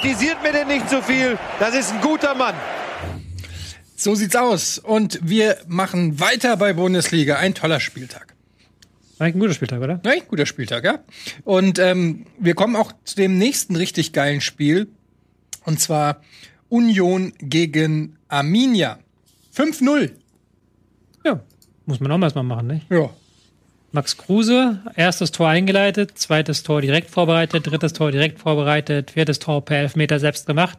Kritisiert 0.02 0.42
mir 0.42 0.50
denn 0.50 0.66
nicht 0.66 0.90
so 0.90 1.00
viel. 1.00 1.38
Das 1.60 1.76
ist 1.76 1.92
ein 1.92 2.00
guter 2.00 2.34
Mann. 2.34 2.56
So 3.94 4.16
sieht's 4.16 4.34
aus. 4.34 4.78
Und 4.78 5.20
wir 5.22 5.58
machen 5.68 6.18
weiter 6.18 6.56
bei 6.56 6.72
Bundesliga. 6.72 7.36
Ein 7.36 7.54
toller 7.54 7.78
Spieltag. 7.78 8.34
Eigentlich 9.20 9.36
ein 9.36 9.38
guter 9.38 9.54
Spieltag, 9.54 9.80
oder? 9.80 10.00
Ja, 10.04 10.10
ein 10.10 10.22
guter 10.26 10.46
Spieltag, 10.46 10.84
ja. 10.84 10.98
Und 11.44 11.78
ähm, 11.78 12.26
wir 12.36 12.54
kommen 12.54 12.74
auch 12.74 12.90
zu 13.04 13.14
dem 13.14 13.38
nächsten 13.38 13.76
richtig 13.76 14.12
geilen 14.12 14.40
Spiel. 14.40 14.88
Und 15.64 15.78
zwar 15.78 16.20
Union 16.68 17.32
gegen 17.38 18.16
Arminia. 18.26 18.98
5-0. 19.54 20.10
Ja, 21.24 21.40
muss 21.86 22.00
man 22.00 22.10
auch 22.10 22.18
mal 22.18 22.42
machen, 22.42 22.66
ne? 22.66 22.80
Ja. 22.90 23.10
Max 23.92 24.16
Kruse, 24.16 24.80
erstes 24.96 25.32
Tor 25.32 25.48
eingeleitet, 25.48 26.12
zweites 26.18 26.62
Tor 26.62 26.80
direkt 26.80 27.10
vorbereitet, 27.10 27.66
drittes 27.66 27.92
Tor 27.92 28.10
direkt 28.10 28.38
vorbereitet, 28.38 29.10
viertes 29.10 29.38
Tor 29.38 29.62
per 29.62 29.80
Elfmeter 29.80 30.18
selbst 30.18 30.46
gemacht. 30.46 30.78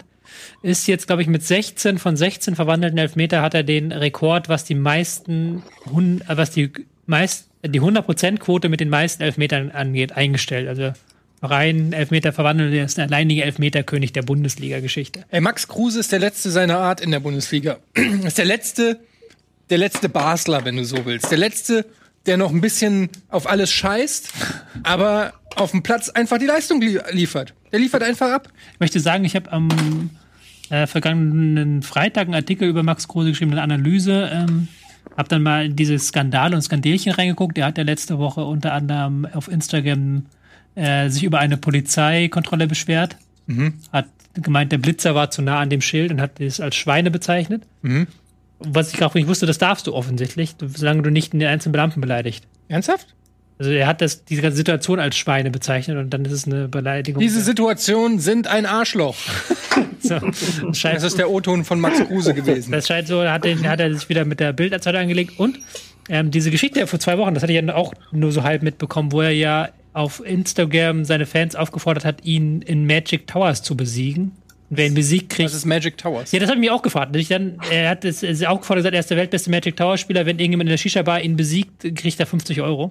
Ist 0.63 0.87
jetzt, 0.87 1.05
glaube 1.05 1.21
ich, 1.21 1.27
mit 1.27 1.43
16 1.43 1.99
von 1.99 2.17
16 2.17 2.55
verwandelten 2.55 2.97
Elfmeter 2.97 3.43
hat 3.43 3.53
er 3.53 3.61
den 3.61 3.91
Rekord, 3.91 4.49
was 4.49 4.65
die 4.65 4.73
meisten, 4.73 5.61
äh, 5.85 6.37
was 6.37 6.49
die 6.49 6.71
meist, 7.05 7.49
die 7.63 7.81
100%-Quote 7.81 8.67
mit 8.67 8.79
den 8.79 8.89
meisten 8.89 9.21
Elfmetern 9.21 9.69
angeht, 9.69 10.13
eingestellt. 10.13 10.67
Also 10.67 10.93
rein 11.43 11.93
Elfmeter 11.93 12.33
verwandeln, 12.33 12.73
er 12.73 12.85
ist 12.85 12.97
der 12.97 13.05
alleinige 13.05 13.43
Elfmeterkönig 13.43 14.11
der 14.13 14.23
Bundesliga-Geschichte. 14.23 15.25
Ey, 15.29 15.39
Max 15.39 15.67
Kruse 15.67 15.99
ist 15.99 16.11
der 16.11 16.19
letzte 16.19 16.49
seiner 16.49 16.79
Art 16.79 16.99
in 16.99 17.11
der 17.11 17.19
Bundesliga. 17.19 17.77
ist 18.25 18.39
der 18.39 18.45
letzte, 18.45 18.99
der 19.69 19.77
letzte 19.77 20.09
Basler, 20.09 20.65
wenn 20.65 20.77
du 20.77 20.83
so 20.83 21.05
willst. 21.05 21.29
Der 21.29 21.37
letzte 21.37 21.85
der 22.25 22.37
noch 22.37 22.51
ein 22.51 22.61
bisschen 22.61 23.09
auf 23.29 23.49
alles 23.49 23.71
scheißt, 23.71 24.31
aber 24.83 25.33
auf 25.55 25.71
dem 25.71 25.83
Platz 25.83 26.09
einfach 26.09 26.37
die 26.37 26.45
Leistung 26.45 26.81
li 26.81 26.99
liefert. 27.11 27.53
Der 27.71 27.79
liefert 27.79 28.03
einfach 28.03 28.31
ab. 28.31 28.49
Ich 28.73 28.79
möchte 28.79 28.99
sagen, 28.99 29.25
ich 29.25 29.35
habe 29.35 29.51
am 29.51 30.09
äh, 30.69 30.87
vergangenen 30.87 31.81
Freitag 31.83 32.25
einen 32.25 32.35
Artikel 32.35 32.67
über 32.67 32.83
Max 32.83 33.07
Kruse 33.07 33.29
geschrieben, 33.29 33.51
eine 33.51 33.61
Analyse. 33.61 34.29
Ähm, 34.33 34.67
hab 35.17 35.29
dann 35.29 35.43
mal 35.43 35.65
in 35.65 35.75
diese 35.75 35.99
Skandale 35.99 36.55
und 36.55 36.61
Skandelchen 36.61 37.11
reingeguckt. 37.11 37.57
Der 37.57 37.65
hat 37.65 37.77
ja 37.77 37.83
letzte 37.83 38.17
Woche 38.17 38.43
unter 38.43 38.73
anderem 38.73 39.27
auf 39.33 39.47
Instagram 39.47 40.25
äh, 40.75 41.09
sich 41.09 41.23
über 41.23 41.39
eine 41.39 41.57
Polizeikontrolle 41.57 42.67
beschwert. 42.67 43.17
Mhm. 43.47 43.73
Hat 43.91 44.07
gemeint, 44.33 44.71
der 44.71 44.77
Blitzer 44.77 45.13
war 45.13 45.29
zu 45.29 45.41
nah 45.41 45.59
an 45.59 45.69
dem 45.69 45.81
Schild 45.81 46.11
und 46.11 46.21
hat 46.21 46.39
es 46.39 46.59
als 46.59 46.75
Schweine 46.75 47.11
bezeichnet. 47.11 47.63
Mhm 47.81 48.07
was 48.59 48.93
ich 48.93 49.03
auch 49.03 49.13
nicht 49.13 49.27
wusste, 49.27 49.45
das 49.45 49.57
darfst 49.57 49.87
du 49.87 49.93
offensichtlich, 49.93 50.55
solange 50.59 51.01
du 51.01 51.09
nicht 51.09 51.33
den 51.33 51.43
einzelnen 51.43 51.73
Beamten 51.73 52.01
beleidigt. 52.01 52.45
Ernsthaft? 52.67 53.13
Also 53.59 53.71
er 53.71 53.87
hat 53.87 54.01
das, 54.01 54.25
diese 54.25 54.41
ganze 54.41 54.57
Situation 54.57 54.99
als 54.99 55.15
Schweine 55.15 55.51
bezeichnet 55.51 55.97
und 55.97 56.09
dann 56.09 56.25
ist 56.25 56.31
es 56.31 56.45
eine 56.45 56.67
Beleidigung. 56.67 57.21
Diese 57.21 57.41
Situationen 57.41 58.19
sind 58.19 58.47
ein 58.47 58.65
Arschloch. 58.65 59.15
so, 59.99 60.19
das, 60.19 60.77
scheint, 60.77 60.97
das 60.97 61.03
ist 61.03 61.17
der 61.17 61.29
O-Ton 61.29 61.63
von 61.63 61.79
Max 61.79 62.03
Kruse 62.05 62.33
gewesen. 62.33 62.71
Das 62.71 62.87
scheint 62.87 63.07
so, 63.07 63.23
hat, 63.23 63.45
den, 63.45 63.67
hat 63.67 63.79
er 63.79 63.93
sich 63.93 64.09
wieder 64.09 64.25
mit 64.25 64.39
der 64.39 64.53
Bilderzeit 64.53 64.95
angelegt 64.95 65.39
und 65.39 65.59
ähm, 66.09 66.31
diese 66.31 66.51
Geschichte 66.51 66.85
vor 66.87 66.99
zwei 66.99 67.17
Wochen, 67.17 67.33
das 67.33 67.43
hatte 67.43 67.53
ich 67.53 67.61
ja 67.61 67.75
auch 67.75 67.93
nur 68.11 68.31
so 68.31 68.43
halb 68.43 68.63
mitbekommen, 68.63 69.11
wo 69.11 69.21
er 69.21 69.31
ja 69.31 69.69
auf 69.93 70.25
Instagram 70.25 71.05
seine 71.05 71.25
Fans 71.25 71.55
aufgefordert 71.55 72.03
hat, 72.03 72.25
ihn 72.25 72.61
in 72.63 72.85
Magic 72.85 73.27
Towers 73.27 73.61
zu 73.61 73.77
besiegen. 73.77 74.31
Wer 74.75 74.87
ihn 74.87 74.93
besiegt, 74.93 75.29
kriegt. 75.29 75.47
Das 75.47 75.53
ist 75.55 75.65
Magic 75.65 75.97
Towers. 75.97 76.31
Ja, 76.31 76.39
das 76.39 76.49
habe 76.49 76.59
ich 76.59 76.67
mir 76.67 76.73
auch 76.73 76.81
gefragt. 76.81 77.15
Ich 77.15 77.27
dann, 77.27 77.59
er 77.69 77.89
hat 77.89 78.05
es 78.05 78.23
auch 78.43 78.59
gefordert, 78.59 78.83
gesagt, 78.83 78.93
er 78.93 78.99
ist 78.99 79.09
der 79.09 79.17
weltbeste 79.17 79.49
Magic 79.49 79.75
Tower 79.75 79.97
Spieler. 79.97 80.25
Wenn 80.25 80.39
irgendjemand 80.39 80.67
in 80.67 80.71
der 80.71 80.77
Shisha-Bar 80.77 81.21
ihn 81.21 81.35
besiegt, 81.35 81.95
kriegt 81.95 82.19
er 82.19 82.25
50 82.25 82.61
Euro. 82.61 82.85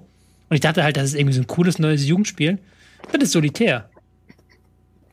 Und 0.49 0.55
ich 0.55 0.61
dachte 0.61 0.83
halt, 0.83 0.97
das 0.97 1.05
ist 1.05 1.15
irgendwie 1.15 1.33
so 1.33 1.41
ein 1.41 1.47
cooles 1.47 1.79
neues 1.79 2.07
Jugendspiel. 2.07 2.59
Das 3.11 3.23
ist 3.23 3.31
solitär. 3.31 3.89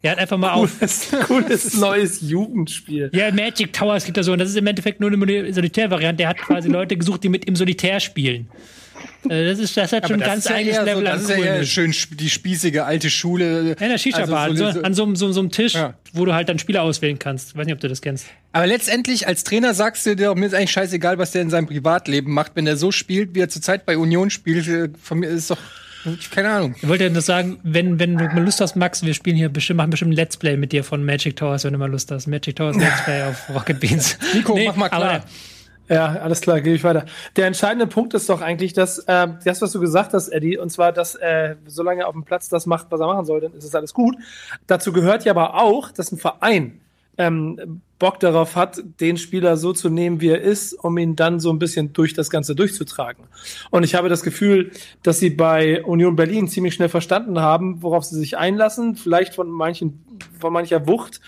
Er 0.02 0.12
hat 0.12 0.18
einfach 0.18 0.38
mal 0.38 0.54
cooles, 0.54 1.12
auf. 1.12 1.26
Cooles 1.26 1.74
neues 1.78 2.20
Jugendspiel. 2.22 3.10
Ja, 3.12 3.30
Magic 3.32 3.72
Towers 3.72 4.04
gibt 4.04 4.16
da 4.16 4.22
so. 4.22 4.32
Und 4.32 4.38
das 4.38 4.48
ist 4.48 4.56
im 4.56 4.66
Endeffekt 4.66 5.00
nur 5.00 5.12
eine 5.12 5.52
Solitär-Variante. 5.52 6.18
Der 6.18 6.28
hat 6.28 6.38
quasi 6.38 6.68
Leute 6.68 6.96
gesucht, 6.96 7.22
die 7.24 7.28
mit 7.28 7.46
ihm 7.46 7.56
Solitär 7.56 8.00
spielen. 8.00 8.48
Äh, 9.28 9.46
das 9.48 9.58
ist 9.58 9.76
das 9.76 9.92
hat 9.92 10.08
schon 10.08 10.22
ein 10.22 10.28
ganz 10.28 10.46
ja 10.46 10.56
eigenes 10.56 10.78
Level 10.78 10.96
so, 10.96 11.02
Das 11.02 11.22
ist 11.22 11.30
ja 11.30 11.64
schön 11.64 11.94
die 12.18 12.30
spießige 12.30 12.84
alte 12.84 13.10
Schule. 13.10 13.76
Ja, 13.78 13.84
in 13.84 13.90
der 13.90 13.98
Shisha-Bar, 13.98 14.48
also 14.50 14.70
so, 14.70 14.82
an 14.82 14.94
so, 14.94 15.14
so, 15.14 15.32
so 15.32 15.40
einem 15.40 15.50
Tisch, 15.50 15.74
ja. 15.74 15.94
wo 16.12 16.24
du 16.24 16.34
halt 16.34 16.48
dann 16.48 16.58
Spieler 16.58 16.82
auswählen 16.82 17.18
kannst. 17.18 17.50
Ich 17.50 17.56
weiß 17.56 17.66
nicht, 17.66 17.74
ob 17.74 17.80
du 17.80 17.88
das 17.88 18.00
kennst. 18.00 18.26
Aber 18.52 18.66
letztendlich, 18.66 19.26
als 19.26 19.44
Trainer 19.44 19.74
sagst 19.74 20.06
du 20.06 20.16
dir, 20.16 20.34
mir 20.34 20.46
ist 20.46 20.54
eigentlich 20.54 20.72
scheißegal, 20.72 21.18
was 21.18 21.32
der 21.32 21.42
in 21.42 21.50
seinem 21.50 21.66
Privatleben 21.66 22.32
macht. 22.32 22.52
Wenn 22.54 22.66
er 22.66 22.76
so 22.76 22.92
spielt, 22.92 23.34
wie 23.34 23.40
er 23.40 23.48
zurzeit 23.48 23.86
bei 23.86 23.96
Union 23.96 24.30
spielt, 24.30 24.66
äh, 24.68 24.88
von 25.00 25.18
mir 25.18 25.28
ist 25.28 25.50
doch 25.50 25.58
Keine 26.30 26.50
Ahnung. 26.50 26.74
Ich 26.80 26.88
wollte 26.88 27.08
nur 27.10 27.22
sagen, 27.22 27.58
wenn, 27.62 27.98
wenn 27.98 28.16
du 28.16 28.24
mal 28.24 28.42
Lust 28.42 28.60
hast, 28.60 28.76
Max, 28.76 29.04
wir 29.04 29.14
spielen 29.14 29.36
hier 29.36 29.48
bestimmt, 29.48 29.78
machen 29.78 29.90
bestimmt 29.90 30.12
ein 30.12 30.16
Let's 30.16 30.36
Play 30.36 30.56
mit 30.56 30.72
dir 30.72 30.84
von 30.84 31.04
Magic 31.04 31.36
Towers, 31.36 31.64
wenn 31.64 31.72
du 31.72 31.78
mal 31.78 31.90
Lust 31.90 32.10
hast. 32.10 32.26
Magic 32.26 32.56
Towers 32.56 32.76
Let's 32.76 33.04
Play 33.04 33.22
auf 33.22 33.48
Rocket 33.54 33.80
Beans. 33.80 34.16
Nico, 34.34 34.54
nee, 34.54 34.66
mach 34.66 34.76
mal 34.76 34.88
klar. 34.88 35.24
Ja, 35.90 36.06
alles 36.06 36.40
klar, 36.40 36.60
gehe 36.60 36.74
ich 36.74 36.84
weiter. 36.84 37.04
Der 37.34 37.48
entscheidende 37.48 37.88
Punkt 37.88 38.14
ist 38.14 38.28
doch 38.28 38.42
eigentlich, 38.42 38.72
dass 38.72 39.00
äh, 39.00 39.26
das, 39.44 39.60
was 39.60 39.72
du 39.72 39.80
gesagt 39.80 40.14
hast, 40.14 40.28
Eddie, 40.28 40.56
und 40.56 40.70
zwar, 40.70 40.92
dass 40.92 41.16
äh, 41.16 41.56
solange 41.66 42.02
er 42.02 42.08
auf 42.08 42.14
dem 42.14 42.22
Platz 42.22 42.48
das 42.48 42.64
macht, 42.64 42.86
was 42.90 43.00
er 43.00 43.08
machen 43.08 43.24
soll, 43.26 43.40
dann 43.40 43.54
ist 43.54 43.64
es 43.64 43.74
alles 43.74 43.92
gut. 43.92 44.14
Dazu 44.68 44.92
gehört 44.92 45.24
ja 45.24 45.32
aber 45.32 45.60
auch, 45.60 45.90
dass 45.90 46.12
ein 46.12 46.18
Verein 46.18 46.80
ähm, 47.18 47.80
Bock 47.98 48.20
darauf 48.20 48.54
hat, 48.54 48.80
den 49.00 49.16
Spieler 49.16 49.56
so 49.56 49.72
zu 49.72 49.88
nehmen, 49.88 50.20
wie 50.20 50.28
er 50.28 50.40
ist, 50.40 50.74
um 50.74 50.96
ihn 50.96 51.16
dann 51.16 51.40
so 51.40 51.50
ein 51.50 51.58
bisschen 51.58 51.92
durch 51.92 52.14
das 52.14 52.30
Ganze 52.30 52.54
durchzutragen. 52.54 53.24
Und 53.70 53.82
ich 53.82 53.96
habe 53.96 54.08
das 54.08 54.22
Gefühl, 54.22 54.70
dass 55.02 55.18
sie 55.18 55.30
bei 55.30 55.82
Union 55.84 56.14
Berlin 56.14 56.46
ziemlich 56.46 56.74
schnell 56.74 56.88
verstanden 56.88 57.40
haben, 57.40 57.82
worauf 57.82 58.04
sie 58.04 58.16
sich 58.16 58.38
einlassen, 58.38 58.94
vielleicht 58.94 59.34
von 59.34 59.50
manchen, 59.50 60.04
von 60.38 60.52
mancher 60.52 60.86
Wucht 60.86 61.20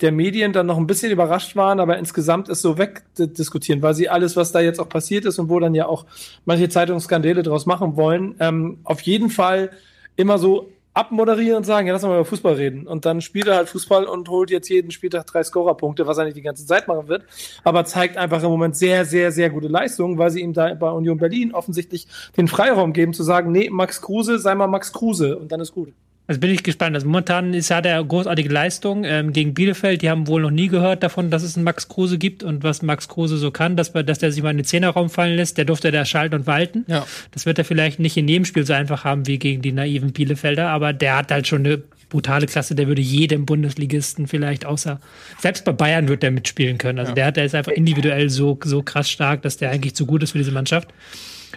der 0.00 0.12
Medien 0.12 0.52
dann 0.52 0.66
noch 0.66 0.76
ein 0.76 0.86
bisschen 0.86 1.12
überrascht 1.12 1.56
waren, 1.56 1.80
aber 1.80 1.98
insgesamt 1.98 2.48
ist 2.48 2.62
so 2.62 2.78
wegdiskutieren, 2.78 3.82
weil 3.82 3.94
sie 3.94 4.08
alles, 4.08 4.36
was 4.36 4.52
da 4.52 4.60
jetzt 4.60 4.80
auch 4.80 4.88
passiert 4.88 5.24
ist 5.24 5.38
und 5.38 5.48
wo 5.48 5.60
dann 5.60 5.74
ja 5.74 5.86
auch 5.86 6.04
manche 6.44 6.68
Zeitungsskandale 6.68 7.42
draus 7.42 7.66
machen 7.66 7.96
wollen, 7.96 8.34
ähm, 8.40 8.78
auf 8.84 9.00
jeden 9.02 9.30
Fall 9.30 9.70
immer 10.16 10.38
so 10.38 10.68
abmoderieren 10.94 11.56
und 11.58 11.64
sagen, 11.64 11.88
ja, 11.88 11.92
lass 11.92 12.02
mal 12.02 12.14
über 12.14 12.24
Fußball 12.24 12.54
reden. 12.54 12.86
Und 12.86 13.04
dann 13.04 13.20
spielt 13.20 13.48
er 13.48 13.56
halt 13.56 13.68
Fußball 13.68 14.04
und 14.04 14.28
holt 14.28 14.50
jetzt 14.50 14.68
jeden 14.68 14.92
Spieltag 14.92 15.26
drei 15.26 15.42
Scorerpunkte, 15.42 16.06
was 16.06 16.18
er 16.18 16.24
nicht 16.24 16.36
die 16.36 16.42
ganze 16.42 16.64
Zeit 16.64 16.86
machen 16.86 17.08
wird, 17.08 17.24
aber 17.64 17.84
zeigt 17.84 18.16
einfach 18.16 18.42
im 18.42 18.50
Moment 18.50 18.76
sehr, 18.76 19.04
sehr, 19.04 19.32
sehr 19.32 19.50
gute 19.50 19.68
Leistungen, 19.68 20.18
weil 20.18 20.30
sie 20.30 20.40
ihm 20.40 20.52
da 20.52 20.72
bei 20.74 20.90
Union 20.90 21.18
Berlin 21.18 21.52
offensichtlich 21.52 22.06
den 22.36 22.46
Freiraum 22.46 22.92
geben 22.92 23.12
zu 23.12 23.24
sagen, 23.24 23.50
nee, 23.50 23.68
Max 23.70 24.00
Kruse, 24.00 24.38
sei 24.38 24.54
mal 24.54 24.68
Max 24.68 24.92
Kruse 24.92 25.36
und 25.36 25.50
dann 25.50 25.60
ist 25.60 25.72
gut. 25.72 25.92
Also 26.26 26.40
bin 26.40 26.50
ich 26.50 26.62
gespannt. 26.62 26.94
Also 26.94 27.06
momentan 27.06 27.52
ist, 27.52 27.70
hat 27.70 27.84
er 27.84 28.02
großartige 28.02 28.48
Leistung 28.48 29.04
ähm, 29.04 29.34
gegen 29.34 29.52
Bielefeld. 29.52 30.00
Die 30.00 30.08
haben 30.08 30.26
wohl 30.26 30.40
noch 30.40 30.50
nie 30.50 30.68
gehört 30.68 31.02
davon, 31.02 31.30
dass 31.30 31.42
es 31.42 31.56
einen 31.56 31.64
Max 31.64 31.88
Kruse 31.88 32.16
gibt 32.16 32.42
und 32.42 32.62
was 32.62 32.80
Max 32.80 33.08
Kruse 33.08 33.36
so 33.36 33.50
kann, 33.50 33.76
dass, 33.76 33.92
dass 33.92 34.18
der 34.18 34.32
sich 34.32 34.42
mal 34.42 34.50
in 34.50 34.56
den 34.56 34.64
Zehnerraum 34.64 35.10
fallen 35.10 35.36
lässt. 35.36 35.58
Der 35.58 35.66
durfte 35.66 35.90
da 35.90 36.06
schalten 36.06 36.34
und 36.34 36.46
walten. 36.46 36.84
Ja. 36.88 37.06
Das 37.32 37.44
wird 37.44 37.58
er 37.58 37.66
vielleicht 37.66 38.00
nicht 38.00 38.16
in 38.16 38.26
jedem 38.26 38.46
Spiel 38.46 38.64
so 38.64 38.72
einfach 38.72 39.04
haben 39.04 39.26
wie 39.26 39.38
gegen 39.38 39.60
die 39.60 39.72
naiven 39.72 40.12
Bielefelder, 40.12 40.68
aber 40.68 40.94
der 40.94 41.18
hat 41.18 41.30
halt 41.30 41.46
schon 41.46 41.66
eine 41.66 41.82
brutale 42.08 42.46
Klasse. 42.46 42.74
Der 42.74 42.88
würde 42.88 43.02
jedem 43.02 43.44
Bundesligisten 43.44 44.26
vielleicht 44.26 44.64
außer, 44.64 45.00
selbst 45.40 45.66
bei 45.66 45.72
Bayern 45.72 46.08
wird 46.08 46.22
der 46.22 46.30
mitspielen 46.30 46.78
können. 46.78 47.00
Also 47.00 47.10
ja. 47.10 47.16
der 47.16 47.26
hat, 47.26 47.36
der 47.36 47.44
ist 47.44 47.54
einfach 47.54 47.72
individuell 47.72 48.30
so, 48.30 48.58
so 48.64 48.82
krass 48.82 49.10
stark, 49.10 49.42
dass 49.42 49.58
der 49.58 49.70
eigentlich 49.70 49.94
zu 49.94 50.06
gut 50.06 50.22
ist 50.22 50.32
für 50.32 50.38
diese 50.38 50.52
Mannschaft. 50.52 50.88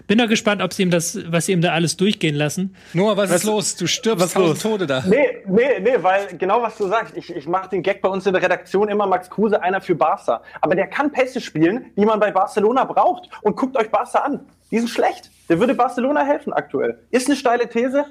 Bin 0.05 0.17
da 0.17 0.25
gespannt, 0.25 0.61
ob 0.61 0.73
sie 0.73 0.83
ihm 0.83 0.91
das, 0.91 1.17
was 1.31 1.45
sie 1.45 1.53
ihm 1.53 1.61
da 1.61 1.73
alles 1.73 1.97
durchgehen 1.97 2.35
lassen. 2.35 2.75
Noah, 2.93 3.17
was, 3.17 3.29
was 3.29 3.37
ist 3.37 3.43
los? 3.45 3.75
Du 3.75 3.87
stirbst 3.87 4.23
was 4.23 4.33
tausend 4.33 4.61
Tode 4.61 4.85
da. 4.85 5.03
Nee, 5.05 5.43
nee, 5.47 5.79
nee, 5.79 5.97
weil 6.01 6.27
genau 6.37 6.61
was 6.61 6.77
du 6.77 6.87
sagst. 6.87 7.17
Ich, 7.17 7.35
ich 7.35 7.47
mache 7.47 7.69
den 7.69 7.81
Gag 7.81 8.01
bei 8.01 8.09
uns 8.09 8.25
in 8.25 8.33
der 8.33 8.41
Redaktion 8.41 8.89
immer 8.89 9.07
Max 9.07 9.29
Kruse, 9.29 9.61
einer 9.61 9.81
für 9.81 9.95
Barca. 9.95 10.41
Aber 10.61 10.75
der 10.75 10.87
kann 10.87 11.11
Pässe 11.11 11.41
spielen, 11.41 11.91
die 11.95 12.05
man 12.05 12.19
bei 12.19 12.31
Barcelona 12.31 12.83
braucht. 12.83 13.29
Und 13.41 13.55
guckt 13.55 13.77
euch 13.77 13.89
Barca 13.89 14.19
an. 14.19 14.41
Die 14.71 14.79
sind 14.79 14.89
schlecht. 14.89 15.31
Der 15.49 15.59
würde 15.59 15.73
Barcelona 15.73 16.25
helfen 16.25 16.53
aktuell. 16.53 16.99
Ist 17.11 17.27
eine 17.27 17.35
steile 17.35 17.69
These. 17.69 18.05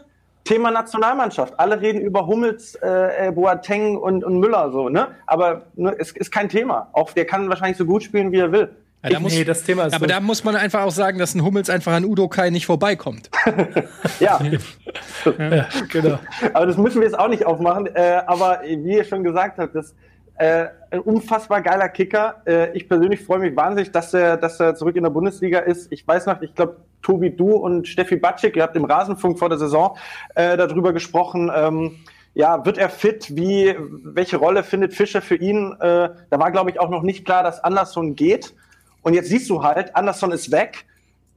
Thema 0.44 0.70
Nationalmannschaft. 0.70 1.58
Alle 1.58 1.80
reden 1.80 2.00
über 2.00 2.26
Hummels, 2.26 2.76
äh, 2.76 3.32
Boateng 3.34 3.96
und, 3.96 4.22
und 4.22 4.38
Müller 4.38 4.70
so, 4.70 4.88
ne? 4.88 5.08
Aber 5.26 5.66
ne, 5.74 5.94
es 5.98 6.12
ist 6.12 6.30
kein 6.30 6.48
Thema. 6.48 6.88
Auch 6.92 7.10
der 7.12 7.26
kann 7.26 7.48
wahrscheinlich 7.48 7.76
so 7.76 7.84
gut 7.84 8.04
spielen, 8.04 8.30
wie 8.30 8.38
er 8.38 8.52
will. 8.52 8.70
Ja, 9.02 9.10
da 9.10 9.20
muss, 9.20 9.32
nee, 9.34 9.44
das 9.44 9.62
Thema 9.62 9.84
ist 9.84 9.94
aber 9.94 10.06
so. 10.06 10.14
da 10.14 10.20
muss 10.20 10.42
man 10.42 10.56
einfach 10.56 10.82
auch 10.82 10.90
sagen, 10.90 11.18
dass 11.18 11.34
ein 11.34 11.44
Hummels 11.44 11.70
einfach 11.70 11.92
an 11.92 12.04
Udo 12.04 12.28
Kai 12.28 12.50
nicht 12.50 12.66
vorbeikommt. 12.66 13.30
ja. 14.20 14.40
ja. 15.38 15.68
genau. 15.88 16.18
Aber 16.54 16.66
das 16.66 16.76
müssen 16.76 17.00
wir 17.00 17.06
jetzt 17.06 17.18
auch 17.18 17.28
nicht 17.28 17.46
aufmachen. 17.46 17.86
Äh, 17.94 18.22
aber 18.26 18.62
wie 18.64 18.96
ihr 18.96 19.04
schon 19.04 19.22
gesagt 19.22 19.58
habt, 19.58 19.74
das 19.74 19.94
äh, 20.38 20.66
ein 20.90 21.00
unfassbar 21.00 21.62
geiler 21.62 21.88
Kicker. 21.88 22.42
Äh, 22.46 22.76
ich 22.76 22.88
persönlich 22.88 23.22
freue 23.24 23.38
mich 23.38 23.56
wahnsinnig, 23.56 23.90
dass 23.92 24.12
er, 24.12 24.36
dass 24.36 24.60
er 24.60 24.74
zurück 24.74 24.96
in 24.96 25.02
der 25.04 25.10
Bundesliga 25.10 25.60
ist. 25.60 25.90
Ich 25.92 26.06
weiß 26.06 26.26
noch, 26.26 26.42
ich 26.42 26.54
glaube, 26.54 26.76
Tobi, 27.02 27.30
du 27.30 27.52
und 27.52 27.86
Steffi 27.88 28.16
Batschik, 28.16 28.56
ihr 28.56 28.62
habt 28.62 28.76
im 28.76 28.84
Rasenfunk 28.84 29.38
vor 29.38 29.48
der 29.48 29.58
Saison 29.58 29.96
äh, 30.34 30.56
darüber 30.56 30.92
gesprochen. 30.92 31.50
Ähm, 31.54 31.96
ja, 32.34 32.66
wird 32.66 32.76
er 32.76 32.90
fit? 32.90 33.34
Wie, 33.34 33.74
welche 34.04 34.36
Rolle 34.36 34.62
findet 34.62 34.92
Fischer 34.92 35.22
für 35.22 35.36
ihn? 35.36 35.72
Äh, 35.80 36.10
da 36.28 36.38
war, 36.38 36.50
glaube 36.50 36.70
ich, 36.70 36.78
auch 36.80 36.90
noch 36.90 37.02
nicht 37.02 37.24
klar, 37.24 37.42
dass 37.42 37.64
Anderson 37.64 38.14
geht. 38.14 38.54
Und 39.06 39.14
jetzt 39.14 39.28
siehst 39.28 39.48
du 39.50 39.62
halt, 39.62 39.94
Anderson 39.94 40.32
ist 40.32 40.50
weg. 40.50 40.84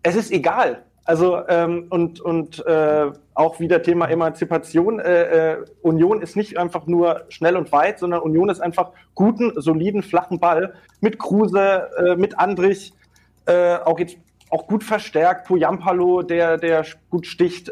Es 0.01 0.15
ist 0.15 0.31
egal. 0.31 0.85
Also 1.05 1.47
ähm, 1.47 1.85
und 1.91 2.19
und 2.19 2.65
äh, 2.65 3.11
auch 3.35 3.59
wieder 3.59 3.83
Thema 3.83 4.09
Emanzipation. 4.09 4.97
Äh, 4.97 5.51
äh, 5.51 5.65
Union 5.83 6.23
ist 6.23 6.35
nicht 6.35 6.57
einfach 6.57 6.87
nur 6.87 7.25
schnell 7.29 7.55
und 7.55 7.71
weit, 7.71 7.99
sondern 7.99 8.21
Union 8.21 8.49
ist 8.49 8.59
einfach 8.59 8.89
guten, 9.13 9.53
soliden, 9.61 10.01
flachen 10.01 10.39
Ball 10.39 10.73
mit 10.99 11.19
Kruse, 11.19 11.89
äh, 11.95 12.15
mit 12.15 12.39
Andrich, 12.39 12.91
äh, 13.45 13.75
auch 13.75 13.99
jetzt 13.99 14.17
auch 14.49 14.65
gut 14.65 14.83
verstärkt. 14.83 15.45
Pujampalo, 15.45 16.23
der 16.23 16.57
der 16.57 16.83
gut 17.11 17.27
sticht. 17.27 17.69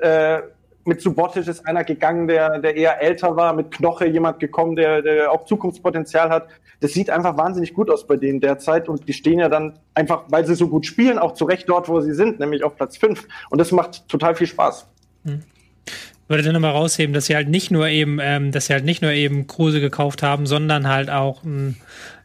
Mit 0.87 1.01
Subotic 1.01 1.47
ist 1.47 1.67
einer 1.67 1.83
gegangen, 1.83 2.27
der, 2.27 2.59
der 2.59 2.75
eher 2.75 3.01
älter 3.01 3.35
war, 3.35 3.53
mit 3.53 3.71
Knoche 3.71 4.07
jemand 4.07 4.39
gekommen, 4.39 4.77
der, 4.77 5.01
der 5.01 5.31
auch 5.31 5.45
Zukunftspotenzial 5.45 6.29
hat. 6.29 6.47
Das 6.79 6.93
sieht 6.93 7.09
einfach 7.09 7.37
wahnsinnig 7.37 7.73
gut 7.73 7.89
aus 7.89 8.07
bei 8.07 8.15
denen 8.15 8.39
derzeit 8.39 8.87
und 8.87 9.05
die 9.07 9.13
stehen 9.13 9.39
ja 9.39 9.49
dann 9.49 9.77
einfach, 9.95 10.23
weil 10.29 10.45
sie 10.45 10.55
so 10.55 10.69
gut 10.69 10.85
spielen, 10.85 11.17
auch 11.17 11.33
zurecht 11.33 11.67
dort, 11.67 11.89
wo 11.89 11.99
sie 11.99 12.13
sind, 12.13 12.39
nämlich 12.39 12.63
auf 12.63 12.77
Platz 12.77 12.95
5. 12.97 13.27
Und 13.49 13.57
das 13.57 13.73
macht 13.73 14.07
total 14.07 14.35
viel 14.35 14.47
Spaß. 14.47 14.87
Hm. 15.25 15.43
Ich 15.85 16.29
würde 16.29 16.43
dann 16.43 16.53
nochmal 16.53 16.71
rausheben, 16.71 17.13
dass 17.13 17.25
sie 17.25 17.35
halt 17.35 17.49
nicht 17.49 17.69
nur 17.71 17.87
eben, 17.87 18.19
ähm, 18.21 18.51
dass 18.51 18.67
sie 18.67 18.73
halt 18.73 18.85
nicht 18.85 19.01
nur 19.01 19.11
eben 19.11 19.47
Kruse 19.47 19.81
gekauft 19.81 20.23
haben, 20.23 20.45
sondern 20.45 20.87
halt 20.87 21.09
auch 21.09 21.43
ein 21.43 21.77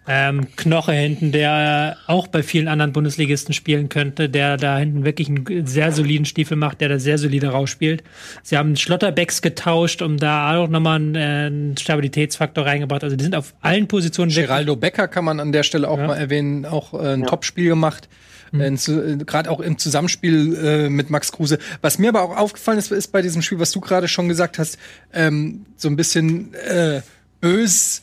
ähm, 0.08 0.48
Knoche 0.56 0.92
hinten, 0.92 1.30
der 1.30 1.96
auch 2.06 2.26
bei 2.26 2.42
vielen 2.42 2.66
anderen 2.66 2.92
Bundesligisten 2.92 3.54
spielen 3.54 3.88
könnte, 3.88 4.28
der 4.28 4.56
da 4.56 4.78
hinten 4.78 5.04
wirklich 5.04 5.28
einen 5.28 5.66
sehr 5.66 5.92
soliden 5.92 6.24
Stiefel 6.24 6.56
macht, 6.56 6.80
der 6.80 6.88
da 6.88 6.98
sehr 6.98 7.18
solide 7.18 7.48
rausspielt. 7.48 8.02
Sie 8.42 8.56
haben 8.56 8.76
Schlotterbecks 8.76 9.42
getauscht, 9.42 10.02
um 10.02 10.16
da 10.16 10.56
auch 10.56 10.68
nochmal 10.68 10.96
einen, 10.96 11.14
äh, 11.14 11.18
einen 11.46 11.76
Stabilitätsfaktor 11.76 12.66
reingebracht. 12.66 13.04
Also 13.04 13.14
die 13.14 13.22
sind 13.22 13.36
auf 13.36 13.54
allen 13.60 13.86
Positionen. 13.86 14.32
Geraldo 14.32 14.74
Becker 14.74 15.06
kann 15.06 15.24
man 15.24 15.38
an 15.38 15.52
der 15.52 15.62
Stelle 15.62 15.88
auch 15.88 15.98
ja. 15.98 16.06
mal 16.08 16.16
erwähnen, 16.16 16.66
auch 16.66 16.94
äh, 16.94 17.14
ein 17.14 17.20
ja. 17.20 17.26
Topspiel 17.26 17.68
gemacht. 17.68 18.08
Mhm. 18.50 18.60
Äh, 18.60 19.24
gerade 19.24 19.50
auch 19.50 19.60
im 19.60 19.78
Zusammenspiel 19.78 20.56
äh, 20.56 20.88
mit 20.88 21.10
Max 21.10 21.32
Kruse. 21.32 21.58
Was 21.80 21.98
mir 21.98 22.08
aber 22.08 22.22
auch 22.22 22.36
aufgefallen 22.36 22.78
ist, 22.78 22.90
ist 22.90 23.12
bei 23.12 23.22
diesem 23.22 23.40
Spiel, 23.40 23.58
was 23.58 23.70
du 23.70 23.80
gerade 23.80 24.08
schon 24.08 24.28
gesagt 24.28 24.58
hast, 24.58 24.78
ähm, 25.12 25.64
so 25.76 25.88
ein 25.88 25.96
bisschen 25.96 26.54
äh, 26.54 27.02
bös 27.40 28.02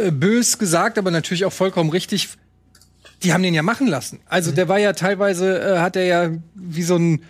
äh, 0.00 0.10
bös 0.10 0.58
gesagt, 0.58 0.98
aber 0.98 1.10
natürlich 1.10 1.44
auch 1.44 1.52
vollkommen 1.52 1.90
richtig. 1.90 2.28
Die 3.22 3.32
haben 3.32 3.42
den 3.42 3.54
ja 3.54 3.62
machen 3.62 3.86
lassen. 3.86 4.20
Also 4.26 4.50
mhm. 4.50 4.54
der 4.56 4.68
war 4.68 4.78
ja 4.78 4.92
teilweise, 4.92 5.60
äh, 5.60 5.78
hat 5.78 5.96
er 5.96 6.04
ja 6.04 6.30
wie 6.54 6.82
so 6.82 6.96
ein 6.96 7.22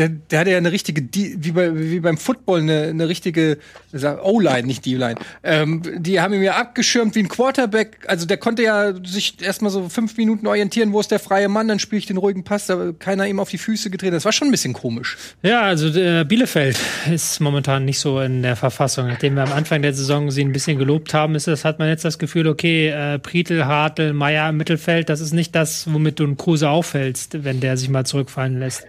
der, 0.00 0.08
der 0.08 0.40
hatte 0.40 0.50
ja 0.50 0.56
eine 0.56 0.72
richtige, 0.72 1.06
wie, 1.12 1.52
bei, 1.52 1.78
wie 1.78 2.00
beim 2.00 2.16
Football, 2.16 2.60
eine, 2.60 2.84
eine 2.84 3.08
richtige 3.08 3.58
O-Line, 3.92 4.66
nicht 4.66 4.86
D-Line. 4.86 5.16
Ähm, 5.42 5.82
die 5.98 6.20
haben 6.20 6.32
ihn 6.32 6.42
ja 6.42 6.56
abgeschirmt 6.56 7.14
wie 7.16 7.18
ein 7.18 7.28
Quarterback. 7.28 7.98
Also 8.06 8.24
der 8.24 8.38
konnte 8.38 8.62
ja 8.62 8.94
sich 9.04 9.42
erstmal 9.42 9.70
so 9.70 9.90
fünf 9.90 10.16
Minuten 10.16 10.46
orientieren, 10.46 10.94
wo 10.94 11.00
ist 11.00 11.10
der 11.10 11.18
freie 11.18 11.48
Mann, 11.48 11.68
dann 11.68 11.78
spiele 11.78 11.98
ich 11.98 12.06
den 12.06 12.16
ruhigen 12.16 12.44
Pass, 12.44 12.66
da 12.66 12.92
keiner 12.98 13.26
ihm 13.26 13.40
auf 13.40 13.50
die 13.50 13.58
Füße 13.58 13.90
gedreht. 13.90 14.14
Das 14.14 14.24
war 14.24 14.32
schon 14.32 14.48
ein 14.48 14.52
bisschen 14.52 14.72
komisch. 14.72 15.18
Ja, 15.42 15.62
also 15.62 15.88
äh, 15.88 16.24
Bielefeld 16.24 16.78
ist 17.12 17.40
momentan 17.40 17.84
nicht 17.84 17.98
so 17.98 18.20
in 18.20 18.42
der 18.42 18.56
Verfassung. 18.56 19.06
Nachdem 19.06 19.34
wir 19.34 19.42
am 19.42 19.52
Anfang 19.52 19.82
der 19.82 19.92
Saison 19.92 20.30
sie 20.30 20.42
ein 20.42 20.52
bisschen 20.52 20.78
gelobt 20.78 21.12
haben, 21.12 21.34
ist 21.34 21.46
das, 21.46 21.66
hat 21.66 21.78
man 21.78 21.88
jetzt 21.88 22.06
das 22.06 22.18
Gefühl, 22.18 22.46
okay, 22.46 22.88
äh, 22.88 23.18
Prietl, 23.18 23.66
Hartl, 23.66 24.14
Meier 24.14 24.48
im 24.48 24.56
Mittelfeld, 24.56 25.10
das 25.10 25.20
ist 25.20 25.34
nicht 25.34 25.54
das, 25.54 25.92
womit 25.92 26.20
du 26.20 26.24
einen 26.24 26.38
Kruse 26.38 26.70
auffällst, 26.70 27.44
wenn 27.44 27.60
der 27.60 27.76
sich 27.76 27.90
mal 27.90 28.06
zurückfallen 28.06 28.58
lässt. 28.58 28.86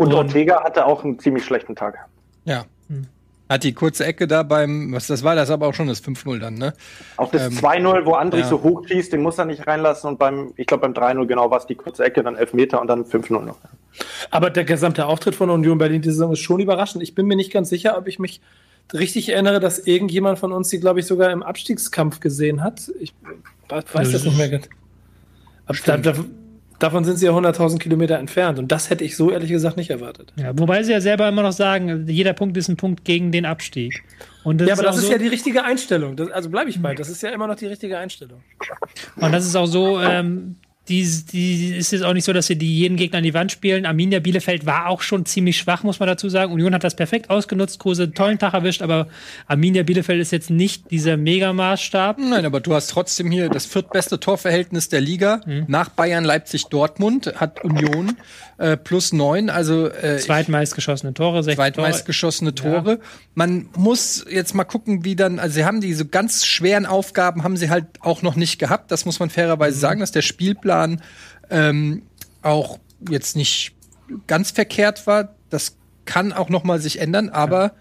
Und, 0.00 0.14
und 0.14 0.14
Ortega 0.14 0.64
hatte 0.64 0.86
auch 0.86 1.04
einen 1.04 1.18
ziemlich 1.18 1.44
schlechten 1.44 1.76
Tag. 1.76 1.98
Ja. 2.46 2.64
Hm. 2.88 3.06
Hat 3.50 3.64
die 3.64 3.74
kurze 3.74 4.06
Ecke 4.06 4.26
da 4.26 4.42
beim, 4.42 4.94
was 4.94 5.08
das 5.08 5.22
war, 5.22 5.34
das 5.34 5.50
aber 5.50 5.66
auch 5.66 5.74
schon 5.74 5.88
das 5.88 6.02
5-0 6.02 6.38
dann, 6.38 6.54
ne? 6.54 6.72
Auch 7.18 7.30
das 7.30 7.48
ähm, 7.48 7.58
2-0, 7.58 8.06
wo 8.06 8.14
Andrich 8.14 8.44
ja. 8.44 8.48
so 8.48 8.62
hoch 8.62 8.88
schießt, 8.88 9.12
den 9.12 9.20
muss 9.20 9.36
er 9.36 9.44
nicht 9.44 9.66
reinlassen 9.66 10.08
und 10.08 10.18
beim, 10.18 10.54
ich 10.56 10.66
glaube 10.66 10.88
beim 10.88 10.94
3-0 10.94 11.26
genau 11.26 11.50
war 11.50 11.58
es 11.58 11.66
die 11.66 11.74
kurze 11.74 12.02
Ecke, 12.02 12.22
dann 12.22 12.34
11 12.34 12.54
Meter 12.54 12.80
und 12.80 12.86
dann 12.86 13.04
5-0 13.04 13.42
noch. 13.42 13.58
Aber 14.30 14.48
der 14.48 14.64
gesamte 14.64 15.04
Auftritt 15.04 15.34
von 15.34 15.50
Union 15.50 15.76
Berlin 15.76 16.00
diese 16.00 16.14
Saison 16.14 16.32
ist 16.32 16.38
schon 16.38 16.60
überraschend. 16.60 17.02
Ich 17.02 17.14
bin 17.14 17.26
mir 17.26 17.36
nicht 17.36 17.52
ganz 17.52 17.68
sicher, 17.68 17.98
ob 17.98 18.08
ich 18.08 18.18
mich 18.18 18.40
richtig 18.94 19.28
erinnere, 19.28 19.60
dass 19.60 19.80
irgendjemand 19.80 20.38
von 20.38 20.52
uns 20.52 20.70
sie, 20.70 20.80
glaube 20.80 21.00
ich, 21.00 21.06
sogar 21.06 21.30
im 21.30 21.42
Abstiegskampf 21.42 22.20
gesehen 22.20 22.62
hat. 22.62 22.90
Ich 23.00 23.12
weiß 23.68 24.12
das 24.12 24.24
nicht 24.24 24.38
mehr. 24.38 24.60
Ab, 25.66 25.76
da, 25.84 25.98
da, 25.98 26.14
Davon 26.80 27.04
sind 27.04 27.18
sie 27.18 27.26
ja 27.26 27.32
100.000 27.32 27.78
Kilometer 27.78 28.18
entfernt. 28.18 28.58
Und 28.58 28.72
das 28.72 28.90
hätte 28.90 29.04
ich 29.04 29.16
so 29.16 29.30
ehrlich 29.30 29.50
gesagt 29.50 29.76
nicht 29.76 29.90
erwartet. 29.90 30.32
Ja, 30.36 30.58
wobei 30.58 30.82
sie 30.82 30.92
ja 30.92 31.00
selber 31.00 31.28
immer 31.28 31.42
noch 31.42 31.52
sagen, 31.52 32.06
jeder 32.08 32.32
Punkt 32.32 32.56
ist 32.56 32.68
ein 32.68 32.76
Punkt 32.76 33.04
gegen 33.04 33.30
den 33.30 33.44
Abstieg. 33.44 34.02
ja, 34.44 34.50
aber 34.72 34.82
das 34.82 34.96
ist 34.96 35.06
so 35.06 35.12
ja 35.12 35.18
die 35.18 35.28
richtige 35.28 35.62
Einstellung. 35.62 36.16
Das, 36.16 36.30
also 36.30 36.48
bleibe 36.48 36.70
ich 36.70 36.80
bei. 36.80 36.94
Das 36.94 37.10
ist 37.10 37.22
ja 37.22 37.30
immer 37.30 37.46
noch 37.46 37.56
die 37.56 37.66
richtige 37.66 37.98
Einstellung. 37.98 38.40
Und 39.16 39.32
das 39.32 39.46
ist 39.46 39.54
auch 39.56 39.66
so, 39.66 40.00
ähm, 40.00 40.56
die, 40.90 41.08
die 41.32 41.76
ist 41.76 41.92
jetzt 41.92 42.02
auch 42.02 42.12
nicht 42.12 42.24
so, 42.24 42.32
dass 42.32 42.48
sie 42.48 42.56
die 42.56 42.76
jeden 42.76 42.96
Gegner 42.96 43.18
an 43.18 43.24
die 43.24 43.32
Wand 43.32 43.52
spielen. 43.52 43.86
Arminia 43.86 44.18
Bielefeld 44.18 44.66
war 44.66 44.88
auch 44.88 45.02
schon 45.02 45.24
ziemlich 45.24 45.56
schwach, 45.56 45.84
muss 45.84 46.00
man 46.00 46.08
dazu 46.08 46.28
sagen. 46.28 46.52
Union 46.52 46.74
hat 46.74 46.82
das 46.82 46.96
perfekt 46.96 47.30
ausgenutzt, 47.30 47.78
Kruse 47.78 48.02
einen 48.02 48.14
tollen 48.14 48.38
Tag 48.40 48.54
erwischt, 48.54 48.82
aber 48.82 49.06
Arminia 49.46 49.84
Bielefeld 49.84 50.20
ist 50.20 50.32
jetzt 50.32 50.50
nicht 50.50 50.90
dieser 50.90 51.16
Megamaßstab. 51.16 52.18
Nein, 52.18 52.44
aber 52.44 52.60
du 52.60 52.74
hast 52.74 52.88
trotzdem 52.88 53.30
hier 53.30 53.48
das 53.48 53.66
viertbeste 53.66 54.18
Torverhältnis 54.18 54.88
der 54.88 55.00
Liga. 55.00 55.40
Mhm. 55.46 55.66
Nach 55.68 55.90
Bayern, 55.90 56.24
Leipzig, 56.24 56.64
Dortmund 56.66 57.34
hat 57.36 57.62
Union 57.64 58.16
äh, 58.58 58.76
plus 58.76 59.12
neun, 59.12 59.48
also 59.48 59.88
äh, 59.88 60.18
zweitmeist 60.18 60.74
geschossene 60.74 61.14
Tore, 61.14 61.42
zweitmeist 61.44 62.04
geschossene 62.04 62.54
Tore. 62.54 62.90
Ja. 62.90 62.98
Man 63.34 63.68
muss 63.76 64.26
jetzt 64.28 64.54
mal 64.54 64.64
gucken, 64.64 65.04
wie 65.04 65.14
dann, 65.14 65.38
also 65.38 65.54
sie 65.54 65.64
haben 65.64 65.80
diese 65.80 66.04
ganz 66.04 66.44
schweren 66.44 66.84
Aufgaben 66.84 67.44
haben 67.44 67.56
sie 67.56 67.70
halt 67.70 67.86
auch 68.00 68.22
noch 68.22 68.34
nicht 68.34 68.58
gehabt. 68.58 68.90
Das 68.90 69.04
muss 69.04 69.20
man 69.20 69.30
fairerweise 69.30 69.76
mhm. 69.76 69.80
sagen, 69.80 70.00
dass 70.00 70.10
der 70.10 70.22
Spielplan 70.22 70.79
Jahren 70.80 71.02
ähm, 71.50 72.02
auch 72.42 72.78
jetzt 73.08 73.36
nicht 73.36 73.72
ganz 74.26 74.50
verkehrt 74.50 75.06
war. 75.06 75.34
Das 75.50 75.76
kann 76.04 76.32
auch 76.32 76.48
noch 76.48 76.64
mal 76.64 76.80
sich 76.80 77.00
ändern, 77.00 77.28
aber 77.28 77.62
ja. 77.62 77.72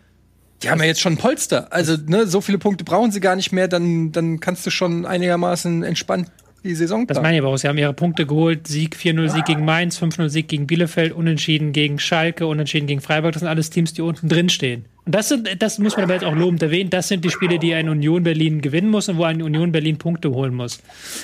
die 0.64 0.70
haben 0.70 0.80
ja 0.80 0.86
jetzt 0.86 1.02
schon 1.02 1.14
ein 1.14 1.18
Polster. 1.18 1.72
Also 1.72 1.96
ne, 2.06 2.28
so 2.28 2.42
viele 2.42 2.58
Punkte 2.58 2.84
brauchen 2.84 3.12
sie 3.12 3.20
gar 3.20 3.36
nicht 3.36 3.52
mehr. 3.52 3.68
Dann, 3.68 4.12
dann 4.12 4.40
kannst 4.40 4.66
du 4.66 4.70
schon 4.70 5.06
einigermaßen 5.06 5.84
entspannt 5.84 6.32
die 6.64 6.76
Saison. 6.76 7.08
Das 7.08 7.22
meine 7.22 7.38
ich 7.38 7.42
aber 7.42 7.54
auch. 7.54 7.58
Sie 7.58 7.70
haben 7.70 7.78
ihre 7.78 7.94
Punkte 7.94 8.26
geholt. 8.26 8.68
Sieg, 8.68 8.98
4-0 8.98 9.30
Sieg 9.30 9.46
gegen 9.46 9.64
Mainz, 9.64 9.98
5-0 10.02 10.28
Sieg 10.28 10.50
gegen 10.50 10.68
Bielefeld, 10.68 11.14
Unentschieden 11.14 11.72
gegen 11.72 12.00
Schalke, 12.00 12.48
Unentschieden 12.48 12.86
gegen 12.86 13.00
Freiburg. 13.00 13.32
Das 13.32 13.40
sind 13.40 13.48
alles 13.48 13.70
Teams, 13.70 13.94
die 13.94 14.02
unten 14.02 14.28
drin 14.28 14.50
stehen. 14.50 14.86
Das 15.12 15.30
sind, 15.30 15.62
das 15.62 15.80
muss 15.80 15.96
man 15.96 16.04
aber 16.04 16.14
jetzt 16.14 16.26
auch 16.26 16.36
lobend 16.36 16.62
erwähnen. 16.62 16.92
Das 16.92 17.08
sind 17.08 17.26
die 17.26 17.32
Spiele, 17.32 17.58
die 17.58 17.74
ein 17.74 17.90
Union 17.90 18.22
Berlin 18.22 18.62
gewinnen 18.62 18.90
muss 18.90 19.10
und 19.10 19.18
wo 19.18 19.24
ein 19.24 19.42
Union 19.42 19.72
Berlin 19.72 19.98
Punkte 19.98 20.30
holen 20.30 20.54
muss. 20.54 20.84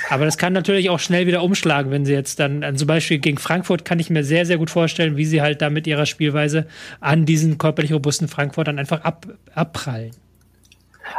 Aber 0.10 0.26
das 0.26 0.40
kann 0.40 0.54
natürlich 0.54 0.90
auch 0.90 0.98
schnell 0.98 1.28
wieder 1.28 1.44
umschlagen, 1.44 1.92
wenn 1.92 2.04
sie 2.04 2.14
jetzt 2.14 2.40
dann, 2.40 2.64
also 2.64 2.80
zum 2.80 2.88
Beispiel 2.88 3.20
gegen 3.20 3.38
Frankfurt 3.38 3.86
kann 3.86 4.00
ich 4.00 4.10
mir 4.10 4.24
sehr, 4.24 4.46
sehr 4.48 4.58
gut 4.58 4.72
vorstellen, 4.72 5.18
wie 5.18 5.26
sie 5.26 5.42
halt 5.42 5.62
da 5.62 5.70
mit 5.70 5.86
ihrer 5.86 6.08
Spielweise 6.08 6.66
an 7.00 7.26
diesen 7.26 7.60
körperlich 7.60 7.94
robusten 7.94 8.28
Frankfurt 8.28 8.68
dann 8.68 8.80
einfach 8.80 9.04
ab, 9.04 9.28
abprallen. 9.54 10.12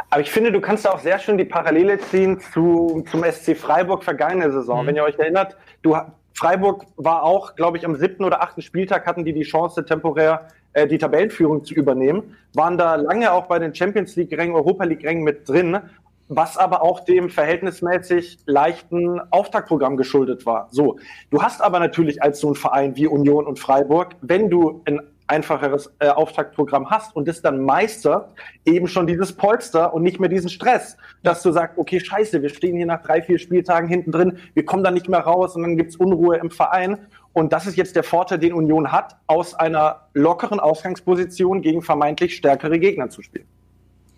Aber 0.09 0.21
ich 0.21 0.29
finde, 0.29 0.51
du 0.51 0.59
kannst 0.59 0.83
da 0.83 0.91
auch 0.91 0.99
sehr 0.99 1.19
schön 1.19 1.37
die 1.37 1.45
Parallele 1.45 1.99
ziehen 1.99 2.39
zu, 2.53 3.05
zum 3.09 3.23
SC 3.23 3.55
Freiburg 3.55 4.03
vergangene 4.03 4.51
Saison. 4.51 4.83
Mhm. 4.83 4.87
Wenn 4.87 4.95
ihr 4.97 5.03
euch 5.03 5.17
erinnert, 5.17 5.55
du, 5.81 5.95
Freiburg 6.33 6.85
war 6.97 7.23
auch, 7.23 7.55
glaube 7.55 7.77
ich, 7.77 7.85
am 7.85 7.95
siebten 7.95 8.25
oder 8.25 8.43
achten 8.43 8.61
Spieltag 8.61 9.05
hatten 9.07 9.23
die 9.23 9.33
die 9.33 9.43
Chance, 9.43 9.85
temporär 9.85 10.47
äh, 10.77 10.87
die 10.87 10.99
Tabellenführung 10.99 11.65
zu 11.65 11.73
übernehmen, 11.73 12.35
waren 12.53 12.77
da 12.77 12.93
lange 12.93 13.31
auch 13.31 13.47
bei 13.47 13.57
den 13.57 13.73
Champions 13.73 14.15
League-Rängen, 14.15 14.55
Europa 14.55 14.83
League-Rängen 14.83 15.23
mit 15.23 15.49
drin, 15.49 15.79
was 16.27 16.55
aber 16.55 16.83
auch 16.83 16.99
dem 16.99 17.31
verhältnismäßig 17.31 18.37
leichten 18.45 19.19
Auftaktprogramm 19.31 19.97
geschuldet 19.97 20.45
war. 20.45 20.67
So, 20.69 20.99
du 21.31 21.41
hast 21.41 21.63
aber 21.63 21.79
natürlich 21.79 22.21
als 22.21 22.39
so 22.39 22.49
ein 22.49 22.55
Verein 22.55 22.95
wie 22.95 23.07
Union 23.07 23.47
und 23.47 23.57
Freiburg, 23.57 24.15
wenn 24.21 24.51
du 24.51 24.83
in 24.85 25.01
einfacheres 25.27 25.91
äh, 25.99 26.07
Auftaktprogramm 26.07 26.89
hast 26.89 27.15
und 27.15 27.27
das 27.27 27.41
dann 27.41 27.61
meistert, 27.63 28.33
eben 28.65 28.87
schon 28.87 29.07
dieses 29.07 29.33
Polster 29.33 29.93
und 29.93 30.03
nicht 30.03 30.19
mehr 30.19 30.29
diesen 30.29 30.49
Stress, 30.49 30.97
dass 31.23 31.43
du 31.43 31.51
sagst, 31.51 31.77
okay, 31.77 31.99
scheiße, 31.99 32.41
wir 32.41 32.49
stehen 32.49 32.77
hier 32.77 32.85
nach 32.85 33.03
drei, 33.03 33.21
vier 33.21 33.37
Spieltagen 33.37 33.87
hinten 33.87 34.11
drin, 34.11 34.39
wir 34.53 34.65
kommen 34.65 34.83
da 34.83 34.91
nicht 34.91 35.09
mehr 35.09 35.19
raus 35.19 35.55
und 35.55 35.63
dann 35.63 35.77
gibt's 35.77 35.95
Unruhe 35.95 36.37
im 36.37 36.49
Verein. 36.49 36.97
Und 37.33 37.53
das 37.53 37.67
ist 37.67 37.77
jetzt 37.77 37.95
der 37.95 38.03
Vorteil, 38.03 38.39
den 38.39 38.53
Union 38.53 38.91
hat, 38.91 39.15
aus 39.27 39.53
einer 39.53 40.07
lockeren 40.13 40.59
Ausgangsposition 40.59 41.61
gegen 41.61 41.83
vermeintlich 41.83 42.35
stärkere 42.35 42.79
Gegner 42.79 43.09
zu 43.09 43.21
spielen. 43.21 43.45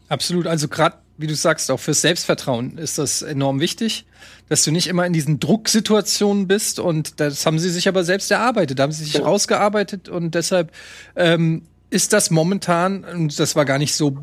Absolut, 0.07 0.47
also 0.47 0.68
gerade 0.70 0.95
wie 1.20 1.28
du 1.28 1.36
sagst, 1.36 1.70
auch 1.70 1.80
fürs 1.80 2.01
Selbstvertrauen 2.01 2.78
ist 2.78 2.97
das 2.97 3.22
enorm 3.22 3.59
wichtig, 3.59 4.05
dass 4.47 4.63
du 4.63 4.72
nicht 4.72 4.88
immer 4.88 5.05
in 5.05 5.13
diesen 5.13 5.39
Drucksituationen 5.39 6.47
bist 6.47 6.80
und 6.80 7.20
das 7.20 7.45
haben 7.45 7.59
sie 7.59 7.70
sich 7.70 7.88
aber 7.88 8.03
selbst 8.03 8.32
erarbeitet, 8.32 8.80
da 8.80 8.84
haben 8.84 8.91
sie 8.91 9.03
sich 9.03 9.13
ja. 9.15 9.24
rausgearbeitet 9.24 10.07
und 10.07 10.34
deshalb 10.34 10.72
ähm, 11.15 11.63
ist 11.89 12.13
das 12.13 12.32
momentan, 12.32 13.03
und 13.03 13.38
das 13.38 13.55
war 13.55 13.65
gar 13.65 13.80
nicht 13.80 13.93
so 13.93 14.17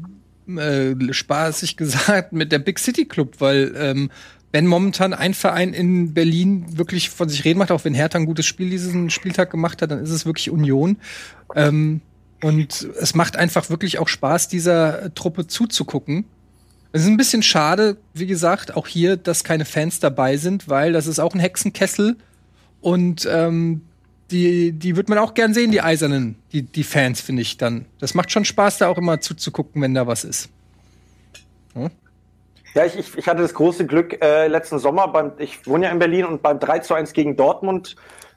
äh, 0.48 0.94
spaßig 1.10 1.76
gesagt, 1.76 2.32
mit 2.32 2.50
der 2.50 2.60
Big 2.60 2.78
City 2.78 3.04
Club, 3.04 3.36
weil 3.40 3.74
ähm, 3.76 4.10
wenn 4.52 4.66
momentan 4.66 5.12
ein 5.12 5.34
Verein 5.34 5.74
in 5.74 6.14
Berlin 6.14 6.78
wirklich 6.78 7.10
von 7.10 7.28
sich 7.28 7.44
reden 7.44 7.58
macht, 7.58 7.70
auch 7.70 7.84
wenn 7.84 7.92
Hertha 7.92 8.18
ein 8.18 8.24
gutes 8.24 8.46
Spiel 8.46 8.70
diesen 8.70 9.10
Spieltag 9.10 9.50
gemacht 9.50 9.82
hat, 9.82 9.90
dann 9.90 10.02
ist 10.02 10.10
es 10.10 10.24
wirklich 10.24 10.50
Union. 10.50 10.96
Ähm, 11.54 12.00
und 12.42 12.88
es 13.00 13.14
macht 13.14 13.36
einfach 13.36 13.70
wirklich 13.70 13.98
auch 13.98 14.08
Spaß, 14.08 14.48
dieser 14.48 15.12
Truppe 15.14 15.46
zuzugucken. 15.46 16.24
Es 16.96 17.02
ist 17.02 17.08
ein 17.08 17.18
bisschen 17.18 17.42
schade, 17.42 17.98
wie 18.14 18.26
gesagt, 18.26 18.74
auch 18.74 18.86
hier, 18.86 19.18
dass 19.18 19.44
keine 19.44 19.66
Fans 19.66 20.00
dabei 20.00 20.38
sind, 20.38 20.70
weil 20.70 20.94
das 20.94 21.06
ist 21.06 21.18
auch 21.18 21.34
ein 21.34 21.40
Hexenkessel 21.40 22.16
und 22.80 23.28
ähm, 23.30 23.82
die, 24.30 24.72
die 24.72 24.96
wird 24.96 25.10
man 25.10 25.18
auch 25.18 25.34
gern 25.34 25.52
sehen, 25.52 25.70
die 25.72 25.82
Eisernen, 25.82 26.36
die, 26.54 26.62
die 26.62 26.84
Fans, 26.84 27.20
finde 27.20 27.42
ich 27.42 27.58
dann. 27.58 27.84
Das 27.98 28.14
macht 28.14 28.30
schon 28.30 28.46
Spaß, 28.46 28.78
da 28.78 28.88
auch 28.88 28.96
immer 28.96 29.20
zuzugucken, 29.20 29.82
wenn 29.82 29.92
da 29.92 30.06
was 30.06 30.24
ist. 30.24 30.48
Hm? 31.74 31.90
Ja, 32.72 32.86
ich, 32.86 32.96
ich, 32.96 33.28
hatte 33.28 33.42
das 33.42 33.52
große 33.52 33.84
Glück 33.84 34.24
äh, 34.24 34.46
letzten 34.46 34.78
Sommer, 34.78 35.08
beim, 35.08 35.32
ich 35.36 35.66
wohne 35.66 35.84
ja 35.84 35.92
in 35.92 35.98
Berlin 35.98 36.24
und 36.24 36.40
beim 36.40 36.58
3 36.58 36.78
zu 36.78 36.94
1 36.94 37.12
gegen 37.12 37.36
Dortmund 37.36 37.96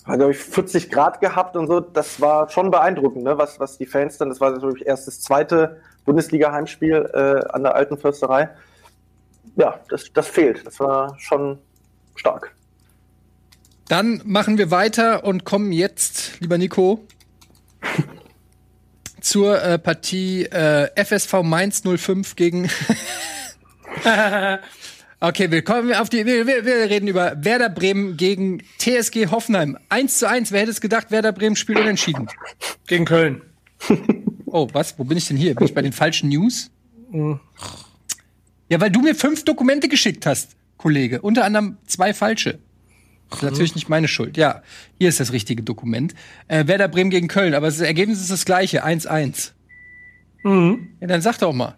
hat, 0.10 0.18
glaube 0.18 0.32
ich, 0.32 0.40
40 0.40 0.90
Grad 0.90 1.22
gehabt 1.22 1.56
und 1.56 1.68
so. 1.68 1.80
Das 1.80 2.20
war 2.20 2.50
schon 2.50 2.72
beeindruckend, 2.72 3.24
ne? 3.24 3.38
was, 3.38 3.60
was 3.60 3.78
die 3.78 3.86
Fans 3.86 4.18
dann, 4.18 4.30
das 4.30 4.42
war 4.42 4.52
natürlich 4.52 4.86
erst 4.86 5.08
das 5.08 5.22
zweite 5.22 5.82
Bundesliga-Heimspiel 6.06 7.10
äh, 7.14 7.54
an 7.54 7.64
der 7.64 7.76
alten 7.76 7.98
Försterei. 7.98 8.50
Ja, 9.56 9.80
das, 9.90 10.12
das 10.14 10.28
fehlt. 10.28 10.66
Das 10.66 10.80
war 10.80 11.16
schon 11.20 11.60
stark. 12.16 12.54
Dann 13.88 14.22
machen 14.26 14.58
wir 14.58 14.72
weiter 14.72 15.24
und 15.24 15.46
kommen 15.46 15.72
jetzt, 15.72 16.40
lieber 16.40 16.58
Nico, 16.58 17.06
zur 19.22 19.62
äh, 19.62 19.80
Partie 19.80 20.46
äh, 20.46 20.90
FSV 20.96 21.44
Mainz 21.44 21.82
05 21.84 22.36
gegen 22.36 22.70
Okay, 25.22 25.52
wir 25.52 25.62
kommen 25.64 25.94
auf 25.94 26.10
die. 26.10 26.26
Wir, 26.26 26.48
wir, 26.48 26.66
wir 26.66 26.90
reden 26.90 27.08
über 27.08 27.44
Werder 27.44 27.70
Bremen 27.70 28.16
gegen 28.16 28.64
TSG 28.78 29.28
Hoffenheim. 29.32 29.78
1 29.90 30.18
zu 30.18 30.30
1. 30.30 30.52
Wer 30.52 30.62
hätte 30.62 30.72
es 30.72 30.80
gedacht, 30.80 31.12
Werder 31.12 31.34
Bremen 31.34 31.58
spielt 31.58 31.80
unentschieden? 31.80 32.28
Gegen 32.88 33.06
Köln. 33.06 33.42
Oh, 34.52 34.68
was? 34.74 34.98
Wo 34.98 35.04
bin 35.04 35.16
ich 35.16 35.28
denn 35.28 35.38
hier? 35.38 35.54
Bin 35.54 35.66
ich 35.66 35.76
bei 35.76 35.84
den 35.84 35.94
falschen 35.94 36.30
News? 36.30 36.72
Ja, 38.68 38.82
weil 38.82 38.90
du 38.90 39.00
mir 39.02 39.14
fünf 39.14 39.46
Dokumente 39.46 39.88
geschickt 39.88 40.26
hast, 40.26 40.56
Kollege. 40.78 41.22
Unter 41.22 41.46
anderem 41.46 41.78
zwei 41.86 42.16
falsche. 42.16 42.58
Das 43.30 43.40
ist 43.40 43.44
natürlich 43.44 43.76
nicht 43.76 43.90
meine 43.90 44.08
Schuld. 44.08 44.38
Ja, 44.38 44.64
hier 44.98 45.10
ist 45.10 45.20
das 45.20 45.34
richtige 45.34 45.62
Dokument. 45.62 46.16
Äh, 46.48 46.66
Werder 46.66 46.88
Bremen 46.88 47.12
gegen 47.12 47.28
Köln, 47.28 47.54
aber 47.54 47.68
das 47.68 47.80
Ergebnis 47.80 48.22
ist 48.22 48.32
das 48.32 48.44
gleiche, 48.44 48.84
1-1. 48.84 49.52
Mhm. 50.44 50.88
Ja, 51.00 51.08
dann 51.08 51.22
sag 51.22 51.38
doch 51.38 51.54
mal. 51.54 51.78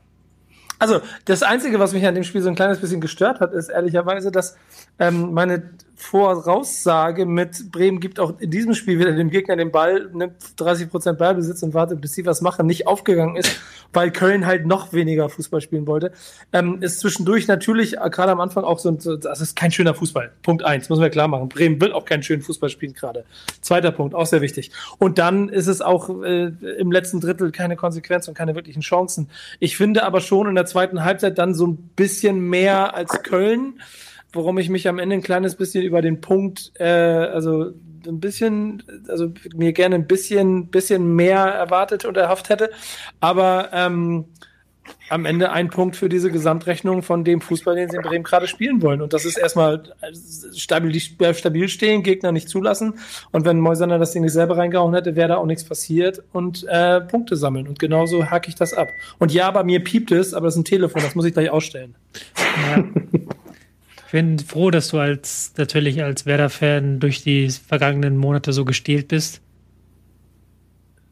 Also, 0.81 0.99
das 1.25 1.43
Einzige, 1.43 1.77
was 1.77 1.93
mich 1.93 2.03
an 2.07 2.15
dem 2.15 2.23
Spiel 2.23 2.41
so 2.41 2.49
ein 2.49 2.55
kleines 2.55 2.79
bisschen 2.79 3.01
gestört 3.01 3.39
hat, 3.39 3.53
ist 3.53 3.69
ehrlicherweise, 3.69 4.31
dass 4.31 4.57
ähm, 4.97 5.31
meine 5.31 5.61
Voraussage 6.01 7.27
mit 7.27 7.71
Bremen 7.71 7.99
gibt 7.99 8.19
auch 8.19 8.39
in 8.39 8.49
diesem 8.49 8.73
Spiel 8.73 8.97
wieder 8.99 9.13
dem 9.13 9.29
Gegner 9.29 9.55
den 9.55 9.71
Ball, 9.71 10.09
nimmt 10.11 10.33
30 10.57 10.89
Prozent 10.89 11.19
Ballbesitz 11.19 11.61
und 11.61 11.75
wartet, 11.75 12.01
bis 12.01 12.13
sie 12.13 12.25
was 12.25 12.41
machen, 12.41 12.65
nicht 12.65 12.87
aufgegangen 12.87 13.35
ist, 13.35 13.61
weil 13.93 14.11
Köln 14.11 14.47
halt 14.47 14.65
noch 14.65 14.93
weniger 14.93 15.29
Fußball 15.29 15.61
spielen 15.61 15.85
wollte. 15.85 16.11
Ähm, 16.53 16.81
ist 16.81 16.99
zwischendurch 16.99 17.47
natürlich 17.47 17.97
äh, 17.97 18.09
gerade 18.09 18.31
am 18.31 18.41
Anfang 18.41 18.63
auch 18.63 18.79
so, 18.79 18.89
ein, 18.89 18.97
das 19.21 19.41
ist 19.41 19.55
kein 19.55 19.71
schöner 19.71 19.93
Fußball. 19.93 20.31
Punkt 20.41 20.63
eins, 20.63 20.89
muss 20.89 20.99
man 20.99 21.11
klar 21.11 21.27
machen. 21.27 21.47
Bremen 21.49 21.79
will 21.79 21.93
auch 21.93 22.05
keinen 22.05 22.23
schönen 22.23 22.41
Fußball 22.41 22.69
spielen 22.69 22.93
gerade. 22.93 23.23
Zweiter 23.61 23.91
Punkt, 23.91 24.15
auch 24.15 24.25
sehr 24.25 24.41
wichtig. 24.41 24.71
Und 24.97 25.19
dann 25.19 25.49
ist 25.49 25.67
es 25.67 25.81
auch 25.81 26.09
äh, 26.23 26.47
im 26.79 26.91
letzten 26.91 27.21
Drittel 27.21 27.51
keine 27.51 27.75
Konsequenz 27.75 28.27
und 28.27 28.33
keine 28.33 28.55
wirklichen 28.55 28.81
Chancen. 28.81 29.29
Ich 29.59 29.77
finde 29.77 30.03
aber 30.03 30.19
schon 30.19 30.47
in 30.47 30.55
der 30.55 30.65
zweiten 30.65 31.05
Halbzeit 31.05 31.37
dann 31.37 31.53
so 31.53 31.67
ein 31.67 31.77
bisschen 31.95 32.41
mehr 32.49 32.95
als 32.95 33.21
Köln 33.21 33.75
worum 34.33 34.57
ich 34.57 34.69
mich 34.69 34.87
am 34.87 34.99
Ende 34.99 35.15
ein 35.15 35.21
kleines 35.21 35.55
bisschen 35.55 35.83
über 35.83 36.01
den 36.01 36.21
Punkt, 36.21 36.71
äh, 36.79 36.85
also 36.85 37.71
ein 38.07 38.19
bisschen, 38.19 38.83
also 39.07 39.31
mir 39.55 39.73
gerne 39.73 39.95
ein 39.95 40.07
bisschen, 40.07 40.67
bisschen 40.67 41.15
mehr 41.15 41.39
erwartet 41.39 42.05
und 42.05 42.17
erhofft 42.17 42.49
hätte. 42.49 42.71
Aber 43.19 43.69
ähm, 43.73 44.25
am 45.09 45.25
Ende 45.25 45.51
ein 45.51 45.69
Punkt 45.69 45.95
für 45.95 46.09
diese 46.09 46.31
Gesamtrechnung 46.31 47.03
von 47.03 47.23
dem 47.23 47.41
Fußball, 47.41 47.75
den 47.75 47.89
sie 47.89 47.97
in 47.97 48.01
Bremen 48.01 48.23
gerade 48.23 48.47
spielen 48.47 48.81
wollen. 48.81 49.01
Und 49.01 49.13
das 49.13 49.25
ist 49.25 49.37
erstmal 49.37 49.83
stabil, 50.55 50.99
stabil 50.99 51.67
stehen, 51.67 52.01
Gegner 52.01 52.31
nicht 52.31 52.49
zulassen. 52.49 52.95
Und 53.31 53.45
wenn 53.45 53.59
Moisander 53.59 53.99
das 53.99 54.11
Ding 54.11 54.23
nicht 54.23 54.33
selber 54.33 54.57
reingehauen 54.57 54.93
hätte, 54.93 55.15
wäre 55.15 55.29
da 55.29 55.37
auch 55.37 55.45
nichts 55.45 55.63
passiert 55.63 56.23
und 56.31 56.65
äh, 56.69 57.01
Punkte 57.01 57.35
sammeln. 57.35 57.67
Und 57.67 57.79
genauso 57.79 58.29
hacke 58.29 58.49
ich 58.49 58.55
das 58.55 58.73
ab. 58.73 58.89
Und 59.19 59.33
ja, 59.33 59.51
bei 59.51 59.63
mir 59.63 59.83
piept 59.83 60.11
es, 60.11 60.33
aber 60.33 60.47
das 60.47 60.55
ist 60.55 60.61
ein 60.61 60.65
Telefon, 60.65 61.01
das 61.01 61.15
muss 61.15 61.25
ich 61.25 61.33
gleich 61.33 61.49
ausstellen. 61.49 61.95
Ja. 62.35 62.83
Ich 64.11 64.13
bin 64.13 64.39
froh, 64.39 64.71
dass 64.71 64.89
du 64.89 64.99
als 64.99 65.53
natürlich 65.55 66.03
als 66.03 66.25
Werder-Fan 66.25 66.99
durch 66.99 67.23
die 67.23 67.47
vergangenen 67.47 68.17
Monate 68.17 68.51
so 68.51 68.65
gestählt 68.65 69.07
bist. 69.07 69.39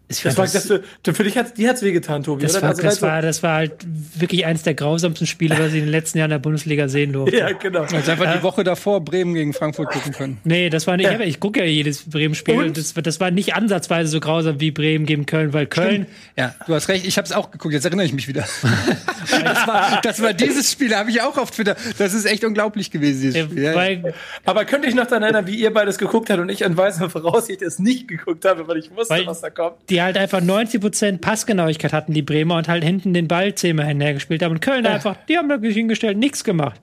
Das, 0.10 0.26
war, 0.38 0.46
das, 0.46 0.68
das, 1.04 1.16
für 1.16 1.24
dich 1.24 1.38
hat 1.38 1.56
die 1.56 1.70
hat's 1.70 1.84
wehgetan, 1.84 2.24
Tobi. 2.24 2.42
Das, 2.42 2.60
war, 2.60 2.70
also 2.70 2.82
das, 2.82 3.00
war, 3.04 3.22
das 3.22 3.44
war 3.44 3.58
halt 3.58 3.74
wirklich 4.16 4.44
eines 4.44 4.64
der 4.64 4.74
grausamsten 4.74 5.28
Spiele, 5.28 5.56
was 5.60 5.68
ich 5.68 5.76
in 5.76 5.82
den 5.82 5.90
letzten 5.90 6.18
Jahren 6.18 6.32
der 6.32 6.40
Bundesliga 6.40 6.88
sehen 6.88 7.14
durfte. 7.14 7.38
ja, 7.38 7.52
genau. 7.52 7.82
Also 7.82 8.12
einfach 8.12 8.34
äh, 8.34 8.38
die 8.38 8.44
Woche 8.44 8.64
davor 8.64 9.06
Bremen 9.06 9.36
gegen 9.36 9.54
Frankfurt 9.54 9.92
gucken 9.92 10.12
können. 10.14 10.38
Nee, 10.44 10.72
das 10.72 10.88
war 10.88 10.98
nicht. 10.98 11.12
Ja. 11.12 11.20
Ich 11.20 11.40
gucke 11.40 11.60
ja 11.60 11.66
jedes 11.68 12.10
Bremen-Spiel 12.10 12.72
das, 12.72 12.94
das, 12.94 13.20
war 13.20 13.30
nicht 13.30 13.54
ansatzweise 13.54 14.10
so 14.10 14.20
grausam 14.20 14.60
wie 14.60 14.72
Bremen 14.72 15.06
gegen 15.06 15.28
Köln, 15.28 15.54
weil 15.54 15.68
Köln. 15.68 15.90
Stimmt. 15.90 16.08
Ja, 16.38 16.56
du 16.66 16.74
hast 16.74 16.90
recht. 16.90 17.06
Ich 17.06 17.18
habe 17.18 17.26
es 17.26 17.32
auch 17.32 17.52
geguckt. 17.52 17.74
Jetzt 17.74 17.86
erinnere 17.86 18.06
ich 18.06 18.14
mich 18.14 18.28
wieder. 18.28 18.42
das, 19.44 19.68
war, 19.68 20.02
das 20.02 20.22
war 20.22 20.34
dieses 20.34 20.72
Spiel, 20.72 20.96
habe 20.96 21.12
ich 21.12 21.22
auch 21.22 21.38
auf 21.38 21.52
Twitter. 21.52 21.76
Das 22.00 22.16
ist 22.16 22.26
echt 22.26 22.44
unglaublich 22.44 22.90
gewesen. 22.90 23.22
Dieses 23.22 23.46
Spiel. 23.46 23.64
Ja, 23.64 23.76
weil, 23.76 24.16
aber 24.46 24.66
könnte 24.66 24.88
ich 24.88 24.96
noch 24.96 25.06
daran 25.06 25.24
erinnern, 25.24 25.46
wie 25.46 25.56
ihr 25.56 25.72
beides 25.72 25.98
geguckt 25.98 26.30
habt 26.30 26.40
und 26.40 26.50
ich 26.50 26.66
an 26.66 26.76
weißer 26.76 27.10
Voraussicht 27.12 27.62
es 27.62 27.78
nicht 27.78 28.08
geguckt 28.08 28.46
habe, 28.46 28.68
weil 28.68 28.78
ich 28.78 28.90
wusste, 28.96 29.22
was 29.26 29.42
da 29.42 29.50
kommt. 29.52 29.78
Die 29.90 29.99
halt 30.04 30.18
einfach 30.18 30.42
90 30.42 30.82
Prozent 30.82 31.22
Passgenauigkeit 31.22 31.94
hatten, 31.94 32.14
die 32.14 32.22
Bremer, 32.22 32.58
und 32.58 32.68
halt 32.68 32.84
hinten 32.84 33.14
den 33.14 33.28
Ball 33.28 33.56
zehnmal 33.56 33.88
hinhergespielt 33.88 34.44
haben. 34.44 34.54
Und 34.54 34.62
Köln 34.62 34.86
ja. 34.86 34.94
einfach, 34.94 35.16
die 35.28 35.38
haben 35.38 35.50
wirklich 35.50 35.76
hingestellt, 35.76 36.18
nichts 36.18 36.44
gemacht. 36.44 36.82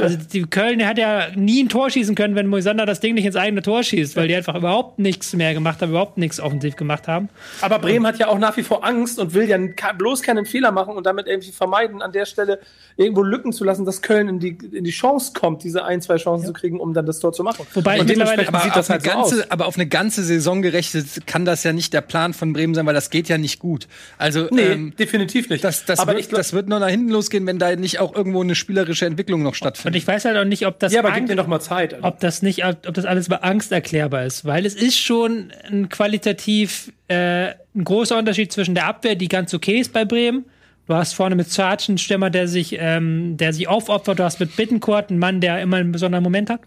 Also 0.00 0.16
die 0.16 0.42
Köln 0.42 0.84
hat 0.86 0.98
ja 0.98 1.28
nie 1.34 1.62
ein 1.62 1.68
Tor 1.68 1.90
schießen 1.90 2.14
können, 2.14 2.34
wenn 2.34 2.46
Moisander 2.46 2.86
das 2.86 3.00
Ding 3.00 3.14
nicht 3.14 3.24
ins 3.24 3.36
eigene 3.36 3.62
Tor 3.62 3.82
schießt, 3.82 4.16
weil 4.16 4.28
die 4.28 4.34
einfach 4.34 4.54
überhaupt 4.54 4.98
nichts 4.98 5.32
mehr 5.34 5.54
gemacht 5.54 5.80
haben, 5.80 5.90
überhaupt 5.90 6.18
nichts 6.18 6.40
offensiv 6.40 6.76
gemacht 6.76 7.08
haben. 7.08 7.28
Aber 7.60 7.78
Bremen 7.78 8.06
hat 8.06 8.18
ja 8.18 8.28
auch 8.28 8.38
nach 8.38 8.56
wie 8.56 8.62
vor 8.62 8.84
Angst 8.84 9.18
und 9.18 9.34
will 9.34 9.48
ja 9.48 9.58
bloß 9.96 10.22
keinen 10.22 10.46
Fehler 10.46 10.72
machen 10.72 10.94
und 10.96 11.06
damit 11.06 11.26
irgendwie 11.26 11.52
vermeiden, 11.52 12.02
an 12.02 12.12
der 12.12 12.26
Stelle 12.26 12.60
irgendwo 12.96 13.22
Lücken 13.22 13.52
zu 13.52 13.64
lassen, 13.64 13.84
dass 13.84 14.02
Köln 14.02 14.28
in 14.28 14.38
die, 14.38 14.56
in 14.72 14.84
die 14.84 14.90
Chance 14.90 15.32
kommt, 15.34 15.64
diese 15.64 15.84
ein, 15.84 16.00
zwei 16.00 16.16
Chancen 16.16 16.44
ja. 16.44 16.48
zu 16.48 16.52
kriegen, 16.54 16.80
um 16.80 16.94
dann 16.94 17.06
das 17.06 17.20
Tor 17.20 17.32
zu 17.32 17.42
machen. 17.42 17.66
Wobei 17.74 18.00
und 18.00 18.08
mittlerweile 18.08 18.46
aber 18.48 18.60
sieht 18.60 18.76
das 18.76 18.90
halt 18.90 19.02
ganze, 19.02 19.36
so 19.36 19.42
aber 19.48 19.66
auf 19.66 19.76
eine 19.76 19.86
ganze 19.86 20.22
Saison 20.22 20.62
gerechnet 20.62 21.26
kann 21.26 21.44
das 21.44 21.64
ja 21.64 21.72
nicht 21.72 21.92
der 21.92 22.00
Plan 22.00 22.32
von 22.32 22.52
Bremen 22.52 22.74
sein, 22.74 22.86
weil 22.86 22.94
das 22.94 23.10
geht 23.10 23.28
ja 23.28 23.38
nicht 23.38 23.58
gut. 23.58 23.86
Also 24.18 24.48
nee, 24.50 24.62
ähm, 24.62 24.94
definitiv 24.96 25.48
nicht. 25.50 25.62
Das, 25.62 25.84
das, 25.84 25.98
aber 25.98 26.16
wird, 26.16 26.32
das 26.32 26.52
wird 26.52 26.68
nur 26.68 26.78
nach 26.78 26.88
hinten 26.88 27.10
losgehen, 27.10 27.46
wenn 27.46 27.58
da 27.58 27.74
nicht 27.76 27.98
auch 27.98 28.14
irgendwo 28.14 28.42
eine 28.42 28.54
spielerische 28.54 29.06
Entwicklung 29.06 29.42
noch 29.42 29.54
stattfindet. 29.54 29.85
Und 29.86 29.96
ich 29.96 30.06
weiß 30.06 30.24
halt 30.24 30.36
auch 30.36 30.44
nicht, 30.44 30.66
ob 30.66 30.78
das. 30.78 30.92
Ja, 30.92 31.00
aber 31.00 31.12
gib 31.12 31.26
dir 31.26 31.36
noch 31.36 31.46
mal 31.46 31.60
Zeit. 31.60 31.94
Also. 31.94 32.06
Ob 32.06 32.20
das 32.20 32.42
nicht, 32.42 32.64
ob 32.64 32.92
das 32.92 33.04
alles 33.04 33.28
über 33.28 33.44
Angst 33.44 33.72
erklärbar 33.72 34.24
ist, 34.24 34.44
weil 34.44 34.66
es 34.66 34.74
ist 34.74 34.98
schon 34.98 35.52
ein 35.70 35.88
qualitativ 35.88 36.92
äh, 37.08 37.50
ein 37.74 37.84
großer 37.84 38.18
Unterschied 38.18 38.52
zwischen 38.52 38.74
der 38.74 38.86
Abwehr, 38.86 39.14
die 39.14 39.28
ganz 39.28 39.54
okay 39.54 39.78
ist 39.78 39.92
bei 39.92 40.04
Bremen. 40.04 40.44
Du 40.86 40.94
hast 40.94 41.14
vorne 41.14 41.34
mit 41.34 41.50
Sarge 41.50 41.86
einen 41.88 41.98
Stürmer, 41.98 42.30
der 42.30 42.46
sich, 42.46 42.76
ähm, 42.78 43.36
der 43.36 43.52
sich 43.52 43.68
aufopfert. 43.68 44.18
Du 44.18 44.24
hast 44.24 44.38
mit 44.38 44.54
Bittencourt 44.56 45.10
einen 45.10 45.18
Mann, 45.18 45.40
der 45.40 45.60
immer 45.60 45.78
einen 45.78 45.92
besonderen 45.92 46.22
Moment 46.22 46.48
hat. 46.48 46.60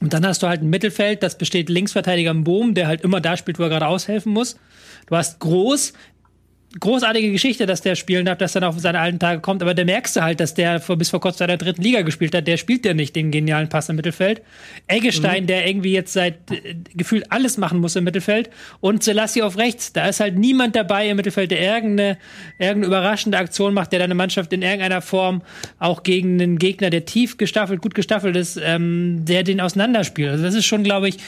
Und 0.00 0.12
dann 0.12 0.26
hast 0.26 0.42
du 0.42 0.48
halt 0.48 0.62
ein 0.62 0.70
Mittelfeld, 0.70 1.22
das 1.22 1.38
besteht 1.38 1.68
Linksverteidiger 1.68 2.32
im 2.32 2.42
Boom, 2.42 2.74
der 2.74 2.88
halt 2.88 3.02
immer 3.02 3.20
da 3.20 3.36
spielt, 3.36 3.58
wo 3.58 3.62
er 3.62 3.68
gerade 3.68 3.86
aushelfen 3.86 4.32
muss. 4.32 4.58
Du 5.06 5.16
hast 5.16 5.38
Groß, 5.38 5.92
großartige 6.80 7.30
Geschichte, 7.32 7.66
dass 7.66 7.80
der 7.82 7.94
spielen 7.94 8.24
darf, 8.26 8.38
dass 8.38 8.54
er 8.54 8.68
auf 8.68 8.78
seine 8.78 9.00
alten 9.00 9.18
Tage 9.18 9.40
kommt, 9.40 9.62
aber 9.62 9.74
da 9.74 9.84
merkst 9.84 10.16
du 10.16 10.22
halt, 10.22 10.40
dass 10.40 10.54
der 10.54 10.80
vor, 10.80 10.96
bis 10.96 11.10
vor 11.10 11.20
kurzem 11.20 11.44
in 11.44 11.48
der 11.48 11.56
dritten 11.58 11.82
Liga 11.82 12.02
gespielt 12.02 12.34
hat, 12.34 12.46
der 12.46 12.56
spielt 12.56 12.84
ja 12.84 12.94
nicht 12.94 13.14
den 13.16 13.30
genialen 13.30 13.68
Pass 13.68 13.88
im 13.88 13.96
Mittelfeld. 13.96 14.42
Eggestein, 14.86 15.44
mhm. 15.44 15.46
der 15.48 15.66
irgendwie 15.66 15.92
jetzt 15.92 16.12
seit 16.12 16.50
äh, 16.50 16.74
gefühlt 16.94 17.30
alles 17.30 17.58
machen 17.58 17.78
muss 17.80 17.96
im 17.96 18.04
Mittelfeld 18.04 18.50
und 18.80 19.02
Selassie 19.02 19.42
auf 19.42 19.58
rechts, 19.58 19.92
da 19.92 20.08
ist 20.08 20.20
halt 20.20 20.38
niemand 20.38 20.76
dabei 20.76 21.08
im 21.08 21.16
Mittelfeld, 21.16 21.50
der 21.50 21.60
irgendeine, 21.60 22.18
irgendeine 22.58 22.86
überraschende 22.86 23.38
Aktion 23.38 23.74
macht, 23.74 23.92
der 23.92 23.98
deine 23.98 24.14
Mannschaft 24.14 24.52
in 24.52 24.62
irgendeiner 24.62 25.02
Form 25.02 25.42
auch 25.78 26.02
gegen 26.02 26.40
einen 26.40 26.58
Gegner, 26.58 26.90
der 26.90 27.04
tief 27.04 27.36
gestaffelt, 27.36 27.82
gut 27.82 27.94
gestaffelt 27.94 28.36
ist, 28.36 28.60
ähm, 28.62 29.24
der 29.24 29.42
den 29.42 29.60
auseinanderspielt. 29.60 30.30
Also 30.30 30.44
das 30.44 30.54
ist 30.54 30.66
schon, 30.66 30.84
glaube 30.84 31.08
ich, 31.08 31.18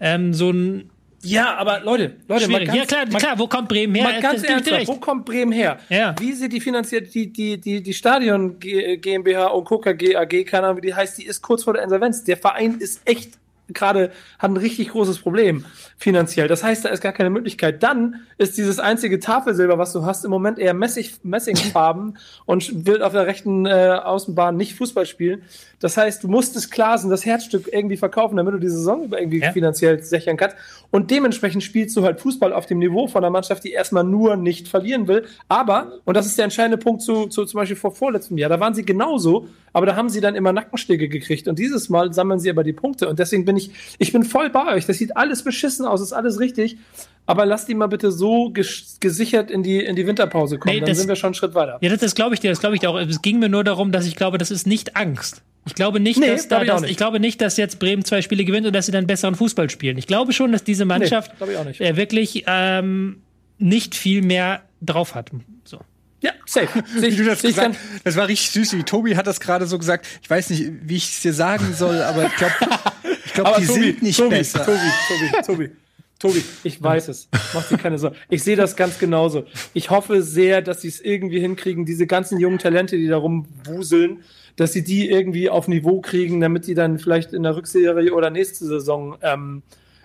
ähm, 0.00 0.34
so 0.34 0.50
ein 0.50 0.90
ja, 1.22 1.56
aber 1.56 1.80
Leute, 1.80 2.16
Leute, 2.28 2.48
mal 2.48 2.64
ganz, 2.64 2.78
ja 2.78 2.84
klar, 2.86 3.06
mal, 3.10 3.18
klar, 3.18 3.38
wo 3.38 3.46
kommt 3.46 3.68
Bremen 3.68 3.94
her? 3.94 4.04
Mal 4.04 4.20
ganz 4.20 4.42
ernsthaft, 4.42 4.88
wo 4.88 4.96
kommt 4.96 5.26
Bremen 5.26 5.52
her? 5.52 5.78
Ja. 5.88 6.14
Wie 6.18 6.32
sieht 6.32 6.52
die 6.52 6.60
finanziert 6.60 7.14
die 7.14 7.32
die 7.32 7.60
die 7.60 7.82
die 7.82 7.94
Stadion 7.94 8.58
GmbH 8.58 9.48
und 9.48 9.64
Coca 9.64 9.92
GAG, 9.92 10.46
keine 10.46 10.66
Ahnung, 10.66 10.78
wie 10.78 10.86
die 10.86 10.94
heißt, 10.94 11.18
die 11.18 11.26
ist 11.26 11.42
kurz 11.42 11.64
vor 11.64 11.74
der 11.74 11.82
Insolvenz. 11.82 12.24
Der 12.24 12.36
Verein 12.36 12.78
ist 12.78 13.02
echt 13.04 13.40
gerade 13.72 14.12
hat 14.38 14.50
ein 14.50 14.56
richtig 14.56 14.88
großes 14.88 15.18
Problem 15.18 15.64
finanziell. 15.96 16.48
Das 16.48 16.62
heißt, 16.62 16.84
da 16.84 16.88
ist 16.88 17.00
gar 17.00 17.12
keine 17.12 17.30
Möglichkeit. 17.30 17.82
Dann 17.82 18.20
ist 18.38 18.56
dieses 18.56 18.78
einzige 18.78 19.20
Tafelsilber, 19.20 19.78
was 19.78 19.92
du 19.92 20.04
hast, 20.04 20.24
im 20.24 20.30
Moment 20.30 20.58
eher 20.58 20.74
Messing, 20.74 21.06
Messingfarben 21.22 22.18
und 22.46 22.86
will 22.86 23.02
auf 23.02 23.12
der 23.12 23.26
rechten 23.26 23.66
äh, 23.66 23.98
Außenbahn 24.02 24.56
nicht 24.56 24.74
Fußball 24.74 25.06
spielen. 25.06 25.42
Das 25.80 25.96
heißt, 25.96 26.22
du 26.22 26.28
musstest 26.28 26.70
Klasen 26.70 27.10
das 27.10 27.24
Herzstück 27.24 27.68
irgendwie 27.72 27.96
verkaufen, 27.96 28.36
damit 28.36 28.52
du 28.52 28.58
die 28.58 28.68
Saison 28.68 29.04
über 29.04 29.18
irgendwie 29.18 29.40
ja. 29.40 29.50
finanziell 29.50 30.02
sichern 30.02 30.36
kannst. 30.36 30.56
Und 30.90 31.10
dementsprechend 31.10 31.62
spielst 31.62 31.96
du 31.96 32.04
halt 32.04 32.20
Fußball 32.20 32.52
auf 32.52 32.66
dem 32.66 32.78
Niveau 32.78 33.08
von 33.08 33.24
einer 33.24 33.30
Mannschaft, 33.30 33.64
die 33.64 33.72
erstmal 33.72 34.04
nur 34.04 34.36
nicht 34.36 34.68
verlieren 34.68 35.08
will. 35.08 35.26
Aber, 35.48 36.00
und 36.04 36.16
das 36.16 36.26
ist 36.26 36.36
der 36.36 36.44
entscheidende 36.44 36.76
Punkt 36.76 37.00
zu, 37.00 37.26
zu 37.26 37.46
zum 37.46 37.58
Beispiel 37.58 37.76
vor 37.76 37.94
vorletztem 37.94 38.36
Jahr, 38.36 38.50
da 38.50 38.60
waren 38.60 38.74
sie 38.74 38.84
genauso, 38.84 39.48
aber 39.72 39.86
da 39.86 39.96
haben 39.96 40.10
sie 40.10 40.20
dann 40.20 40.34
immer 40.34 40.52
Nackenschläge 40.52 41.08
gekriegt. 41.08 41.48
Und 41.48 41.58
dieses 41.58 41.88
Mal 41.88 42.12
sammeln 42.12 42.40
sie 42.40 42.50
aber 42.50 42.62
die 42.62 42.74
Punkte. 42.74 43.08
Und 43.08 43.18
deswegen 43.18 43.46
bin 43.46 43.56
ich, 43.56 43.70
ich 43.98 44.12
bin 44.12 44.22
voll 44.22 44.50
bei 44.50 44.74
euch. 44.74 44.84
Das 44.84 44.98
sieht 44.98 45.16
alles 45.16 45.42
beschissen 45.42 45.86
aus, 45.86 46.02
ist 46.02 46.12
alles 46.12 46.40
richtig. 46.40 46.76
Aber 47.24 47.46
lasst 47.46 47.68
die 47.68 47.74
mal 47.74 47.86
bitte 47.86 48.10
so 48.10 48.52
gesichert 48.52 49.50
in 49.50 49.62
die, 49.62 49.78
in 49.78 49.94
die 49.94 50.06
Winterpause 50.06 50.58
kommen. 50.58 50.74
Nee, 50.74 50.80
dann 50.80 50.94
sind 50.94 51.08
wir 51.08 51.16
schon 51.16 51.28
einen 51.28 51.34
Schritt 51.34 51.54
weiter. 51.54 51.78
Ja, 51.80 51.88
das, 51.88 52.00
das 52.00 52.14
glaube 52.14 52.34
ich 52.34 52.40
dir, 52.40 52.50
das 52.50 52.60
glaube 52.60 52.74
ich 52.74 52.80
dir 52.80 52.90
auch. 52.90 52.98
Es 52.98 53.22
ging 53.22 53.38
mir 53.38 53.48
nur 53.48 53.62
darum, 53.62 53.92
dass 53.92 54.06
ich 54.06 54.16
glaube, 54.16 54.36
das 54.36 54.50
ist 54.50 54.66
nicht 54.66 54.96
Angst. 54.96 55.42
Ich 55.70 55.76
glaube 55.76 56.00
nicht, 56.00 56.18
nee, 56.18 56.26
dass 56.26 56.48
da, 56.48 56.62
ich, 56.62 56.90
ich, 56.90 56.96
glaube 56.96 57.20
nicht, 57.20 57.40
dass 57.40 57.56
jetzt 57.56 57.78
Bremen 57.78 58.04
zwei 58.04 58.22
Spiele 58.22 58.44
gewinnt 58.44 58.66
und 58.66 58.72
dass 58.72 58.86
sie 58.86 58.92
dann 58.92 59.06
besseren 59.06 59.36
Fußball 59.36 59.70
spielen. 59.70 59.98
Ich 59.98 60.08
glaube 60.08 60.32
schon, 60.32 60.50
dass 60.50 60.64
diese 60.64 60.84
Mannschaft 60.84 61.30
nee, 61.40 61.86
äh, 61.86 61.96
wirklich 61.96 62.42
ähm, 62.48 63.22
nicht 63.58 63.94
viel 63.94 64.22
mehr 64.22 64.62
drauf 64.80 65.14
hat. 65.14 65.30
So. 65.62 65.78
Ja, 66.22 66.32
safe. 66.44 66.82
Wie 66.96 67.14
du 67.14 67.24
das, 67.24 67.42
gesagt, 67.42 67.76
das 68.02 68.16
war 68.16 68.26
richtig 68.26 68.50
süß. 68.50 68.76
Wie 68.78 68.82
Tobi 68.82 69.14
hat 69.16 69.28
das 69.28 69.38
gerade 69.38 69.64
so 69.66 69.78
gesagt. 69.78 70.08
Ich 70.22 70.28
weiß 70.28 70.50
nicht, 70.50 70.72
wie 70.82 70.96
ich 70.96 71.04
es 71.04 71.20
dir 71.20 71.32
sagen 71.32 71.72
soll, 71.72 72.02
aber 72.02 72.26
ich 72.26 72.34
glaube, 72.34 72.54
ich 73.24 73.32
glaub, 73.32 73.56
die 73.56 73.66
Tobi, 73.66 73.80
sind 73.80 74.02
nicht 74.02 74.18
Tobi, 74.18 74.30
besser. 74.30 74.64
Tobi, 74.64 74.78
Tobi, 75.06 75.42
Tobi. 75.46 75.70
Tobi, 76.18 76.44
ich 76.64 76.82
weiß 76.82 77.08
es. 77.08 77.28
Mach 77.54 77.66
dir 77.68 77.78
keine 77.78 77.96
Sorgen. 77.96 78.16
Ich 78.28 78.42
sehe 78.42 78.56
das 78.56 78.74
ganz 78.74 78.98
genauso. 78.98 79.46
Ich 79.72 79.88
hoffe 79.88 80.20
sehr, 80.22 80.62
dass 80.62 80.82
sie 80.82 80.88
es 80.88 81.00
irgendwie 81.00 81.38
hinkriegen, 81.40 81.86
diese 81.86 82.08
ganzen 82.08 82.40
jungen 82.40 82.58
Talente, 82.58 82.96
die 82.96 83.06
da 83.06 83.18
rumwuseln, 83.18 84.24
dass 84.60 84.74
sie 84.74 84.84
die 84.84 85.10
irgendwie 85.10 85.48
auf 85.48 85.68
Niveau 85.68 86.02
kriegen, 86.02 86.38
damit 86.40 86.66
die 86.66 86.74
dann 86.74 86.98
vielleicht 86.98 87.32
in 87.32 87.44
der 87.44 87.56
Rückserie 87.56 88.12
oder 88.12 88.28
nächste 88.28 88.66
Saison 88.66 89.16
ähm, 89.22 89.62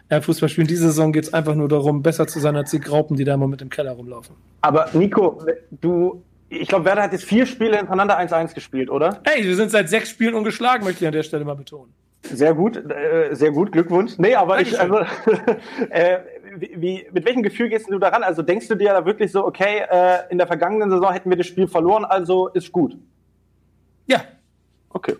äh, 0.07 0.21
Fußball 0.21 0.47
spielen. 0.47 0.67
Diese 0.67 0.83
Saison 0.83 1.11
geht 1.11 1.25
es 1.25 1.33
einfach 1.33 1.55
nur 1.55 1.67
darum, 1.67 2.01
besser 2.01 2.25
zu 2.25 2.39
sein 2.39 2.55
als 2.55 2.71
die 2.71 2.79
Graupen, 2.79 3.17
die 3.17 3.25
da 3.25 3.33
immer 3.33 3.47
mit 3.47 3.59
dem 3.59 3.69
Keller 3.69 3.91
rumlaufen. 3.91 4.33
Aber 4.61 4.87
Nico, 4.93 5.43
du, 5.71 6.23
ich 6.47 6.69
glaube, 6.69 6.85
Werder 6.85 7.03
hat 7.03 7.11
jetzt 7.11 7.25
vier 7.25 7.45
Spiele 7.45 7.75
hintereinander 7.75 8.17
1-1 8.17 8.53
gespielt, 8.53 8.89
oder? 8.89 9.19
Hey, 9.25 9.43
wir 9.43 9.57
sind 9.57 9.71
seit 9.71 9.89
sechs 9.89 10.09
Spielen 10.09 10.35
ungeschlagen, 10.35 10.85
möchte 10.85 11.03
ich 11.03 11.07
an 11.07 11.13
der 11.13 11.23
Stelle 11.23 11.43
mal 11.43 11.55
betonen. 11.55 11.93
Sehr 12.21 12.53
gut, 12.53 12.77
äh, 12.77 13.35
sehr 13.35 13.51
gut, 13.51 13.73
Glückwunsch. 13.73 14.13
Nee, 14.17 14.35
aber 14.35 14.61
ich, 14.61 14.79
also, 14.79 14.99
äh, 15.89 16.19
wie, 16.57 17.05
mit 17.11 17.25
welchem 17.25 17.43
Gefühl 17.43 17.67
gehst 17.67 17.89
du 17.89 17.99
daran? 17.99 18.23
Also 18.23 18.41
denkst 18.41 18.69
du 18.69 18.75
dir 18.75 18.93
da 18.93 19.05
wirklich 19.05 19.33
so, 19.33 19.45
okay, 19.45 19.83
äh, 19.91 20.19
in 20.29 20.37
der 20.37 20.47
vergangenen 20.47 20.89
Saison 20.89 21.11
hätten 21.11 21.29
wir 21.29 21.37
das 21.37 21.45
Spiel 21.45 21.67
verloren, 21.67 22.05
also 22.05 22.47
ist 22.47 22.71
gut? 22.71 22.97
Ja. 24.07 24.21
Okay. 24.95 25.17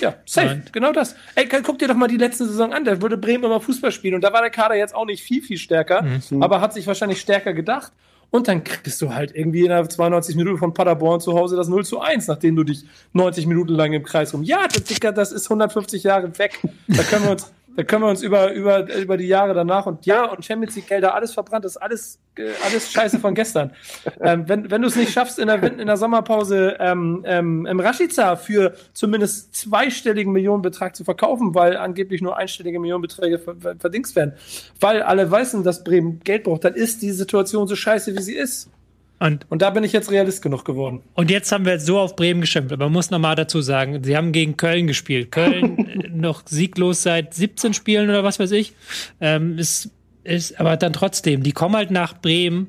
Ja, 0.00 0.16
safe, 0.24 0.46
Nein. 0.46 0.64
genau 0.72 0.92
das. 0.92 1.14
Ey, 1.34 1.46
guck 1.62 1.78
dir 1.78 1.88
doch 1.88 1.94
mal 1.94 2.08
die 2.08 2.16
letzte 2.16 2.46
Saison 2.46 2.72
an. 2.72 2.84
Da 2.84 3.02
würde 3.02 3.18
Bremen 3.18 3.44
immer 3.44 3.60
Fußball 3.60 3.92
spielen 3.92 4.14
und 4.14 4.22
da 4.22 4.32
war 4.32 4.40
der 4.40 4.50
Kader 4.50 4.74
jetzt 4.74 4.94
auch 4.94 5.04
nicht 5.04 5.22
viel, 5.22 5.42
viel 5.42 5.58
stärker, 5.58 6.02
mhm. 6.02 6.42
aber 6.42 6.60
hat 6.60 6.72
sich 6.72 6.86
wahrscheinlich 6.86 7.20
stärker 7.20 7.52
gedacht. 7.52 7.92
Und 8.30 8.48
dann 8.48 8.62
kriegst 8.62 9.00
du 9.00 9.14
halt 9.14 9.34
irgendwie 9.34 9.62
in 9.62 9.68
der 9.68 9.88
92 9.88 10.36
Minuten 10.36 10.58
von 10.58 10.74
Paderborn 10.74 11.20
zu 11.20 11.32
Hause 11.32 11.56
das 11.56 11.68
0 11.68 11.86
zu 11.86 12.00
1, 12.00 12.26
nachdem 12.26 12.56
du 12.56 12.64
dich 12.64 12.84
90 13.14 13.46
Minuten 13.46 13.72
lang 13.72 13.94
im 13.94 14.02
Kreis 14.02 14.34
rum. 14.34 14.42
Ja, 14.42 14.66
das 14.66 15.32
ist 15.32 15.46
150 15.46 16.02
Jahre 16.02 16.38
weg. 16.38 16.60
Da 16.88 17.02
können 17.04 17.24
wir 17.24 17.30
uns, 17.30 17.50
da 17.78 17.84
können 17.84 18.02
wir 18.02 18.08
uns 18.08 18.24
über, 18.24 18.52
über, 18.54 18.92
über 18.92 19.16
die 19.16 19.28
Jahre 19.28 19.54
danach 19.54 19.86
und 19.86 20.04
ja, 20.04 20.24
und 20.24 20.44
Champions 20.44 20.74
League 20.74 20.88
Gelder, 20.88 21.14
alles 21.14 21.32
verbrannt, 21.32 21.64
das 21.64 21.76
ist 21.76 21.76
alles, 21.76 22.18
äh, 22.36 22.48
alles 22.66 22.90
Scheiße 22.90 23.20
von 23.20 23.36
gestern. 23.36 23.70
ähm, 24.20 24.48
wenn 24.48 24.68
wenn 24.68 24.82
du 24.82 24.88
es 24.88 24.96
nicht 24.96 25.12
schaffst, 25.12 25.38
in 25.38 25.46
der, 25.46 25.62
in 25.62 25.86
der 25.86 25.96
Sommerpause 25.96 26.76
ähm, 26.80 27.22
ähm, 27.24 27.66
im 27.66 27.78
Rashica 27.78 28.34
für 28.34 28.74
zumindest 28.94 29.54
zweistelligen 29.54 30.32
Millionenbetrag 30.32 30.96
zu 30.96 31.04
verkaufen, 31.04 31.54
weil 31.54 31.76
angeblich 31.76 32.20
nur 32.20 32.36
einstellige 32.36 32.80
Millionenbeträge 32.80 33.38
verdingst 33.78 34.16
werden, 34.16 34.32
weil 34.80 35.00
alle 35.00 35.30
wissen, 35.30 35.62
dass 35.62 35.84
Bremen 35.84 36.18
Geld 36.24 36.42
braucht, 36.42 36.64
dann 36.64 36.74
ist 36.74 37.00
die 37.02 37.12
Situation 37.12 37.68
so 37.68 37.76
scheiße, 37.76 38.16
wie 38.16 38.22
sie 38.22 38.34
ist. 38.34 38.70
Und, 39.20 39.46
und 39.48 39.62
da 39.62 39.70
bin 39.70 39.82
ich 39.82 39.92
jetzt 39.92 40.10
Realist 40.10 40.42
genug 40.42 40.64
geworden. 40.64 41.02
Und 41.14 41.30
jetzt 41.30 41.50
haben 41.50 41.64
wir 41.64 41.80
so 41.80 41.98
auf 41.98 42.14
Bremen 42.14 42.40
geschimpft. 42.40 42.72
Aber 42.72 42.84
man 42.84 42.92
muss 42.92 43.10
nochmal 43.10 43.34
dazu 43.34 43.60
sagen, 43.60 44.02
sie 44.04 44.16
haben 44.16 44.30
gegen 44.32 44.56
Köln 44.56 44.86
gespielt. 44.86 45.32
Köln 45.32 46.10
noch 46.14 46.42
sieglos 46.46 47.02
seit 47.02 47.34
17 47.34 47.74
Spielen 47.74 48.08
oder 48.08 48.22
was 48.22 48.38
weiß 48.38 48.52
ich. 48.52 48.74
Ähm, 49.20 49.58
ist, 49.58 49.90
ist 50.22 50.60
aber 50.60 50.76
dann 50.76 50.92
trotzdem, 50.92 51.42
die 51.42 51.52
kommen 51.52 51.74
halt 51.74 51.90
nach 51.90 52.20
Bremen. 52.20 52.68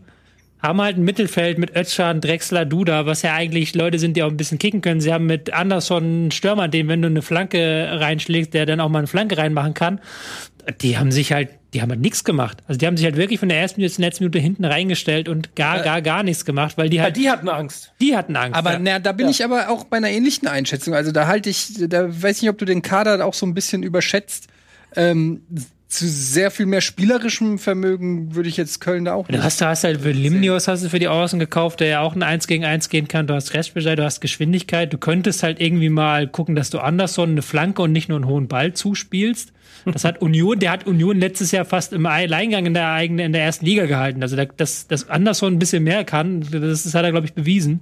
haben 0.59 0.81
halt 0.81 0.97
ein 0.97 1.03
Mittelfeld 1.03 1.59
mit 1.59 1.75
Özcan, 1.75 2.19
Drexler, 2.19 2.65
Duda, 2.65 3.05
was 3.05 3.21
ja 3.21 3.35
eigentlich 3.35 3.75
Leute 3.75 3.99
sind, 3.99 4.17
die 4.17 4.23
auch 4.23 4.29
ein 4.29 4.37
bisschen 4.37 4.57
kicken 4.57 4.81
können. 4.81 5.01
Sie 5.01 5.13
haben 5.13 5.27
mit 5.27 5.53
Anderson 5.53 6.03
einen 6.03 6.31
Stürmer, 6.31 6.67
den, 6.67 6.87
wenn 6.87 7.03
du 7.03 7.09
eine 7.09 7.21
Flanke 7.21 7.89
reinschlägst, 7.91 8.55
der 8.55 8.65
dann 8.65 8.79
auch 8.79 8.89
mal 8.89 8.99
eine 8.99 9.07
Flanke 9.07 9.37
reinmachen 9.37 9.75
kann. 9.75 10.01
Die 10.71 10.97
haben 10.97 11.11
sich 11.11 11.31
halt, 11.31 11.49
die 11.73 11.81
haben 11.81 11.89
halt 11.89 12.01
nichts 12.01 12.23
gemacht. 12.23 12.57
Also 12.67 12.77
die 12.77 12.87
haben 12.87 12.97
sich 12.97 13.05
halt 13.05 13.15
wirklich 13.15 13.39
von 13.39 13.49
der 13.49 13.59
ersten 13.59 13.79
Minute 13.79 13.95
zur 13.95 14.05
letzten 14.05 14.23
Minute 14.23 14.39
hinten 14.39 14.65
reingestellt 14.65 15.29
und 15.29 15.55
gar, 15.55 15.81
äh, 15.81 15.83
gar, 15.83 16.01
gar 16.01 16.23
nichts 16.23 16.45
gemacht, 16.45 16.77
weil 16.77 16.89
die 16.89 17.01
halt. 17.01 17.17
Ja, 17.17 17.23
die 17.23 17.29
hatten 17.29 17.49
Angst. 17.49 17.91
Die 18.01 18.15
hatten 18.15 18.35
Angst. 18.35 18.57
Aber 18.57 18.73
ja. 18.73 18.79
na, 18.79 18.99
da 18.99 19.11
bin 19.11 19.27
ja. 19.27 19.31
ich 19.31 19.43
aber 19.43 19.69
auch 19.69 19.83
bei 19.83 19.97
einer 19.97 20.09
ähnlichen 20.09 20.47
Einschätzung. 20.47 20.93
Also 20.93 21.11
da 21.11 21.27
halte 21.27 21.49
ich, 21.49 21.73
da 21.87 22.07
weiß 22.09 22.37
ich 22.37 22.41
nicht, 22.43 22.51
ob 22.51 22.57
du 22.57 22.65
den 22.65 22.81
Kader 22.81 23.25
auch 23.25 23.33
so 23.33 23.45
ein 23.45 23.53
bisschen 23.53 23.83
überschätzt. 23.83 24.47
Ähm, 24.95 25.41
zu 25.89 26.07
sehr 26.07 26.51
viel 26.51 26.67
mehr 26.67 26.81
spielerischem 26.81 27.57
Vermögen 27.57 28.35
würde 28.35 28.47
ich 28.47 28.57
jetzt 28.57 28.79
Köln 28.79 29.05
da 29.05 29.13
auch 29.15 29.27
nicht. 29.27 29.39
Du 29.39 29.43
hast, 29.43 29.59
du 29.59 29.65
hast 29.65 29.83
halt 29.83 30.01
für 30.01 30.11
Limnios 30.11 30.67
hast 30.67 30.83
du 30.83 30.89
für 30.89 30.99
die 30.99 31.07
Außen 31.07 31.39
gekauft, 31.39 31.79
der 31.79 31.87
ja 31.87 32.01
auch 32.01 32.15
ein 32.15 32.21
1 32.21 32.45
gegen 32.45 32.63
1 32.63 32.89
gehen 32.89 33.07
kann. 33.07 33.25
Du 33.25 33.33
hast 33.33 33.55
Restbescheid, 33.55 33.97
du 33.97 34.03
hast 34.03 34.21
Geschwindigkeit. 34.21 34.93
Du 34.93 34.99
könntest 34.99 35.41
halt 35.41 35.59
irgendwie 35.59 35.89
mal 35.89 36.27
gucken, 36.27 36.55
dass 36.55 36.69
du 36.69 36.77
Anderson 36.77 37.31
eine 37.31 37.41
Flanke 37.41 37.81
und 37.81 37.91
nicht 37.91 38.07
nur 38.07 38.19
einen 38.19 38.27
hohen 38.27 38.47
Ball 38.47 38.73
zuspielst. 38.73 39.51
Das 39.85 40.03
hat 40.03 40.21
Union, 40.21 40.59
der 40.59 40.71
hat 40.71 40.85
Union 40.85 41.17
letztes 41.17 41.51
Jahr 41.51 41.65
fast 41.65 41.91
im 41.93 42.05
Alleingang 42.05 42.67
in 42.67 42.75
der 42.75 42.91
eigenen, 42.91 43.25
in 43.27 43.33
der 43.33 43.43
ersten 43.43 43.65
Liga 43.65 43.85
gehalten. 43.85 44.21
Also, 44.21 44.35
dass, 44.35 44.87
dass 44.87 45.09
Anderson 45.09 45.53
ein 45.53 45.59
bisschen 45.59 45.83
mehr 45.83 46.03
kann, 46.03 46.41
das, 46.51 46.83
das 46.83 46.93
hat 46.93 47.03
er, 47.03 47.11
glaube 47.11 47.25
ich, 47.25 47.33
bewiesen. 47.33 47.79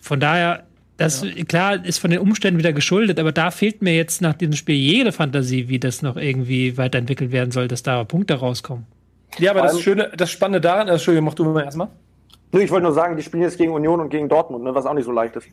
Von 0.00 0.20
daher, 0.20 0.67
das 0.98 1.22
ja. 1.22 1.44
klar 1.44 1.84
ist 1.84 1.98
von 1.98 2.10
den 2.10 2.20
Umständen 2.20 2.58
wieder 2.58 2.72
geschuldet, 2.74 3.18
aber 3.18 3.32
da 3.32 3.50
fehlt 3.50 3.80
mir 3.82 3.94
jetzt 3.94 4.20
nach 4.20 4.34
diesem 4.34 4.54
Spiel 4.54 4.74
jede 4.74 5.12
Fantasie, 5.12 5.68
wie 5.68 5.78
das 5.78 6.02
noch 6.02 6.16
irgendwie 6.16 6.76
weiterentwickelt 6.76 7.32
werden 7.32 7.52
soll, 7.52 7.68
dass 7.68 7.82
da 7.82 8.04
Punkte 8.04 8.34
rauskommen. 8.34 8.84
Ja, 9.38 9.52
aber 9.52 9.62
das 9.62 9.80
Schöne, 9.80 10.10
das 10.16 10.30
Spannende 10.30 10.60
daran, 10.60 10.88
also, 10.88 10.94
Entschuldigung, 10.94 11.24
mach 11.26 11.34
du 11.34 11.44
mal 11.44 11.64
erstmal. 11.64 11.88
Nee, 12.50 12.62
ich 12.62 12.70
wollte 12.70 12.84
nur 12.84 12.94
sagen, 12.94 13.16
die 13.16 13.22
spielen 13.22 13.42
jetzt 13.42 13.58
gegen 13.58 13.72
Union 13.72 14.00
und 14.00 14.08
gegen 14.08 14.28
Dortmund, 14.28 14.64
ne, 14.64 14.74
was 14.74 14.86
auch 14.86 14.94
nicht 14.94 15.04
so 15.04 15.12
leicht 15.12 15.36
ist. 15.36 15.46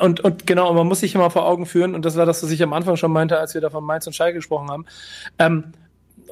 Und, 0.00 0.20
und 0.20 0.46
genau, 0.46 0.72
man 0.72 0.86
muss 0.86 1.00
sich 1.00 1.14
immer 1.14 1.30
vor 1.30 1.46
Augen 1.46 1.66
führen, 1.66 1.94
und 1.94 2.04
das 2.04 2.16
war 2.16 2.24
das, 2.24 2.42
was 2.42 2.50
ich 2.50 2.62
am 2.62 2.72
Anfang 2.72 2.96
schon 2.96 3.12
meinte, 3.12 3.38
als 3.38 3.54
wir 3.54 3.60
da 3.60 3.68
von 3.68 3.84
Mainz 3.84 4.06
und 4.06 4.14
Schalke 4.14 4.36
gesprochen 4.36 4.70
haben. 4.70 4.86
Ähm, 5.38 5.64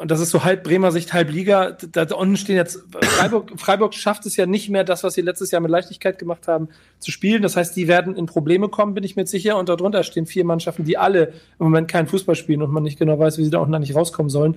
und 0.02 0.10
das 0.10 0.18
ist 0.18 0.30
so 0.30 0.42
halb 0.42 0.64
Bremer 0.64 0.90
Sicht, 0.90 1.12
halb 1.12 1.30
Liga. 1.30 1.76
Da, 1.92 2.04
da 2.04 2.16
unten 2.16 2.36
stehen 2.36 2.56
jetzt, 2.56 2.82
Freiburg, 2.90 3.52
Freiburg 3.56 3.94
schafft 3.94 4.26
es 4.26 4.36
ja 4.36 4.46
nicht 4.46 4.68
mehr, 4.68 4.82
das, 4.82 5.04
was 5.04 5.14
sie 5.14 5.20
letztes 5.20 5.52
Jahr 5.52 5.60
mit 5.60 5.70
Leichtigkeit 5.70 6.18
gemacht 6.18 6.48
haben, 6.48 6.68
zu 6.98 7.12
spielen. 7.12 7.40
Das 7.40 7.56
heißt, 7.56 7.76
die 7.76 7.86
werden 7.86 8.16
in 8.16 8.26
Probleme 8.26 8.68
kommen, 8.68 8.94
bin 8.94 9.04
ich 9.04 9.14
mir 9.14 9.26
sicher. 9.28 9.56
Und 9.56 9.68
darunter 9.68 10.02
stehen 10.02 10.26
vier 10.26 10.44
Mannschaften, 10.44 10.84
die 10.84 10.98
alle 10.98 11.28
im 11.58 11.66
Moment 11.66 11.86
keinen 11.86 12.08
Fußball 12.08 12.34
spielen 12.34 12.62
und 12.62 12.72
man 12.72 12.82
nicht 12.82 12.98
genau 12.98 13.16
weiß, 13.16 13.38
wie 13.38 13.44
sie 13.44 13.50
da 13.50 13.58
unten 13.58 13.78
nicht 13.78 13.94
rauskommen 13.94 14.28
sollen. 14.28 14.56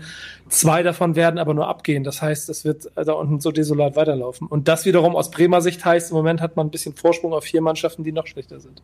Zwei 0.49 0.81
davon 0.81 1.15
werden 1.15 1.37
aber 1.37 1.53
nur 1.53 1.67
abgehen. 1.67 2.03
Das 2.03 2.23
heißt, 2.23 2.49
es 2.49 2.65
wird 2.65 2.91
da 2.95 3.13
unten 3.13 3.39
so 3.39 3.51
desolat 3.51 3.95
weiterlaufen. 3.95 4.47
Und 4.47 4.67
das 4.67 4.85
wiederum 4.85 5.15
aus 5.15 5.29
Bremer 5.29 5.61
Sicht 5.61 5.85
heißt, 5.85 6.09
im 6.09 6.17
Moment 6.17 6.41
hat 6.41 6.55
man 6.55 6.67
ein 6.67 6.71
bisschen 6.71 6.95
Vorsprung 6.95 7.33
auf 7.33 7.43
vier 7.43 7.61
Mannschaften, 7.61 8.03
die 8.03 8.11
noch 8.11 8.25
schlechter 8.25 8.59
sind. 8.59 8.81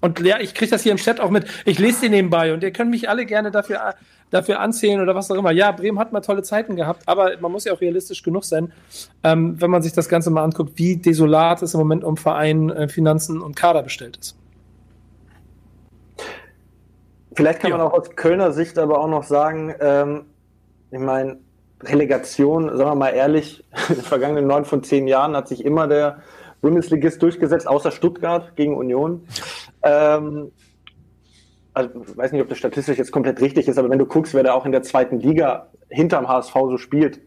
Und 0.00 0.20
ja, 0.20 0.38
ich 0.38 0.52
kriege 0.52 0.70
das 0.70 0.82
hier 0.82 0.92
im 0.92 0.98
Chat 0.98 1.18
auch 1.18 1.30
mit. 1.30 1.46
Ich 1.64 1.78
lese 1.78 2.02
den 2.02 2.10
nebenbei 2.10 2.52
und 2.52 2.62
ihr 2.62 2.72
könnt 2.72 2.90
mich 2.90 3.08
alle 3.08 3.24
gerne 3.24 3.50
dafür 3.50 3.94
dafür 4.30 4.60
anzählen 4.60 5.00
oder 5.00 5.14
was 5.14 5.30
auch 5.30 5.36
immer. 5.36 5.52
Ja, 5.52 5.70
Bremen 5.72 5.98
hat 5.98 6.12
mal 6.12 6.20
tolle 6.20 6.42
Zeiten 6.42 6.76
gehabt, 6.76 7.02
aber 7.06 7.38
man 7.40 7.52
muss 7.52 7.64
ja 7.64 7.72
auch 7.72 7.80
realistisch 7.80 8.22
genug 8.22 8.44
sein, 8.44 8.72
ähm, 9.22 9.60
wenn 9.60 9.70
man 9.70 9.82
sich 9.82 9.92
das 9.92 10.08
Ganze 10.08 10.30
mal 10.30 10.42
anguckt, 10.42 10.72
wie 10.76 10.96
desolat 10.96 11.62
es 11.62 11.74
im 11.74 11.80
Moment 11.80 12.04
um 12.04 12.16
Verein, 12.16 12.70
äh, 12.70 12.88
Finanzen 12.88 13.40
und 13.40 13.54
Kader 13.56 13.82
bestellt 13.82 14.16
ist. 14.16 14.36
Vielleicht 17.36 17.60
kann 17.60 17.70
ja. 17.70 17.76
man 17.76 17.86
auch 17.86 17.92
aus 17.92 18.10
Kölner 18.14 18.52
Sicht 18.52 18.78
aber 18.78 19.00
auch 19.00 19.08
noch 19.08 19.24
sagen, 19.24 19.74
ähm, 19.80 20.26
ich 20.90 21.00
meine, 21.00 21.38
Relegation, 21.82 22.68
sagen 22.76 22.90
wir 22.90 22.94
mal 22.94 23.10
ehrlich, 23.10 23.64
in 23.88 23.96
den 23.96 24.04
vergangenen 24.04 24.46
neun 24.46 24.64
von 24.64 24.82
zehn 24.82 25.06
Jahren 25.06 25.36
hat 25.36 25.48
sich 25.48 25.64
immer 25.64 25.88
der 25.88 26.22
Bundesligist 26.60 27.22
durchgesetzt, 27.22 27.68
außer 27.68 27.90
Stuttgart 27.90 28.56
gegen 28.56 28.76
Union. 28.76 29.26
Ähm, 29.82 30.50
also 31.74 31.90
ich 32.08 32.16
weiß 32.16 32.32
nicht, 32.32 32.40
ob 32.40 32.48
das 32.48 32.58
statistisch 32.58 32.96
jetzt 32.98 33.12
komplett 33.12 33.40
richtig 33.40 33.68
ist, 33.68 33.78
aber 33.78 33.90
wenn 33.90 33.98
du 33.98 34.06
guckst, 34.06 34.32
wer 34.32 34.44
da 34.44 34.54
auch 34.54 34.64
in 34.64 34.72
der 34.72 34.82
zweiten 34.82 35.18
Liga 35.18 35.68
hinterm 35.88 36.28
HSV 36.28 36.54
so 36.54 36.78
spielt, 36.78 37.20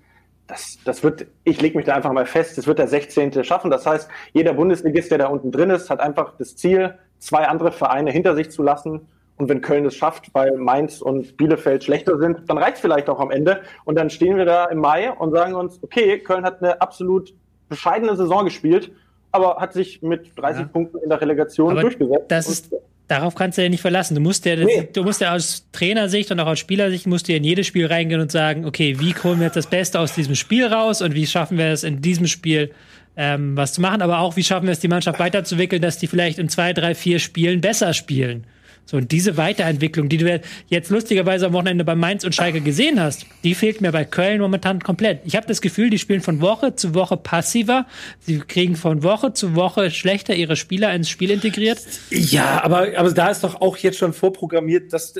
das, 0.47 0.77
das 0.85 1.03
wird, 1.03 1.27
ich 1.43 1.61
lege 1.61 1.77
mich 1.77 1.85
da 1.85 1.93
einfach 1.93 2.13
mal 2.13 2.25
fest, 2.25 2.57
das 2.57 2.67
wird 2.67 2.79
der 2.79 2.87
16. 2.87 3.43
schaffen. 3.43 3.69
Das 3.69 3.85
heißt, 3.85 4.09
jeder 4.33 4.53
Bundesligist, 4.53 5.11
der 5.11 5.17
da 5.17 5.27
unten 5.27 5.51
drin 5.51 5.69
ist, 5.69 5.89
hat 5.89 5.99
einfach 5.99 6.35
das 6.37 6.55
Ziel, 6.55 6.95
zwei 7.19 7.47
andere 7.47 7.73
Vereine 7.73 8.11
hinter 8.11 8.35
sich 8.35 8.49
zu 8.49 8.63
lassen. 8.63 9.07
Und 9.35 9.49
wenn 9.49 9.61
Köln 9.61 9.85
es 9.85 9.95
schafft, 9.95 10.33
weil 10.33 10.55
Mainz 10.57 11.01
und 11.01 11.37
Bielefeld 11.37 11.83
schlechter 11.83 12.17
sind, 12.17 12.49
dann 12.49 12.57
reicht 12.57 12.77
vielleicht 12.77 13.09
auch 13.09 13.19
am 13.19 13.29
Ende. 13.29 13.61
Und 13.83 13.95
dann 13.95 14.09
stehen 14.09 14.37
wir 14.37 14.45
da 14.45 14.65
im 14.65 14.79
Mai 14.79 15.11
und 15.11 15.31
sagen 15.31 15.53
uns, 15.53 15.83
okay, 15.83 16.17
Köln 16.19 16.43
hat 16.43 16.63
eine 16.63 16.81
absolut 16.81 17.35
bescheidene 17.69 18.15
Saison 18.15 18.45
gespielt, 18.45 18.91
aber 19.31 19.57
hat 19.57 19.73
sich 19.73 20.01
mit 20.01 20.31
30 20.37 20.61
ja. 20.61 20.67
Punkten 20.67 20.97
in 20.99 21.09
der 21.09 21.21
Relegation 21.21 21.71
aber 21.71 21.81
durchgesetzt. 21.81 22.25
Das 22.29 22.47
ist, 22.47 22.73
Darauf 23.07 23.35
kannst 23.35 23.57
du 23.57 23.63
ja 23.63 23.69
nicht 23.69 23.81
verlassen. 23.81 24.15
Du 24.15 24.21
musst 24.21 24.45
ja, 24.45 24.57
nee. 24.57 24.89
du 24.91 25.03
musst 25.03 25.21
ja 25.21 25.33
aus 25.33 25.65
Trainersicht 25.71 26.29
und 26.31 26.39
auch 26.41 26.47
aus 26.47 26.59
Spielersicht 26.59 27.07
musst 27.07 27.27
du 27.27 27.31
ja 27.31 27.37
in 27.37 27.43
jedes 27.45 27.65
Spiel 27.65 27.85
reingehen 27.85 28.19
und 28.19 28.31
sagen, 28.31 28.65
okay, 28.65 28.99
wie 28.99 29.15
holen 29.15 29.39
wir 29.39 29.45
jetzt 29.45 29.55
das 29.55 29.67
Beste 29.67 29.99
aus 29.99 30.13
diesem 30.13 30.35
Spiel 30.35 30.65
raus 30.67 31.01
und 31.01 31.15
wie 31.15 31.25
schaffen 31.25 31.57
wir 31.57 31.67
es 31.67 31.83
in 31.83 32.01
diesem 32.01 32.27
Spiel 32.27 32.71
ähm, 33.15 33.57
was 33.57 33.73
zu 33.73 33.81
machen, 33.81 34.01
aber 34.01 34.19
auch 34.19 34.35
wie 34.35 34.43
schaffen 34.43 34.67
wir 34.67 34.73
es, 34.73 34.79
die 34.79 34.87
Mannschaft 34.87 35.19
weiterzuwickeln, 35.19 35.81
dass 35.81 35.97
die 35.97 36.07
vielleicht 36.07 36.37
in 36.37 36.49
zwei, 36.49 36.73
drei, 36.73 36.93
vier 36.93 37.19
Spielen 37.19 37.61
besser 37.61 37.93
spielen. 37.93 38.45
So, 38.89 38.95
und 38.95 39.11
diese 39.11 39.35
Weiterentwicklung, 39.35 40.07
die 40.07 40.17
du 40.17 40.41
jetzt 40.69 40.89
lustigerweise 40.89 41.47
am 41.47 41.53
Wochenende 41.53 41.83
bei 41.83 41.93
Mainz 41.93 42.23
und 42.23 42.33
Schalke 42.33 42.61
gesehen 42.61 43.01
hast, 43.01 43.25
die 43.43 43.53
fehlt 43.53 43.81
mir 43.81 43.91
bei 43.91 44.05
Köln 44.05 44.39
momentan 44.39 44.79
komplett. 44.79 45.19
Ich 45.25 45.35
habe 45.35 45.45
das 45.45 45.59
Gefühl, 45.59 45.89
die 45.89 45.99
spielen 45.99 46.21
von 46.21 46.39
Woche 46.39 46.75
zu 46.75 46.95
Woche 46.95 47.17
passiver. 47.17 47.85
Sie 48.21 48.39
kriegen 48.39 48.77
von 48.77 49.03
Woche 49.03 49.33
zu 49.33 49.55
Woche 49.55 49.91
schlechter 49.91 50.35
ihre 50.35 50.55
Spieler 50.55 50.93
ins 50.93 51.09
Spiel 51.09 51.31
integriert. 51.31 51.79
Ja, 52.11 52.63
aber, 52.63 52.97
aber 52.97 53.11
da 53.11 53.29
ist 53.29 53.43
doch 53.43 53.59
auch 53.59 53.75
jetzt 53.75 53.97
schon 53.97 54.13
vorprogrammiert, 54.13 54.93
dass 54.93 55.15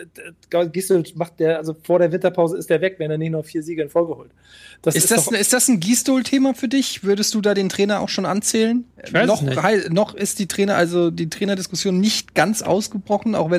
Gissel 0.72 1.04
macht 1.16 1.42
der, 1.42 1.58
also 1.58 1.76
vor 1.84 2.00
der 2.00 2.14
Winterpause 2.14 2.56
ist 2.56 2.70
der 2.70 2.80
weg, 2.80 2.96
wenn 3.00 3.12
er 3.12 3.18
nicht 3.18 3.32
noch 3.32 3.44
vier 3.44 3.64
Siege 3.64 3.82
in 3.82 3.90
Folge 3.90 4.16
holt. 4.16 4.32
Das 4.82 4.96
ist, 4.96 5.12
ist, 5.12 5.12
das, 5.12 5.32
ist 5.32 5.54
das 5.54 5.68
ein 5.68 5.80
Gisdol-Thema 5.80 6.54
für 6.54 6.68
dich? 6.68 7.04
Würdest 7.04 7.34
du 7.34 7.42
da 7.42 7.54
den 7.54 7.68
Trainer 7.68 8.00
auch 8.00 8.10
schon 8.10 8.26
anzählen? 8.26 8.86
noch, 9.12 9.42
noch 9.90 10.14
ist 10.14 10.40
die 10.40 10.48
Trainer, 10.48 10.76
also 10.76 11.10
die 11.10 11.30
Trainerdiskussion 11.30 12.00
nicht 12.00 12.36
ganz 12.36 12.62
ausgebrochen, 12.62 13.36
auch 13.36 13.50
wenn 13.50 13.57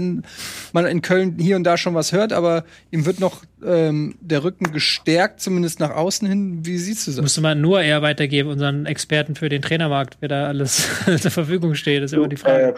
man 0.73 0.87
in 0.87 1.03
Köln 1.03 1.37
hier 1.39 1.57
und 1.57 1.65
da 1.65 1.77
schon 1.77 1.95
was 1.95 2.13
hört, 2.13 2.33
aber 2.33 2.65
ihm 2.91 3.07
wird 3.07 3.21
noch 3.21 3.43
ähm, 3.65 4.15
der 4.21 4.45
Rücken 4.45 4.73
gestärkt, 4.73 5.41
zumindest 5.41 5.81
nach 5.81 5.91
außen 5.91 6.29
hin. 6.29 6.61
Wie 6.65 6.79
siehst 6.79 7.07
du 7.07 7.13
das? 7.13 7.21
Müsste 7.21 7.41
man 7.41 7.61
nur 7.61 7.81
eher 7.81 8.03
weitergeben, 8.03 8.51
unseren 8.51 8.87
Experten 8.87 9.35
für 9.35 9.49
den 9.49 9.63
Trainermarkt, 9.63 10.19
wer 10.21 10.29
da 10.29 10.47
alles 10.47 10.89
zur 11.21 11.31
Verfügung 11.31 11.75
steht, 11.75 12.03
ist 12.03 12.13
immer 12.13 12.29
die 12.29 12.37
Frage. 12.37 12.69
Äh, 12.69 12.75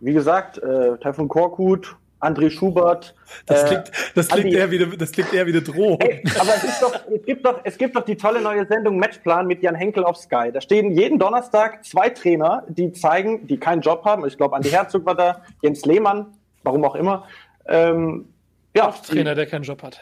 wie 0.00 0.12
gesagt, 0.12 0.58
äh, 0.58 0.96
Taifun 0.98 1.28
Korkut, 1.28 1.96
André 2.20 2.50
Schubert. 2.50 3.14
Das 3.46 3.64
klingt, 3.66 3.88
äh, 3.88 3.92
das 4.14 4.28
klingt, 4.28 4.52
eher, 4.52 4.70
wie 4.70 4.82
eine, 4.82 4.96
das 4.96 5.12
klingt 5.12 5.32
eher 5.32 5.46
wie 5.46 5.52
eine 5.52 5.62
Drohung. 5.62 5.98
Hey, 6.00 6.22
aber 6.38 6.54
es, 6.54 6.80
doch, 6.80 6.94
es, 7.10 7.24
gibt 7.24 7.46
doch, 7.46 7.60
es 7.64 7.78
gibt 7.78 7.96
doch 7.96 8.04
die 8.04 8.16
tolle 8.16 8.40
neue 8.40 8.66
Sendung 8.66 8.98
Matchplan 8.98 9.46
mit 9.46 9.62
Jan 9.62 9.74
Henkel 9.74 10.04
auf 10.04 10.16
Sky. 10.16 10.50
Da 10.52 10.60
stehen 10.60 10.90
jeden 10.92 11.18
Donnerstag 11.18 11.84
zwei 11.84 12.10
Trainer, 12.10 12.64
die 12.68 12.92
zeigen, 12.92 13.46
die 13.46 13.58
keinen 13.58 13.80
Job 13.80 14.04
haben. 14.04 14.26
Ich 14.26 14.36
glaube, 14.36 14.56
Andi 14.56 14.68
Herzog 14.68 15.06
war 15.06 15.14
da, 15.14 15.42
Jens 15.62 15.84
Lehmann, 15.86 16.26
warum 16.62 16.84
auch 16.84 16.94
immer. 16.94 17.26
Ähm, 17.66 18.26
ja, 18.74 18.88
Trainer, 18.90 19.34
der 19.34 19.46
keinen 19.46 19.64
Job 19.64 19.82
hat. 19.82 20.00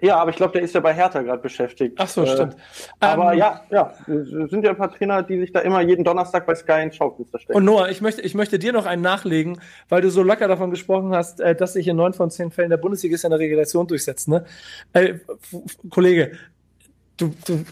Ja, 0.00 0.16
aber 0.18 0.30
ich 0.30 0.36
glaube, 0.36 0.52
der 0.52 0.62
ist 0.62 0.74
ja 0.74 0.80
bei 0.80 0.94
Hertha 0.94 1.22
gerade 1.22 1.42
beschäftigt. 1.42 1.96
Ach 1.98 2.08
so, 2.08 2.22
äh, 2.22 2.28
stimmt. 2.28 2.56
Aber 3.00 3.32
ähm, 3.32 3.38
ja, 3.38 3.62
ja, 3.70 3.92
es 4.06 4.50
sind 4.50 4.64
ja 4.64 4.70
ein 4.70 4.76
paar 4.76 4.94
Trainer, 4.94 5.22
die 5.22 5.40
sich 5.40 5.52
da 5.52 5.60
immer 5.60 5.80
jeden 5.80 6.04
Donnerstag 6.04 6.46
bei 6.46 6.54
Sky 6.54 6.82
ins 6.82 6.96
Schaufenster 6.96 7.40
stellen. 7.40 7.56
Und 7.56 7.64
Noah, 7.64 7.88
ich 7.88 8.00
möchte, 8.00 8.20
ich 8.22 8.34
möchte 8.34 8.58
dir 8.58 8.72
noch 8.72 8.86
einen 8.86 9.02
nachlegen, 9.02 9.60
weil 9.88 10.00
du 10.00 10.10
so 10.10 10.22
locker 10.22 10.46
davon 10.46 10.70
gesprochen 10.70 11.14
hast, 11.14 11.40
äh, 11.40 11.54
dass 11.56 11.72
sich 11.72 11.88
in 11.88 11.96
neun 11.96 12.14
von 12.14 12.30
zehn 12.30 12.52
Fällen 12.52 12.70
der 12.70 12.76
Bundesliga 12.76 13.16
in 13.22 13.30
der 13.30 13.40
Regulation 13.40 13.88
durchsetzt. 13.88 14.28
Ne? 14.28 14.44
Äh, 14.92 15.14
Kollege, 15.90 16.32
Du, 17.16 17.34
du, 17.46 17.64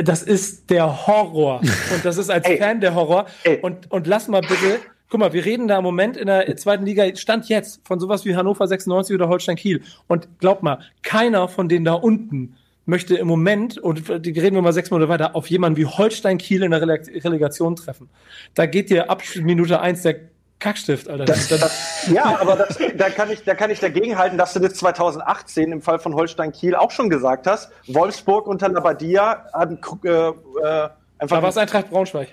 das 0.00 0.22
ist 0.22 0.70
der 0.70 1.08
Horror. 1.08 1.60
Und 1.92 2.04
das 2.04 2.18
ist 2.18 2.30
als 2.30 2.46
Fan 2.46 2.80
der 2.80 2.94
Horror. 2.94 3.26
Ey. 3.42 3.58
Und, 3.60 3.90
und 3.90 4.06
lass 4.06 4.28
mal 4.28 4.42
bitte 4.42 4.78
guck 5.12 5.20
mal, 5.20 5.34
wir 5.34 5.44
reden 5.44 5.68
da 5.68 5.76
im 5.76 5.84
Moment 5.84 6.16
in 6.16 6.26
der 6.26 6.56
zweiten 6.56 6.86
Liga, 6.86 7.04
Stand 7.16 7.46
jetzt, 7.50 7.86
von 7.86 8.00
sowas 8.00 8.24
wie 8.24 8.34
Hannover 8.34 8.66
96 8.66 9.14
oder 9.14 9.28
Holstein 9.28 9.56
Kiel. 9.56 9.82
Und 10.08 10.26
glaub 10.38 10.62
mal, 10.62 10.78
keiner 11.02 11.48
von 11.48 11.68
denen 11.68 11.84
da 11.84 11.92
unten 11.92 12.56
möchte 12.86 13.16
im 13.16 13.26
Moment, 13.26 13.76
und 13.76 14.08
die 14.24 14.30
reden 14.30 14.56
wir 14.56 14.62
mal 14.62 14.72
sechs 14.72 14.90
Monate 14.90 15.10
weiter, 15.10 15.36
auf 15.36 15.48
jemanden 15.48 15.76
wie 15.76 15.84
Holstein 15.84 16.38
Kiel 16.38 16.62
in 16.62 16.70
der 16.70 16.80
Relegation 16.80 17.76
treffen. 17.76 18.08
Da 18.54 18.64
geht 18.64 18.88
dir 18.88 19.10
ab 19.10 19.22
Minute 19.36 19.82
eins 19.82 20.00
der 20.00 20.16
Kackstift, 20.58 21.10
Alter. 21.10 21.26
Das, 21.26 21.46
das, 21.48 22.08
ja, 22.10 22.40
aber 22.40 22.56
das, 22.56 22.78
da, 22.96 23.10
kann 23.10 23.30
ich, 23.30 23.44
da 23.44 23.54
kann 23.54 23.70
ich 23.70 23.80
dagegen 23.80 24.16
halten, 24.16 24.38
dass 24.38 24.54
du 24.54 24.60
das 24.60 24.74
2018 24.74 25.72
im 25.72 25.82
Fall 25.82 25.98
von 25.98 26.14
Holstein 26.14 26.52
Kiel 26.52 26.74
auch 26.74 26.90
schon 26.90 27.10
gesagt 27.10 27.46
hast. 27.46 27.70
Wolfsburg 27.86 28.46
unter 28.46 28.70
Labadia 28.70 29.44
haben 29.52 29.78
äh, 30.04 30.08
äh, 30.08 30.32
einfach. 31.18 31.36
Da 31.36 31.42
war 31.42 31.50
es 31.50 31.58
Eintracht 31.58 31.90
Braunschweig. 31.90 32.28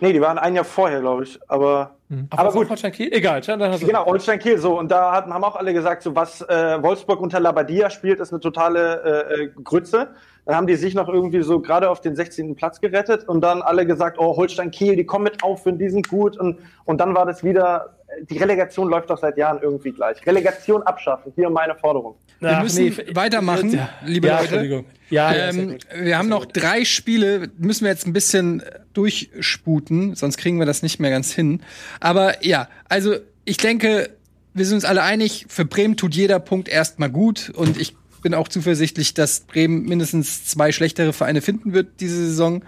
Nee, 0.00 0.12
die 0.12 0.20
waren 0.20 0.38
ein 0.38 0.54
Jahr 0.54 0.64
vorher, 0.64 1.00
glaube 1.00 1.24
ich. 1.24 1.38
Aber 1.48 1.96
Mhm. 2.10 2.26
Aber 2.30 2.50
gut. 2.50 2.68
Holstein 2.68 2.90
Kiel? 2.90 3.12
Egal. 3.12 3.40
genau, 3.40 4.04
Holstein 4.04 4.40
Kiel. 4.40 4.58
So, 4.58 4.78
und 4.78 4.90
da 4.90 5.12
haben 5.12 5.44
auch 5.44 5.54
alle 5.54 5.72
gesagt, 5.72 6.02
so 6.02 6.16
was 6.16 6.42
äh, 6.42 6.82
Wolfsburg 6.82 7.20
unter 7.20 7.38
Labadia 7.38 7.88
spielt, 7.88 8.18
ist 8.18 8.32
eine 8.32 8.40
totale 8.40 9.28
äh, 9.30 9.44
äh 9.44 9.50
Grütze. 9.62 10.08
Dann 10.44 10.56
haben 10.56 10.66
die 10.66 10.74
sich 10.74 10.94
noch 10.94 11.08
irgendwie 11.08 11.42
so 11.42 11.60
gerade 11.60 11.88
auf 11.88 12.00
den 12.00 12.16
16. 12.16 12.56
Platz 12.56 12.80
gerettet 12.80 13.28
und 13.28 13.42
dann 13.42 13.62
alle 13.62 13.86
gesagt, 13.86 14.18
oh, 14.18 14.36
Holstein 14.36 14.72
Kiel, 14.72 14.96
die 14.96 15.06
kommen 15.06 15.24
mit 15.24 15.44
auf, 15.44 15.62
die 15.64 15.88
sind 15.88 16.08
gut. 16.08 16.36
Und, 16.36 16.58
und 16.84 16.98
dann 16.98 17.14
war 17.14 17.26
das 17.26 17.44
wieder, 17.44 17.94
die 18.28 18.38
Relegation 18.38 18.88
läuft 18.88 19.10
doch 19.10 19.18
seit 19.18 19.36
Jahren 19.36 19.60
irgendwie 19.62 19.92
gleich. 19.92 20.24
Relegation 20.26 20.82
abschaffen, 20.82 21.32
hier 21.34 21.50
meine 21.50 21.74
Forderung. 21.74 22.16
Wir 22.40 22.58
Ach, 22.58 22.62
müssen 22.62 22.86
nee, 22.86 23.14
weitermachen, 23.14 23.72
ja. 23.72 23.90
liebe 24.04 24.28
ja, 24.28 24.40
Leute. 24.40 24.84
Ja, 25.10 25.34
ähm, 25.34 25.78
wir 25.94 26.16
haben 26.16 26.28
noch 26.28 26.46
drei 26.46 26.84
Spiele, 26.84 27.50
müssen 27.58 27.84
wir 27.84 27.90
jetzt 27.90 28.06
ein 28.06 28.12
bisschen 28.12 28.62
durchsputen, 28.92 30.14
sonst 30.14 30.38
kriegen 30.38 30.58
wir 30.58 30.66
das 30.66 30.82
nicht 30.82 31.00
mehr 31.00 31.10
ganz 31.10 31.32
hin. 31.32 31.60
Aber 32.00 32.44
ja, 32.44 32.68
also 32.88 33.16
ich 33.44 33.56
denke, 33.56 34.10
wir 34.54 34.64
sind 34.64 34.76
uns 34.76 34.84
alle 34.84 35.02
einig, 35.02 35.46
für 35.48 35.64
Bremen 35.64 35.96
tut 35.96 36.14
jeder 36.14 36.40
Punkt 36.40 36.68
erstmal 36.68 37.10
gut 37.10 37.50
und 37.50 37.80
ich 37.80 37.94
bin 38.22 38.34
auch 38.34 38.48
zuversichtlich, 38.48 39.14
dass 39.14 39.40
Bremen 39.40 39.84
mindestens 39.84 40.44
zwei 40.44 40.72
schlechtere 40.72 41.12
Vereine 41.12 41.40
finden 41.40 41.72
wird 41.72 42.00
diese 42.00 42.16
Saison. 42.16 42.64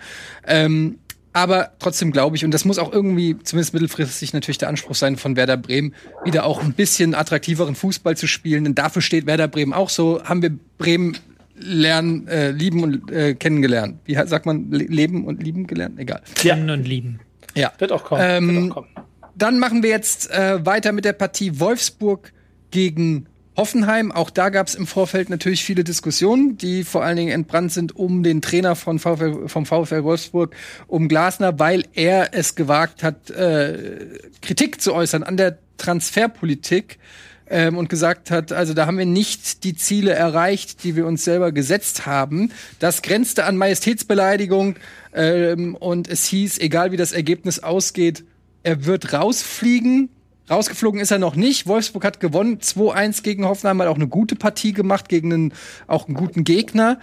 Ähm, 0.46 0.98
aber 1.32 1.72
trotzdem 1.78 2.12
glaube 2.12 2.36
ich, 2.36 2.44
und 2.44 2.52
das 2.52 2.64
muss 2.64 2.78
auch 2.78 2.92
irgendwie, 2.92 3.36
zumindest 3.42 3.72
mittelfristig 3.72 4.32
natürlich 4.32 4.58
der 4.58 4.68
Anspruch 4.68 4.94
sein 4.94 5.16
von 5.16 5.36
Werder 5.36 5.56
Bremen, 5.56 5.94
wieder 6.24 6.44
auch 6.44 6.62
ein 6.62 6.74
bisschen 6.74 7.14
attraktiveren 7.14 7.74
Fußball 7.74 8.16
zu 8.16 8.26
spielen. 8.26 8.64
Denn 8.64 8.74
dafür 8.74 9.00
steht 9.00 9.26
Werder 9.26 9.48
Bremen 9.48 9.72
auch 9.72 9.88
so. 9.88 10.22
Haben 10.24 10.42
wir 10.42 10.50
Bremen 10.78 11.16
lernen, 11.54 12.28
äh, 12.28 12.50
lieben 12.50 12.82
und 12.82 13.10
äh, 13.10 13.34
kennengelernt. 13.34 14.00
Wie 14.04 14.14
sagt 14.14 14.44
man, 14.46 14.70
leben 14.70 15.24
und 15.24 15.42
lieben 15.42 15.66
gelernt? 15.66 15.98
Egal. 15.98 16.22
Kennen 16.34 16.68
und 16.68 16.86
lieben. 16.86 17.20
Ja. 17.54 17.72
Wird 17.78 17.92
auch 17.92 18.04
kommen. 18.04 18.22
Ähm, 18.24 18.48
Wird 18.48 18.70
auch 18.70 18.74
kommen. 18.74 18.88
Dann 19.34 19.58
machen 19.58 19.82
wir 19.82 19.90
jetzt 19.90 20.30
äh, 20.30 20.64
weiter 20.66 20.92
mit 20.92 21.06
der 21.06 21.14
Partie 21.14 21.58
Wolfsburg 21.58 22.32
gegen 22.70 23.26
Hoffenheim, 23.54 24.12
auch 24.12 24.30
da 24.30 24.48
gab 24.48 24.68
es 24.68 24.74
im 24.74 24.86
Vorfeld 24.86 25.28
natürlich 25.28 25.62
viele 25.62 25.84
Diskussionen, 25.84 26.56
die 26.56 26.84
vor 26.84 27.04
allen 27.04 27.16
Dingen 27.16 27.32
entbrannt 27.32 27.72
sind 27.72 27.94
um 27.94 28.22
den 28.22 28.40
Trainer 28.40 28.76
von 28.76 28.98
VfL, 28.98 29.46
vom 29.48 29.66
VfL 29.66 30.04
Wolfsburg, 30.04 30.56
um 30.86 31.06
Glasner, 31.06 31.58
weil 31.58 31.84
er 31.92 32.32
es 32.32 32.54
gewagt 32.54 33.02
hat, 33.02 33.30
äh, 33.30 34.18
Kritik 34.40 34.80
zu 34.80 34.94
äußern 34.94 35.22
an 35.22 35.36
der 35.36 35.58
Transferpolitik 35.76 36.98
ähm, 37.46 37.76
und 37.76 37.90
gesagt 37.90 38.30
hat, 38.30 38.52
also 38.52 38.72
da 38.72 38.86
haben 38.86 38.96
wir 38.96 39.04
nicht 39.04 39.64
die 39.64 39.74
Ziele 39.74 40.12
erreicht, 40.12 40.82
die 40.82 40.96
wir 40.96 41.04
uns 41.04 41.22
selber 41.22 41.52
gesetzt 41.52 42.06
haben. 42.06 42.52
Das 42.78 43.02
grenzte 43.02 43.44
an 43.44 43.58
Majestätsbeleidigung 43.58 44.76
ähm, 45.12 45.74
und 45.74 46.08
es 46.08 46.24
hieß, 46.24 46.58
egal 46.58 46.90
wie 46.92 46.96
das 46.96 47.12
Ergebnis 47.12 47.58
ausgeht, 47.58 48.24
er 48.62 48.86
wird 48.86 49.12
rausfliegen 49.12 50.08
Rausgeflogen 50.50 51.00
ist 51.00 51.10
er 51.10 51.18
noch 51.18 51.36
nicht. 51.36 51.66
Wolfsburg 51.66 52.04
hat 52.04 52.20
gewonnen. 52.20 52.58
2-1 52.58 53.22
gegen 53.22 53.44
Hoffenheim, 53.44 53.80
hat 53.80 53.88
auch 53.88 53.96
eine 53.96 54.08
gute 54.08 54.36
Partie 54.36 54.72
gemacht 54.72 55.08
gegen 55.08 55.32
einen, 55.32 55.54
auch 55.86 56.06
einen 56.06 56.16
guten 56.16 56.44
Gegner. 56.44 56.98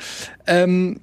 Ähm, 0.46 1.00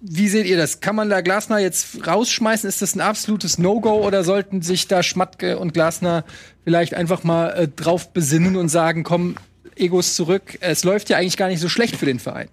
wie 0.00 0.28
seht 0.28 0.46
ihr 0.46 0.56
das? 0.56 0.80
Kann 0.80 0.96
man 0.96 1.10
da 1.10 1.20
Glasner 1.20 1.58
jetzt 1.58 2.06
rausschmeißen? 2.06 2.68
Ist 2.68 2.80
das 2.80 2.94
ein 2.94 3.02
absolutes 3.02 3.58
No-Go 3.58 4.06
oder 4.06 4.24
sollten 4.24 4.62
sich 4.62 4.88
da 4.88 5.02
Schmatke 5.02 5.58
und 5.58 5.74
Glasner 5.74 6.24
vielleicht 6.64 6.94
einfach 6.94 7.22
mal 7.22 7.50
äh, 7.50 7.68
drauf 7.68 8.12
besinnen 8.12 8.56
und 8.56 8.68
sagen, 8.68 9.02
komm, 9.02 9.36
Egos 9.76 10.14
zurück. 10.14 10.58
Es 10.60 10.84
läuft 10.84 11.10
ja 11.10 11.18
eigentlich 11.18 11.36
gar 11.36 11.48
nicht 11.48 11.60
so 11.60 11.68
schlecht 11.68 11.96
für 11.96 12.06
den 12.06 12.18
Verein. 12.18 12.48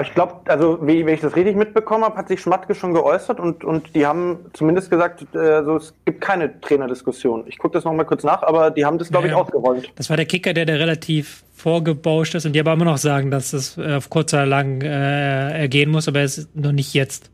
Ich 0.00 0.14
glaube, 0.14 0.42
also 0.44 0.78
wie, 0.86 1.04
wenn 1.06 1.14
ich 1.14 1.20
das 1.20 1.34
richtig 1.34 1.56
mitbekommen 1.56 2.04
habe, 2.04 2.16
hat 2.16 2.28
sich 2.28 2.40
Schmatke 2.40 2.74
schon 2.74 2.92
geäußert 2.92 3.40
und, 3.40 3.64
und 3.64 3.94
die 3.94 4.06
haben 4.06 4.38
zumindest 4.52 4.90
gesagt, 4.90 5.22
äh, 5.34 5.64
so, 5.64 5.76
es 5.76 5.94
gibt 6.04 6.20
keine 6.20 6.60
Trainerdiskussion. 6.60 7.44
Ich 7.46 7.58
gucke 7.58 7.74
das 7.74 7.84
nochmal 7.84 8.04
kurz 8.04 8.22
nach, 8.22 8.42
aber 8.42 8.70
die 8.70 8.84
haben 8.84 8.98
das, 8.98 9.08
glaube 9.08 9.26
ich, 9.26 9.32
ja, 9.32 9.38
ausgerollt. 9.38 9.90
Das 9.96 10.10
war 10.10 10.16
der 10.16 10.26
Kicker, 10.26 10.52
der 10.52 10.66
da 10.66 10.74
relativ 10.74 11.42
vorgebauscht 11.54 12.34
ist 12.34 12.44
und 12.44 12.52
die 12.52 12.60
aber 12.60 12.74
immer 12.74 12.84
noch 12.84 12.98
sagen, 12.98 13.30
dass 13.30 13.52
es 13.52 13.78
äh, 13.78 13.94
auf 13.94 14.10
kurzer 14.10 14.46
lang 14.46 14.82
äh, 14.82 15.58
ergehen 15.58 15.90
muss, 15.90 16.06
aber 16.06 16.20
es 16.20 16.38
ist 16.38 16.54
noch 16.54 16.72
nicht 16.72 16.92
jetzt. 16.94 17.30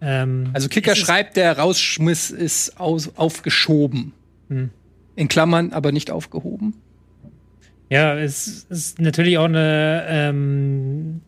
Ähm, 0.00 0.50
also 0.54 0.68
Kicker 0.68 0.94
schreibt, 0.94 1.36
der 1.36 1.58
Rausschmiss 1.58 2.30
ist 2.30 2.80
aus, 2.80 3.12
aufgeschoben. 3.16 4.12
Hm. 4.48 4.70
In 5.16 5.28
Klammern, 5.28 5.72
aber 5.72 5.92
nicht 5.92 6.10
aufgehoben. 6.10 6.74
Ja, 7.90 8.16
es 8.18 8.66
ist 8.68 9.00
natürlich 9.00 9.38
auch 9.38 9.44
eine 9.44 10.04
ähm, 10.08 11.20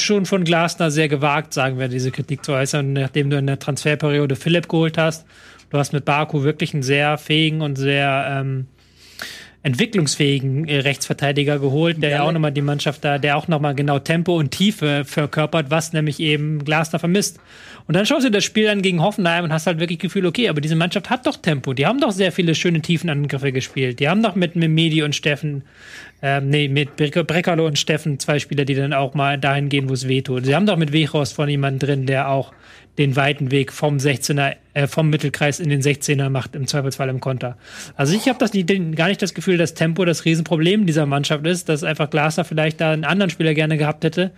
schon 0.00 0.26
von 0.26 0.44
Glasner 0.44 0.90
sehr 0.90 1.08
gewagt, 1.08 1.54
sagen 1.54 1.78
wir, 1.78 1.88
diese 1.88 2.10
Kritik 2.10 2.44
zu 2.44 2.52
äußern, 2.52 2.92
nachdem 2.92 3.30
du 3.30 3.38
in 3.38 3.46
der 3.46 3.58
Transferperiode 3.58 4.36
Philipp 4.36 4.68
geholt 4.68 4.98
hast. 4.98 5.26
Du 5.70 5.78
hast 5.78 5.92
mit 5.92 6.04
Baku 6.04 6.42
wirklich 6.42 6.74
einen 6.74 6.82
sehr 6.82 7.16
fähigen 7.18 7.62
und 7.62 7.76
sehr 7.76 8.26
ähm, 8.28 8.66
entwicklungsfähigen 9.62 10.66
äh, 10.66 10.78
Rechtsverteidiger 10.78 11.58
geholt, 11.58 12.02
der 12.02 12.10
ja, 12.10 12.22
auch 12.22 12.32
nochmal 12.32 12.52
die 12.52 12.62
Mannschaft 12.62 13.04
da, 13.04 13.18
der 13.18 13.36
auch 13.36 13.48
nochmal 13.48 13.74
genau 13.74 13.98
Tempo 13.98 14.36
und 14.36 14.50
Tiefe 14.50 15.04
verkörpert, 15.04 15.70
was 15.70 15.92
nämlich 15.92 16.18
eben 16.20 16.64
Glasner 16.64 16.98
vermisst. 16.98 17.38
Und 17.86 17.94
dann 17.96 18.06
schaust 18.06 18.26
du 18.26 18.30
das 18.30 18.44
Spiel 18.44 18.68
an 18.68 18.82
gegen 18.82 19.02
Hoffenheim 19.02 19.44
und 19.44 19.52
hast 19.52 19.66
halt 19.66 19.78
wirklich 19.78 19.98
Gefühl, 19.98 20.26
okay, 20.26 20.48
aber 20.48 20.60
diese 20.60 20.76
Mannschaft 20.76 21.10
hat 21.10 21.26
doch 21.26 21.36
Tempo. 21.36 21.74
Die 21.74 21.86
haben 21.86 22.00
doch 22.00 22.12
sehr 22.12 22.32
viele 22.32 22.54
schöne 22.54 22.80
Tiefenangriffe 22.80 23.52
gespielt. 23.52 24.00
Die 24.00 24.08
haben 24.08 24.22
doch 24.22 24.34
mit 24.34 24.56
Medi 24.56 25.02
und 25.02 25.14
Steffen 25.14 25.62
ähm, 26.24 26.50
nee, 26.50 26.68
mit 26.68 26.96
Breckerlo 26.96 27.66
und 27.66 27.78
Steffen 27.78 28.20
zwei 28.20 28.38
Spieler, 28.38 28.64
die 28.64 28.74
dann 28.74 28.92
auch 28.92 29.14
mal 29.14 29.38
dahin 29.38 29.68
gehen, 29.68 29.88
wo 29.88 29.92
es 29.92 30.06
weh 30.06 30.22
tut. 30.22 30.46
Sie 30.46 30.54
haben 30.54 30.66
doch 30.66 30.76
mit 30.76 30.92
Wechhorst 30.92 31.34
von 31.34 31.48
jemandem 31.48 31.88
drin, 31.88 32.06
der 32.06 32.28
auch 32.28 32.52
den 32.98 33.16
weiten 33.16 33.50
Weg 33.50 33.72
vom 33.72 33.96
16er, 33.96 34.56
äh, 34.74 34.86
vom 34.86 35.08
Mittelkreis 35.08 35.60
in 35.60 35.70
den 35.70 35.80
16er 35.80 36.28
macht, 36.28 36.54
im 36.54 36.66
Zweifelsfall 36.66 37.08
im 37.08 37.20
Konter. 37.20 37.56
Also 37.96 38.14
ich 38.14 38.28
habe 38.28 38.38
das 38.38 38.52
nicht, 38.52 38.68
gar 38.96 39.08
nicht 39.08 39.22
das 39.22 39.34
Gefühl, 39.34 39.56
dass 39.56 39.74
Tempo 39.74 40.04
das 40.04 40.24
Riesenproblem 40.24 40.86
dieser 40.86 41.06
Mannschaft 41.06 41.46
ist, 41.46 41.68
dass 41.68 41.84
einfach 41.84 42.10
Glasner 42.10 42.44
vielleicht 42.44 42.80
da 42.80 42.92
einen 42.92 43.04
anderen 43.04 43.30
Spieler 43.30 43.54
gerne 43.54 43.78
gehabt 43.78 44.04
hätte 44.04 44.32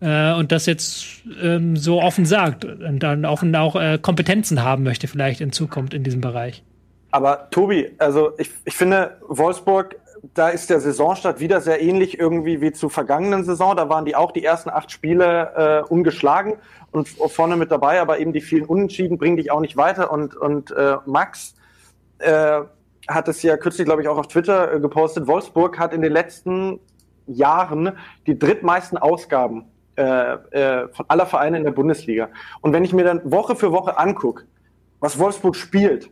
äh, 0.00 0.32
und 0.32 0.50
das 0.50 0.66
jetzt 0.66 1.06
ähm, 1.40 1.76
so 1.76 2.02
offen 2.02 2.26
sagt 2.26 2.64
und 2.64 2.98
dann 3.00 3.24
offen 3.24 3.54
auch 3.54 3.76
äh, 3.76 3.98
Kompetenzen 4.00 4.62
haben 4.62 4.82
möchte 4.82 5.06
vielleicht 5.06 5.40
in 5.40 5.52
Zukunft 5.52 5.94
in 5.94 6.02
diesem 6.02 6.20
Bereich. 6.20 6.64
Aber 7.12 7.48
Tobi, 7.50 7.90
also 7.98 8.32
ich, 8.38 8.50
ich 8.64 8.74
finde, 8.74 9.18
Wolfsburg 9.28 9.96
da 10.22 10.48
ist 10.48 10.70
der 10.70 10.80
Saisonstart 10.80 11.40
wieder 11.40 11.60
sehr 11.60 11.82
ähnlich 11.82 12.18
irgendwie 12.18 12.60
wie 12.60 12.72
zur 12.72 12.90
vergangenen 12.90 13.44
Saison. 13.44 13.76
Da 13.76 13.88
waren 13.88 14.04
die 14.04 14.14
auch 14.14 14.30
die 14.30 14.44
ersten 14.44 14.70
acht 14.70 14.90
Spiele 14.92 15.82
äh, 15.84 15.92
ungeschlagen 15.92 16.54
und 16.92 17.08
vorne 17.08 17.56
mit 17.56 17.70
dabei, 17.70 18.00
aber 18.00 18.18
eben 18.20 18.32
die 18.32 18.40
vielen 18.40 18.64
Unentschieden 18.64 19.18
bringen 19.18 19.36
dich 19.36 19.50
auch 19.50 19.60
nicht 19.60 19.76
weiter. 19.76 20.12
Und, 20.12 20.36
und 20.36 20.70
äh, 20.70 20.96
Max 21.06 21.54
äh, 22.18 22.60
hat 23.08 23.28
es 23.28 23.42
ja 23.42 23.56
kürzlich, 23.56 23.84
glaube 23.84 24.02
ich, 24.02 24.08
auch 24.08 24.16
auf 24.16 24.28
Twitter 24.28 24.74
äh, 24.74 24.80
gepostet. 24.80 25.26
Wolfsburg 25.26 25.78
hat 25.78 25.92
in 25.92 26.02
den 26.02 26.12
letzten 26.12 26.78
Jahren 27.26 27.96
die 28.26 28.38
drittmeisten 28.38 28.98
Ausgaben 28.98 29.64
äh, 29.96 30.04
äh, 30.04 30.88
von 30.88 31.04
aller 31.08 31.26
Vereine 31.26 31.58
in 31.58 31.64
der 31.64 31.72
Bundesliga. 31.72 32.28
Und 32.60 32.72
wenn 32.72 32.84
ich 32.84 32.92
mir 32.92 33.04
dann 33.04 33.20
Woche 33.30 33.56
für 33.56 33.72
Woche 33.72 33.98
angucke, 33.98 34.44
was 35.00 35.18
Wolfsburg 35.18 35.56
spielt, 35.56 36.10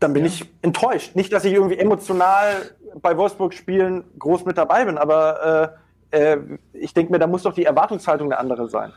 dann 0.00 0.12
bin 0.12 0.24
ja. 0.24 0.28
ich 0.28 0.44
enttäuscht. 0.62 1.16
Nicht, 1.16 1.32
dass 1.32 1.44
ich 1.44 1.52
irgendwie 1.52 1.78
emotional 1.78 2.70
bei 3.02 3.16
Wolfsburg-Spielen 3.16 4.04
groß 4.18 4.44
mit 4.44 4.58
dabei 4.58 4.84
bin, 4.84 4.98
aber 4.98 5.76
äh, 6.10 6.32
äh, 6.32 6.38
ich 6.72 6.94
denke 6.94 7.12
mir, 7.12 7.18
da 7.18 7.26
muss 7.26 7.42
doch 7.42 7.54
die 7.54 7.64
Erwartungshaltung 7.64 8.32
eine 8.32 8.38
andere 8.38 8.68
sein. 8.68 8.92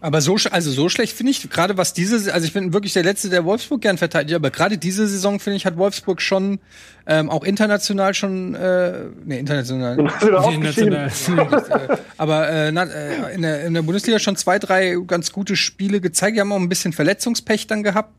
Aber 0.00 0.20
so, 0.20 0.36
also 0.50 0.70
so 0.70 0.88
schlecht 0.88 1.16
finde 1.16 1.30
ich, 1.30 1.48
gerade 1.48 1.76
was 1.76 1.94
diese, 1.94 2.32
also 2.32 2.46
ich 2.46 2.52
bin 2.52 2.72
wirklich 2.72 2.92
der 2.92 3.02
Letzte, 3.02 3.30
der 3.30 3.44
Wolfsburg 3.44 3.80
gern 3.80 3.96
verteidigt, 3.96 4.34
aber 4.34 4.50
gerade 4.50 4.76
diese 4.76 5.06
Saison, 5.06 5.40
finde 5.40 5.56
ich, 5.56 5.66
hat 5.66 5.76
Wolfsburg 5.78 6.20
schon 6.20 6.58
ähm, 7.06 7.30
auch 7.30 7.44
international 7.44 8.14
schon, 8.14 8.54
äh, 8.54 9.06
nee, 9.24 9.38
international. 9.38 9.98
international. 9.98 11.10
Äh, 11.90 11.96
aber 12.18 12.48
äh, 12.48 12.72
na, 12.72 12.84
äh, 12.84 13.34
in, 13.34 13.42
der, 13.42 13.64
in 13.64 13.74
der 13.74 13.82
Bundesliga 13.82 14.18
schon 14.18 14.36
zwei, 14.36 14.58
drei 14.58 14.96
ganz 15.06 15.32
gute 15.32 15.56
Spiele 15.56 16.00
gezeigt. 16.00 16.36
Die 16.36 16.40
haben 16.40 16.52
auch 16.52 16.60
ein 16.60 16.68
bisschen 16.68 16.92
Verletzungspech 16.92 17.66
dann 17.66 17.82
gehabt. 17.82 18.12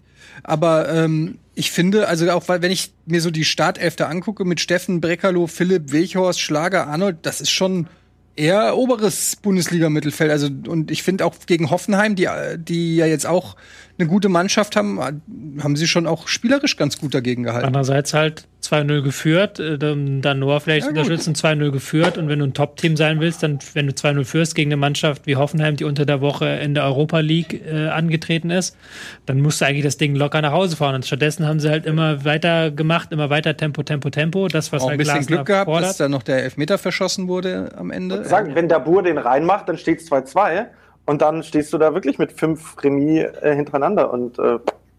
Aber 0.43 0.89
ähm, 0.89 1.39
ich 1.55 1.71
finde, 1.71 2.07
also 2.07 2.29
auch 2.31 2.47
wenn 2.47 2.71
ich 2.71 2.91
mir 3.05 3.21
so 3.21 3.31
die 3.31 3.45
Startelf 3.45 3.95
da 3.95 4.07
angucke 4.07 4.45
mit 4.45 4.59
Steffen, 4.59 5.01
Breckerloh, 5.01 5.47
Philipp, 5.47 5.91
Wilchhorst, 5.91 6.41
Schlager, 6.41 6.87
Arnold, 6.87 7.17
das 7.23 7.41
ist 7.41 7.51
schon 7.51 7.87
eher 8.35 8.77
oberes 8.77 9.37
Bundesliga-Mittelfeld. 9.37 10.29
Also, 10.31 10.47
und 10.67 10.91
ich 10.91 11.03
finde 11.03 11.25
auch 11.25 11.35
gegen 11.45 11.69
Hoffenheim, 11.69 12.15
die, 12.15 12.27
die 12.57 12.97
ja 12.97 13.05
jetzt 13.05 13.25
auch 13.25 13.55
eine 13.97 14.07
gute 14.07 14.29
Mannschaft 14.29 14.75
haben, 14.75 14.99
haben 14.99 15.75
sie 15.75 15.87
schon 15.87 16.05
auch 16.05 16.27
spielerisch 16.27 16.75
ganz 16.75 16.97
gut 16.97 17.13
dagegen 17.13 17.43
gehalten. 17.43 17.67
Andererseits 17.67 18.13
halt 18.13 18.47
2-0 18.71 19.01
geführt, 19.01 19.59
äh, 19.59 19.77
dann 19.77 20.39
nur 20.39 20.59
vielleicht 20.59 20.85
ja, 20.85 20.89
unterstützen, 20.89 21.33
2-0 21.33 21.71
geführt 21.71 22.17
und 22.17 22.29
wenn 22.29 22.39
du 22.39 22.45
ein 22.45 22.53
Top-Team 22.53 22.97
sein 22.97 23.19
willst, 23.19 23.43
dann, 23.43 23.59
wenn 23.73 23.87
du 23.87 23.93
2-0 23.93 24.25
führst 24.25 24.55
gegen 24.55 24.69
eine 24.69 24.77
Mannschaft 24.77 25.27
wie 25.27 25.35
Hoffenheim, 25.35 25.75
die 25.75 25.83
unter 25.83 26.05
der 26.05 26.21
Woche 26.21 26.47
in 26.47 26.73
der 26.73 26.83
Europa 26.83 27.19
League 27.19 27.65
äh, 27.65 27.87
angetreten 27.87 28.49
ist, 28.49 28.77
dann 29.25 29.41
musst 29.41 29.61
du 29.61 29.65
eigentlich 29.65 29.83
das 29.83 29.97
Ding 29.97 30.15
locker 30.15 30.41
nach 30.41 30.51
Hause 30.51 30.75
fahren 30.75 30.95
und 30.95 31.05
stattdessen 31.05 31.47
haben 31.47 31.59
sie 31.59 31.69
halt 31.69 31.85
immer 31.85 32.25
weiter 32.25 32.71
gemacht, 32.71 33.11
immer 33.11 33.29
weiter 33.29 33.55
Tempo, 33.55 33.83
Tempo, 33.83 34.09
Tempo, 34.09 34.47
das 34.47 34.71
was 34.71 34.83
Auch 34.83 34.89
ein 34.89 34.97
bisschen 34.97 35.25
Glück 35.25 35.45
gehabt, 35.45 35.65
fordert. 35.65 35.89
dass 35.89 35.97
da 35.97 36.09
noch 36.09 36.23
der 36.23 36.43
Elfmeter 36.43 36.77
verschossen 36.77 37.27
wurde 37.27 37.71
am 37.77 37.91
Ende. 37.91 38.25
Sagen, 38.25 38.55
wenn 38.55 38.69
der 38.69 38.79
Bur 38.79 39.03
den 39.03 39.17
reinmacht, 39.17 39.69
dann 39.69 39.77
steht 39.77 40.01
es 40.01 40.11
2-2 40.11 40.65
und 41.05 41.21
dann 41.21 41.43
stehst 41.43 41.71
du 41.73 41.77
da 41.77 41.93
wirklich 41.93 42.17
mit 42.17 42.31
fünf 42.31 42.81
Remis 42.83 43.25
äh, 43.41 43.55
hintereinander 43.55 44.11
und 44.11 44.39
äh, 44.39 44.57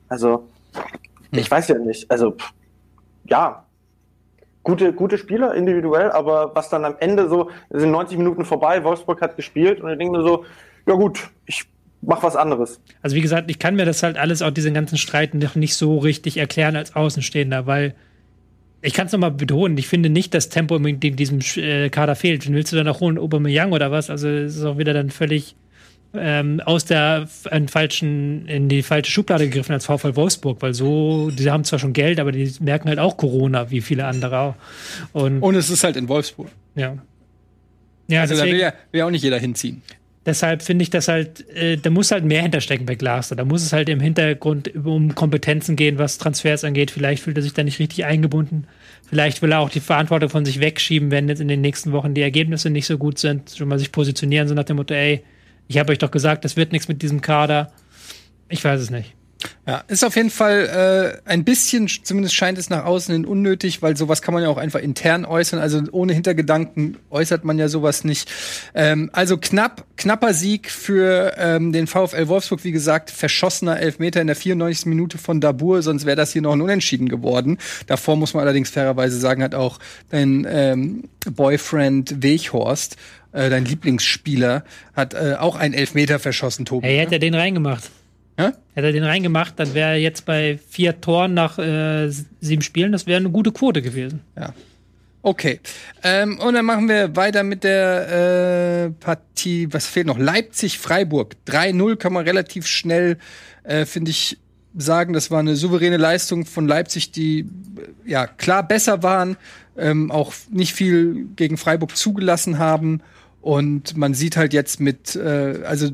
Also, 0.09 0.47
hm. 1.31 1.39
ich 1.39 1.51
weiß 1.51 1.69
ja 1.69 1.79
nicht. 1.79 2.11
Also, 2.11 2.33
pff, 2.33 2.53
ja, 3.29 3.65
gute, 4.63 4.93
gute 4.93 5.19
Spieler 5.19 5.55
individuell, 5.55 6.11
aber 6.11 6.55
was 6.55 6.69
dann 6.69 6.85
am 6.85 6.97
Ende 6.99 7.29
so, 7.29 7.51
sind 7.71 7.91
90 7.91 8.19
Minuten 8.19 8.45
vorbei, 8.45 8.83
Wolfsburg 8.83 9.21
hat 9.21 9.37
gespielt 9.37 9.81
und 9.81 9.91
ich 9.91 9.99
denke 9.99 10.19
mir 10.19 10.25
so, 10.25 10.45
ja 10.87 10.95
gut, 10.95 11.31
ich 11.47 11.65
mach 12.03 12.23
was 12.23 12.37
anderes. 12.37 12.81
Also 13.03 13.17
wie 13.17 13.21
gesagt, 13.21 13.51
ich 13.51 13.59
kann 13.59 13.77
mir 13.77 13.85
das 13.85 14.03
halt 14.03 14.17
alles, 14.17 14.43
auch 14.43 14.51
diesen 14.51 14.75
ganzen 14.75 14.99
Streit 14.99 15.35
noch 15.35 15.55
nicht 15.55 15.77
so 15.77 15.99
richtig 15.99 16.37
erklären 16.37 16.77
als 16.77 16.97
Außenstehender, 16.97 17.67
weil 17.67 17.95
ich 18.83 18.95
kann 18.95 19.07
es 19.07 19.13
nochmal 19.13 19.31
betonen, 19.31 19.79
ich 19.79 19.89
finde 19.89 20.11
nicht, 20.11 20.35
dass 20.35 20.49
Tempo 20.49 20.77
in 20.77 21.01
diesem 21.01 21.41
äh, 21.57 21.89
Kader 21.89 22.15
fehlt. 22.15 22.51
Willst 22.53 22.73
du 22.73 22.77
dann 22.77 22.89
auch 22.89 23.01
holen 23.01 23.19
Aubameyang 23.19 23.73
oder 23.73 23.91
was? 23.91 24.11
Also 24.11 24.29
es 24.29 24.57
ist 24.57 24.65
auch 24.65 24.79
wieder 24.79 24.93
dann 24.93 25.11
völlig 25.11 25.57
ähm, 26.15 26.61
aus 26.65 26.85
der 26.85 27.29
in, 27.51 27.69
falschen, 27.69 28.47
in 28.47 28.69
die 28.69 28.83
falsche 28.83 29.11
Schublade 29.11 29.45
gegriffen 29.45 29.73
als 29.73 29.87
VfL 29.87 30.17
Wolfsburg, 30.17 30.63
weil 30.63 30.75
so, 30.75 31.31
die 31.31 31.51
haben 31.51 31.65
zwar 31.65 31.79
schon 31.79 31.93
Geld, 31.93 32.21
aber 32.21 32.33
die 32.33 32.53
merken 32.61 32.89
halt 32.89 32.99
auch 32.99 33.17
Corona, 33.17 33.71
wie 33.71 33.81
viele 33.81 34.07
andere 34.07 34.39
auch. 34.39 34.55
Und, 35.13 35.43
Und 35.43 35.55
es 35.55 35.71
ist 35.71 35.85
halt 35.85 35.97
in 35.97 36.09
Wolfsburg. 36.09 36.49
Ja. 36.75 36.97
Ja, 38.09 38.21
also 38.21 38.35
deswegen, 38.35 38.51
da 38.51 38.55
will 38.55 38.61
ja, 38.61 38.73
will 38.93 38.99
ja 39.01 39.07
auch 39.07 39.11
nicht 39.11 39.23
jeder 39.23 39.39
hinziehen. 39.39 39.83
Deshalb 40.27 40.63
finde 40.63 40.83
ich 40.83 40.91
das 40.91 41.07
halt, 41.07 41.49
äh, 41.51 41.77
da 41.77 41.89
muss 41.89 42.11
halt 42.11 42.25
mehr 42.25 42.43
hinterstecken 42.43 42.85
bei 42.85 42.97
Glasner. 42.97 43.37
Da 43.37 43.45
muss 43.45 43.63
es 43.63 43.73
halt 43.73 43.89
im 43.89 44.01
Hintergrund 44.01 44.75
um 44.75 45.15
Kompetenzen 45.15 45.77
gehen, 45.77 45.99
was 45.99 46.19
Transfers 46.19 46.65
angeht. 46.65 46.91
Vielleicht 46.91 47.23
fühlt 47.23 47.37
er 47.37 47.45
sich 47.45 47.55
da 47.55 47.63
nicht 47.63 47.79
richtig 47.79 48.05
eingebunden. 48.05 48.67
Vielleicht 49.09 49.41
will 49.41 49.53
er 49.53 49.61
auch 49.61 49.71
die 49.71 49.79
Verantwortung 49.79 50.29
von 50.29 50.45
sich 50.45 50.59
wegschieben, 50.59 51.13
wenn 51.13 51.29
jetzt 51.29 51.41
in 51.41 51.47
den 51.47 51.61
nächsten 51.61 51.93
Wochen 51.93 52.13
die 52.13 52.23
Ergebnisse 52.23 52.71
nicht 52.71 52.87
so 52.87 52.99
gut 52.99 53.21
sind. 53.21 53.55
Schon 53.57 53.69
mal 53.69 53.79
sich 53.79 53.93
positionieren, 53.93 54.49
so 54.49 54.55
nach 54.55 54.65
dem 54.65 54.77
Motto, 54.77 54.95
ey, 54.95 55.23
ich 55.69 55.79
habe 55.79 55.93
euch 55.93 55.99
doch 55.99 56.11
gesagt, 56.11 56.45
das 56.45 56.57
wird 56.57 56.73
nichts 56.73 56.89
mit 56.89 57.03
diesem 57.03 57.21
Kader. 57.21 57.73
Ich 58.49 58.65
weiß 58.65 58.81
es 58.81 58.91
nicht. 58.91 59.15
Ja, 59.67 59.83
ist 59.89 60.05
auf 60.05 60.17
jeden 60.17 60.31
Fall 60.31 61.21
äh, 61.27 61.29
ein 61.29 61.45
bisschen, 61.45 61.89
zumindest 61.89 62.35
scheint 62.35 62.57
es 62.57 62.71
nach 62.71 62.85
außen 62.85 63.13
hin 63.13 63.27
unnötig, 63.27 63.83
weil 63.83 63.97
sowas 63.97 64.23
kann 64.23 64.33
man 64.33 64.43
ja 64.43 64.49
auch 64.49 64.57
einfach 64.57 64.81
intern 64.81 65.25
äußern. 65.25 65.59
Also 65.61 65.83
ohne 65.91 66.15
Hintergedanken 66.15 66.97
äußert 67.11 67.45
man 67.45 67.59
ja 67.59 67.69
sowas 67.69 68.05
nicht. 68.05 68.31
Ähm, 68.75 69.11
also 69.13 69.37
knapp, 69.37 69.85
knapper 69.97 70.33
Sieg 70.35 70.71
für 70.71 71.35
ähm, 71.37 71.73
den 71.73 71.87
VfL 71.87 72.29
Wolfsburg, 72.29 72.65
wie 72.65 72.73
gesagt, 72.73 73.11
verschossener 73.11 73.79
Elfmeter 73.79 74.21
in 74.21 74.29
der 74.29 74.37
94. 74.37 74.87
Minute 74.87 75.19
von 75.19 75.41
Dabur, 75.41 75.83
sonst 75.83 76.07
wäre 76.07 76.17
das 76.17 76.33
hier 76.33 76.43
noch 76.43 76.53
ein 76.53 76.63
Unentschieden 76.63 77.09
geworden. 77.09 77.59
Davor 77.89 78.17
muss 78.17 78.35
man 78.35 78.45
allerdings 78.45 78.71
fairerweise 78.71 79.19
sagen, 79.19 79.43
hat 79.43 79.55
auch 79.55 79.81
dein 80.11 80.47
ähm, 80.49 81.05
Boyfriend 81.29 82.23
Weghorst, 82.23 82.97
äh, 83.37 83.51
dein 83.51 83.65
Lieblingsspieler, 83.65 84.65
hat 84.95 85.15
äh, 85.15 85.37
auch 85.39 85.57
einen 85.57 85.75
Elfmeter 85.75 86.19
verschossen, 86.19 86.65
Tobi. 86.65 86.87
Hey, 86.87 86.99
hätte 86.99 87.17
er 87.17 87.19
den 87.19 87.35
reingemacht. 87.35 87.91
Ja? 88.39 88.53
Hätte 88.75 88.89
er 88.89 88.93
den 88.93 89.05
reingemacht, 89.05 89.59
dann 89.59 89.75
wäre 89.75 89.91
er 89.91 89.99
jetzt 89.99 90.27
bei 90.27 90.59
vier 90.69 91.01
Toren 91.01 91.35
nach 91.35 91.59
äh, 91.59 92.11
sieben 92.41 92.63
Spielen, 92.63 92.93
das 92.93 93.07
wäre 93.07 93.21
eine 93.21 93.31
gute 93.31 93.53
Quote 93.53 93.83
gewesen. 93.83 94.21
Ja. 94.37 94.53
Okay. 95.23 95.61
Ähm, 96.05 96.39
und 96.39 96.55
dann 96.55 96.65
machen 96.65 96.89
wir 96.89 97.17
weiter 97.17 97.43
mit 97.43 97.65
der 97.65 98.87
äh, 98.87 98.91
Partie, 99.05 99.67
was 99.73 99.87
fehlt 99.87 100.07
noch? 100.07 100.19
Leipzig-Freiburg. 100.19 101.35
3-0 101.49 101.97
kann 101.97 102.13
man 102.13 102.25
relativ 102.25 102.69
schnell, 102.69 103.19
äh, 103.65 103.87
finde 103.87 104.13
ich, 104.13 104.39
sagen. 104.77 105.15
Das 105.15 105.33
war 105.33 105.41
eine 105.41 105.57
souveräne 105.57 105.97
Leistung 105.97 106.47
von 106.47 106.69
Leipzig, 106.69 107.11
die 107.11 107.41
äh, 107.41 107.45
ja 108.11 108.29
klar 108.29 108.63
besser 108.63 109.03
waren, 109.03 109.37
ähm, 109.77 110.13
auch 110.13 110.33
nicht 110.51 110.75
viel 110.75 111.27
gegen 111.35 111.57
Freiburg 111.57 111.97
zugelassen 111.97 112.59
haben. 112.59 113.03
Und 113.47 113.97
man 113.97 114.13
sieht 114.13 114.37
halt 114.37 114.53
jetzt 114.53 114.81
mit, 114.81 115.15
äh, 115.15 115.63
also 115.65 115.91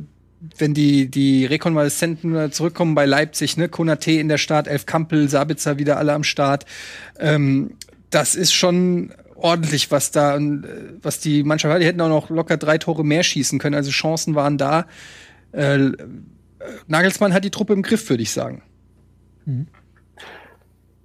wenn 0.56 0.72
die, 0.72 1.10
die 1.10 1.44
Rekonvaleszenten 1.44 2.50
zurückkommen 2.50 2.94
bei 2.94 3.04
Leipzig, 3.04 3.58
ne, 3.58 3.68
Konate 3.68 4.12
in 4.12 4.28
der 4.28 4.38
Start, 4.38 4.68
Elf 4.68 4.86
Kampel, 4.86 5.28
Sabitzer 5.28 5.78
wieder 5.78 5.98
alle 5.98 6.14
am 6.14 6.24
Start. 6.24 6.64
Ähm, 7.18 7.74
das 8.08 8.36
ist 8.36 8.54
schon 8.54 9.12
ordentlich, 9.34 9.90
was 9.90 10.12
da, 10.12 10.38
was 11.02 11.20
die 11.20 11.42
Mannschaft 11.42 11.74
hat. 11.74 11.82
Die 11.82 11.86
hätten 11.86 12.00
auch 12.00 12.08
noch 12.08 12.30
locker 12.30 12.56
drei 12.56 12.78
Tore 12.78 13.04
mehr 13.04 13.22
schießen 13.22 13.58
können. 13.58 13.74
Also 13.74 13.90
Chancen 13.90 14.34
waren 14.34 14.56
da. 14.56 14.86
Äh, 15.52 15.90
Nagelsmann 16.86 17.34
hat 17.34 17.44
die 17.44 17.50
Truppe 17.50 17.74
im 17.74 17.82
Griff, 17.82 18.08
würde 18.08 18.22
ich 18.22 18.30
sagen. 18.30 18.62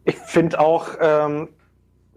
Ich 0.06 0.16
finde 0.16 0.62
auch, 0.62 0.92
ähm, 1.02 1.50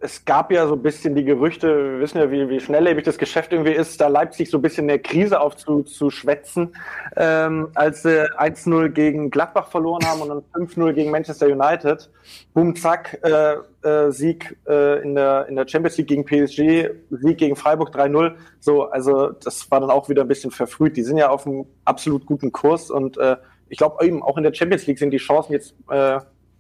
es 0.03 0.25
gab 0.25 0.51
ja 0.51 0.67
so 0.67 0.75
ein 0.75 0.83
bisschen 0.83 1.15
die 1.15 1.25
Gerüchte, 1.25 1.67
wir 1.69 2.01
wissen 2.01 2.19
ja, 2.19 2.31
wie, 2.31 2.49
wie 2.49 2.59
schnelllebig 2.59 3.05
das 3.05 3.19
Geschäft 3.19 3.53
irgendwie 3.53 3.73
ist, 3.73 4.01
da 4.01 4.09
Leipzig 4.09 4.51
so 4.51 4.59
ein 4.59 4.63
bisschen 4.63 4.89
eine 4.89 4.99
Krise 4.99 5.41
aufzuschwätzen, 5.41 6.75
ähm, 7.17 7.69
als 7.75 8.03
sie 8.03 8.31
1-0 8.39 8.89
gegen 8.89 9.31
Gladbach 9.31 9.69
verloren 9.69 10.05
haben 10.07 10.23
und 10.23 10.29
dann 10.29 10.67
5-0 10.67 10.93
gegen 10.95 11.11
Manchester 11.11 11.47
United. 11.47 12.11
Boom, 12.55 12.75
zack, 12.77 13.21
äh, 13.23 13.57
äh, 13.87 14.11
Sieg 14.11 14.57
äh, 14.67 15.03
in, 15.03 15.15
der, 15.15 15.47
in 15.49 15.57
der 15.57 15.69
Champions 15.69 15.99
League 15.99 16.09
gegen 16.09 16.25
PSG, 16.25 16.91
Sieg 17.11 17.39
gegen 17.39 17.57
Freiburg 17.57 17.95
3-0. 17.95 18.35
So, 18.61 18.85
also 18.85 19.33
das 19.33 19.71
war 19.71 19.81
dann 19.81 19.91
auch 19.91 20.09
wieder 20.09 20.23
ein 20.23 20.29
bisschen 20.29 20.51
verfrüht. 20.51 20.97
Die 20.97 21.03
sind 21.03 21.19
ja 21.19 21.29
auf 21.29 21.47
einem 21.47 21.67
absolut 21.85 22.25
guten 22.25 22.53
Kurs 22.53 22.91
und 22.91 23.19
äh, 23.19 23.37
ich 23.69 23.77
glaube 23.77 24.05
eben 24.05 24.23
auch 24.23 24.37
in 24.39 24.45
der 24.45 24.55
Champions 24.55 24.87
League 24.87 24.99
sind 24.99 25.11
die 25.11 25.19
Chancen 25.19 25.53
jetzt 25.53 25.75
äh, 25.91 26.19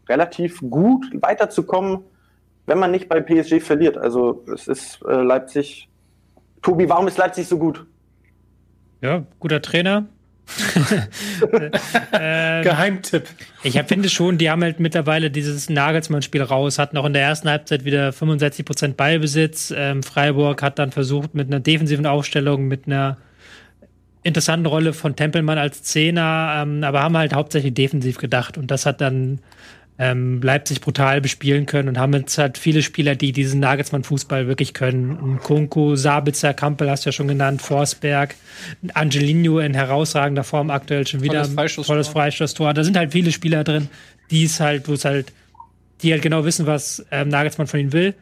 relativ 0.09 0.61
gut 0.61 1.07
weiterzukommen 1.15 2.05
wenn 2.67 2.79
man 2.79 2.91
nicht 2.91 3.09
bei 3.09 3.21
PSG 3.21 3.61
verliert. 3.61 3.97
Also 3.97 4.45
es 4.53 4.69
ist 4.69 5.01
äh, 5.09 5.23
Leipzig. 5.23 5.89
Tobi, 6.63 6.89
warum 6.89 7.09
ist 7.09 7.19
Leipzig 7.19 7.49
so 7.49 7.59
gut? 7.59 7.87
Ja, 9.01 9.25
guter 9.39 9.63
Trainer. 9.63 10.07
ähm, 12.13 12.63
Geheimtipp. 12.65 13.29
Ich 13.63 13.81
finde 13.83 14.09
schon, 14.09 14.37
die 14.37 14.51
haben 14.51 14.63
halt 14.63 14.81
mittlerweile 14.81 15.31
dieses 15.31 15.71
Nagelsmann-Spiel 15.71 16.43
raus, 16.43 16.79
hatten 16.79 16.97
auch 16.97 17.05
in 17.05 17.13
der 17.13 17.23
ersten 17.23 17.49
Halbzeit 17.49 17.85
wieder 17.85 18.13
65 18.13 18.65
Prozent 18.65 18.97
Ballbesitz. 18.97 19.73
Ähm, 19.77 20.03
Freiburg 20.03 20.63
hat 20.63 20.79
dann 20.79 20.91
versucht, 20.91 21.35
mit 21.35 21.47
einer 21.47 21.61
defensiven 21.61 22.07
Aufstellung, 22.07 22.67
mit 22.67 22.87
einer 22.87 23.19
interessanten 24.23 24.67
Rolle 24.67 24.93
von 24.93 25.17
Tempelmann 25.17 25.59
als 25.59 25.83
Zehner, 25.83 26.63
ähm, 26.63 26.85
aber 26.85 27.03
haben 27.03 27.17
halt 27.17 27.33
hauptsächlich 27.33 27.75
defensiv 27.75 28.19
gedacht 28.19 28.59
und 28.59 28.71
das 28.71 28.85
hat 28.85 29.01
dann 29.01 29.41
ähm, 30.01 30.41
Leipzig 30.41 30.81
brutal 30.81 31.21
bespielen 31.21 31.67
können 31.67 31.87
und 31.91 31.99
haben 31.99 32.15
jetzt 32.15 32.39
halt 32.39 32.57
viele 32.57 32.81
Spieler, 32.81 33.17
die 33.17 33.33
diesen 33.33 33.61
Nagelsmann-Fußball 33.61 34.49
wirklich 34.49 34.73
können. 34.73 35.39
Kunku, 35.43 35.95
Sabitzer, 35.95 36.55
Kampel 36.55 36.91
hast 36.91 37.05
du 37.05 37.11
ja 37.11 37.13
schon 37.13 37.29
genannt, 37.29 37.61
Forsberg, 37.61 38.35
Angelino 38.95 39.59
in 39.59 39.75
herausragender 39.75 40.43
Form 40.43 40.71
aktuell 40.71 41.07
schon 41.07 41.23
wieder. 41.23 41.45
Volles 41.45 41.55
Freistoßtor. 41.55 41.95
Volles 41.95 42.09
Freistoßtor. 42.09 42.73
Da 42.73 42.83
sind 42.83 42.97
halt 42.97 43.13
viele 43.13 43.31
Spieler 43.31 43.63
drin, 43.63 43.89
die 44.31 44.45
es 44.45 44.59
halt, 44.59 44.89
wo 44.89 44.95
es 44.95 45.05
halt, 45.05 45.35
die 46.01 46.13
halt 46.13 46.23
genau 46.23 46.47
wissen, 46.47 46.65
was 46.65 47.05
ähm, 47.11 47.29
Nagelsmann 47.29 47.67
von 47.67 47.79
ihnen 47.79 47.93
will. 47.93 48.15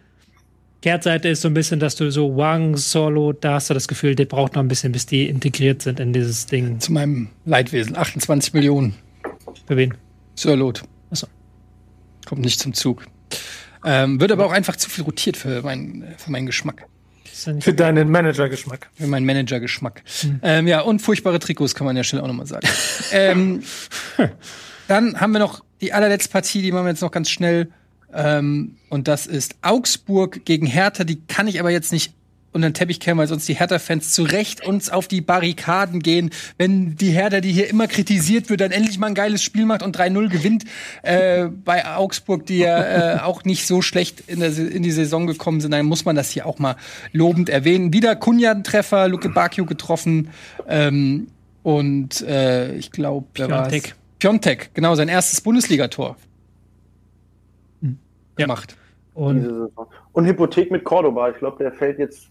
Kehrtseite 0.83 1.29
ist 1.29 1.43
so 1.43 1.49
ein 1.49 1.55
bisschen, 1.55 1.79
dass 1.79 1.95
du 1.95 2.11
so 2.11 2.37
Wang, 2.37 2.77
Solo, 2.77 3.33
da 3.33 3.55
hast 3.55 3.71
du 3.71 3.75
das 3.75 3.87
Gefühl, 3.87 4.17
der 4.17 4.25
braucht 4.25 4.55
noch 4.55 4.63
ein 4.63 4.69
bisschen, 4.69 4.91
bis 4.91 5.07
die 5.07 5.29
integriert 5.29 5.83
sind 5.83 6.01
in 6.01 6.13
dieses 6.13 6.47
Ding. 6.47 6.81
Zu 6.81 6.93
meinem 6.93 7.29
Leidwesen. 7.45 7.97
28 7.97 8.53
Millionen. 8.53 8.95
Für 9.69 9.77
wen? 9.77 9.95
Sirlot. 10.35 10.83
Kommt 12.29 12.43
nicht 12.43 12.61
zum 12.61 12.75
Zug. 12.75 13.07
Ähm, 13.85 14.21
wird 14.21 14.33
aber 14.33 14.45
auch 14.45 14.53
einfach 14.53 14.77
zu 14.77 14.91
viel 14.91 15.05
rotiert 15.05 15.39
für, 15.39 15.63
mein, 15.63 16.15
für 16.19 16.31
meinen 16.31 16.45
Geschmack. 16.45 16.87
Für 17.61 17.73
deinen 17.73 18.11
Manager-Geschmack. 18.11 18.91
Für 18.95 19.07
meinen 19.07 19.25
Manager-Geschmack. 19.25 20.03
Hm. 20.21 20.41
Ähm, 20.43 20.69
ja, 20.69 20.81
und 20.81 21.01
furchtbare 21.01 21.39
Trikots 21.39 21.75
kann 21.75 21.87
man 21.87 21.97
ja 21.97 22.05
schnell 22.05 22.21
auch 22.21 22.27
nochmal 22.27 22.47
sagen. 22.47 22.69
ähm, 23.13 23.63
dann 24.89 25.19
haben 25.19 25.33
wir 25.33 25.39
noch 25.39 25.65
die 25.81 25.95
allerletzte 25.95 26.31
Partie, 26.31 26.61
die 26.61 26.71
machen 26.71 26.85
wir 26.85 26.91
jetzt 26.91 27.01
noch 27.01 27.13
ganz 27.13 27.31
schnell. 27.31 27.71
Ähm, 28.13 28.77
und 28.91 29.09
das 29.09 29.27
ist 29.27 29.57
Augsburg 29.63 30.45
gegen 30.45 30.67
Hertha. 30.67 31.05
Die 31.05 31.25
kann 31.25 31.47
ich 31.47 31.61
aber 31.61 31.71
jetzt 31.71 31.93
nicht 31.93 32.13
unter 32.53 32.69
den 32.69 32.75
Teppich 32.75 32.99
kehren, 32.99 33.19
weil 33.19 33.27
sonst 33.27 33.47
die 33.47 33.55
Hertha-Fans 33.55 34.13
zu 34.13 34.23
Recht 34.23 34.67
uns 34.67 34.91
auf 34.91 35.07
die 35.07 35.21
Barrikaden 35.21 36.01
gehen, 36.01 36.31
wenn 36.57 36.97
die 36.97 37.11
Hertha, 37.11 37.41
die 37.41 37.53
hier 37.53 37.69
immer 37.69 37.87
kritisiert 37.87 38.49
wird, 38.49 38.61
dann 38.61 38.71
endlich 38.71 38.99
mal 38.99 39.09
ein 39.09 39.15
geiles 39.15 39.43
Spiel 39.43 39.67
macht 39.67 39.83
und 39.83 39.97
3-0 39.97 40.29
gewinnt 40.29 40.65
äh, 41.03 41.47
bei 41.47 41.87
Augsburg, 41.87 42.47
die 42.47 42.59
ja 42.59 43.17
äh, 43.17 43.21
auch 43.21 43.45
nicht 43.45 43.67
so 43.67 43.83
schlecht 43.83 44.25
in, 44.29 44.41
der, 44.41 44.57
in 44.57 44.83
die 44.83 44.91
Saison 44.91 45.27
gekommen 45.27 45.61
sind. 45.61 45.73
Dann 45.73 45.87
muss 45.87 46.05
man 46.05 46.17
das 46.17 46.31
hier 46.31 46.47
auch 46.47 46.59
mal 46.59 46.77
lobend 47.13 47.49
erwähnen. 47.49 47.93
Wieder 47.93 48.17
Kunjan-Treffer, 48.17 49.09
Luke 49.09 49.29
Bakio 49.29 49.67
getroffen 49.67 50.31
ähm, 50.67 51.29
und 51.63 52.23
äh, 52.23 52.75
ich 52.75 52.91
glaube, 52.91 53.27
Piontek. 53.35 53.95
Piontek, 54.19 54.71
genau, 54.75 54.95
sein 54.95 55.09
erstes 55.09 55.41
Bundesligator 55.43 56.17
hm. 57.83 57.99
gemacht. 58.37 58.77
Und, 59.13 59.71
und 60.13 60.27
Hypothek 60.27 60.71
mit 60.71 60.85
Cordoba. 60.85 61.31
Ich 61.31 61.39
glaube, 61.39 61.59
der 61.59 61.73
fällt 61.73 61.99
jetzt 61.99 62.31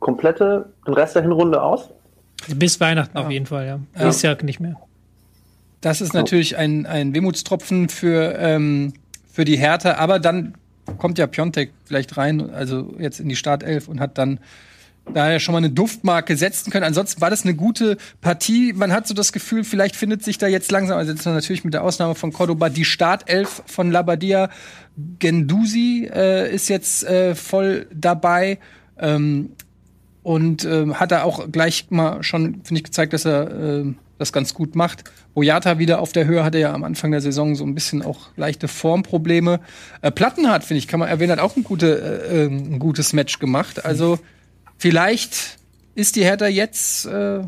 komplette, 0.00 0.72
den 0.86 0.94
Rest 0.94 1.14
der 1.14 1.22
Hinrunde 1.22 1.62
aus? 1.62 1.90
Bis 2.48 2.80
Weihnachten 2.80 3.16
ja. 3.16 3.24
auf 3.24 3.30
jeden 3.30 3.46
Fall, 3.46 3.66
ja. 3.66 3.80
ja. 3.98 4.08
Ist 4.08 4.22
ja 4.22 4.34
nicht 4.42 4.60
mehr. 4.60 4.76
Das 5.80 6.00
ist 6.00 6.12
natürlich 6.12 6.56
ein, 6.58 6.84
ein 6.86 7.14
Wehmutstropfen 7.14 7.88
für, 7.88 8.34
ähm, 8.38 8.92
für 9.32 9.44
die 9.44 9.56
Härte, 9.56 9.98
aber 9.98 10.18
dann 10.18 10.54
kommt 10.98 11.18
ja 11.18 11.26
Piontek 11.26 11.72
vielleicht 11.84 12.16
rein, 12.16 12.50
also 12.50 12.94
jetzt 12.98 13.20
in 13.20 13.28
die 13.28 13.36
Startelf 13.36 13.88
und 13.88 14.00
hat 14.00 14.18
dann 14.18 14.40
daher 15.14 15.40
schon 15.40 15.52
mal 15.52 15.58
eine 15.58 15.70
Duftmarke 15.70 16.36
setzen 16.36 16.70
können. 16.70 16.84
Ansonsten 16.84 17.20
war 17.20 17.30
das 17.30 17.44
eine 17.44 17.54
gute 17.54 17.96
Partie. 18.20 18.72
Man 18.72 18.92
hat 18.92 19.06
so 19.06 19.14
das 19.14 19.32
Gefühl, 19.32 19.64
vielleicht 19.64 19.96
findet 19.96 20.22
sich 20.22 20.38
da 20.38 20.46
jetzt 20.46 20.70
langsam, 20.70 20.98
also 20.98 21.12
jetzt 21.12 21.24
natürlich 21.24 21.64
mit 21.64 21.74
der 21.74 21.82
Ausnahme 21.82 22.14
von 22.14 22.32
Cordoba, 22.32 22.68
die 22.68 22.84
Startelf 22.84 23.62
von 23.66 23.90
Labadia. 23.90 24.50
Gendusi 25.18 26.10
äh, 26.12 26.54
ist 26.54 26.68
jetzt 26.68 27.04
äh, 27.04 27.34
voll 27.34 27.86
dabei. 27.92 28.58
Ähm, 28.98 29.50
und 30.22 30.64
äh, 30.64 30.86
hat 30.94 31.12
er 31.12 31.24
auch 31.24 31.50
gleich 31.50 31.86
mal 31.90 32.22
schon, 32.22 32.62
finde 32.64 32.78
ich, 32.78 32.84
gezeigt, 32.84 33.12
dass 33.12 33.24
er 33.24 33.50
äh, 33.50 33.84
das 34.18 34.32
ganz 34.32 34.52
gut 34.52 34.76
macht. 34.76 35.04
Boyata 35.34 35.78
wieder 35.78 36.00
auf 36.00 36.12
der 36.12 36.26
Höhe 36.26 36.44
hatte 36.44 36.58
ja 36.58 36.74
am 36.74 36.84
Anfang 36.84 37.10
der 37.10 37.22
Saison 37.22 37.54
so 37.54 37.64
ein 37.64 37.74
bisschen 37.74 38.02
auch 38.02 38.28
leichte 38.36 38.68
Formprobleme. 38.68 39.60
Äh, 40.02 40.10
Plattenhardt, 40.10 40.64
finde 40.64 40.78
ich, 40.78 40.88
kann 40.88 41.00
man 41.00 41.08
erwähnen, 41.08 41.32
hat 41.32 41.38
auch 41.38 41.56
ein, 41.56 41.64
gute, 41.64 42.28
äh, 42.30 42.46
ein 42.46 42.78
gutes 42.78 43.12
Match 43.14 43.38
gemacht. 43.38 43.84
Also 43.84 44.18
vielleicht 44.76 45.58
ist 45.94 46.16
die 46.16 46.24
Hertha 46.24 46.46
jetzt 46.46 47.06
äh, 47.06 47.40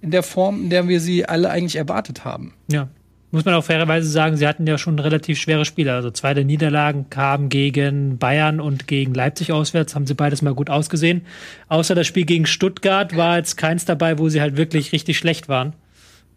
in 0.00 0.10
der 0.10 0.22
Form, 0.22 0.62
in 0.62 0.70
der 0.70 0.88
wir 0.88 1.00
sie 1.00 1.26
alle 1.26 1.50
eigentlich 1.50 1.76
erwartet 1.76 2.24
haben. 2.24 2.54
Ja, 2.68 2.88
muss 3.34 3.44
man 3.44 3.54
auch 3.54 3.64
fairerweise 3.64 4.08
sagen, 4.08 4.36
sie 4.36 4.46
hatten 4.46 4.66
ja 4.66 4.78
schon 4.78 4.98
relativ 4.98 5.38
schwere 5.38 5.64
Spiele. 5.64 5.92
Also 5.92 6.10
zwei 6.10 6.34
der 6.34 6.44
Niederlagen 6.44 7.10
kamen 7.10 7.48
gegen 7.48 8.16
Bayern 8.16 8.60
und 8.60 8.86
gegen 8.86 9.12
Leipzig 9.12 9.52
auswärts, 9.52 9.94
haben 9.94 10.06
sie 10.06 10.14
beides 10.14 10.40
mal 10.40 10.54
gut 10.54 10.70
ausgesehen. 10.70 11.22
Außer 11.68 11.94
das 11.94 12.06
Spiel 12.06 12.24
gegen 12.24 12.46
Stuttgart 12.46 13.16
war 13.16 13.36
jetzt 13.36 13.56
keins 13.56 13.84
dabei, 13.84 14.18
wo 14.18 14.28
sie 14.28 14.40
halt 14.40 14.56
wirklich 14.56 14.92
richtig 14.92 15.18
schlecht 15.18 15.48
waren. 15.48 15.74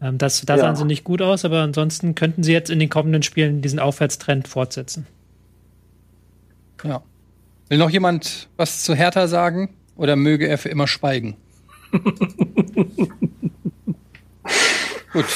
Ähm, 0.02 0.18
das, 0.18 0.42
da 0.42 0.56
ja. 0.56 0.62
sahen 0.62 0.74
sie 0.76 0.84
nicht 0.84 1.04
gut 1.04 1.22
aus, 1.22 1.44
aber 1.44 1.62
ansonsten 1.62 2.16
könnten 2.16 2.42
sie 2.42 2.52
jetzt 2.52 2.68
in 2.68 2.80
den 2.80 2.88
kommenden 2.88 3.22
Spielen 3.22 3.62
diesen 3.62 3.78
Aufwärtstrend 3.78 4.48
fortsetzen. 4.48 5.06
Ja. 6.84 7.02
Will 7.68 7.78
noch 7.78 7.90
jemand 7.90 8.48
was 8.56 8.82
zu 8.82 8.94
Hertha 8.94 9.28
sagen? 9.28 9.70
Oder 9.96 10.16
möge 10.16 10.48
er 10.48 10.58
für 10.58 10.68
immer 10.68 10.88
schweigen? 10.88 11.36
gut. 15.12 15.26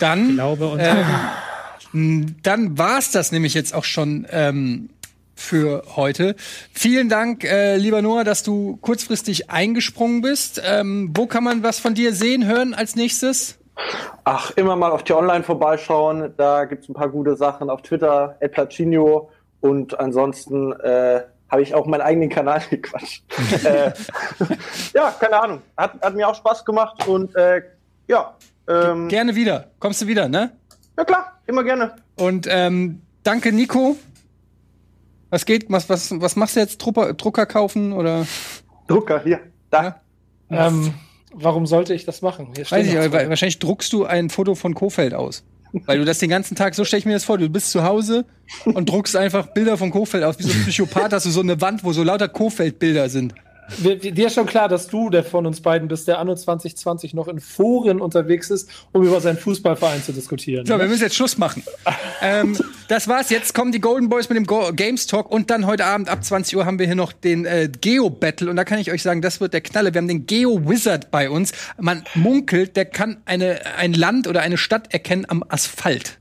Dann, 0.00 0.34
glaube, 0.34 0.76
ähm, 1.92 2.36
dann 2.42 2.78
war's 2.78 3.10
das 3.10 3.32
nämlich 3.32 3.54
jetzt 3.54 3.74
auch 3.74 3.84
schon 3.84 4.26
ähm, 4.30 4.90
für 5.34 5.84
heute. 5.96 6.34
Vielen 6.72 7.08
Dank, 7.08 7.44
äh, 7.44 7.76
lieber 7.76 8.02
Noah, 8.02 8.24
dass 8.24 8.42
du 8.42 8.76
kurzfristig 8.80 9.50
eingesprungen 9.50 10.20
bist. 10.20 10.60
Ähm, 10.64 11.10
wo 11.14 11.26
kann 11.26 11.44
man 11.44 11.62
was 11.62 11.78
von 11.78 11.94
dir 11.94 12.12
sehen, 12.12 12.46
hören 12.46 12.74
als 12.74 12.96
nächstes? 12.96 13.58
Ach, 14.24 14.50
immer 14.56 14.76
mal 14.76 14.90
auf 14.90 15.04
die 15.04 15.12
Online 15.12 15.44
vorbeischauen. 15.44 16.34
Da 16.36 16.64
gibt's 16.64 16.88
ein 16.88 16.94
paar 16.94 17.08
gute 17.08 17.36
Sachen 17.36 17.70
auf 17.70 17.82
Twitter, 17.82 18.36
El 18.40 18.48
Placino. 18.48 19.30
Und 19.60 19.98
ansonsten 19.98 20.72
äh, 20.80 21.22
habe 21.48 21.62
ich 21.62 21.74
auch 21.74 21.86
meinen 21.86 22.02
eigenen 22.02 22.28
Kanal 22.28 22.60
gequatscht. 22.70 23.22
äh, 23.64 23.92
ja, 24.94 25.14
keine 25.18 25.40
Ahnung. 25.40 25.62
Hat, 25.76 26.00
hat 26.02 26.14
mir 26.14 26.28
auch 26.28 26.34
Spaß 26.34 26.64
gemacht 26.64 27.06
und 27.06 27.34
äh, 27.36 27.62
ja, 28.08 28.34
ähm, 28.68 29.08
gerne 29.08 29.34
wieder. 29.34 29.70
Kommst 29.78 30.02
du 30.02 30.06
wieder, 30.06 30.28
ne? 30.28 30.52
Ja 30.96 31.04
klar, 31.04 31.40
immer 31.46 31.64
gerne. 31.64 31.96
Und 32.16 32.46
ähm, 32.50 33.02
danke, 33.22 33.52
Nico. 33.52 33.96
Was 35.30 35.44
geht? 35.44 35.70
Was, 35.70 35.88
was, 35.88 36.20
was 36.20 36.36
machst 36.36 36.56
du 36.56 36.60
jetzt? 36.60 36.78
Drucker, 36.78 37.14
Drucker 37.14 37.46
kaufen 37.46 37.92
oder? 37.92 38.26
Drucker, 38.86 39.22
hier. 39.22 39.40
Da. 39.70 40.00
Ja? 40.50 40.68
Ähm, 40.68 40.94
warum 41.34 41.66
sollte 41.66 41.94
ich 41.94 42.04
das 42.04 42.22
machen? 42.22 42.48
Weiß 42.56 42.86
ich, 42.86 42.98
aber 42.98 43.28
wahrscheinlich 43.28 43.58
druckst 43.58 43.92
du 43.92 44.04
ein 44.06 44.30
Foto 44.30 44.54
von 44.54 44.74
Kofeld 44.74 45.14
aus. 45.14 45.44
Weil 45.84 45.98
du 45.98 46.06
das 46.06 46.18
den 46.18 46.30
ganzen 46.30 46.56
Tag, 46.56 46.74
so 46.74 46.84
stelle 46.84 47.00
ich 47.00 47.06
mir 47.06 47.12
das 47.12 47.24
vor, 47.24 47.36
du 47.36 47.48
bist 47.50 47.70
zu 47.70 47.84
Hause 47.84 48.24
und 48.64 48.88
druckst 48.88 49.16
einfach 49.16 49.48
Bilder 49.48 49.76
von 49.76 49.90
Kofeld 49.90 50.24
aus. 50.24 50.38
Wie 50.38 50.44
so 50.44 50.52
ein 50.52 50.62
Psychopath 50.62 51.12
hast 51.12 51.26
du 51.26 51.30
so 51.30 51.40
eine 51.40 51.60
Wand, 51.60 51.84
wo 51.84 51.92
so 51.92 52.02
lauter 52.02 52.28
Kofeld-Bilder 52.28 53.10
sind. 53.10 53.34
Dir 53.76 54.26
ist 54.26 54.34
schon 54.34 54.46
klar, 54.46 54.68
dass 54.68 54.88
du 54.88 55.10
der 55.10 55.24
von 55.24 55.46
uns 55.46 55.60
beiden 55.60 55.88
bist, 55.88 56.08
der 56.08 56.18
anno 56.18 56.34
2020 56.34 57.14
noch 57.14 57.28
in 57.28 57.38
Foren 57.38 58.00
unterwegs 58.00 58.50
ist, 58.50 58.68
um 58.92 59.02
über 59.04 59.20
seinen 59.20 59.36
Fußballverein 59.36 60.02
zu 60.02 60.12
diskutieren. 60.12 60.64
So, 60.64 60.74
ne? 60.74 60.80
wir 60.80 60.88
müssen 60.88 61.02
jetzt 61.02 61.16
Schluss 61.16 61.36
machen. 61.36 61.62
ähm, 62.22 62.56
das 62.88 63.08
war's. 63.08 63.30
Jetzt 63.30 63.54
kommen 63.54 63.72
die 63.72 63.80
Golden 63.80 64.08
Boys 64.08 64.28
mit 64.28 64.36
dem 64.36 64.46
Go 64.46 64.70
Games 64.72 65.06
Talk 65.06 65.30
und 65.30 65.50
dann 65.50 65.66
heute 65.66 65.84
Abend 65.84 66.08
ab 66.08 66.24
20 66.24 66.56
Uhr 66.56 66.64
haben 66.64 66.78
wir 66.78 66.86
hier 66.86 66.94
noch 66.94 67.12
den 67.12 67.44
äh, 67.44 67.70
Geo 67.80 68.10
Battle 68.10 68.48
und 68.48 68.56
da 68.56 68.64
kann 68.64 68.78
ich 68.78 68.90
euch 68.90 69.02
sagen, 69.02 69.22
das 69.22 69.40
wird 69.40 69.52
der 69.52 69.60
Knalle. 69.60 69.92
Wir 69.92 69.98
haben 69.98 70.08
den 70.08 70.26
Geo 70.26 70.68
Wizard 70.68 71.10
bei 71.10 71.28
uns. 71.28 71.52
Man 71.78 72.04
munkelt, 72.14 72.76
der 72.76 72.86
kann 72.86 73.18
eine, 73.26 73.60
ein 73.76 73.92
Land 73.92 74.26
oder 74.26 74.40
eine 74.40 74.56
Stadt 74.56 74.92
erkennen 74.92 75.26
am 75.28 75.44
Asphalt. 75.48 76.18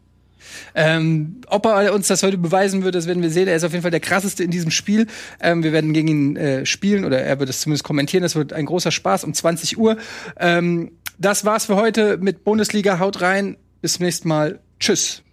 Ähm, 0.79 1.41
ob 1.47 1.65
er 1.65 1.91
uns 1.91 2.07
das 2.07 2.21
heute 2.21 2.37
beweisen 2.37 2.83
wird, 2.83 2.93
das 2.93 3.07
werden 3.07 3.23
wir 3.23 3.31
sehen. 3.31 3.47
Er 3.47 3.55
ist 3.55 3.63
auf 3.63 3.71
jeden 3.71 3.81
Fall 3.81 3.89
der 3.89 3.99
krasseste 3.99 4.43
in 4.43 4.51
diesem 4.51 4.69
Spiel. 4.69 5.07
Ähm, 5.41 5.63
wir 5.63 5.73
werden 5.73 5.91
gegen 5.91 6.07
ihn 6.07 6.35
äh, 6.37 6.65
spielen 6.67 7.03
oder 7.03 7.19
er 7.19 7.39
wird 7.39 7.49
es 7.49 7.61
zumindest 7.61 7.83
kommentieren. 7.83 8.21
Das 8.21 8.35
wird 8.35 8.53
ein 8.53 8.67
großer 8.67 8.91
Spaß 8.91 9.23
um 9.23 9.33
20 9.33 9.79
Uhr. 9.79 9.97
Ähm, 10.39 10.91
das 11.17 11.45
war's 11.45 11.65
für 11.65 11.77
heute 11.77 12.17
mit 12.17 12.43
Bundesliga. 12.43 12.99
Haut 12.99 13.21
rein. 13.21 13.57
Bis 13.81 13.93
zum 13.93 14.05
nächsten 14.05 14.27
Mal. 14.27 14.59
Tschüss. 14.79 15.23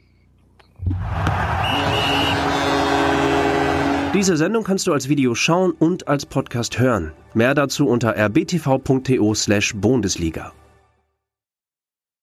Diese 4.14 4.38
Sendung 4.38 4.64
kannst 4.64 4.86
du 4.86 4.94
als 4.94 5.10
Video 5.10 5.34
schauen 5.34 5.72
und 5.72 6.08
als 6.08 6.24
Podcast 6.24 6.78
hören. 6.78 7.12
Mehr 7.34 7.54
dazu 7.54 7.86
unter 7.86 8.16
rbtv.to 8.16 9.34
slash 9.34 9.74
Bundesliga. 9.74 10.52